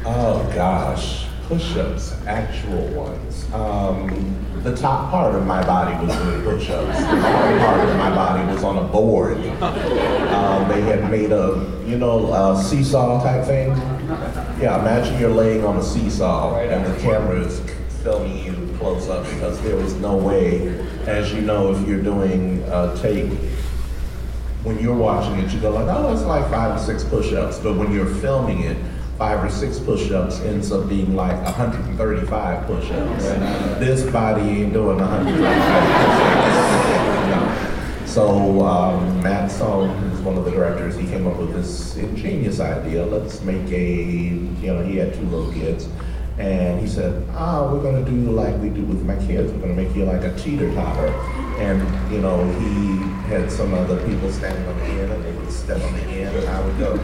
Oh 0.06 0.50
gosh, 0.56 1.26
push-ups, 1.52 2.16
actual 2.28 2.88
ones. 2.94 3.52
Um, 3.54 4.64
the 4.64 4.74
top 4.74 5.12
part 5.12 5.36
of 5.36 5.46
my 5.46 5.62
body 5.66 5.94
was 6.06 6.16
doing 6.16 6.44
push-ups. 6.44 6.98
The 6.98 7.06
bottom 7.06 7.60
part 7.60 7.90
of 7.90 7.98
my 7.98 8.10
body 8.16 8.54
was 8.54 8.64
on 8.64 8.78
a 8.78 8.88
board. 8.88 9.38
Um, 10.32 10.70
they 10.70 10.80
had 10.80 11.12
made 11.12 11.34
a, 11.34 11.84
you 11.86 11.98
know, 11.98 12.34
a 12.34 12.64
seesaw 12.64 13.22
type 13.22 13.46
thing. 13.46 13.72
Yeah, 14.62 14.80
imagine 14.80 15.20
you're 15.20 15.30
laying 15.30 15.66
on 15.66 15.76
a 15.76 15.84
seesaw 15.84 16.58
and 16.58 16.86
the 16.86 16.98
camera 17.02 17.42
is 17.42 17.60
filming 18.02 18.46
you 18.46 18.78
close 18.78 19.10
up 19.10 19.26
because 19.26 19.62
there 19.62 19.76
was 19.76 19.94
no 19.96 20.16
way, 20.16 20.70
as 21.06 21.34
you 21.34 21.42
know, 21.42 21.76
if 21.76 21.86
you're 21.86 22.02
doing 22.02 22.64
a 22.68 22.98
take, 23.02 23.30
when 24.64 24.80
you're 24.80 24.96
watching 24.96 25.38
it, 25.40 25.52
you 25.52 25.60
go 25.60 25.72
like, 25.72 25.88
oh, 25.90 26.14
it's 26.14 26.22
like 26.22 26.50
five 26.50 26.80
or 26.80 26.80
six 26.82 27.04
push-ups. 27.04 27.60
But 27.60 27.76
when 27.76 27.92
you're 27.92 28.06
filming 28.06 28.62
it, 28.62 28.78
five 29.22 29.44
or 29.44 29.50
six 29.52 29.78
push-ups 29.78 30.40
ends 30.40 30.72
up 30.72 30.90
being 30.90 31.16
like 31.16 31.40
135 31.44 32.66
push-ups. 32.66 33.24
This 33.78 34.02
body 34.10 34.42
ain't 34.42 34.74
doing 34.74 34.98
135 34.98 35.38
push-ups. 37.30 37.58
So 38.12 38.66
um, 38.66 39.24
Matt 39.24 39.50
Sohn, 39.50 39.96
who's 40.00 40.20
one 40.20 40.38
of 40.38 40.44
the 40.44 40.52
directors, 40.52 40.98
he 40.98 41.06
came 41.06 41.26
up 41.28 41.38
with 41.38 41.54
this 41.54 41.96
ingenious 41.96 42.60
idea. 42.60 43.06
Let's 43.06 43.42
make 43.42 43.72
a, 43.72 43.94
you 43.94 44.74
know, 44.74 44.84
he 44.84 44.98
had 44.98 45.14
two 45.14 45.24
little 45.28 45.54
kids. 45.54 45.88
And 46.38 46.82
he 46.82 46.88
said, 46.88 47.26
ah, 47.32 47.72
we're 47.72 47.82
gonna 47.82 48.04
do 48.04 48.32
like 48.32 48.58
we 48.58 48.70
do 48.70 48.84
with 48.84 49.06
my 49.06 49.16
kids. 49.28 49.54
We're 49.54 49.60
gonna 49.60 49.76
make 49.76 49.96
you 49.96 50.04
like 50.04 50.24
a 50.24 50.36
teeter-totter. 50.36 51.08
And, 51.62 52.12
you 52.12 52.20
know, 52.20 52.44
he 52.60 52.98
had 53.30 53.50
some 53.50 53.74
other 53.74 54.06
people 54.06 54.30
standing 54.32 54.68
on 54.68 54.78
the 54.80 54.86
end 54.86 55.12
and 55.14 55.24
they 55.24 55.32
would 55.32 55.52
step 55.52 55.82
on 55.82 55.94
the 55.94 56.02
end 56.02 56.36
and 56.36 56.50
I 56.50 56.66
would 56.66 56.78
go, 56.80 56.98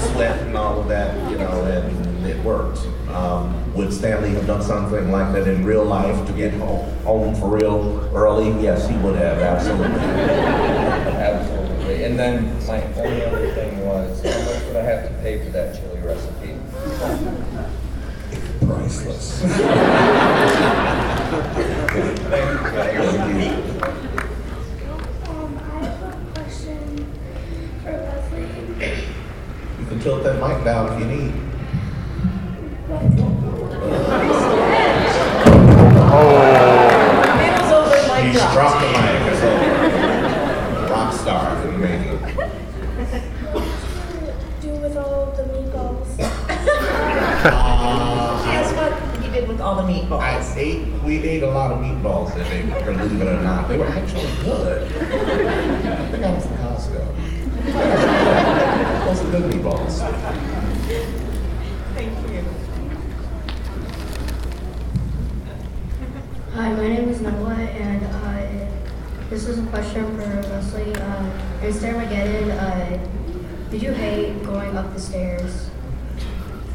sweat 0.00 0.40
and 0.46 0.56
all 0.56 0.80
of 0.80 0.88
that, 0.88 1.14
you 1.30 1.38
know, 1.38 1.64
and 1.64 2.26
it 2.26 2.42
worked. 2.44 2.78
Um, 3.08 3.74
would 3.74 3.92
Stanley 3.92 4.30
have 4.30 4.46
done 4.46 4.62
something 4.62 5.10
like 5.10 5.32
that 5.32 5.46
in 5.48 5.64
real 5.64 5.84
life 5.84 6.26
to 6.26 6.32
get 6.32 6.52
home, 6.54 6.90
home 7.04 7.34
for 7.34 7.48
real 7.48 8.10
early? 8.14 8.50
Yes, 8.62 8.88
he 8.88 8.96
would 8.98 9.16
have, 9.16 9.38
absolutely. 9.38 9.86
Absolutely. 11.18 12.04
And 12.04 12.18
then 12.18 12.66
my 12.66 12.82
only 12.94 13.24
other 13.24 13.52
thing 13.54 13.86
was, 13.86 14.22
how 14.22 14.30
much 14.44 14.64
would 14.64 14.76
I 14.76 14.82
have 14.82 15.08
to 15.08 15.14
pay 15.22 15.44
for 15.44 15.50
that 15.50 15.74
chili 15.74 16.00
recipe? 16.00 16.56
Priceless. 18.64 19.44
Um, 21.28 23.07
can 29.98 30.04
tilt 30.04 30.22
that 30.22 30.34
mic 30.34 30.64
down 30.64 30.92
if 30.92 31.00
you 31.00 31.06
need. 31.06 31.32
Oh, 36.10 36.44
He's 38.22 38.40
dropped 38.52 38.80
the 38.80 38.88
mic, 38.92 39.36
so 39.38 39.48
rock 40.92 41.12
star 41.14 41.66
in 41.66 41.72
the 41.72 41.78
making. 41.78 42.18
Do 44.60 44.70
with 44.80 44.96
all 44.96 45.26
the 45.36 45.42
meatballs. 45.44 46.16
Guess 48.46 48.72
what 48.74 48.92
you 49.24 49.30
did 49.32 49.48
with 49.48 49.60
all 49.60 49.76
the 49.76 49.82
meatballs? 49.82 50.20
I 50.20 50.58
ate, 50.58 50.86
we 51.02 51.18
ate 51.18 51.42
a 51.42 51.50
lot 51.50 51.72
of 51.72 51.78
meatballs 51.78 52.34
that 52.34 52.48
day, 52.50 52.62
believe 52.84 53.20
it 53.20 53.26
or 53.26 53.42
not. 53.42 53.68
They 53.68 53.78
were 53.78 53.86
actually 53.86 54.30
good. 54.44 54.82
I 54.82 56.08
think 56.10 56.24
I 56.24 56.30
was 56.32 56.46
in 56.46 56.52
Costco. 56.58 58.07
Good 59.08 59.50
meatballs. 59.50 60.00
Thank 61.94 62.30
you. 62.30 62.44
Hi, 66.52 66.72
my 66.74 66.88
name 66.88 67.08
is 67.08 67.22
Noah, 67.22 67.54
and 67.54 68.04
uh, 68.04 68.66
this 69.30 69.48
is 69.48 69.60
a 69.60 69.62
question 69.68 70.04
for 70.14 70.26
Leslie. 70.50 70.94
Uh, 70.94 71.30
in 71.62 71.72
Stairmageddon, 71.72 72.50
uh, 72.50 72.98
did 73.70 73.82
you 73.82 73.92
hate 73.92 74.42
going 74.44 74.76
up 74.76 74.92
the 74.92 75.00
stairs? 75.00 75.70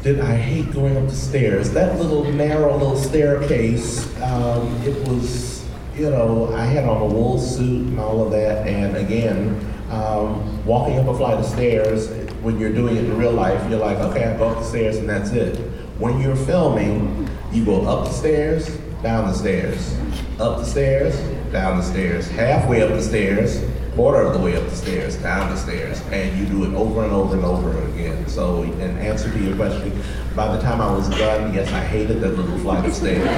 Did 0.02 0.18
I 0.18 0.34
hate 0.34 0.72
going 0.72 0.96
up 0.96 1.06
the 1.06 1.14
stairs? 1.14 1.70
That 1.70 2.00
little 2.00 2.24
narrow 2.24 2.76
little 2.76 2.96
staircase, 2.96 4.08
um, 4.22 4.82
it 4.82 5.06
was, 5.06 5.64
you 5.94 6.10
know, 6.10 6.52
I 6.52 6.64
had 6.64 6.82
on 6.82 7.00
a 7.00 7.06
wool 7.06 7.38
suit 7.38 7.86
and 7.86 8.00
all 8.00 8.24
of 8.24 8.32
that, 8.32 8.66
and 8.66 8.96
again, 8.96 9.70
um, 9.90 10.64
walking 10.66 10.98
up 10.98 11.06
a 11.06 11.16
flight 11.16 11.38
of 11.38 11.44
stairs, 11.44 12.10
when 12.44 12.60
you're 12.60 12.72
doing 12.72 12.94
it 12.96 13.04
in 13.06 13.16
real 13.16 13.32
life, 13.32 13.58
you're 13.70 13.80
like, 13.80 13.96
okay, 13.96 14.26
I 14.26 14.36
go 14.36 14.50
up 14.50 14.58
the 14.58 14.64
stairs 14.64 14.98
and 14.98 15.08
that's 15.08 15.30
it. 15.30 15.56
When 15.98 16.20
you're 16.20 16.36
filming, 16.36 17.26
you 17.50 17.64
go 17.64 17.86
up 17.86 18.04
the 18.04 18.12
stairs, 18.12 18.76
down 19.02 19.28
the 19.28 19.32
stairs, 19.32 19.96
up 20.38 20.58
the 20.58 20.64
stairs, 20.64 21.16
down 21.50 21.78
the 21.78 21.82
stairs, 21.82 22.28
halfway 22.28 22.82
up 22.82 22.90
the 22.90 23.00
stairs, 23.00 23.64
quarter 23.94 24.20
of 24.20 24.34
the 24.34 24.38
way 24.38 24.56
up 24.56 24.68
the 24.68 24.76
stairs, 24.76 25.16
down 25.16 25.48
the 25.48 25.56
stairs, 25.56 26.02
and 26.10 26.38
you 26.38 26.44
do 26.44 26.64
it 26.64 26.74
over 26.74 27.02
and 27.04 27.12
over 27.14 27.34
and 27.34 27.46
over 27.46 27.82
again. 27.88 28.28
So, 28.28 28.62
in 28.62 28.98
answer 28.98 29.32
to 29.32 29.38
your 29.38 29.56
question, 29.56 29.98
by 30.36 30.54
the 30.54 30.60
time 30.60 30.82
I 30.82 30.92
was 30.94 31.08
done, 31.08 31.54
yes, 31.54 31.72
I 31.72 31.80
hated 31.80 32.20
that 32.20 32.36
little 32.36 32.58
flight 32.58 32.84
of 32.84 32.92
stairs. 32.92 33.24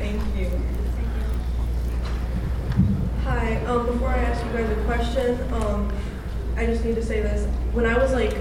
Thank 0.00 0.22
you. 0.36 0.50
Hi, 3.22 3.64
um, 3.66 3.86
before 3.86 4.08
I 4.08 4.18
ask 4.18 4.44
you 4.44 4.50
guys 4.52 4.70
a 4.70 4.84
question, 4.84 5.52
um, 5.52 5.92
I 6.56 6.64
just 6.64 6.84
need 6.84 6.94
to 6.94 7.02
say 7.04 7.20
this. 7.20 7.46
When 7.72 7.84
I 7.84 7.98
was 7.98 8.12
like 8.12 8.34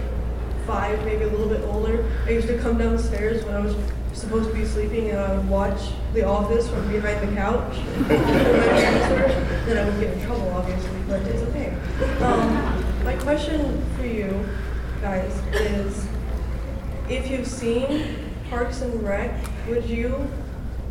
five, 0.65 1.03
maybe 1.05 1.23
a 1.23 1.27
little 1.27 1.49
bit 1.49 1.61
older, 1.65 2.09
I 2.25 2.31
used 2.31 2.47
to 2.47 2.57
come 2.59 2.77
downstairs 2.77 3.43
when 3.43 3.53
I 3.53 3.59
was 3.59 3.75
supposed 4.13 4.49
to 4.49 4.55
be 4.55 4.65
sleeping 4.65 5.09
and 5.09 5.19
I 5.19 5.35
would 5.35 5.49
watch 5.49 5.91
The 6.13 6.23
Office 6.23 6.69
from 6.69 6.87
behind 6.91 7.27
the 7.27 7.35
couch. 7.35 7.75
then 8.07 9.77
I 9.77 9.89
would 9.89 9.99
get 9.99 10.13
in 10.13 10.25
trouble, 10.25 10.49
obviously, 10.51 10.97
but 11.07 11.21
it's 11.23 11.43
okay. 11.43 11.75
Um, 12.21 13.03
my 13.03 13.15
question 13.17 13.83
for 13.97 14.05
you 14.05 14.47
guys 15.01 15.33
is, 15.53 16.07
if 17.09 17.29
you've 17.29 17.47
seen 17.47 18.31
Parks 18.49 18.81
and 18.81 19.03
Rec, 19.03 19.45
would 19.67 19.85
you, 19.85 20.25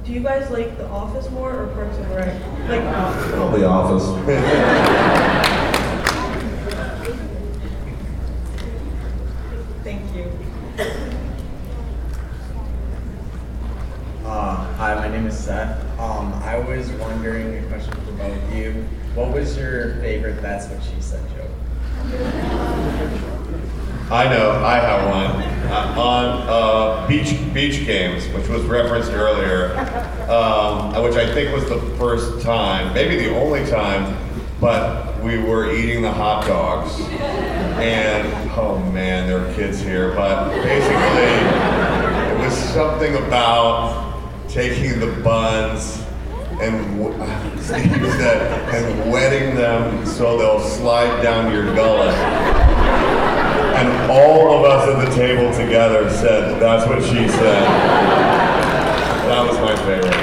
do 0.05 0.13
you 0.13 0.21
guys 0.21 0.51
like 0.51 0.77
The 0.77 0.87
Office 0.89 1.31
more 1.31 1.63
or 1.63 1.67
Parks 1.69 1.97
and 1.97 2.15
Rec? 2.15 2.41
Like, 2.69 3.59
The 3.59 3.67
office. 3.67 5.65
thank 9.85 10.15
you. 10.17 10.33
Uh, 14.25 14.57
hi, 14.77 14.95
my 14.95 15.09
name 15.09 15.27
is 15.27 15.39
Seth. 15.39 15.79
Um, 16.01 16.33
I 16.43 16.59
was 16.59 16.91
wondering 16.93 17.63
a 17.63 17.69
question 17.69 17.93
for 17.93 18.13
both 18.13 18.43
of 18.43 18.55
you. 18.55 18.73
What 19.15 19.33
was 19.33 19.59
your 19.59 19.97
favorite 19.97 20.33
That's 20.45 20.67
What 20.67 20.83
She 20.83 21.01
Said 21.01 21.23
joke? 21.31 21.49
I 24.11 24.29
know, 24.29 24.63
I 24.63 24.75
have 24.75 25.09
one. 25.09 25.43
Uh, 25.73 25.95
on 25.99 26.47
uh, 26.47 27.09
beach 27.09 27.35
beach 27.55 27.87
games, 27.87 28.29
which 28.29 28.47
was 28.49 28.63
referenced 28.65 29.13
earlier, 29.13 29.75
um, 30.29 31.03
which 31.03 31.15
I 31.15 31.33
think 31.33 31.55
was 31.55 31.67
the 31.71 31.81
first 31.97 32.43
time, 32.43 32.93
maybe 32.93 33.17
the 33.17 33.35
only 33.35 33.65
time, 33.65 34.19
but 34.61 35.19
we 35.23 35.39
were 35.39 35.75
eating 35.75 36.03
the 36.03 36.13
hot 36.13 36.47
dogs, 36.47 37.01
and 37.81 38.51
oh 38.51 38.79
man, 38.93 39.27
there 39.27 39.39
are 39.39 39.55
kids 39.55 39.81
here, 39.81 40.15
but 40.15 40.51
basically, 40.63 42.35
it 42.35 42.45
was 42.45 42.55
something 42.55 43.15
about 43.15 44.21
taking 44.51 45.01
the 45.01 45.11
buns 45.23 46.04
and 46.61 46.99
w- 46.99 47.19
said, 47.63 48.75
and 48.75 49.11
wetting 49.11 49.55
them 49.57 50.07
so 50.07 50.37
they'll 50.39 50.61
slide 50.61 51.23
down 51.23 51.53
your 51.53 51.75
gullet. 51.75 52.15
And 53.75 54.11
all 54.11 54.59
of 54.59 54.65
us 54.65 54.89
at 54.89 55.09
the 55.09 55.15
table 55.15 55.53
together 55.53 56.09
said, 56.11 56.61
that's 56.61 56.87
what 56.89 57.03
she 57.03 57.29
said. 57.29 57.65
That 59.25 59.49
was 59.49 59.59
my 59.59 59.75
favorite. 59.85 60.15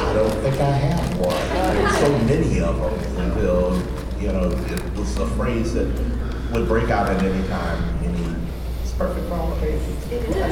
I 0.00 0.14
don't 0.14 0.40
think 0.40 0.60
I 0.60 0.70
have 0.70 1.18
one. 1.18 1.76
There's 1.76 1.96
so 1.98 2.18
many 2.20 2.60
of 2.60 2.80
them 2.80 2.94
until, 3.30 3.82
you 4.20 4.32
know, 4.32 4.50
it 4.50 4.98
was 4.98 5.18
a 5.18 5.26
phrase 5.28 5.74
that 5.74 5.86
would 6.52 6.66
break 6.66 6.90
out 6.90 7.10
at 7.10 7.22
any 7.22 7.46
time. 7.48 7.99
Perfect 9.00 9.28
for 9.28 9.34
all 9.34 9.50
occasions. 9.54 10.04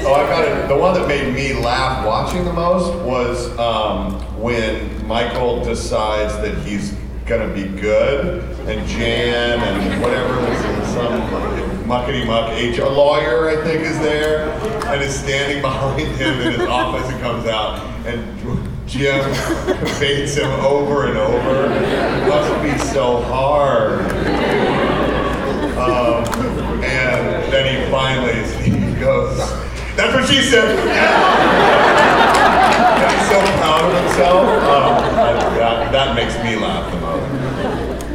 Oh, 0.07 0.15
I 0.15 0.27
got 0.27 0.49
it. 0.49 0.69
The 0.69 0.75
one 0.75 0.95
that 0.95 1.07
made 1.07 1.35
me 1.35 1.53
laugh 1.53 2.07
watching 2.07 2.47
the 2.47 2.53
most 2.55 2.95
was 3.05 3.47
um, 3.59 4.15
when 4.41 5.07
Michael 5.07 5.63
decides 5.63 6.35
that 6.39 6.57
he's 6.67 6.95
gonna 7.27 7.53
be 7.53 7.65
good, 7.65 8.43
and 8.67 8.89
Jan 8.89 9.61
and 9.61 10.01
whatever 10.01 10.35
was 10.41 10.89
some 10.95 11.21
muckety 11.87 12.27
muck 12.27 12.51
HR 12.53 12.91
lawyer, 12.91 13.51
I 13.51 13.63
think, 13.65 13.83
is 13.83 13.99
there, 13.99 14.49
and 14.87 15.03
is 15.03 15.15
standing 15.15 15.61
behind 15.71 16.09
him 16.17 16.41
in 16.41 16.59
his 16.59 16.69
office 16.71 17.07
and 17.13 17.21
comes 17.21 17.47
out, 17.47 17.87
and 18.07 18.89
Jim 18.89 19.23
baits 20.01 20.37
him 20.37 20.51
over 20.65 21.09
and 21.09 21.19
over. 21.19 21.71
It 21.71 22.27
must 22.27 22.63
be 22.63 22.79
so 22.95 23.21
hard. 23.25 24.01
Um, 25.77 26.25
and 26.83 27.53
then 27.53 27.85
he 27.85 27.91
finally 27.91 28.39
he 28.63 29.01
goes, 29.01 29.39
That's 29.99 30.15
what 30.15 30.29
she 30.29 30.43
said. 30.43 30.79
he's 33.11 33.29
so 33.29 33.41
proud 33.59 33.83
of 33.83 34.05
himself. 34.05 34.45
Um, 34.63 35.03
that, 35.57 35.91
that 35.91 36.15
makes 36.15 36.37
me 36.37 36.55
laugh 36.55 36.93
the 36.93 37.01
most. 37.01 37.25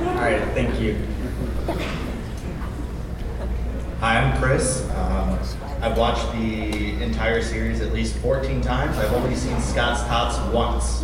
All 0.08 0.16
right, 0.16 0.42
thank 0.54 0.80
you. 0.80 0.98
Hi, 4.00 4.22
I'm 4.22 4.42
Chris. 4.42 4.90
Um, 4.92 5.38
I've 5.82 5.98
watched 5.98 6.32
the 6.32 7.04
entire 7.04 7.42
series 7.42 7.82
at 7.82 7.92
least 7.92 8.16
14 8.20 8.62
times. 8.62 8.98
I've 8.98 9.12
only 9.12 9.36
seen 9.36 9.60
Scott's 9.60 10.04
Tots 10.04 10.40
once. 10.54 11.02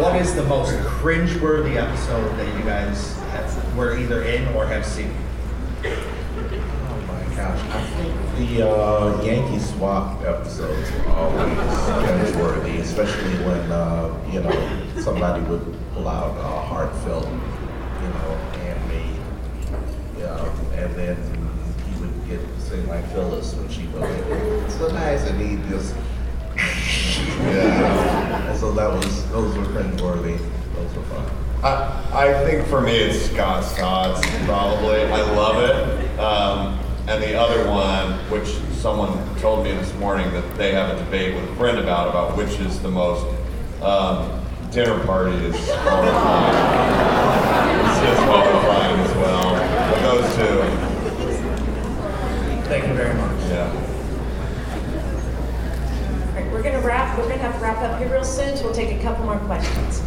what 0.00 0.14
is 0.14 0.36
the 0.36 0.44
most 0.44 0.78
cringe-worthy 0.82 1.76
episode 1.76 2.36
that 2.36 2.56
you 2.56 2.62
guys 2.62 3.18
have, 3.30 3.76
were 3.76 3.98
either 3.98 4.22
in 4.22 4.46
or 4.54 4.64
have 4.64 4.86
seen? 4.86 5.12
Oh 5.82 7.04
my 7.08 7.34
gosh, 7.34 7.60
I 7.74 7.82
think 7.96 8.29
the 8.46 8.66
uh, 8.66 9.22
Yankee 9.22 9.58
swap 9.58 10.22
episodes 10.24 10.90
were 10.92 11.12
always 11.12 11.58
cringeworthy, 11.58 12.78
especially 12.78 13.34
when 13.44 13.70
uh, 13.70 14.14
you 14.32 14.40
know 14.40 15.00
somebody 15.00 15.42
would 15.44 15.76
pull 15.92 16.08
out 16.08 16.36
a 16.38 16.66
heartfelt, 16.66 17.26
you 17.26 18.08
know, 18.08 18.36
handmade, 18.54 19.20
yeah, 20.18 20.82
and 20.82 20.94
then 20.94 21.16
he 21.86 22.00
would 22.00 22.28
get 22.28 22.40
sing 22.60 22.86
like 22.88 23.06
Phyllis 23.12 23.54
when 23.54 23.68
she 23.68 23.86
was 23.88 24.00
like, 24.00 24.70
so 24.70 24.88
nice, 24.88 25.28
and 25.28 25.40
he 25.40 25.70
just 25.70 25.94
yeah, 26.56 28.50
and 28.50 28.58
so 28.58 28.72
that 28.72 28.90
was 28.90 29.30
those 29.30 29.54
were 29.56 29.64
cringeworthy, 29.64 30.38
those 30.74 30.96
were 30.96 31.02
fun. 31.04 31.30
I, 31.62 32.30
I 32.30 32.44
think 32.46 32.66
for 32.68 32.80
me 32.80 32.96
it's 32.96 33.30
Scott's 33.30 33.76
Tots 33.76 34.26
probably. 34.46 35.02
I 35.02 35.20
love 35.32 35.62
it. 35.62 36.18
Um, 36.18 36.78
and 37.06 37.22
the 37.22 37.34
other 37.34 37.68
one, 37.68 38.12
which 38.30 38.48
someone 38.80 39.12
told 39.40 39.64
me 39.64 39.72
this 39.72 39.92
morning 39.94 40.30
that 40.32 40.56
they 40.56 40.72
have 40.72 40.96
a 40.96 41.04
debate 41.04 41.34
with 41.34 41.44
a 41.50 41.56
friend 41.56 41.78
about, 41.78 42.08
about 42.08 42.36
which 42.36 42.58
is 42.60 42.80
the 42.80 42.90
most 42.90 43.26
um, 43.82 44.44
dinner 44.70 44.98
parties 45.04 45.56
horrifying. 45.68 46.54
It's 47.80 48.00
just 48.00 48.22
horrifying 48.22 49.00
as 49.00 49.14
well. 49.16 49.54
But 49.90 50.00
those 50.02 50.36
two. 50.36 50.62
Thank 52.68 52.86
you 52.86 52.94
very 52.94 53.14
much. 53.14 53.40
Yeah. 53.48 53.86
All 56.28 56.34
right, 56.34 56.52
we're 56.52 56.62
gonna 56.62 56.80
wrap, 56.80 57.18
we're 57.18 57.28
gonna 57.28 57.38
have 57.38 57.54
to 57.54 57.60
wrap 57.60 57.78
up 57.78 57.98
here 57.98 58.12
real 58.12 58.24
soon, 58.24 58.56
so 58.56 58.64
we'll 58.64 58.74
take 58.74 58.96
a 58.96 59.02
couple 59.02 59.24
more 59.24 59.38
questions. 59.40 60.02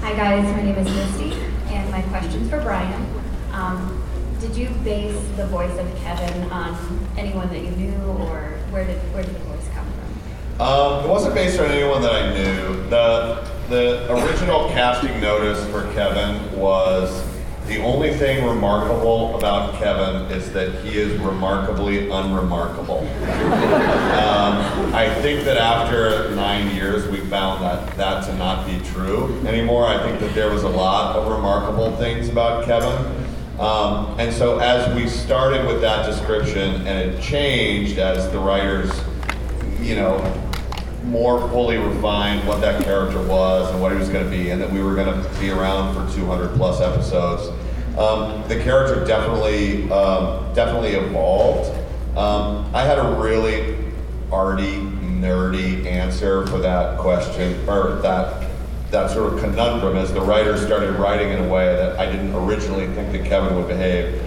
Hi 0.00 0.14
guys, 0.14 0.44
my 0.56 0.62
name 0.62 0.76
is 0.76 0.86
Misty, 0.86 1.34
and 1.68 1.90
my 1.90 2.00
question's 2.02 2.48
for 2.48 2.60
Brian. 2.62 3.06
Um, 3.52 4.02
did 4.40 4.56
you 4.56 4.68
base 4.84 5.16
the 5.36 5.46
voice 5.46 5.76
of 5.78 5.96
Kevin 5.96 6.50
on 6.50 6.76
anyone 7.16 7.48
that 7.48 7.60
you 7.60 7.70
knew, 7.70 7.96
or 8.20 8.58
where 8.70 8.86
did 8.86 8.98
where 9.12 9.22
did 9.22 9.34
the 9.34 9.40
voice 9.40 9.68
come 9.74 9.86
from? 9.86 10.60
Um, 10.60 11.04
it 11.04 11.08
wasn't 11.08 11.34
based 11.34 11.58
on 11.58 11.70
anyone 11.70 12.02
that 12.02 12.12
I 12.12 12.34
knew. 12.34 12.88
The 12.88 13.48
the 13.68 14.12
original 14.12 14.68
casting 14.68 15.20
notice 15.20 15.64
for 15.70 15.92
Kevin 15.94 16.58
was 16.58 17.24
the 17.66 17.82
only 17.82 18.14
thing 18.14 18.46
remarkable 18.46 19.36
about 19.36 19.74
Kevin 19.74 20.30
is 20.30 20.52
that 20.52 20.84
he 20.84 20.98
is 20.98 21.18
remarkably 21.20 22.08
unremarkable. 22.10 23.00
um, 23.00 24.94
I 24.94 25.12
think 25.20 25.44
that 25.44 25.56
after 25.56 26.32
nine 26.36 26.72
years, 26.76 27.08
we 27.08 27.18
found 27.28 27.64
that 27.64 27.96
that 27.96 28.24
to 28.26 28.34
not 28.36 28.66
be 28.66 28.78
true 28.90 29.44
anymore. 29.46 29.86
I 29.86 30.00
think 30.02 30.20
that 30.20 30.34
there 30.34 30.50
was 30.50 30.62
a 30.62 30.68
lot 30.68 31.16
of 31.16 31.32
remarkable 31.32 31.96
things 31.96 32.28
about 32.28 32.66
Kevin. 32.66 33.25
Um, 33.58 34.18
and 34.20 34.32
so 34.34 34.58
as 34.58 34.94
we 34.94 35.08
started 35.08 35.66
with 35.66 35.80
that 35.80 36.04
description, 36.04 36.86
and 36.86 37.10
it 37.10 37.22
changed 37.22 37.98
as 37.98 38.30
the 38.30 38.38
writers, 38.38 38.90
you 39.80 39.96
know, 39.96 40.18
more 41.04 41.48
fully 41.48 41.78
refined 41.78 42.46
what 42.46 42.60
that 42.60 42.82
character 42.84 43.22
was 43.22 43.70
and 43.70 43.80
what 43.80 43.92
he 43.92 43.98
was 43.98 44.08
going 44.08 44.24
to 44.24 44.30
be, 44.30 44.50
and 44.50 44.60
that 44.60 44.70
we 44.70 44.82
were 44.82 44.94
going 44.94 45.22
to 45.22 45.40
be 45.40 45.50
around 45.50 45.94
for 45.94 46.14
200 46.14 46.54
plus 46.56 46.80
episodes. 46.80 47.48
Um, 47.96 48.46
the 48.46 48.62
character 48.62 49.04
definitely, 49.06 49.90
um, 49.90 50.52
definitely 50.52 50.90
evolved. 50.90 51.70
Um, 52.16 52.70
I 52.74 52.82
had 52.82 52.98
a 52.98 53.16
really 53.18 53.76
arty, 54.30 54.76
nerdy 54.76 55.86
answer 55.86 56.46
for 56.48 56.58
that 56.58 56.98
question, 56.98 57.66
or 57.66 58.00
that 58.02 58.45
that 58.90 59.10
sort 59.10 59.32
of 59.32 59.40
conundrum 59.40 59.96
as 59.96 60.12
the 60.12 60.20
writer 60.20 60.56
started 60.56 60.92
writing 60.92 61.30
in 61.30 61.44
a 61.44 61.48
way 61.48 61.74
that 61.76 61.98
I 61.98 62.06
didn't 62.06 62.34
originally 62.34 62.86
think 62.94 63.12
that 63.12 63.24
Kevin 63.26 63.56
would 63.56 63.68
behave. 63.68 64.22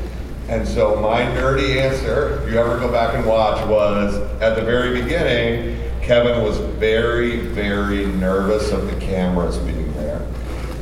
And 0.49 0.67
so 0.67 0.95
my 0.99 1.21
nerdy 1.21 1.77
answer, 1.77 2.41
if 2.41 2.51
you 2.51 2.57
ever 2.57 2.79
go 2.79 2.91
back 2.91 3.13
and 3.13 3.25
watch, 3.25 3.65
was 3.67 4.15
at 4.41 4.55
the 4.55 4.61
very 4.63 5.01
beginning, 5.01 5.79
Kevin 6.01 6.43
was 6.43 6.57
very, 6.57 7.37
very 7.37 8.07
nervous 8.07 8.71
of 8.71 8.87
the 8.87 8.99
cameras 8.99 9.57
being 9.59 9.93
there. 9.93 10.27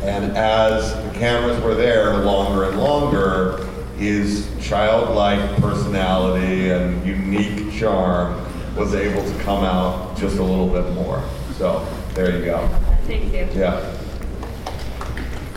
And 0.02 0.38
as 0.38 0.94
the 1.04 1.20
cameras 1.20 1.62
were 1.62 1.76
there 1.76 2.18
longer 2.18 2.64
and 2.70 2.80
longer, 2.80 3.68
his 3.98 4.50
childlike 4.62 5.58
personality 5.58 6.70
and 6.70 7.06
unique 7.06 7.74
charm 7.78 8.42
was 8.76 8.96
able 8.96 9.24
to 9.30 9.44
come 9.44 9.64
out 9.64 10.16
just 10.18 10.38
a 10.38 10.44
little 10.44 10.70
bit 10.70 10.94
more. 10.94 11.22
So 11.58 11.86
there 12.14 12.38
you 12.38 12.46
go. 12.46 12.87
Thank 13.08 13.32
you. 13.32 13.48
Yeah. 13.58 13.80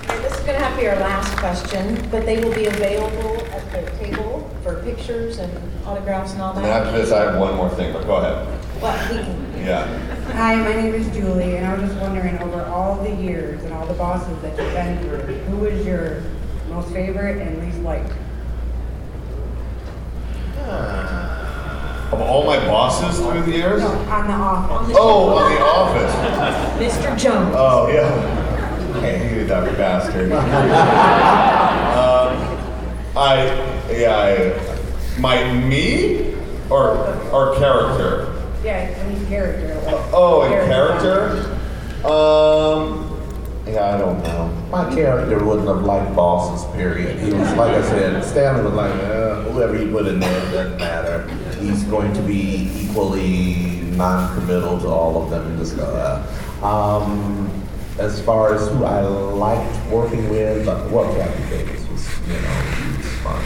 And 0.09 0.25
this 0.25 0.33
is 0.35 0.41
going 0.47 0.57
to 0.57 0.65
have 0.65 0.75
to 0.77 0.81
be 0.81 0.87
our 0.87 1.01
last 1.01 1.37
question, 1.37 2.09
but 2.09 2.25
they 2.25 2.43
will 2.43 2.55
be 2.55 2.67
available 2.67 3.45
at 3.47 3.73
the 3.73 3.91
table 3.99 4.49
for 4.63 4.81
pictures 4.85 5.39
and 5.39 5.53
autographs 5.85 6.33
and 6.33 6.43
all 6.43 6.53
that. 6.53 6.63
And 6.63 6.71
that. 6.71 6.87
after 6.87 6.99
this, 6.99 7.11
I 7.11 7.25
have 7.33 7.41
one 7.41 7.57
more 7.57 7.69
thing, 7.71 7.93
but 7.93 8.07
go 8.07 8.17
ahead. 8.17 8.47
Well, 8.81 9.13
we 9.13 9.19
can, 9.25 9.65
Yeah. 9.65 9.85
Hi, 10.33 10.55
my 10.55 10.75
name 10.75 10.95
is 10.95 11.09
Julie, 11.09 11.57
and 11.57 11.67
I 11.67 11.75
was 11.77 11.91
just 11.91 12.01
wondering, 12.01 12.39
over 12.39 12.63
all 12.67 13.03
the 13.03 13.15
years 13.17 13.61
and 13.65 13.75
all 13.75 13.85
the 13.85 13.95
bosses 13.95 14.41
that 14.43 14.57
you've 14.57 14.73
been 14.73 14.99
through, 15.01 15.35
who 15.35 15.57
was 15.57 15.85
your 15.85 16.23
most 16.69 16.93
favorite 16.93 17.39
and 17.43 17.61
least 17.61 17.81
liked? 17.81 18.13
Ah. 20.61 21.30
Of 22.13 22.21
all 22.21 22.45
my 22.45 22.59
bosses 22.67 23.19
through 23.21 23.43
the 23.45 23.53
years? 23.53 23.81
No, 23.83 23.89
on 23.89 24.27
the 24.27 24.33
office. 24.33 24.97
Oh, 24.99 25.37
on 25.37 25.53
The 25.55 25.61
Office. 25.61 26.15
Mr. 26.97 27.17
Jones. 27.17 27.55
Oh, 27.57 27.89
yeah. 27.89 28.97
I 28.97 29.01
hated 29.17 29.47
that 29.49 29.77
bastard. 29.79 30.33
um, 30.33 30.43
I, 33.17 33.47
yeah, 33.93 34.17
I, 35.17 35.21
my, 35.21 35.53
me? 35.53 36.35
Or, 36.69 36.97
or 37.31 37.55
character? 37.57 38.27
Yeah, 38.65 38.93
I 39.01 39.09
mean 39.09 39.25
character. 39.27 39.75
like, 39.85 39.95
Oh, 40.13 40.43
in 40.43 40.51
character. 40.67 41.31
character? 42.03 42.07
Um, 42.07 43.00
Yeah, 43.71 43.95
I 43.95 43.99
don't 43.99 44.21
know. 44.25 44.49
My 44.73 44.93
character 44.93 45.45
wouldn't 45.45 45.69
have 45.69 45.85
liked 45.85 46.17
bosses, 46.17 46.69
period. 46.75 47.21
He 47.21 47.33
was, 47.33 47.53
like 47.53 47.71
I 47.71 47.83
said, 47.83 48.25
Stanley 48.25 48.65
was 48.65 48.73
like, 48.75 48.93
uh, 48.95 49.43
whoever 49.43 49.79
you 49.81 49.93
put 49.93 50.09
in 50.09 50.19
there, 50.19 50.41
doesn't 50.51 50.77
matter. 50.79 51.29
He's 51.61 51.85
going 51.85 52.13
to 52.15 52.23
be 52.23 52.69
equally 52.75 53.83
non-committal 53.97 54.81
to 54.81 54.89
all 54.89 55.23
of 55.23 55.31
them 55.31 55.47
and 55.47 55.59
just 55.59 55.77
go, 55.77 55.85
uh, 55.85 56.67
um, 56.67 57.49
as 58.01 58.21
far 58.23 58.55
as 58.55 58.69
who 58.71 58.85
I 58.85 59.03
liked 59.03 59.87
working 59.89 60.29
with, 60.31 60.67
uh, 60.67 60.89
well, 60.91 61.15
Kathy 61.15 61.65
Bates 61.65 61.87
was, 61.91 62.09
you 62.27 62.33
know, 62.33 62.49
he 62.49 62.97
was 62.97 63.07
fun. 63.19 63.45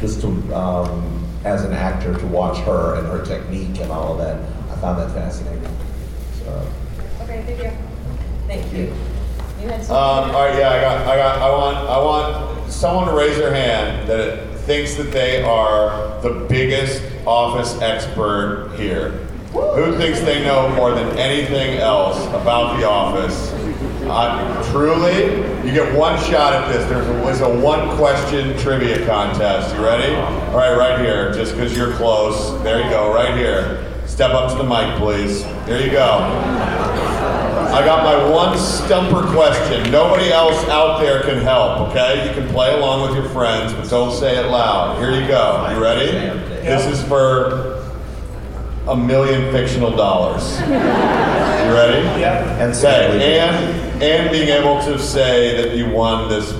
Just 0.00 0.20
to, 0.20 0.28
um, 0.56 1.26
as 1.44 1.64
an 1.64 1.72
actor, 1.72 2.16
to 2.16 2.26
watch 2.28 2.58
her 2.58 2.94
and 2.94 3.08
her 3.08 3.24
technique 3.24 3.80
and 3.80 3.90
all 3.90 4.12
of 4.12 4.18
that, 4.18 4.40
I 4.70 4.80
found 4.80 4.98
that 5.00 5.10
fascinating. 5.10 5.76
So, 6.38 6.68
Okay, 7.22 7.42
thank 7.44 7.60
you. 7.60 7.72
Thank 8.46 8.72
you. 8.72 8.94
You 9.64 9.70
had 9.70 9.80
Um, 9.84 10.30
all 10.36 10.44
right, 10.44 10.58
yeah, 10.58 10.70
I 10.72 10.80
got, 10.82 11.06
I 11.06 11.16
got, 11.16 11.38
I 11.38 11.50
want, 11.50 11.76
I 11.88 11.98
want 11.98 12.70
someone 12.70 13.06
to 13.06 13.14
raise 13.14 13.38
their 13.38 13.54
hand 13.54 14.06
that 14.10 14.46
thinks 14.66 14.94
that 14.96 15.10
they 15.10 15.42
are 15.42 16.20
the 16.20 16.46
biggest 16.50 17.02
office 17.24 17.80
expert 17.80 18.74
here. 18.76 19.12
Who 19.52 19.96
thinks 19.96 20.20
they 20.20 20.44
know 20.44 20.68
more 20.74 20.90
than 20.90 21.16
anything 21.16 21.78
else 21.78 22.26
about 22.34 22.78
the 22.78 22.86
office? 22.86 23.52
Uh, 24.02 24.70
truly, 24.70 25.36
you 25.66 25.72
get 25.72 25.96
one 25.96 26.18
shot 26.24 26.52
at 26.52 26.70
this. 26.70 26.86
There's 26.90 27.06
a, 27.06 27.28
it's 27.30 27.40
a 27.40 27.58
one-question 27.60 28.58
trivia 28.58 29.06
contest. 29.06 29.74
You 29.74 29.82
ready? 29.82 30.14
All 30.14 30.58
right, 30.58 30.76
right 30.76 31.00
here. 31.00 31.32
Just 31.32 31.54
because 31.54 31.74
you're 31.74 31.94
close. 31.94 32.62
There 32.62 32.84
you 32.84 32.90
go, 32.90 33.14
right 33.14 33.34
here. 33.34 33.90
Step 34.06 34.32
up 34.32 34.50
to 34.50 34.58
the 34.58 34.64
mic, 34.64 34.98
please. 34.98 35.42
There 35.64 35.82
you 35.82 35.90
go. 35.90 37.43
I 37.74 37.84
got 37.84 38.04
my 38.04 38.30
one 38.30 38.56
stumper 38.56 39.26
question. 39.32 39.90
Nobody 39.90 40.30
else 40.30 40.64
out 40.68 41.00
there 41.00 41.22
can 41.22 41.40
help, 41.40 41.88
okay? 41.88 42.28
You 42.28 42.32
can 42.32 42.48
play 42.50 42.72
along 42.72 43.08
with 43.08 43.18
your 43.18 43.28
friends, 43.30 43.72
but 43.72 43.90
don't 43.90 44.16
say 44.16 44.36
it 44.36 44.46
loud. 44.46 45.00
Here 45.00 45.10
you 45.10 45.26
go. 45.26 45.68
You 45.74 45.82
ready? 45.82 46.06
This 46.62 46.86
is 46.86 47.02
for 47.08 47.82
a 48.86 48.96
million 48.96 49.50
fictional 49.50 49.90
dollars. 49.90 50.60
You 50.60 51.74
ready? 51.74 52.04
Yeah. 52.20 52.64
And 52.64 52.72
Okay, 52.72 53.40
and, 53.40 54.02
and 54.02 54.30
being 54.30 54.50
able 54.50 54.80
to 54.82 54.96
say 54.96 55.60
that 55.60 55.76
you 55.76 55.90
won 55.90 56.28
this 56.28 56.52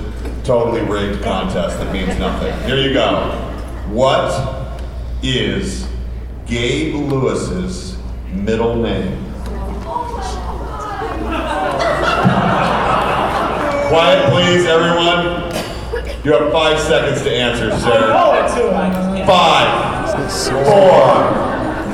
totally 0.43 0.81
rigged 0.81 1.23
contest 1.23 1.77
that 1.77 1.93
means 1.93 2.19
nothing. 2.19 2.53
Here 2.67 2.77
you 2.77 2.91
go. 2.93 3.31
What 3.87 4.75
is 5.23 5.87
Gabe 6.45 6.93
Lewis's 6.95 7.97
middle 8.33 8.75
name? 8.75 9.24
Quiet, 13.87 14.31
please, 14.31 14.65
everyone. 14.65 15.53
You 16.25 16.33
have 16.33 16.51
five 16.51 16.79
seconds 16.79 17.21
to 17.21 17.29
answer, 17.31 17.69
sir. 17.79 18.13
Five, 19.27 19.69
four, 20.49 21.29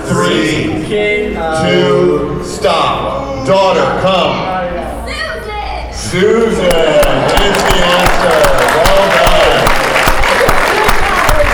three, 0.07 0.87
two, 0.87 2.41
stop. 2.45 3.45
Daughter, 3.45 3.83
come. 4.01 4.35
Susan 5.91 6.31
Susan 6.31 6.63
is 6.63 7.59
the 7.59 7.77
answer. 7.91 8.39
Well 8.77 9.05
done. 9.11 9.51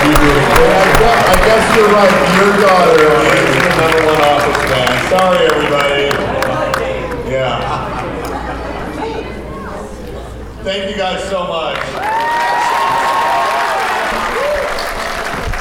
You 0.05 0.13
did 0.13 0.37
a 0.37 0.45
great 0.53 0.69
I 0.69 0.93
guess, 0.99 1.21
I 1.29 1.37
guess 1.45 1.65
you're 1.75 1.89
right. 1.89 2.15
Your 2.37 2.51
daughter 2.61 3.09
is 3.33 3.49
the 3.57 3.69
number 3.81 4.01
one 4.05 4.21
office 4.21 4.61
fan. 4.69 4.93
Sorry, 5.09 5.41
everybody. 5.49 6.05
Yeah. 7.31 7.77
Thank 10.67 10.91
you 10.91 10.97
guys 10.97 11.23
so 11.29 11.47
much. 11.47 11.77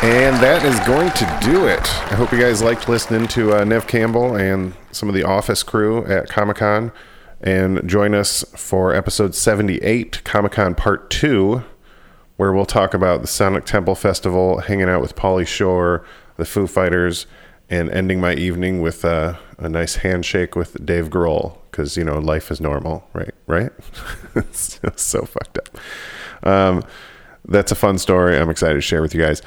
And 0.03 0.35
that 0.43 0.65
is 0.65 0.81
going 0.81 1.13
to 1.13 1.39
do 1.49 1.69
it. 1.69 1.81
I 2.11 2.17
hope 2.17 2.33
you 2.33 2.41
guys 2.41 2.61
liked 2.61 2.89
listening 2.89 3.29
to 3.29 3.55
uh, 3.55 3.63
Neve 3.63 3.87
Campbell 3.87 4.35
and 4.35 4.75
some 4.91 5.09
of 5.09 5.15
the 5.15 5.23
office 5.23 5.63
crew 5.63 6.05
at 6.07 6.29
Comic 6.29 6.57
Con. 6.57 6.91
And 7.41 7.89
join 7.89 8.17
us 8.17 8.45
for 8.57 8.93
episode 8.93 9.37
78, 9.37 10.25
Comic 10.25 10.51
Con 10.51 10.75
Part 10.75 11.09
2, 11.11 11.63
where 12.37 12.53
we'll 12.53 12.67
talk 12.67 12.93
about 12.93 13.21
the 13.21 13.29
Sonic 13.29 13.65
Temple 13.65 13.95
Festival, 13.95 14.59
hanging 14.59 14.89
out 14.89 15.03
with 15.03 15.15
Pauly 15.15 15.47
Shore, 15.47 16.05
the 16.37 16.45
Foo 16.45 16.67
Fighters, 16.67 17.29
and 17.71 17.89
ending 17.91 18.21
my 18.21 18.35
evening 18.35 18.83
with 18.83 19.05
uh, 19.05 19.37
a 19.59 19.69
nice 19.69 19.95
handshake 19.95 20.57
with 20.57 20.85
Dave 20.85 21.11
Grohl. 21.11 21.59
Because, 21.71 21.97
you 21.97 22.03
know, 22.03 22.19
life 22.19 22.51
is 22.51 22.61
normal, 22.61 23.09
right? 23.13 23.36
Right? 23.47 23.71
it's 24.35 24.81
so 24.97 25.23
fucked 25.23 25.59
up. 25.59 25.79
Um, 26.47 26.83
that's 27.47 27.73
a 27.73 27.77
fun 27.77 27.99
story. 27.99 28.37
I'm 28.37 28.51
excited 28.51 28.75
to 28.75 28.81
share 28.81 29.03
with 29.03 29.15
you 29.15 29.23
guys. 29.23 29.43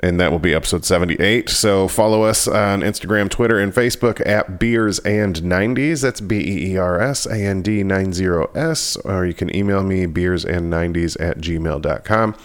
And 0.00 0.20
that 0.20 0.30
will 0.30 0.38
be 0.38 0.54
episode 0.54 0.84
78. 0.84 1.48
So 1.48 1.88
follow 1.88 2.22
us 2.22 2.46
on 2.46 2.82
Instagram, 2.82 3.28
Twitter, 3.28 3.58
and 3.58 3.72
Facebook 3.72 4.24
at 4.24 4.60
Beers 4.60 5.00
and 5.00 5.34
90s. 5.36 6.02
That's 6.02 6.20
B 6.20 6.38
E 6.38 6.72
E 6.72 6.76
R 6.76 7.00
S 7.00 7.26
A 7.26 7.34
N 7.34 7.62
D 7.62 7.82
90S. 7.82 9.04
Or 9.04 9.26
you 9.26 9.34
can 9.34 9.54
email 9.54 9.82
me 9.82 10.06
beers 10.06 10.44
and 10.44 10.72
90s 10.72 11.20
at 11.20 11.38
gmail.com. 11.38 12.36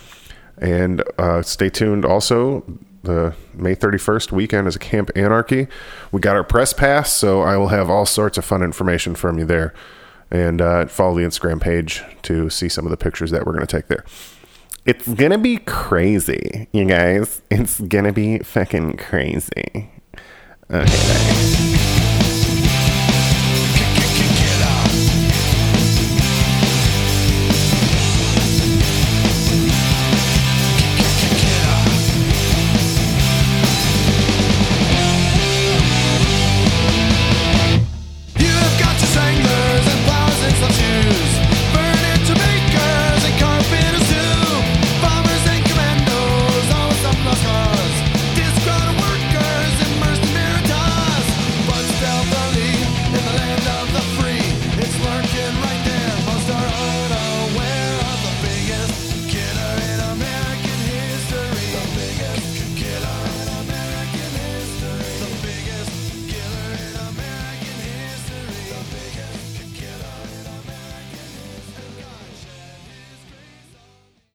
And 0.57 1.03
uh, 1.20 1.41
stay 1.44 1.70
tuned 1.70 2.06
also. 2.06 2.64
The 3.03 3.36
May 3.53 3.76
31st 3.76 4.32
weekend 4.32 4.68
is 4.68 4.76
a 4.76 4.80
Camp 4.80 5.11
Anarchy. 5.15 5.68
We 6.11 6.22
got 6.22 6.36
our 6.36 6.44
press 6.44 6.74
pass, 6.74 7.11
so 7.11 7.41
I 7.41 7.57
will 7.57 7.68
have 7.68 7.90
all 7.90 8.06
sorts 8.06 8.38
of 8.38 8.45
fun 8.45 8.64
information 8.64 9.14
from 9.14 9.38
you 9.38 9.45
there. 9.45 9.74
And 10.34 10.61
uh, 10.61 10.88
follow 10.88 11.15
the 11.15 11.22
Instagram 11.22 11.61
page 11.61 12.03
to 12.23 12.49
see 12.49 12.68
some 12.68 12.85
of 12.85 12.91
the 12.91 12.97
pictures 12.97 13.31
that 13.31 13.45
we're 13.45 13.53
going 13.53 13.65
to 13.65 13.77
take 13.77 13.88
there. 13.88 14.03
It's 14.85 15.07
gonna 15.07 15.38
be 15.38 15.60
crazy, 15.60 16.68
you 16.73 16.84
guys. 16.84 17.41
It's 17.49 17.80
gonna 17.80 18.11
be 18.11 18.39
fucking 18.39 18.97
crazy. 18.97 19.89
Okay. 20.69 21.80